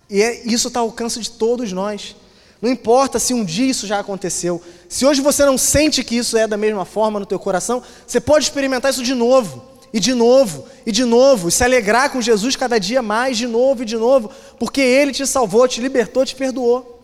E 0.08 0.22
é, 0.22 0.46
isso 0.46 0.68
está 0.68 0.80
ao 0.80 0.86
alcance 0.86 1.20
de 1.20 1.32
todos 1.32 1.74
nós. 1.74 2.16
Não 2.62 2.70
importa 2.70 3.18
se 3.18 3.34
um 3.34 3.44
dia 3.44 3.66
isso 3.66 3.88
já 3.88 3.98
aconteceu. 4.00 4.62
Se 4.88 5.08
hoje 5.08 5.22
você 5.22 5.44
não 5.44 5.58
sente 5.58 6.04
que 6.04 6.16
isso 6.16 6.38
é 6.38 6.46
da 6.46 6.56
mesma 6.56 6.86
forma 6.86 7.20
no 7.20 7.26
teu 7.26 7.40
coração, 7.40 7.82
você 8.06 8.22
pode 8.22 8.46
experimentar 8.46 8.92
isso 8.92 9.02
de 9.02 9.16
novo 9.16 9.64
e 9.92 10.00
de 10.00 10.14
novo, 10.14 10.68
e 10.86 10.92
de 10.92 11.04
novo, 11.04 11.48
e 11.48 11.52
se 11.52 11.64
alegrar 11.64 12.12
com 12.12 12.22
Jesus 12.22 12.56
cada 12.56 12.78
dia 12.78 13.02
mais, 13.02 13.40
de 13.40 13.48
novo 13.48 13.82
e 13.82 13.86
de 13.88 13.98
novo, 13.98 14.30
porque 14.60 14.82
Ele 14.82 15.12
te 15.12 15.26
salvou, 15.26 15.68
te 15.68 15.82
libertou, 15.82 16.24
te 16.24 16.36
perdoou. 16.36 17.04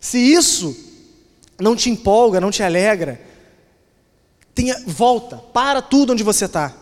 Se 0.00 0.18
isso 0.18 0.76
não 1.60 1.76
te 1.76 1.90
empolga, 1.90 2.40
não 2.40 2.50
te 2.50 2.60
alegra, 2.60 3.29
tenha, 4.60 4.82
volta, 4.86 5.38
para 5.38 5.80
tudo 5.80 6.12
onde 6.12 6.22
você 6.22 6.44
está. 6.44 6.74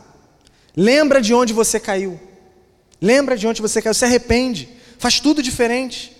Lembra 0.76 1.20
de 1.20 1.32
onde 1.32 1.52
você 1.52 1.78
caiu. 1.78 2.20
Lembra 3.00 3.38
de 3.38 3.46
onde 3.46 3.62
você 3.62 3.80
caiu, 3.80 3.94
se 3.94 4.04
arrepende, 4.04 4.68
faz 4.98 5.20
tudo 5.20 5.40
diferente 5.40 6.12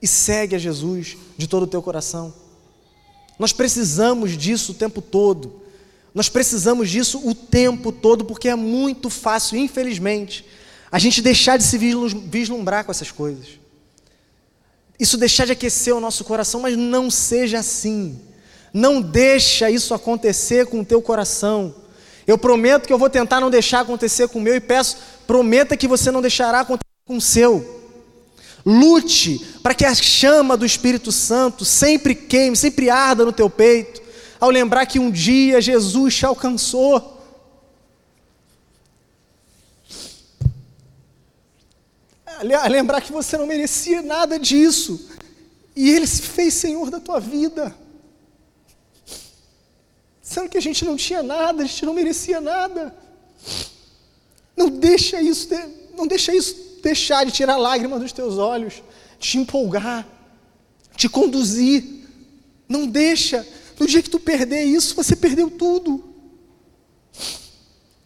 e 0.00 0.06
segue 0.06 0.56
a 0.56 0.58
Jesus 0.58 1.18
de 1.36 1.46
todo 1.46 1.64
o 1.64 1.66
teu 1.66 1.82
coração. 1.82 2.32
Nós 3.38 3.52
precisamos 3.52 4.38
disso 4.38 4.72
o 4.72 4.74
tempo 4.74 5.02
todo. 5.02 5.60
Nós 6.14 6.30
precisamos 6.30 6.88
disso 6.88 7.20
o 7.28 7.34
tempo 7.34 7.92
todo, 7.92 8.24
porque 8.24 8.48
é 8.48 8.54
muito 8.54 9.10
fácil, 9.10 9.58
infelizmente, 9.58 10.46
A 10.90 10.98
gente 11.00 11.20
deixar 11.20 11.56
de 11.56 11.64
se 11.64 11.76
vislumbrar 11.76 12.84
com 12.84 12.92
essas 12.92 13.10
coisas. 13.10 13.58
Isso 14.98 15.16
deixar 15.18 15.44
de 15.44 15.50
aquecer 15.50 15.92
o 15.92 15.98
nosso 15.98 16.22
coração, 16.22 16.60
mas 16.60 16.76
não 16.76 17.10
seja 17.10 17.58
assim. 17.58 18.20
Não 18.74 19.00
deixa 19.00 19.70
isso 19.70 19.94
acontecer 19.94 20.66
com 20.66 20.80
o 20.80 20.84
teu 20.84 21.00
coração. 21.00 21.72
Eu 22.26 22.36
prometo 22.36 22.88
que 22.88 22.92
eu 22.92 22.98
vou 22.98 23.08
tentar 23.08 23.40
não 23.40 23.48
deixar 23.48 23.80
acontecer 23.80 24.26
com 24.26 24.40
o 24.40 24.42
meu 24.42 24.56
e 24.56 24.60
peço, 24.60 24.96
prometa 25.28 25.76
que 25.76 25.86
você 25.86 26.10
não 26.10 26.20
deixará 26.20 26.60
acontecer 26.60 26.82
com 27.06 27.16
o 27.16 27.20
seu. 27.20 27.82
Lute 28.66 29.38
para 29.62 29.74
que 29.74 29.84
a 29.84 29.94
chama 29.94 30.56
do 30.56 30.66
Espírito 30.66 31.12
Santo 31.12 31.64
sempre 31.64 32.16
queime, 32.16 32.56
sempre 32.56 32.90
arda 32.90 33.24
no 33.24 33.32
teu 33.32 33.48
peito, 33.48 34.02
ao 34.40 34.50
lembrar 34.50 34.86
que 34.86 34.98
um 34.98 35.10
dia 35.10 35.60
Jesus 35.60 36.16
te 36.16 36.26
alcançou. 36.26 37.12
A 42.26 42.68
lembrar 42.68 43.00
que 43.00 43.12
você 43.12 43.36
não 43.36 43.46
merecia 43.46 44.02
nada 44.02 44.36
disso, 44.36 45.08
e 45.76 45.90
Ele 45.90 46.08
se 46.08 46.22
fez 46.22 46.54
Senhor 46.54 46.90
da 46.90 46.98
tua 46.98 47.20
vida. 47.20 47.83
Sendo 50.34 50.48
que 50.48 50.58
a 50.58 50.60
gente 50.60 50.84
não 50.84 50.96
tinha 50.96 51.22
nada, 51.22 51.62
a 51.62 51.66
gente 51.66 51.86
não 51.86 51.94
merecia 51.94 52.40
nada. 52.40 52.92
Não 54.56 54.68
deixa 54.68 55.22
isso, 55.22 55.48
não 55.96 56.08
deixa 56.08 56.34
isso 56.34 56.80
deixar 56.82 57.24
de 57.24 57.30
tirar 57.30 57.56
lágrimas 57.56 58.00
dos 58.00 58.10
teus 58.10 58.36
olhos, 58.36 58.82
te 59.20 59.38
empolgar, 59.38 60.04
te 60.96 61.08
conduzir. 61.08 61.84
Não 62.68 62.84
deixa. 62.84 63.46
No 63.78 63.86
dia 63.86 64.02
que 64.02 64.10
tu 64.10 64.18
perder 64.18 64.64
isso, 64.64 64.96
você 64.96 65.14
perdeu 65.14 65.48
tudo. 65.48 66.02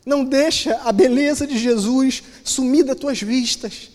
Não 0.04 0.22
deixa 0.22 0.78
a 0.84 0.92
beleza 0.92 1.46
de 1.46 1.56
Jesus 1.56 2.22
sumir 2.44 2.84
das 2.84 2.98
tuas 2.98 3.22
vistas. 3.22 3.90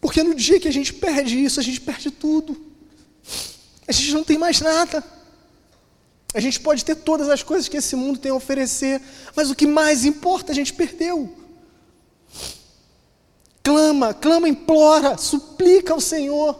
Porque 0.00 0.22
no 0.22 0.32
dia 0.32 0.60
que 0.60 0.68
a 0.68 0.72
gente 0.72 0.92
perde 0.92 1.44
isso, 1.44 1.58
a 1.58 1.62
gente 1.64 1.80
perde 1.80 2.12
tudo. 2.12 2.56
A 3.88 3.90
gente 3.90 4.12
não 4.12 4.22
tem 4.22 4.38
mais 4.38 4.60
nada. 4.60 5.02
A 6.34 6.40
gente 6.40 6.58
pode 6.58 6.84
ter 6.84 6.96
todas 6.96 7.28
as 7.28 7.44
coisas 7.44 7.68
que 7.68 7.76
esse 7.76 7.94
mundo 7.94 8.18
tem 8.18 8.32
a 8.32 8.34
oferecer, 8.34 9.00
mas 9.36 9.50
o 9.50 9.54
que 9.54 9.68
mais 9.68 10.04
importa 10.04 10.50
a 10.50 10.54
gente 10.54 10.72
perdeu. 10.72 11.32
Clama, 13.62 14.12
clama, 14.12 14.48
implora, 14.48 15.16
suplica 15.16 15.92
ao 15.92 16.00
Senhor. 16.00 16.58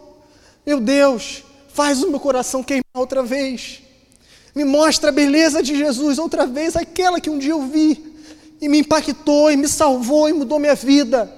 Meu 0.64 0.80
Deus, 0.80 1.42
faz 1.68 2.04
o 2.04 2.08
meu 2.08 2.20
coração 2.20 2.62
queimar 2.62 2.84
outra 2.94 3.24
vez. 3.24 3.82
Me 4.54 4.64
mostra 4.64 5.08
a 5.08 5.12
beleza 5.12 5.60
de 5.60 5.76
Jesus 5.76 6.20
outra 6.20 6.46
vez, 6.46 6.76
aquela 6.76 7.20
que 7.20 7.28
um 7.28 7.36
dia 7.36 7.50
eu 7.50 7.62
vi 7.66 8.14
e 8.60 8.68
me 8.68 8.78
impactou 8.78 9.50
e 9.50 9.56
me 9.56 9.66
salvou 9.66 10.28
e 10.28 10.32
mudou 10.32 10.60
minha 10.60 10.76
vida. 10.76 11.30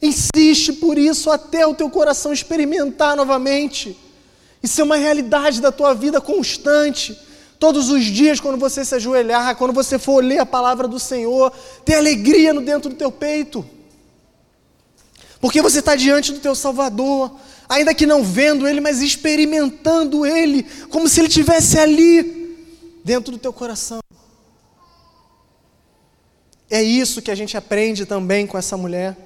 Insiste 0.00 0.74
por 0.74 0.96
isso 0.96 1.28
até 1.28 1.66
o 1.66 1.74
teu 1.74 1.90
coração 1.90 2.32
experimentar 2.32 3.16
novamente 3.16 3.98
e 4.62 4.68
ser 4.68 4.82
uma 4.82 4.96
realidade 4.96 5.60
da 5.60 5.72
tua 5.72 5.92
vida 5.92 6.20
constante 6.20 7.18
Todos 7.58 7.90
os 7.90 8.04
dias, 8.04 8.38
quando 8.38 8.56
você 8.56 8.84
se 8.84 8.94
ajoelhar, 8.94 9.56
quando 9.56 9.72
você 9.72 9.98
for 9.98 10.22
ler 10.22 10.38
a 10.38 10.46
palavra 10.46 10.86
do 10.86 10.98
Senhor, 10.98 11.52
ter 11.84 11.94
alegria 11.94 12.52
no 12.54 12.60
dentro 12.60 12.90
do 12.90 12.96
teu 12.96 13.10
peito. 13.10 13.64
Porque 15.40 15.60
você 15.60 15.80
está 15.80 15.96
diante 15.96 16.32
do 16.32 16.38
teu 16.38 16.54
Salvador, 16.54 17.32
ainda 17.68 17.94
que 17.94 18.06
não 18.06 18.22
vendo 18.22 18.66
Ele, 18.66 18.80
mas 18.80 19.02
experimentando 19.02 20.24
Ele, 20.24 20.64
como 20.88 21.08
se 21.08 21.20
Ele 21.20 21.28
estivesse 21.28 21.78
ali, 21.78 22.56
dentro 23.04 23.32
do 23.32 23.38
teu 23.38 23.52
coração. 23.52 24.00
É 26.70 26.82
isso 26.82 27.22
que 27.22 27.30
a 27.30 27.34
gente 27.34 27.56
aprende 27.56 28.04
também 28.04 28.46
com 28.46 28.58
essa 28.58 28.76
mulher. 28.76 29.16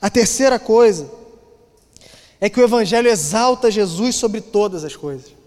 A 0.00 0.10
terceira 0.10 0.58
coisa 0.58 1.08
é 2.40 2.50
que 2.50 2.60
o 2.60 2.64
Evangelho 2.64 3.08
exalta 3.08 3.70
Jesus 3.70 4.16
sobre 4.16 4.40
todas 4.40 4.84
as 4.84 4.96
coisas. 4.96 5.41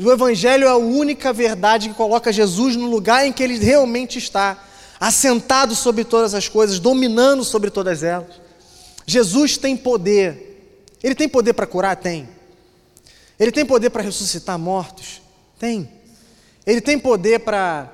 O 0.00 0.12
Evangelho 0.12 0.64
é 0.64 0.70
a 0.70 0.76
única 0.76 1.32
verdade 1.32 1.88
que 1.88 1.94
coloca 1.96 2.32
Jesus 2.32 2.76
no 2.76 2.86
lugar 2.86 3.26
em 3.26 3.32
que 3.32 3.42
ele 3.42 3.58
realmente 3.58 4.16
está, 4.16 4.64
assentado 5.00 5.74
sobre 5.74 6.04
todas 6.04 6.34
as 6.34 6.46
coisas, 6.46 6.78
dominando 6.78 7.42
sobre 7.42 7.68
todas 7.68 8.04
elas. 8.04 8.40
Jesus 9.04 9.56
tem 9.56 9.76
poder. 9.76 10.86
Ele 11.02 11.16
tem 11.16 11.28
poder 11.28 11.52
para 11.52 11.66
curar? 11.66 11.96
Tem. 11.96 12.28
Ele 13.40 13.50
tem 13.50 13.66
poder 13.66 13.90
para 13.90 14.02
ressuscitar 14.02 14.56
mortos? 14.56 15.20
Tem. 15.58 15.90
Ele 16.64 16.80
tem 16.80 16.96
poder 16.96 17.40
para 17.40 17.90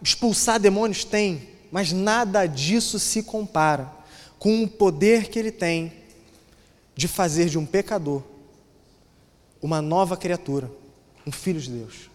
expulsar 0.00 0.60
demônios? 0.60 1.04
Tem. 1.04 1.48
Mas 1.72 1.92
nada 1.92 2.46
disso 2.46 3.00
se 3.00 3.24
compara 3.24 3.90
com 4.38 4.62
o 4.62 4.68
poder 4.68 5.30
que 5.30 5.38
ele 5.38 5.50
tem 5.50 5.92
de 6.94 7.08
fazer 7.08 7.46
de 7.46 7.58
um 7.58 7.66
pecador 7.66 8.22
uma 9.62 9.82
nova 9.82 10.16
criatura, 10.16 10.70
um 11.26 11.32
filho 11.32 11.60
de 11.60 11.70
Deus. 11.70 12.10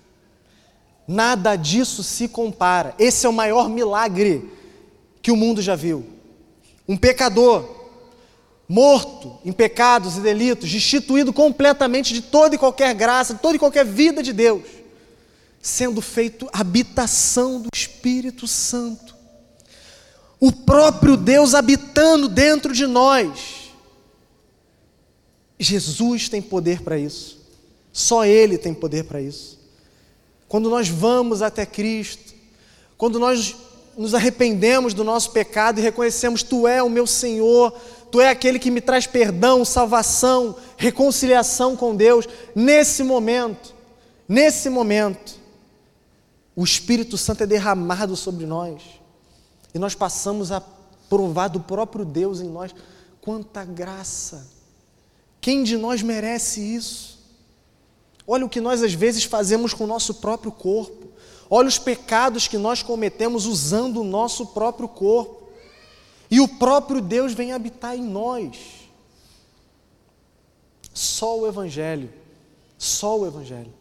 Nada 1.07 1.55
disso 1.55 2.03
se 2.03 2.27
compara. 2.27 2.95
Esse 2.97 3.25
é 3.25 3.29
o 3.29 3.33
maior 3.33 3.69
milagre 3.69 4.49
que 5.21 5.31
o 5.31 5.35
mundo 5.35 5.61
já 5.61 5.75
viu. 5.75 6.05
Um 6.87 6.97
pecador, 6.97 7.67
morto 8.67 9.37
em 9.43 9.51
pecados 9.51 10.17
e 10.17 10.21
delitos, 10.21 10.69
destituído 10.69 11.33
completamente 11.33 12.13
de 12.13 12.21
toda 12.21 12.55
e 12.55 12.57
qualquer 12.57 12.93
graça, 12.93 13.33
de 13.33 13.39
toda 13.41 13.55
e 13.55 13.59
qualquer 13.59 13.85
vida 13.85 14.23
de 14.23 14.31
Deus, 14.31 14.63
sendo 15.61 16.01
feito 16.01 16.49
habitação 16.51 17.61
do 17.61 17.69
Espírito 17.73 18.47
Santo. 18.47 19.13
O 20.39 20.51
próprio 20.51 21.15
Deus 21.15 21.53
habitando 21.53 22.27
dentro 22.27 22.73
de 22.73 22.85
nós 22.85 23.62
Jesus 25.59 26.29
tem 26.29 26.41
poder 26.41 26.81
para 26.81 26.97
isso. 26.97 27.39
Só 27.91 28.25
Ele 28.25 28.57
tem 28.57 28.73
poder 28.73 29.03
para 29.05 29.21
isso. 29.21 29.59
Quando 30.47 30.69
nós 30.69 30.89
vamos 30.89 31.41
até 31.41 31.65
Cristo, 31.65 32.33
quando 32.97 33.19
nós 33.19 33.55
nos 33.97 34.13
arrependemos 34.13 34.93
do 34.93 35.03
nosso 35.03 35.31
pecado 35.31 35.79
e 35.79 35.83
reconhecemos: 35.83 36.43
Tu 36.43 36.67
é 36.67 36.81
o 36.81 36.89
meu 36.89 37.05
Senhor, 37.05 37.73
Tu 38.13 38.21
é 38.21 38.29
aquele 38.29 38.59
que 38.59 38.69
me 38.69 38.79
traz 38.79 39.07
perdão, 39.07 39.65
salvação, 39.65 40.55
reconciliação 40.77 41.75
com 41.75 41.95
Deus, 41.95 42.29
nesse 42.53 43.01
momento, 43.01 43.73
nesse 44.29 44.69
momento, 44.69 45.35
o 46.55 46.63
Espírito 46.63 47.17
Santo 47.17 47.41
é 47.41 47.47
derramado 47.47 48.15
sobre 48.15 48.45
nós 48.45 48.83
e 49.73 49.79
nós 49.79 49.95
passamos 49.95 50.51
a 50.51 50.61
provar 51.09 51.47
do 51.47 51.59
próprio 51.59 52.05
Deus 52.05 52.39
em 52.39 52.49
nós. 52.49 52.75
Quanta 53.19 53.65
graça! 53.65 54.47
Quem 55.43 55.61
de 55.61 55.75
nós 55.75 56.01
merece 56.01 56.61
isso? 56.61 57.19
Olha 58.25 58.45
o 58.45 58.49
que 58.49 58.61
nós 58.61 58.81
às 58.81 58.93
vezes 58.93 59.25
fazemos 59.25 59.73
com 59.73 59.83
o 59.83 59.87
nosso 59.87 60.13
próprio 60.13 60.53
corpo. 60.53 61.09
Olha 61.49 61.67
os 61.67 61.77
pecados 61.77 62.47
que 62.47 62.57
nós 62.57 62.81
cometemos 62.81 63.45
usando 63.45 63.99
o 63.99 64.05
nosso 64.05 64.45
próprio 64.47 64.87
corpo. 64.87 65.49
E 66.31 66.39
o 66.39 66.47
próprio 66.47 67.01
Deus 67.01 67.33
vem 67.33 67.51
habitar 67.51 67.93
em 67.93 68.01
nós. 68.01 68.57
Só 70.93 71.37
o 71.37 71.45
Evangelho, 71.45 72.09
só 72.77 73.19
o 73.19 73.27
Evangelho 73.27 73.73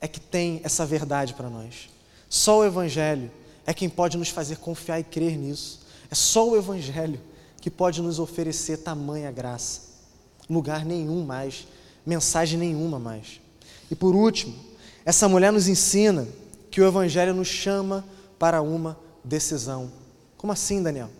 é 0.00 0.06
que 0.06 0.20
tem 0.20 0.60
essa 0.62 0.86
verdade 0.86 1.34
para 1.34 1.50
nós. 1.50 1.88
Só 2.28 2.60
o 2.60 2.64
Evangelho 2.64 3.32
é 3.66 3.74
quem 3.74 3.88
pode 3.88 4.16
nos 4.16 4.28
fazer 4.28 4.58
confiar 4.58 5.00
e 5.00 5.04
crer 5.04 5.36
nisso. 5.36 5.80
É 6.08 6.14
só 6.14 6.48
o 6.48 6.56
Evangelho 6.56 7.20
que 7.60 7.68
pode 7.68 8.00
nos 8.00 8.20
oferecer 8.20 8.76
tamanha 8.76 9.32
graça 9.32 9.87
lugar 10.48 10.84
nenhum 10.84 11.24
mais, 11.24 11.66
mensagem 12.06 12.58
nenhuma 12.58 12.98
mais. 12.98 13.40
E 13.90 13.94
por 13.94 14.14
último, 14.14 14.54
essa 15.04 15.28
mulher 15.28 15.52
nos 15.52 15.68
ensina 15.68 16.26
que 16.70 16.80
o 16.80 16.86
Evangelho 16.86 17.34
nos 17.34 17.48
chama 17.48 18.04
para 18.38 18.60
uma 18.62 18.98
decisão. 19.24 19.90
Como 20.36 20.52
assim, 20.52 20.82
Daniel? 20.82 21.10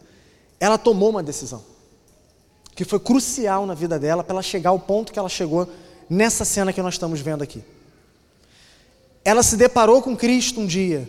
Ela 0.61 0.79
tomou 0.79 1.11
uma 1.11 1.23
decisão 1.23 1.63
que 2.75 2.85
foi 2.85 3.01
crucial 3.01 3.67
na 3.67 3.75
vida 3.75 3.99
dela 3.99 4.23
para 4.23 4.35
ela 4.35 4.43
chegar 4.43 4.71
ao 4.71 4.79
ponto 4.79 5.13
que 5.13 5.19
ela 5.19 5.29
chegou 5.29 5.69
nessa 6.09 6.45
cena 6.45 6.73
que 6.73 6.81
nós 6.81 6.95
estamos 6.95 7.21
vendo 7.21 7.43
aqui. 7.43 7.63
Ela 9.25 9.43
se 9.43 9.57
deparou 9.57 10.01
com 10.01 10.17
Cristo 10.17 10.61
um 10.61 10.67
dia 10.67 11.09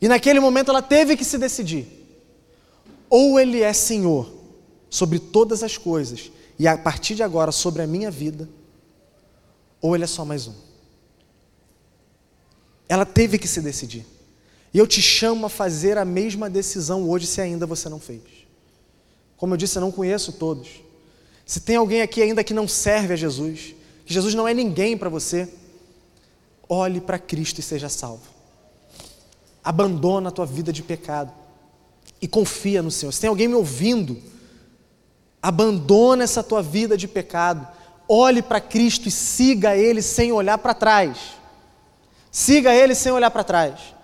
e 0.00 0.06
naquele 0.06 0.38
momento 0.38 0.70
ela 0.70 0.82
teve 0.82 1.16
que 1.16 1.24
se 1.24 1.38
decidir: 1.38 1.86
ou 3.08 3.40
Ele 3.40 3.62
é 3.62 3.72
Senhor 3.72 4.30
sobre 4.90 5.18
todas 5.18 5.62
as 5.62 5.78
coisas 5.78 6.30
e 6.58 6.66
a 6.66 6.76
partir 6.76 7.14
de 7.14 7.22
agora 7.22 7.52
sobre 7.52 7.82
a 7.82 7.86
minha 7.86 8.10
vida, 8.10 8.48
ou 9.80 9.94
ele 9.94 10.04
é 10.04 10.06
só 10.06 10.24
mais 10.24 10.46
um. 10.46 10.54
Ela 12.88 13.04
teve 13.04 13.38
que 13.38 13.48
se 13.48 13.60
decidir. 13.60 14.06
E 14.72 14.78
eu 14.78 14.86
te 14.86 15.02
chamo 15.02 15.46
a 15.46 15.48
fazer 15.48 15.98
a 15.98 16.04
mesma 16.04 16.48
decisão 16.48 17.08
hoje, 17.08 17.26
se 17.26 17.40
ainda 17.40 17.66
você 17.66 17.88
não 17.88 17.98
fez. 17.98 18.22
Como 19.36 19.54
eu 19.54 19.56
disse, 19.56 19.76
eu 19.76 19.80
não 19.80 19.92
conheço 19.92 20.32
todos. 20.32 20.82
Se 21.44 21.60
tem 21.60 21.76
alguém 21.76 22.02
aqui 22.02 22.22
ainda 22.22 22.42
que 22.42 22.54
não 22.54 22.66
serve 22.66 23.12
a 23.14 23.16
Jesus, 23.16 23.74
que 24.04 24.12
Jesus 24.12 24.34
não 24.34 24.48
é 24.48 24.54
ninguém 24.54 24.96
para 24.96 25.08
você, 25.08 25.48
olhe 26.68 27.00
para 27.00 27.18
Cristo 27.18 27.58
e 27.58 27.62
seja 27.62 27.88
salvo. 27.88 28.24
Abandona 29.62 30.28
a 30.28 30.32
tua 30.32 30.46
vida 30.46 30.72
de 30.72 30.82
pecado. 30.82 31.32
e 32.20 32.26
confia 32.26 32.82
no 32.82 32.90
Senhor. 32.90 33.12
Se 33.12 33.20
tem 33.20 33.28
alguém 33.28 33.46
me 33.46 33.54
ouvindo, 33.54 34.16
abandona 35.46 36.24
essa 36.24 36.42
tua 36.42 36.60
vida 36.60 36.96
de 36.96 37.06
pecado, 37.06 37.68
olhe 38.08 38.42
para 38.42 38.60
Cristo 38.60 39.06
e 39.06 39.12
siga 39.12 39.76
Ele 39.76 40.02
sem 40.02 40.32
olhar 40.32 40.58
para 40.58 40.74
trás. 40.74 41.18
Siga 42.32 42.74
Ele 42.74 42.96
sem 42.96 43.12
olhar 43.12 43.30
para 43.30 43.44
trás. 43.44 43.94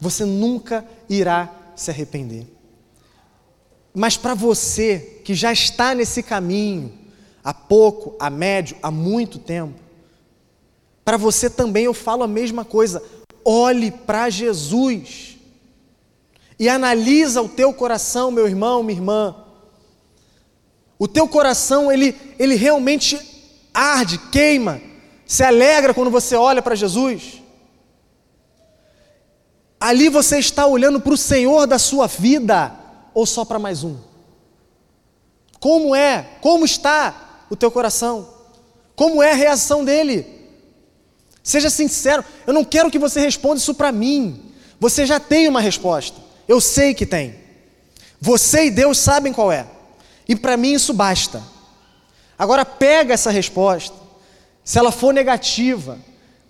Você 0.00 0.24
nunca 0.24 0.84
irá 1.08 1.54
se 1.76 1.92
arrepender. 1.92 2.48
Mas 3.94 4.16
para 4.16 4.34
você 4.34 5.20
que 5.24 5.36
já 5.36 5.52
está 5.52 5.94
nesse 5.94 6.20
caminho, 6.20 6.92
há 7.44 7.54
pouco, 7.54 8.16
há 8.18 8.28
médio, 8.28 8.76
há 8.82 8.90
muito 8.90 9.38
tempo, 9.38 9.78
para 11.04 11.16
você 11.16 11.48
também 11.48 11.84
eu 11.84 11.94
falo 11.94 12.24
a 12.24 12.28
mesma 12.28 12.64
coisa. 12.64 13.00
Olhe 13.44 13.92
para 13.92 14.28
Jesus 14.30 15.36
e 16.58 16.68
analisa 16.68 17.40
o 17.40 17.48
teu 17.48 17.72
coração, 17.72 18.32
meu 18.32 18.48
irmão, 18.48 18.82
minha 18.82 18.98
irmã. 18.98 19.44
O 20.98 21.06
teu 21.06 21.28
coração, 21.28 21.92
ele, 21.92 22.14
ele 22.38 22.56
realmente 22.56 23.18
arde, 23.72 24.18
queima, 24.32 24.80
se 25.26 25.44
alegra 25.44 25.94
quando 25.94 26.10
você 26.10 26.34
olha 26.34 26.60
para 26.60 26.74
Jesus. 26.74 27.42
Ali 29.78 30.08
você 30.08 30.38
está 30.38 30.66
olhando 30.66 31.00
para 31.00 31.12
o 31.12 31.16
Senhor 31.16 31.66
da 31.66 31.78
sua 31.78 32.08
vida 32.08 32.72
ou 33.14 33.24
só 33.24 33.44
para 33.44 33.58
mais 33.58 33.84
um? 33.84 33.96
Como 35.60 35.94
é? 35.94 36.26
Como 36.40 36.64
está 36.64 37.44
o 37.48 37.54
teu 37.54 37.70
coração? 37.70 38.28
Como 38.96 39.22
é 39.22 39.30
a 39.30 39.36
reação 39.36 39.84
dele? 39.84 40.26
Seja 41.42 41.70
sincero, 41.70 42.24
eu 42.46 42.52
não 42.52 42.64
quero 42.64 42.90
que 42.90 42.98
você 42.98 43.20
responda 43.20 43.58
isso 43.58 43.74
para 43.74 43.92
mim. 43.92 44.52
Você 44.80 45.06
já 45.06 45.20
tem 45.20 45.46
uma 45.48 45.60
resposta. 45.60 46.20
Eu 46.48 46.60
sei 46.60 46.94
que 46.94 47.06
tem. 47.06 47.36
Você 48.20 48.66
e 48.66 48.70
Deus 48.70 48.98
sabem 48.98 49.32
qual 49.32 49.52
é. 49.52 49.66
E 50.28 50.36
para 50.36 50.56
mim 50.56 50.74
isso 50.74 50.92
basta. 50.92 51.42
Agora 52.38 52.64
pega 52.64 53.14
essa 53.14 53.30
resposta. 53.30 53.96
Se 54.62 54.78
ela 54.78 54.92
for 54.92 55.14
negativa, 55.14 55.98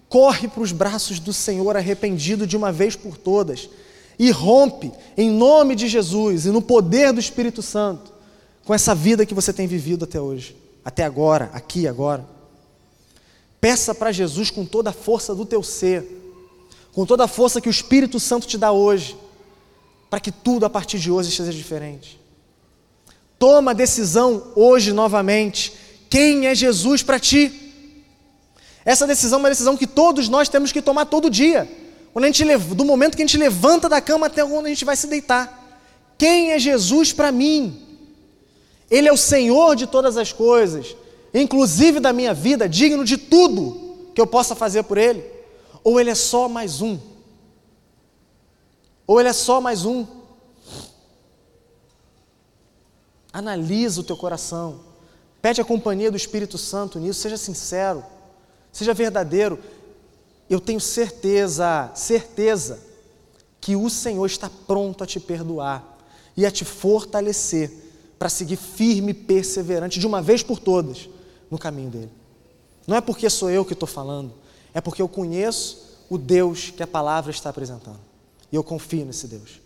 corre 0.08 0.48
para 0.48 0.62
os 0.62 0.72
braços 0.72 1.20
do 1.20 1.32
Senhor 1.32 1.76
arrependido 1.76 2.46
de 2.46 2.56
uma 2.56 2.72
vez 2.72 2.96
por 2.96 3.16
todas 3.16 3.70
e 4.18 4.30
rompe 4.30 4.90
em 5.16 5.30
nome 5.30 5.76
de 5.76 5.86
Jesus 5.86 6.44
e 6.44 6.50
no 6.50 6.60
poder 6.60 7.12
do 7.12 7.20
Espírito 7.20 7.62
Santo 7.62 8.12
com 8.64 8.74
essa 8.74 8.94
vida 8.94 9.24
que 9.24 9.32
você 9.32 9.52
tem 9.52 9.66
vivido 9.66 10.04
até 10.04 10.20
hoje, 10.20 10.56
até 10.84 11.04
agora, 11.04 11.48
aqui 11.54 11.86
agora. 11.86 12.26
Peça 13.60 13.94
para 13.94 14.12
Jesus 14.12 14.50
com 14.50 14.66
toda 14.66 14.90
a 14.90 14.92
força 14.92 15.34
do 15.34 15.46
teu 15.46 15.62
ser, 15.62 16.04
com 16.92 17.06
toda 17.06 17.24
a 17.24 17.28
força 17.28 17.60
que 17.60 17.68
o 17.68 17.70
Espírito 17.70 18.20
Santo 18.20 18.46
te 18.46 18.58
dá 18.58 18.70
hoje, 18.70 19.16
para 20.10 20.20
que 20.20 20.30
tudo 20.30 20.66
a 20.66 20.70
partir 20.70 20.98
de 20.98 21.10
hoje 21.10 21.30
seja 21.30 21.52
diferente. 21.52 22.17
Toma 23.38 23.70
a 23.70 23.74
decisão 23.74 24.52
hoje 24.56 24.92
novamente. 24.92 25.72
Quem 26.10 26.46
é 26.46 26.54
Jesus 26.54 27.02
para 27.02 27.18
ti? 27.18 27.52
Essa 28.84 29.06
decisão 29.06 29.38
é 29.38 29.42
uma 29.42 29.48
decisão 29.48 29.76
que 29.76 29.86
todos 29.86 30.28
nós 30.28 30.48
temos 30.48 30.72
que 30.72 30.82
tomar 30.82 31.04
todo 31.04 31.30
dia. 31.30 31.70
Quando 32.12 32.24
a 32.24 32.28
gente, 32.28 32.44
do 32.74 32.84
momento 32.84 33.16
que 33.16 33.22
a 33.22 33.26
gente 33.26 33.36
levanta 33.36 33.88
da 33.88 34.00
cama 34.00 34.26
até 34.26 34.44
quando 34.44 34.66
a 34.66 34.70
gente 34.70 34.84
vai 34.84 34.96
se 34.96 35.06
deitar. 35.06 35.54
Quem 36.16 36.50
é 36.50 36.58
Jesus 36.58 37.12
para 37.12 37.30
mim? 37.30 37.80
Ele 38.90 39.06
é 39.06 39.12
o 39.12 39.16
Senhor 39.16 39.76
de 39.76 39.86
todas 39.86 40.16
as 40.16 40.32
coisas, 40.32 40.96
inclusive 41.32 42.00
da 42.00 42.12
minha 42.12 42.32
vida, 42.34 42.68
digno 42.68 43.04
de 43.04 43.16
tudo 43.16 44.10
que 44.14 44.20
eu 44.20 44.26
possa 44.26 44.54
fazer 44.54 44.82
por 44.82 44.98
Ele? 44.98 45.22
Ou 45.84 46.00
Ele 46.00 46.10
é 46.10 46.14
só 46.14 46.48
mais 46.48 46.80
um? 46.80 46.98
Ou 49.06 49.20
Ele 49.20 49.28
é 49.28 49.32
só 49.32 49.60
mais 49.60 49.84
um? 49.84 50.04
Analisa 53.38 54.00
o 54.00 54.04
teu 54.04 54.16
coração, 54.16 54.80
pede 55.40 55.60
a 55.60 55.64
companhia 55.64 56.10
do 56.10 56.16
Espírito 56.16 56.58
Santo 56.58 56.98
nisso, 56.98 57.20
seja 57.20 57.36
sincero, 57.36 58.04
seja 58.72 58.92
verdadeiro 58.92 59.58
eu 60.48 60.58
tenho 60.58 60.80
certeza, 60.80 61.90
certeza, 61.94 62.80
que 63.60 63.76
o 63.76 63.90
Senhor 63.90 64.24
está 64.24 64.50
pronto 64.66 65.04
a 65.04 65.06
te 65.06 65.20
perdoar 65.20 65.98
e 66.36 66.46
a 66.46 66.50
te 66.50 66.64
fortalecer 66.64 67.70
para 68.18 68.28
seguir 68.28 68.56
firme 68.56 69.10
e 69.10 69.14
perseverante 69.14 70.00
de 70.00 70.06
uma 70.06 70.22
vez 70.22 70.42
por 70.42 70.58
todas 70.58 71.08
no 71.50 71.58
caminho 71.58 71.90
dele. 71.90 72.10
Não 72.86 72.96
é 72.96 73.00
porque 73.00 73.28
sou 73.28 73.50
eu 73.50 73.64
que 73.64 73.74
estou 73.74 73.86
falando, 73.86 74.32
é 74.72 74.80
porque 74.80 75.02
eu 75.02 75.08
conheço 75.08 75.86
o 76.08 76.16
Deus 76.16 76.70
que 76.70 76.82
a 76.82 76.86
palavra 76.86 77.30
está 77.30 77.50
apresentando 77.50 78.00
e 78.50 78.56
eu 78.56 78.64
confio 78.64 79.04
nesse 79.04 79.26
Deus. 79.26 79.60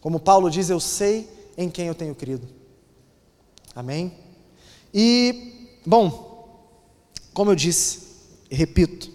Como 0.00 0.18
Paulo 0.18 0.50
diz, 0.50 0.70
eu 0.70 0.80
sei 0.80 1.28
em 1.58 1.68
quem 1.68 1.88
eu 1.88 1.94
tenho 1.94 2.14
crido. 2.14 2.48
Amém? 3.76 4.10
E, 4.92 5.68
bom, 5.84 6.64
como 7.34 7.50
eu 7.50 7.54
disse, 7.54 8.00
repito, 8.50 9.12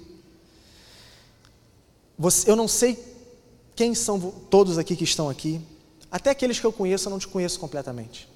você, 2.16 2.48
eu 2.52 2.56
não 2.56 2.68
sei 2.68 3.04
quem 3.76 3.96
são 3.96 4.20
todos 4.52 4.78
aqui 4.78 4.96
que 4.96 5.04
estão 5.04 5.28
aqui. 5.28 5.60
Até 6.12 6.30
aqueles 6.30 6.60
que 6.60 6.66
eu 6.66 6.72
conheço, 6.72 7.08
eu 7.08 7.10
não 7.10 7.18
te 7.18 7.28
conheço 7.28 7.60
completamente. 7.60 8.30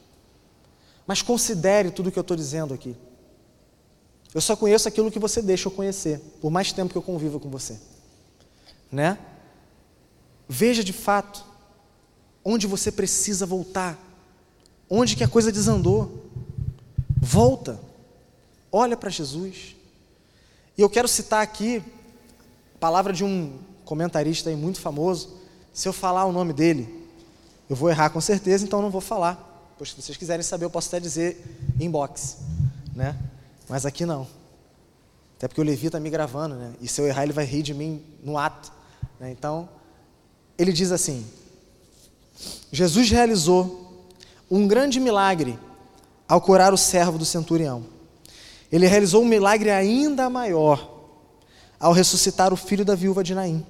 Mas 1.06 1.22
considere 1.22 1.92
tudo 1.92 2.10
o 2.10 2.12
que 2.12 2.18
eu 2.18 2.22
estou 2.22 2.36
dizendo 2.36 2.74
aqui. 2.74 2.96
Eu 4.34 4.42
só 4.42 4.56
conheço 4.56 4.88
aquilo 4.88 5.12
que 5.12 5.20
você 5.20 5.44
deixa 5.44 5.68
eu 5.68 5.72
conhecer, 5.72 6.20
por 6.42 6.50
mais 6.50 6.72
tempo 6.72 6.92
que 6.92 6.98
eu 6.98 7.04
convivo 7.04 7.40
com 7.40 7.52
você. 7.52 7.80
Né? 8.92 9.20
Veja 10.50 10.84
de 10.84 10.92
fato 10.92 11.46
onde 12.44 12.66
você 12.66 12.92
precisa 12.92 13.46
voltar, 13.46 14.00
onde 14.90 15.16
que 15.16 15.24
a 15.24 15.28
coisa 15.28 15.52
desandou. 15.52 16.26
Volta, 17.18 17.80
olha 18.72 18.96
para 18.96 19.10
Jesus. 19.10 19.76
E 20.78 20.82
eu 20.82 20.90
quero 20.90 21.08
citar 21.08 21.42
aqui 21.42 21.82
a 22.76 22.78
palavra 22.80 23.14
de 23.14 23.24
um 23.24 23.58
comentarista 23.86 24.50
aí 24.50 24.56
muito 24.56 24.80
famoso, 24.80 25.36
se 25.74 25.88
eu 25.88 25.94
falar 25.94 26.26
o 26.26 26.32
nome 26.32 26.54
dele, 26.54 27.06
eu 27.70 27.76
vou 27.76 27.90
errar 27.90 28.10
com 28.10 28.22
certeza, 28.22 28.64
então 28.64 28.82
não 28.82 28.90
vou 28.90 29.02
falar. 29.02 29.74
Pois 29.78 29.90
se 29.92 30.02
vocês 30.02 30.18
quiserem 30.18 30.44
saber, 30.44 30.66
eu 30.66 30.70
posso 30.70 30.88
até 30.88 31.00
dizer 31.00 31.44
inbox, 31.80 32.38
né? 32.96 33.18
Mas 33.68 33.86
aqui 33.86 34.06
não. 34.06 34.28
Até 35.38 35.48
porque 35.48 35.60
o 35.60 35.64
Levi 35.64 35.88
está 35.88 36.00
me 36.00 36.10
gravando, 36.10 36.56
né? 36.56 36.74
E 36.80 36.88
se 36.88 37.02
eu 37.02 37.08
errar, 37.08 37.24
ele 37.24 37.34
vai 37.34 37.46
rir 37.46 37.62
de 37.62 37.74
mim 37.74 38.02
no 38.24 38.38
ato. 38.38 38.72
Né? 39.20 39.32
Então, 39.32 39.68
ele 40.58 40.72
diz 40.72 40.92
assim: 40.92 41.26
Jesus 42.72 43.10
realizou 43.10 43.85
um 44.50 44.68
grande 44.68 45.00
milagre 45.00 45.58
ao 46.28 46.42
curar 46.42 46.74
o 46.74 46.78
servo 46.78 47.18
do 47.18 47.26
centurião. 47.26 47.86
Ele 48.72 48.88
realizou 48.88 49.22
um 49.22 49.28
milagre 49.28 49.70
ainda 49.70 50.30
maior 50.30 50.92
ao 51.80 51.94
ressuscitar 51.94 52.54
o 52.54 52.58
filho 52.58 52.86
da 52.86 52.96
viúva 52.96 53.24
de 53.24 53.36
Naim. 53.36 53.66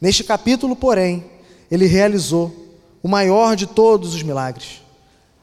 Neste 0.00 0.24
capítulo, 0.24 0.76
porém, 0.76 1.30
ele 1.70 1.86
realizou 1.86 2.54
o 3.02 3.08
maior 3.08 3.56
de 3.56 3.66
todos 3.66 4.14
os 4.14 4.22
milagres, 4.22 4.82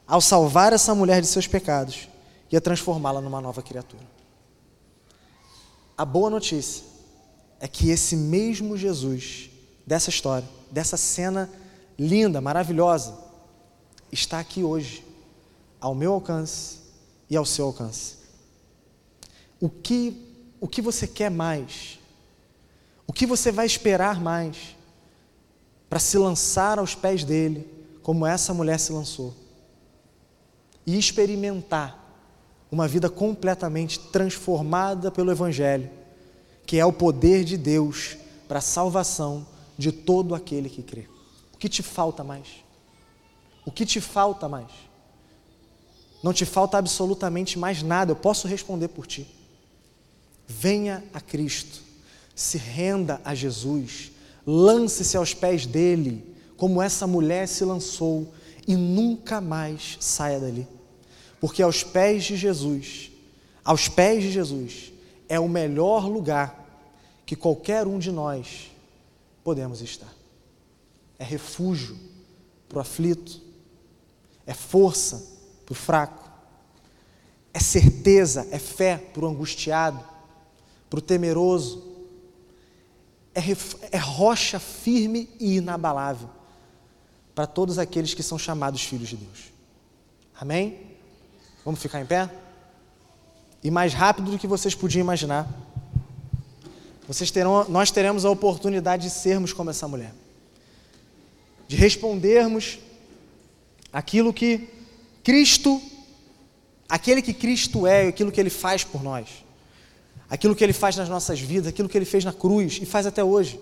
ao 0.08 0.22
salvar 0.22 0.74
essa 0.74 0.94
mulher 0.94 1.22
de 1.22 1.28
seus 1.28 1.48
pecados 1.48 2.08
e 2.52 2.56
a 2.56 2.62
transformá-la 2.62 3.22
numa 3.22 3.42
nova 3.42 3.62
criatura. 3.62 4.04
A 5.98 6.06
boa 6.06 6.30
notícia 6.30 6.84
é 7.60 7.68
que 7.68 7.90
esse 7.90 8.16
mesmo 8.16 8.78
Jesus, 8.78 9.50
dessa 9.86 10.10
história, 10.10 10.48
dessa 10.72 10.96
cena 10.96 11.50
linda, 11.98 12.40
maravilhosa, 12.40 13.27
está 14.12 14.40
aqui 14.40 14.64
hoje, 14.64 15.04
ao 15.80 15.94
meu 15.94 16.14
alcance 16.14 16.80
e 17.30 17.36
ao 17.36 17.46
seu 17.46 17.66
alcance. 17.66 18.16
O 19.60 19.70
que, 19.70 20.26
o 20.60 20.68
que 20.68 20.82
você 20.82 21.08
quer 21.08 21.32
mais 21.32 21.98
o 23.08 23.14
que 23.14 23.26
você 23.26 23.52
vai 23.52 23.66
esperar 23.66 24.20
mais 24.20 24.76
para 25.90 25.98
se 25.98 26.18
lançar 26.18 26.78
aos 26.78 26.94
pés 26.94 27.24
dele, 27.24 27.66
como 28.04 28.26
essa 28.26 28.54
mulher 28.54 28.78
se 28.78 28.92
lançou? 28.92 29.34
E 30.86 31.00
experimentar 31.00 32.04
uma 32.70 32.86
vida 32.86 33.10
completamente 33.10 33.98
transformada 33.98 35.10
pelo 35.10 35.32
Evangelho, 35.32 35.90
que 36.66 36.78
é 36.78 36.86
o 36.86 36.92
poder 36.92 37.46
de 37.46 37.56
Deus 37.56 38.18
para 38.46 38.60
a 38.60 38.62
salvação 38.62 39.48
de 39.78 39.92
todo 39.94 40.36
aquele 40.36 40.70
que 40.70 40.84
crê. 40.84 41.08
O 41.54 41.58
que 41.58 41.70
te 41.70 41.82
falta 41.82 42.26
mais? 42.26 42.67
O 43.68 43.72
que 43.72 43.86
te 43.86 44.02
falta 44.02 44.48
mais? 44.48 44.72
Não 46.24 46.34
te 46.34 46.46
falta 46.46 46.78
absolutamente 46.78 47.60
mais 47.60 47.84
nada, 47.84 48.14
eu 48.14 48.16
posso 48.16 48.48
responder 48.48 48.88
por 48.88 49.06
ti. 49.06 49.28
Venha 50.48 51.04
a 51.14 51.22
Cristo 51.22 51.86
se 52.38 52.60
renda 52.60 53.20
a 53.26 53.34
Jesus, 53.34 54.12
lance-se 54.46 55.18
aos 55.18 55.34
pés 55.34 55.66
dele, 55.66 56.36
como 56.56 56.80
essa 56.80 57.08
mulher 57.08 57.48
se 57.48 57.66
lançou, 57.66 58.32
e 58.68 58.76
nunca 58.76 59.42
mais 59.42 59.98
saia 60.00 60.40
dali. 60.40 60.68
Porque 61.42 61.64
aos 61.64 61.84
pés 61.84 62.26
de 62.26 62.38
Jesus, 62.38 63.12
aos 63.66 63.88
pés 63.88 64.22
de 64.22 64.32
Jesus, 64.32 64.94
é 65.28 65.40
o 65.40 65.50
melhor 65.50 66.08
lugar 66.08 66.64
que 67.26 67.36
qualquer 67.36 67.88
um 67.88 67.98
de 67.98 68.12
nós 68.12 68.72
podemos 69.44 69.82
estar. 69.82 70.14
É 71.18 71.24
refúgio 71.24 71.98
para 72.70 72.78
o 72.78 72.82
aflito, 72.82 73.47
é 74.48 74.54
força 74.54 75.24
para 75.66 75.74
o 75.74 75.76
fraco, 75.76 76.32
é 77.54 77.60
certeza, 77.60 78.48
é 78.50 78.58
fé 78.58 78.98
para 78.98 79.26
o 79.26 79.28
angustiado, 79.28 80.04
para 80.90 81.00
o 81.00 81.02
temeroso, 81.02 81.86
é, 83.36 83.42
é 83.92 83.98
rocha 83.98 84.58
firme 84.58 85.30
e 85.40 85.58
inabalável 85.58 86.30
para 87.36 87.46
todos 87.46 87.78
aqueles 87.78 88.16
que 88.16 88.24
são 88.24 88.40
chamados 88.40 88.82
filhos 88.82 89.10
de 89.10 89.18
Deus. 89.18 89.52
Amém? 90.40 90.80
Vamos 91.64 91.80
ficar 91.80 92.02
em 92.02 92.06
pé? 92.06 92.28
E 93.64 93.70
mais 93.70 93.94
rápido 93.94 94.32
do 94.32 94.40
que 94.40 94.48
vocês 94.48 94.74
podiam 94.74 95.02
imaginar. 95.02 95.48
Vocês 97.08 97.30
terão, 97.30 97.68
nós 97.70 97.92
teremos 97.92 98.26
a 98.26 98.30
oportunidade 98.32 99.04
de 99.04 99.10
sermos 99.12 99.54
como 99.54 99.70
essa 99.70 99.88
mulher. 99.88 100.14
De 101.68 101.76
respondermos 101.76 102.80
aquilo 103.98 104.32
que 104.32 104.70
Cristo, 105.24 105.82
aquele 106.88 107.20
que 107.20 107.34
Cristo 107.34 107.88
é, 107.88 108.10
aquilo 108.10 108.32
que 108.32 108.40
Ele 108.40 108.52
faz 108.52 108.84
por 108.84 109.02
nós. 109.02 109.44
Aquilo 110.30 110.56
que 110.56 110.64
Ele 110.64 110.72
faz 110.72 110.96
nas 110.96 111.10
nossas 111.10 111.40
vidas, 111.40 111.66
aquilo 111.66 111.90
que 111.90 111.98
Ele 111.98 112.06
fez 112.06 112.24
na 112.24 112.32
cruz 112.32 112.78
e 112.80 112.86
faz 112.86 113.08
até 113.08 113.24
hoje. 113.24 113.60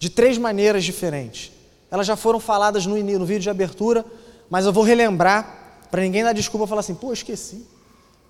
De 0.00 0.10
três 0.10 0.36
maneiras 0.36 0.82
diferentes. 0.82 1.52
Elas 1.92 2.08
já 2.08 2.16
foram 2.16 2.40
faladas 2.40 2.86
no, 2.86 2.96
no 2.96 3.24
vídeo 3.24 3.42
de 3.42 3.50
abertura, 3.50 4.04
mas 4.50 4.66
eu 4.66 4.72
vou 4.72 4.82
relembrar 4.82 5.84
para 5.92 6.02
ninguém 6.02 6.24
dar 6.24 6.32
desculpa 6.32 6.66
e 6.66 6.68
falar 6.68 6.80
assim, 6.80 6.96
pô, 6.96 7.12
esqueci. 7.12 7.64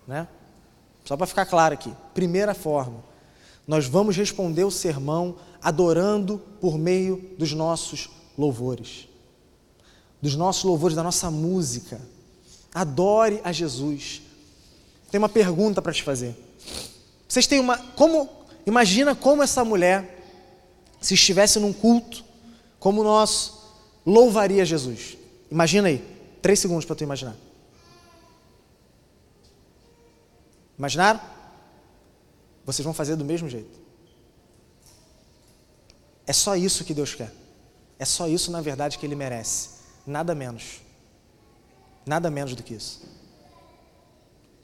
Né? 0.06 0.28
Só 1.02 1.16
para 1.16 1.26
ficar 1.26 1.46
claro 1.46 1.72
aqui. 1.72 1.90
Primeira 2.12 2.52
forma, 2.52 3.02
nós 3.66 3.86
vamos 3.86 4.18
responder 4.18 4.64
o 4.64 4.70
sermão 4.70 5.36
adorando 5.62 6.42
por 6.60 6.76
meio 6.76 7.30
dos 7.38 7.54
nossos 7.54 8.10
louvores. 8.36 9.09
Dos 10.20 10.36
nossos 10.36 10.64
louvores, 10.64 10.96
da 10.96 11.02
nossa 11.02 11.30
música. 11.30 12.00
Adore 12.74 13.40
a 13.42 13.52
Jesus. 13.52 14.22
Tem 15.10 15.18
uma 15.18 15.28
pergunta 15.28 15.80
para 15.80 15.92
te 15.92 16.02
fazer. 16.02 16.36
Vocês 17.28 17.46
têm 17.46 17.60
uma. 17.60 17.78
Como. 17.78 18.28
Imagina 18.66 19.14
como 19.14 19.42
essa 19.42 19.64
mulher, 19.64 20.22
se 21.00 21.14
estivesse 21.14 21.58
num 21.58 21.72
culto, 21.72 22.22
como 22.78 23.02
nós 23.02 23.54
louvaria 24.04 24.64
Jesus. 24.64 25.16
Imagina 25.50 25.88
aí. 25.88 26.04
Três 26.42 26.58
segundos 26.60 26.84
para 26.84 26.96
tu 26.96 27.04
imaginar. 27.04 27.36
Imaginaram? 30.78 31.20
Vocês 32.64 32.84
vão 32.84 32.94
fazer 32.94 33.16
do 33.16 33.24
mesmo 33.24 33.48
jeito. 33.48 33.80
É 36.26 36.32
só 36.32 36.54
isso 36.54 36.84
que 36.84 36.94
Deus 36.94 37.14
quer. 37.14 37.32
É 37.98 38.04
só 38.04 38.28
isso, 38.28 38.50
na 38.50 38.60
verdade, 38.60 38.96
que 38.96 39.04
Ele 39.04 39.16
merece. 39.16 39.79
Nada 40.06 40.34
menos. 40.34 40.80
Nada 42.06 42.30
menos 42.30 42.54
do 42.54 42.62
que 42.62 42.74
isso. 42.74 43.02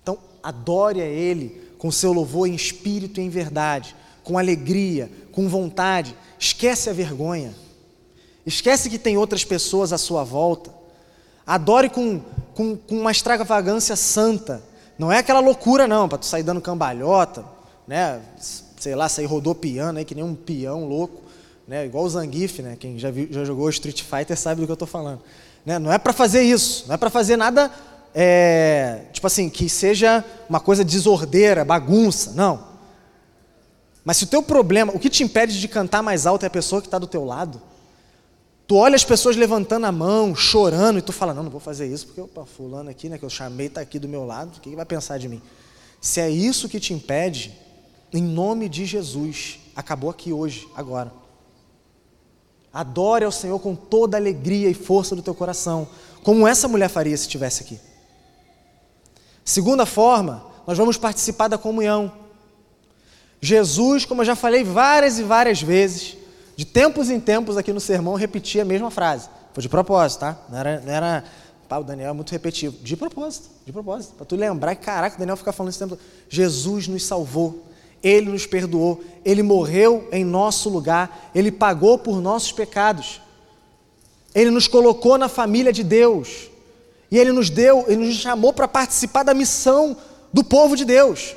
Então, 0.03 0.19
adore 0.43 1.01
a 1.01 1.07
Ele 1.07 1.75
com 1.79 1.91
seu 1.91 2.13
louvor 2.13 2.49
em 2.49 2.55
espírito 2.55 3.21
e 3.21 3.25
em 3.25 3.29
verdade, 3.29 3.95
com 4.25 4.39
alegria, 4.39 5.11
com 5.33 5.49
vontade. 5.49 6.17
Esquece 6.39 6.91
a 6.91 6.93
vergonha. 6.93 7.55
Esquece 8.45 8.89
que 8.89 8.99
tem 8.99 9.17
outras 9.17 9.45
pessoas 9.45 9.93
à 9.93 9.99
sua 9.99 10.25
volta. 10.25 10.75
Adore 11.47 11.91
com, 11.91 12.21
com, 12.55 12.77
com 12.77 12.99
uma 12.99 13.11
extravagância 13.11 13.97
santa 13.97 14.63
não 14.99 15.13
é 15.13 15.19
aquela 15.19 15.41
loucura, 15.41 15.87
não, 15.87 16.09
para 16.09 16.19
tu 16.19 16.27
sair 16.27 16.43
dando 16.43 16.61
cambalhota, 16.61 17.45
né? 17.87 18.21
Sei 18.79 18.95
lá, 18.95 19.09
sair 19.09 19.27
rodopiando 19.27 19.99
aí 19.99 20.05
que 20.05 20.15
nem 20.15 20.25
um 20.25 20.35
peão 20.35 20.87
louco, 20.87 21.23
né? 21.66 21.86
Igual 21.86 22.05
o 22.05 22.09
Zangief, 22.09 22.60
né? 22.60 22.76
Quem 22.78 22.98
já, 22.98 23.10
viu, 23.10 23.28
já 23.30 23.44
jogou 23.44 23.68
Street 23.70 24.02
Fighter 24.02 24.36
sabe 24.36 24.60
do 24.60 24.66
que 24.66 24.70
eu 24.70 24.74
estou 24.74 24.88
falando. 24.88 25.20
Né? 25.64 25.78
Não 25.78 25.93
é 25.93 25.98
para 25.98 26.12
fazer 26.12 26.43
isso, 26.43 26.84
não 26.86 26.94
é 26.94 26.98
para 26.98 27.10
fazer 27.10 27.36
nada, 27.36 27.70
é, 28.14 29.02
tipo 29.12 29.26
assim, 29.26 29.48
que 29.48 29.68
seja 29.68 30.24
uma 30.48 30.60
coisa 30.60 30.84
desordeira, 30.84 31.64
bagunça, 31.64 32.32
não. 32.32 32.76
Mas 34.05 34.18
se 34.18 34.24
o 34.24 34.28
teu 34.28 34.43
problema, 34.43 34.93
o 34.94 34.98
que 34.98 35.10
te 35.10 35.24
impede 35.24 35.60
de 35.60 35.66
cantar 35.66 36.02
mais 36.02 36.26
alto 36.26 36.44
é 36.44 36.47
a 36.47 36.51
pessoa 36.51 36.80
que 36.80 36.86
está 36.86 36.98
do 36.98 37.06
teu 37.06 37.24
lado, 37.24 37.60
Tu 38.66 38.74
olha 38.74 38.97
as 38.97 39.05
pessoas 39.05 39.36
levantando 39.36 39.86
a 39.86 39.93
mão, 39.93 40.34
chorando, 40.34 40.98
e 40.98 41.02
tu 41.02 41.12
fala, 41.12 41.32
não, 41.32 41.44
não 41.44 41.51
vou 41.51 41.60
fazer 41.60 41.86
isso, 41.86 42.06
porque 42.06 42.20
opa, 42.20 42.44
fulano 42.44 42.90
aqui, 42.90 43.09
né, 43.09 43.16
que 43.16 43.24
eu 43.24 43.30
chamei, 43.30 43.68
está 43.68 43.80
aqui 43.80 43.97
do 43.97 44.09
meu 44.09 44.24
lado, 44.24 44.56
o 44.56 44.60
que, 44.60 44.70
que 44.70 44.76
vai 44.76 44.84
pensar 44.84 45.18
de 45.18 45.28
mim? 45.28 45.40
Se 46.01 46.20
é 46.20 46.28
isso 46.28 46.68
que 46.68 46.80
te 46.80 46.93
impede, 46.93 47.56
em 48.12 48.22
nome 48.22 48.68
de 48.68 48.84
Jesus, 48.84 49.60
acabou 49.74 50.10
aqui 50.10 50.32
hoje, 50.32 50.66
agora. 50.74 51.12
Adore 52.77 53.24
ao 53.24 53.32
Senhor 53.32 53.59
com 53.59 53.74
toda 53.74 54.19
a 54.19 54.20
alegria 54.20 54.69
e 54.69 54.74
força 54.74 55.16
do 55.16 55.23
teu 55.23 55.35
coração, 55.35 55.89
como 56.23 56.47
essa 56.47 56.69
mulher 56.69 56.90
faria 56.90 57.16
se 57.16 57.23
estivesse 57.23 57.62
aqui. 57.62 57.81
Segunda 59.43 59.86
forma, 59.86 60.44
nós 60.66 60.77
vamos 60.77 60.98
participar 60.98 61.48
da 61.48 61.57
comunhão. 61.57 62.12
Jesus, 63.40 64.05
como 64.05 64.20
eu 64.20 64.27
já 64.27 64.36
falei 64.36 64.62
várias 64.62 65.19
e 65.19 65.23
várias 65.23 65.62
vezes, 65.62 66.19
de 66.55 66.66
tempos 66.66 67.09
em 67.09 67.19
tempos 67.19 67.57
aqui 67.57 67.73
no 67.73 67.81
sermão 67.81 68.15
repetia 68.15 68.61
a 68.61 68.65
mesma 68.66 68.90
frase. 68.90 69.31
Foi 69.55 69.62
de 69.62 69.70
propósito, 69.70 70.20
tá? 70.20 70.36
Não 70.51 70.59
era, 70.59 70.81
não 70.81 70.93
era 70.93 71.24
pá, 71.66 71.78
o 71.78 71.85
Daniel 71.85 72.11
é 72.11 72.12
muito 72.12 72.31
repetitivo. 72.31 72.77
De 72.82 72.94
propósito, 72.94 73.48
de 73.65 73.73
propósito. 73.73 74.16
Para 74.16 74.27
tu 74.27 74.36
lembrar 74.36 74.77
caraca, 74.77 75.16
o 75.16 75.19
Daniel 75.19 75.39
fica 75.39 75.51
falando 75.51 75.70
esse 75.70 75.78
tempo. 75.78 75.98
Jesus 76.28 76.89
nos 76.89 77.07
salvou, 77.07 77.65
Ele 78.07 78.31
nos 78.31 78.47
perdoou, 78.47 79.03
Ele 79.24 79.43
morreu 79.43 80.09
em 80.12 80.24
nosso 80.24 80.69
lugar, 80.69 81.33
Ele 81.35 81.51
pagou 81.51 81.99
por 81.99 82.20
nossos 82.20 82.53
pecados. 82.53 83.20
Ele 84.33 84.49
nos 84.49 84.69
colocou 84.69 85.19
na 85.19 85.28
família 85.28 85.73
de 85.73 85.83
Deus. 85.83 86.49
E 87.11 87.19
Ele 87.19 87.33
nos 87.33 87.51
deu, 87.51 87.85
Ele 87.89 88.07
nos 88.07 88.15
chamou 88.15 88.53
para 88.53 88.69
participar 88.69 89.24
da 89.24 89.35
missão 89.35 89.97
do 90.33 90.45
povo 90.45 90.77
de 90.77 90.85
Deus. 90.85 91.35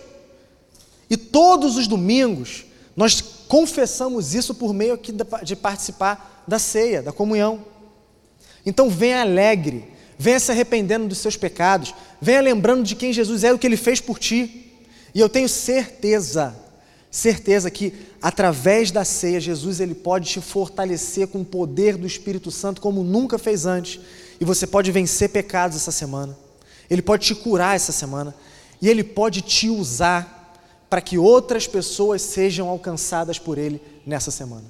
E 1.09 1.17
todos 1.17 1.75
os 1.75 1.87
domingos, 1.87 2.65
nós 2.95 3.19
confessamos 3.47 4.35
isso 4.35 4.53
por 4.53 4.71
meio 4.71 4.93
aqui 4.93 5.11
de 5.43 5.55
participar 5.55 6.43
da 6.47 6.59
ceia, 6.59 7.01
da 7.01 7.11
comunhão. 7.11 7.65
Então 8.63 8.91
venha 8.91 9.21
alegre, 9.21 9.85
venha 10.19 10.39
se 10.39 10.51
arrependendo 10.51 11.07
dos 11.07 11.17
seus 11.17 11.35
pecados, 11.35 11.95
venha 12.21 12.41
lembrando 12.41 12.83
de 12.83 12.95
quem 12.95 13.11
Jesus 13.11 13.43
é, 13.43 13.51
o 13.51 13.57
que 13.57 13.65
ele 13.65 13.75
fez 13.75 13.99
por 13.99 14.19
ti. 14.19 14.68
E 15.13 15.19
eu 15.19 15.29
tenho 15.29 15.49
certeza, 15.49 16.55
certeza 17.09 17.69
que 17.71 17.93
através 18.21 18.91
da 18.91 19.03
ceia 19.03 19.39
Jesus 19.39 19.79
ele 19.79 19.95
pode 19.95 20.29
te 20.29 20.41
fortalecer 20.41 21.27
com 21.27 21.41
o 21.41 21.45
poder 21.45 21.97
do 21.97 22.05
Espírito 22.05 22.51
Santo 22.51 22.81
como 22.81 23.03
nunca 23.03 23.37
fez 23.37 23.65
antes. 23.65 23.99
E 24.39 24.45
você 24.45 24.67
pode 24.67 24.91
vencer 24.91 25.29
pecados 25.29 25.77
essa 25.77 25.91
semana. 25.91 26.37
Ele 26.89 27.01
pode 27.01 27.25
te 27.25 27.35
curar 27.35 27.75
essa 27.75 27.91
semana 27.91 28.33
e 28.81 28.87
ele 28.89 29.03
pode 29.03 29.41
te 29.41 29.69
usar 29.69 30.39
para 30.89 31.01
que 31.01 31.17
outras 31.17 31.67
pessoas 31.67 32.21
sejam 32.21 32.67
alcançadas 32.67 33.37
por 33.37 33.57
Ele 33.57 33.79
nessa 34.05 34.31
semana. 34.31 34.65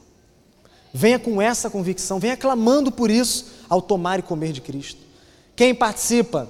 Venha 0.93 1.19
com 1.19 1.41
essa 1.41 1.69
convicção, 1.69 2.19
venha 2.19 2.35
clamando 2.35 2.91
por 2.91 3.09
isso 3.09 3.45
ao 3.69 3.81
tomar 3.81 4.19
e 4.19 4.23
comer 4.23 4.51
de 4.51 4.59
Cristo. 4.59 4.99
Quem 5.55 5.73
participa? 5.73 6.49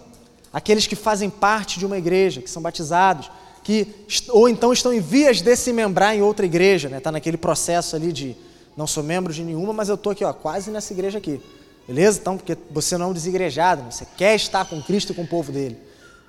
Aqueles 0.52 0.88
que 0.88 0.96
fazem 0.96 1.30
parte 1.30 1.78
de 1.78 1.86
uma 1.86 1.98
igreja, 1.98 2.42
que 2.42 2.50
são 2.50 2.62
batizados, 2.62 3.30
que 3.70 3.88
ou 4.30 4.50
então 4.50 4.74
estão 4.74 4.92
em 4.92 5.00
vias 5.00 5.42
de 5.42 5.56
se 5.56 5.72
membrar 5.72 6.16
em 6.16 6.24
outra 6.24 6.44
igreja, 6.44 6.88
está 6.88 6.96
né? 6.96 7.00
Tá 7.00 7.12
naquele 7.12 7.38
processo 7.38 7.96
ali 7.96 8.12
de 8.12 8.36
não 8.76 8.88
sou 8.88 9.04
membro 9.04 9.32
de 9.32 9.44
nenhuma, 9.44 9.72
mas 9.72 9.90
eu 9.90 9.94
estou 9.94 10.12
aqui, 10.12 10.26
ó, 10.26 10.34
quase 10.34 10.72
nessa 10.72 10.92
igreja 10.92 11.20
aqui. 11.20 11.40
Beleza? 11.88 12.18
Então, 12.20 12.36
porque 12.36 12.58
você 12.72 12.98
não 12.98 13.06
é 13.06 13.10
um 13.10 13.14
desigrejado, 13.14 13.84
né? 13.84 13.92
você 13.92 14.08
quer 14.18 14.36
estar 14.36 14.66
com 14.66 14.82
Cristo 14.82 15.12
e 15.12 15.16
com 15.16 15.22
o 15.22 15.28
povo 15.28 15.52
dele. 15.52 15.78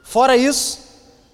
Fora 0.05 0.37
isso, 0.37 0.81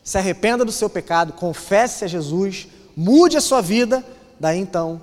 se 0.05 0.17
arrependa 0.17 0.65
do 0.65 0.71
seu 0.71 0.89
pecado, 0.89 1.33
confesse 1.33 2.05
a 2.05 2.09
Jesus, 2.09 2.69
mude 2.97 3.37
a 3.37 3.41
sua 3.41 3.61
vida, 3.61 4.05
daí 4.39 4.61
então, 4.61 5.03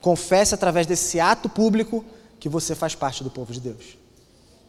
confesse 0.00 0.56
através 0.56 0.88
desse 0.88 1.20
ato 1.20 1.48
público 1.48 2.04
que 2.40 2.48
você 2.48 2.74
faz 2.74 2.96
parte 2.96 3.22
do 3.22 3.30
povo 3.30 3.52
de 3.52 3.60
Deus. 3.60 3.96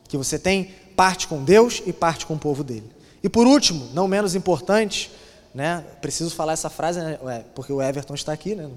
Que 0.08 0.18
você 0.18 0.38
tem 0.38 0.72
parte 0.96 1.28
com 1.28 1.44
Deus 1.44 1.82
e 1.84 1.92
parte 1.92 2.28
com 2.28 2.36
o 2.36 2.40
povo 2.40 2.64
dele. 2.64 3.02
E 3.24 3.30
por 3.30 3.48
último, 3.48 3.90
não 3.94 4.08
menos 4.08 4.36
importante, 4.36 5.12
né, 5.54 5.86
preciso 6.02 6.32
falar 6.32 6.54
essa 6.54 6.70
frase, 6.70 7.00
né, 7.02 7.46
porque 7.54 7.72
o 7.72 7.82
Everton 7.82 8.14
está 8.14 8.32
aqui, 8.32 8.56
né, 8.56 8.70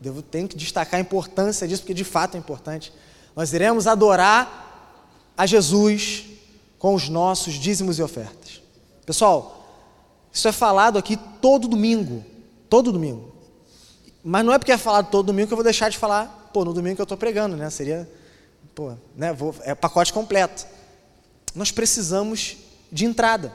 devo, 0.00 0.22
tenho 0.22 0.48
que 0.48 0.56
destacar 0.56 0.98
a 0.98 1.00
importância 1.00 1.66
disso, 1.66 1.82
porque 1.82 1.94
de 1.94 2.04
fato 2.04 2.36
é 2.36 2.38
importante. 2.38 2.92
Nós 3.34 3.52
iremos 3.52 3.86
adorar 3.86 4.64
a 5.36 5.44
Jesus 5.44 6.24
com 6.78 6.94
os 6.94 7.08
nossos 7.08 7.54
dízimos 7.54 7.98
e 7.98 8.02
ofertas. 8.02 8.62
Pessoal, 9.04 9.56
isso 10.32 10.48
é 10.48 10.52
falado 10.52 10.98
aqui 10.98 11.16
todo 11.40 11.68
domingo. 11.68 12.24
Todo 12.68 12.92
domingo. 12.92 13.32
Mas 14.22 14.44
não 14.44 14.52
é 14.52 14.58
porque 14.58 14.72
é 14.72 14.78
falado 14.78 15.10
todo 15.10 15.26
domingo 15.26 15.46
que 15.46 15.52
eu 15.52 15.56
vou 15.56 15.64
deixar 15.64 15.88
de 15.88 15.98
falar, 15.98 16.50
pô, 16.52 16.64
no 16.64 16.72
domingo 16.72 16.96
que 16.96 17.00
eu 17.02 17.04
estou 17.04 17.16
pregando, 17.16 17.56
né? 17.56 17.70
Seria, 17.70 18.10
pô, 18.74 18.94
né? 19.14 19.32
Vou, 19.32 19.54
é 19.62 19.74
pacote 19.74 20.12
completo. 20.12 20.66
Nós 21.54 21.70
precisamos 21.70 22.56
de 22.90 23.04
entrada. 23.04 23.52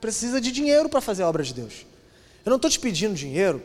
Precisa 0.00 0.40
de 0.40 0.50
dinheiro 0.50 0.88
para 0.88 1.00
fazer 1.00 1.22
a 1.22 1.28
obra 1.28 1.42
de 1.42 1.52
Deus. 1.52 1.86
Eu 2.44 2.50
não 2.50 2.56
estou 2.56 2.70
te 2.70 2.78
pedindo 2.78 3.14
dinheiro 3.14 3.62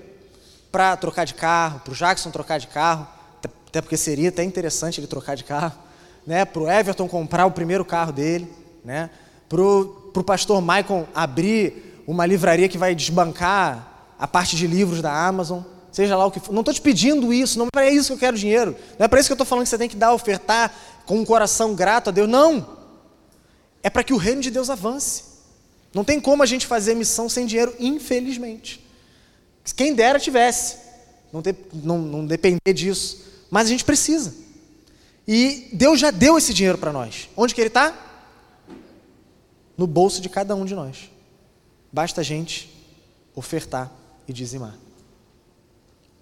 para 0.72 0.96
trocar 0.96 1.26
de 1.26 1.34
carro, 1.34 1.82
para 1.82 1.92
o 1.92 1.96
Jackson 1.96 2.32
trocar 2.32 2.60
de 2.60 2.68
carro, 2.68 3.06
até 3.68 3.82
porque 3.82 3.98
seria 3.98 4.30
até 4.30 4.44
interessante 4.44 5.00
ele 5.00 5.08
trocar 5.08 5.36
de 5.36 5.44
carro, 5.44 5.78
né, 6.26 6.46
para 6.46 6.62
o 6.62 6.70
Everton 6.70 7.08
comprar 7.08 7.46
o 7.46 7.52
primeiro 7.52 7.84
carro 7.84 8.14
dele, 8.14 8.52
né, 8.84 9.10
para 9.50 9.62
o 9.62 10.24
pastor 10.26 10.62
Michael 10.62 11.08
abrir 11.14 12.04
uma 12.08 12.26
livraria 12.26 12.70
que 12.70 12.78
vai 12.78 12.96
desbancar 12.96 13.88
a 14.18 14.28
parte 14.28 14.56
de 14.56 14.66
livros 14.66 15.02
da 15.02 15.28
Amazon, 15.28 15.62
seja 15.92 16.16
lá 16.16 16.26
o 16.26 16.32
que 16.32 16.40
for. 16.40 16.54
Não 16.54 16.62
estou 16.62 16.74
te 16.74 16.82
pedindo 16.82 17.34
isso, 17.34 17.60
não 17.60 17.66
é 17.66 17.70
para 17.72 17.90
isso 17.90 18.08
que 18.08 18.14
eu 18.14 18.18
quero 18.18 18.38
dinheiro, 18.38 18.76
não 18.98 19.06
é 19.06 19.08
para 19.08 19.20
isso 19.20 19.28
que 19.28 19.34
eu 19.34 19.36
estou 19.36 19.46
falando 19.46 19.64
que 19.64 19.70
você 19.70 19.78
tem 19.78 19.90
que 19.90 19.96
dar, 19.98 20.14
ofertar 20.14 20.74
com 21.06 21.18
um 21.18 21.26
coração 21.26 21.76
grato 21.76 22.10
a 22.10 22.12
Deus, 22.12 22.30
não. 22.30 22.78
É 23.84 23.90
para 23.90 24.04
que 24.04 24.14
o 24.14 24.18
reino 24.18 24.42
de 24.42 24.50
Deus 24.50 24.70
avance. 24.70 25.29
Não 25.94 26.04
tem 26.04 26.20
como 26.20 26.44
a 26.44 26.46
gente 26.46 26.68
fazer 26.68 26.96
missão 26.96 27.28
sem 27.28 27.46
dinheiro, 27.46 27.76
infelizmente. 27.80 28.84
Quem 29.76 29.94
dera 29.94 30.20
tivesse, 30.20 30.78
não, 31.32 31.42
não, 31.74 31.98
não 32.00 32.26
depender 32.26 32.74
disso, 32.74 33.26
mas 33.50 33.68
a 33.68 33.70
gente 33.70 33.86
precisa. 33.86 34.34
E 35.28 35.70
Deus 35.74 36.00
já 36.00 36.12
deu 36.12 36.38
esse 36.38 36.54
dinheiro 36.54 36.78
para 36.78 36.92
nós. 36.92 37.30
Onde 37.38 37.54
que 37.54 37.62
ele 37.62 37.68
está? 37.68 37.94
No 39.78 39.86
bolso 39.86 40.22
de 40.22 40.30
cada 40.30 40.56
um 40.56 40.66
de 40.66 40.74
nós. 40.74 41.12
Basta 41.92 42.22
a 42.22 42.24
gente 42.24 42.76
ofertar 43.36 43.92
e 44.28 44.34
dizimar. 44.34 44.76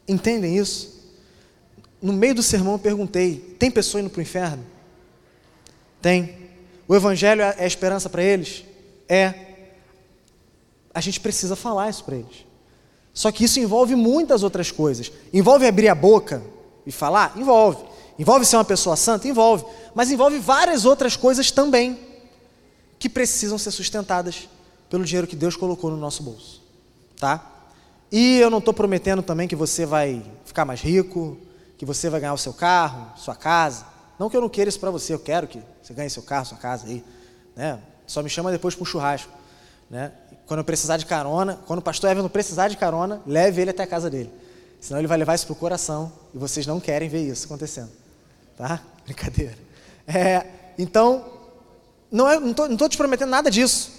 Entendem 0.07 0.57
isso? 0.57 0.97
No 2.01 2.13
meio 2.13 2.35
do 2.35 2.43
sermão 2.43 2.73
eu 2.73 2.79
perguntei: 2.79 3.55
tem 3.57 3.71
pessoa 3.71 4.01
indo 4.01 4.09
para 4.09 4.19
o 4.19 4.21
inferno? 4.21 4.65
Tem. 6.01 6.37
O 6.87 6.95
Evangelho 6.95 7.41
é 7.41 7.55
a 7.63 7.65
esperança 7.65 8.09
para 8.09 8.23
eles? 8.23 8.63
É. 9.09 9.46
A 10.97 10.99
gente 10.99 11.19
precisa 11.19 11.55
falar 11.55 11.91
isso 11.91 12.03
para 12.03 12.15
eles. 12.15 12.43
Só 13.13 13.31
que 13.31 13.43
isso 13.43 13.59
envolve 13.59 13.93
muitas 13.93 14.41
outras 14.41 14.71
coisas. 14.71 15.11
Envolve 15.31 15.67
abrir 15.67 15.89
a 15.89 15.93
boca 15.93 16.41
e 16.87 16.91
falar? 16.91 17.33
Envolve. 17.37 17.85
Envolve 18.17 18.43
ser 18.43 18.55
uma 18.55 18.65
pessoa 18.65 18.95
santa? 18.95 19.27
Envolve. 19.27 19.63
Mas 19.93 20.09
envolve 20.09 20.39
várias 20.39 20.85
outras 20.85 21.15
coisas 21.15 21.51
também 21.51 21.99
que 22.97 23.07
precisam 23.07 23.59
ser 23.59 23.69
sustentadas 23.69 24.49
pelo 24.89 25.05
dinheiro 25.05 25.27
que 25.27 25.35
Deus 25.35 25.55
colocou 25.55 25.91
no 25.91 25.97
nosso 25.97 26.23
bolso. 26.23 26.63
Tá? 27.19 27.45
E 28.11 28.39
eu 28.39 28.49
não 28.49 28.57
estou 28.57 28.73
prometendo 28.73 29.21
também 29.21 29.47
que 29.47 29.55
você 29.55 29.85
vai 29.85 30.25
ficar 30.45 30.65
mais 30.65 30.81
rico, 30.81 31.37
que 31.77 31.85
você 31.85 32.09
vai 32.09 32.21
ganhar 32.21 32.33
o 32.33 32.39
seu 32.39 32.53
carro, 32.53 33.15
sua 33.17 33.35
casa. 33.35 33.85
Não 34.17 34.31
que 34.31 34.35
eu 34.35 34.41
não 34.41 34.49
queira 34.49 34.67
isso 34.67 34.79
para 34.79 34.89
você, 34.89 35.13
eu 35.13 35.19
quero 35.19 35.45
que 35.45 35.61
você 35.83 35.93
ganhe 35.93 36.09
seu 36.09 36.23
carro, 36.23 36.47
sua 36.47 36.57
casa 36.57 36.87
aí. 36.87 37.05
Né? 37.55 37.79
Só 38.07 38.23
me 38.23 38.29
chama 38.31 38.51
depois 38.51 38.73
para 38.73 38.81
um 38.81 38.85
churrasco. 38.85 39.31
Né? 39.87 40.11
Quando 40.47 40.59
eu 40.59 40.63
precisar 40.63 40.95
de 40.95 41.05
carona, 41.05 41.59
quando 41.67 41.79
o 41.79 41.81
pastor 41.81 42.09
Everton 42.09 42.29
precisar 42.29 42.69
de 42.69 42.77
carona, 42.77 43.21
leve 43.27 43.61
ele 43.61 43.71
até 43.71 43.83
a 43.83 43.87
casa 43.87 44.09
dele. 44.09 44.31
Senão 44.79 44.99
ele 44.99 45.07
vai 45.07 45.17
levar 45.17 45.35
isso 45.35 45.45
para 45.45 45.53
o 45.53 45.57
coração 45.57 46.11
e 46.33 46.37
vocês 46.37 46.65
não 46.65 46.79
querem 46.79 47.09
ver 47.09 47.21
isso 47.21 47.45
acontecendo. 47.45 47.89
Tá? 48.57 48.81
Brincadeira. 49.03 49.57
É, 50.07 50.45
então, 50.77 51.25
não 52.09 52.29
é, 52.29 52.37
estou 52.37 52.87
te 52.87 52.95
prometendo 52.95 53.29
nada 53.29 53.51
disso. 53.51 53.91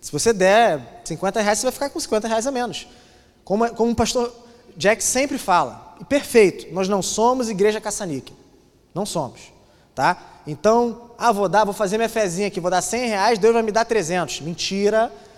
Se 0.00 0.10
você 0.10 0.32
der 0.32 1.00
50 1.04 1.40
reais, 1.40 1.60
você 1.60 1.66
vai 1.66 1.72
ficar 1.72 1.90
com 1.90 2.00
50 2.00 2.26
reais 2.26 2.46
a 2.46 2.50
menos. 2.50 2.88
Como, 3.44 3.68
como 3.74 3.92
o 3.92 3.94
pastor 3.94 4.34
Jack 4.76 5.02
sempre 5.02 5.38
fala, 5.38 5.94
e 6.00 6.04
perfeito, 6.04 6.74
nós 6.74 6.88
não 6.88 7.02
somos 7.02 7.48
igreja 7.48 7.80
caça-níquel. 7.80 8.34
Não 8.92 9.06
somos. 9.06 9.52
Tá? 9.94 10.40
Então, 10.44 11.10
ah, 11.16 11.30
vou 11.30 11.48
dar, 11.48 11.64
vou 11.64 11.72
fazer 11.72 11.98
minha 11.98 12.08
fezinha 12.08 12.48
aqui, 12.48 12.58
vou 12.58 12.70
dar 12.70 12.82
100 12.82 13.08
reais, 13.08 13.38
Deus 13.38 13.54
vai 13.54 13.62
me 13.62 13.70
dar 13.70 13.84
300. 13.84 14.40
Mentira, 14.40 15.02
mentira. 15.02 15.33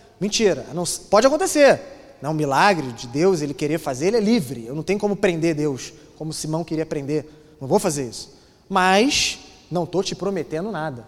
Não, 0.75 0.85
pode 1.11 1.27
acontecer. 1.27 1.81
Não, 2.21 2.31
um 2.31 2.35
milagre 2.35 2.93
de 2.93 3.07
Deus, 3.07 3.43
ele 3.43 3.53
querer 3.53 3.79
fazer, 3.79 4.09
ele 4.09 4.17
é 4.17 4.21
livre. 4.21 4.65
Eu 4.67 4.75
não 4.75 4.83
tenho 4.83 4.99
como 4.99 5.17
prender 5.17 5.55
Deus, 5.55 5.93
como 6.17 6.33
Simão 6.33 6.65
queria 6.65 6.87
prender. 6.87 7.27
Não 7.61 7.69
vou 7.69 7.79
fazer 7.79 8.09
isso. 8.09 8.35
Mas, 8.69 9.39
não 9.71 9.85
estou 9.85 10.03
te 10.03 10.15
prometendo 10.15 10.71
nada. 10.71 11.07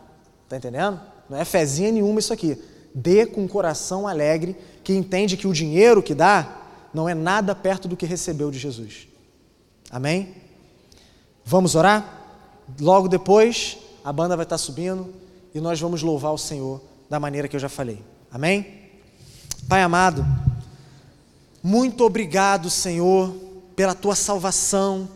Tá 0.49 0.57
entendendo? 0.57 1.01
Não 1.29 1.39
é 1.39 1.45
fezinha 1.45 1.91
nenhuma 1.91 2.21
isso 2.21 2.33
aqui. 2.33 2.59
Dê 2.95 3.27
com 3.27 3.47
coração 3.49 4.07
alegre, 4.07 4.57
que 4.83 4.93
entende 4.93 5.37
que 5.37 5.47
o 5.47 5.53
dinheiro 5.53 6.03
que 6.03 6.15
dá 6.15 6.57
não 6.93 7.09
é 7.09 7.15
nada 7.15 7.55
perto 7.55 7.89
do 7.89 7.97
que 7.97 8.07
recebeu 8.07 8.51
de 8.51 8.59
Jesus. 8.59 9.09
Amém? 9.91 10.35
Vamos 11.45 11.75
orar? 11.75 12.17
Logo 12.81 13.09
depois, 13.09 13.79
a 14.05 14.13
banda 14.13 14.37
vai 14.37 14.45
estar 14.45 14.59
subindo 14.59 15.15
e 15.55 15.61
nós 15.61 15.81
vamos 15.81 16.03
louvar 16.03 16.33
o 16.33 16.39
Senhor 16.39 16.81
da 17.09 17.19
maneira 17.19 17.49
que 17.49 17.57
eu 17.57 17.61
já 17.61 17.69
falei. 17.69 18.03
Amém? 18.31 18.78
Pai 19.69 19.83
amado, 19.83 20.25
muito 21.63 22.03
obrigado, 22.03 22.71
Senhor, 22.71 23.37
pela 23.77 23.95
tua 23.95 24.15
salvação, 24.15 25.07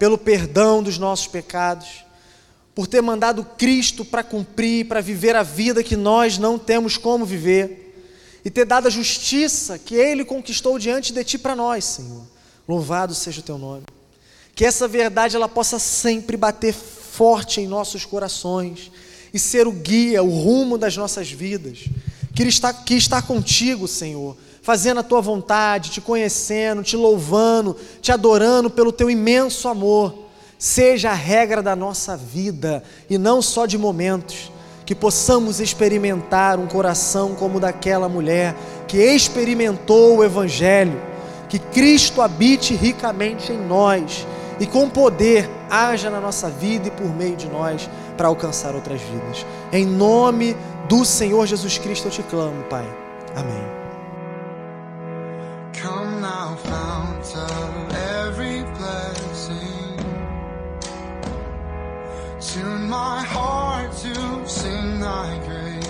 pelo 0.00 0.18
perdão 0.18 0.82
dos 0.82 0.98
nossos 0.98 1.28
pecados, 1.28 2.04
por 2.74 2.88
ter 2.88 3.00
mandado 3.00 3.44
Cristo 3.44 4.04
para 4.04 4.24
cumprir, 4.24 4.88
para 4.88 5.00
viver 5.00 5.36
a 5.36 5.44
vida 5.44 5.84
que 5.84 5.94
nós 5.94 6.38
não 6.38 6.58
temos 6.58 6.96
como 6.96 7.24
viver 7.24 8.04
e 8.44 8.50
ter 8.50 8.64
dado 8.64 8.88
a 8.88 8.90
justiça 8.90 9.78
que 9.78 9.94
Ele 9.94 10.24
conquistou 10.24 10.76
diante 10.76 11.12
de 11.12 11.22
Ti 11.22 11.38
para 11.38 11.54
nós, 11.54 11.84
Senhor. 11.84 12.26
Louvado 12.66 13.14
seja 13.14 13.38
o 13.38 13.44
Teu 13.44 13.58
nome. 13.58 13.84
Que 14.56 14.64
essa 14.64 14.88
verdade 14.88 15.36
ela 15.36 15.48
possa 15.48 15.78
sempre 15.78 16.36
bater 16.36 16.74
forte 16.74 17.60
em 17.60 17.68
nossos 17.68 18.04
corações 18.04 18.90
e 19.32 19.38
ser 19.38 19.68
o 19.68 19.72
guia, 19.72 20.20
o 20.20 20.30
rumo 20.30 20.76
das 20.76 20.96
nossas 20.96 21.30
vidas. 21.30 21.84
Que 22.34 22.44
está, 22.44 22.72
que 22.72 22.94
está 22.94 23.20
contigo, 23.20 23.88
Senhor, 23.88 24.36
fazendo 24.62 25.00
a 25.00 25.02
tua 25.02 25.20
vontade, 25.20 25.90
te 25.90 26.00
conhecendo, 26.00 26.82
te 26.82 26.96
louvando, 26.96 27.76
te 28.00 28.12
adorando 28.12 28.70
pelo 28.70 28.92
teu 28.92 29.10
imenso 29.10 29.68
amor, 29.68 30.14
seja 30.58 31.10
a 31.10 31.14
regra 31.14 31.62
da 31.62 31.74
nossa 31.74 32.16
vida 32.16 32.82
e 33.08 33.18
não 33.18 33.40
só 33.40 33.66
de 33.66 33.78
momentos. 33.78 34.52
Que 34.84 34.94
possamos 34.94 35.60
experimentar 35.60 36.58
um 36.58 36.66
coração 36.66 37.36
como 37.36 37.58
o 37.58 37.60
daquela 37.60 38.08
mulher 38.08 38.56
que 38.88 38.98
experimentou 38.98 40.16
o 40.16 40.24
Evangelho, 40.24 41.00
que 41.48 41.60
Cristo 41.60 42.20
habite 42.20 42.74
ricamente 42.74 43.52
em 43.52 43.58
nós 43.58 44.26
e 44.58 44.66
com 44.66 44.90
poder 44.90 45.48
haja 45.70 46.10
na 46.10 46.20
nossa 46.20 46.50
vida 46.50 46.88
e 46.88 46.90
por 46.90 47.08
meio 47.08 47.36
de 47.36 47.46
nós 47.46 47.88
para 48.16 48.28
alcançar 48.28 48.74
outras 48.74 49.00
vidas. 49.00 49.46
Em 49.72 49.86
nome 49.86 50.56
do 50.90 51.04
Senhor 51.04 51.46
Jesus 51.46 51.78
Cristo 51.78 52.08
eu 52.08 52.10
te 52.10 52.22
clamo, 52.24 52.64
Pai. 52.64 52.84
Amém. 53.36 53.62
Come 55.80 56.20
now, 56.20 56.56
fount 56.56 57.36
of 57.36 57.94
every 58.18 58.64
blessing. 58.76 59.96
Tune 62.40 62.88
my 62.88 63.22
heart 63.22 63.92
to 64.02 64.48
sing 64.48 64.98
thy 64.98 65.38
grace. 65.46 65.86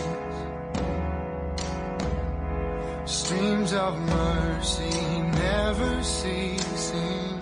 Streams 3.06 3.72
of 3.72 3.98
mercy 4.00 5.22
never 5.32 6.02
ceasing. 6.02 7.40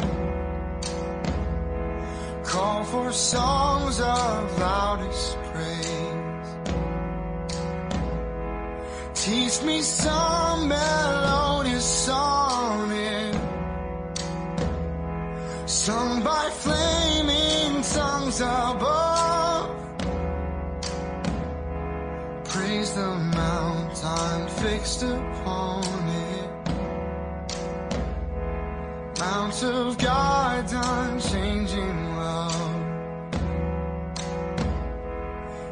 call 2.45 2.85
for 2.85 3.13
songs 3.13 4.01
of 4.01 4.59
loudest 4.59 5.37
praise. 5.53 6.18
Teach 9.25 9.63
me 9.63 9.83
some 9.83 10.69
melodious 10.69 11.85
sonnet, 11.85 13.35
sung 15.67 16.23
by 16.23 16.49
flaming 16.51 17.83
tongues 17.83 18.41
above. 18.41 19.71
Praise 22.45 22.93
the 22.93 23.11
mountain 23.43 24.49
fixed 24.63 25.03
upon 25.03 25.83
it. 26.09 26.51
Mount 29.19 29.63
of 29.65 29.99
God's 29.99 30.73
unchanging 30.73 32.17
love. 32.17 32.71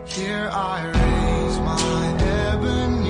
Here 0.05 0.51
I 0.53 0.87
raise 0.87 1.59
my 1.61 2.17
Ebenezer. 2.21 3.06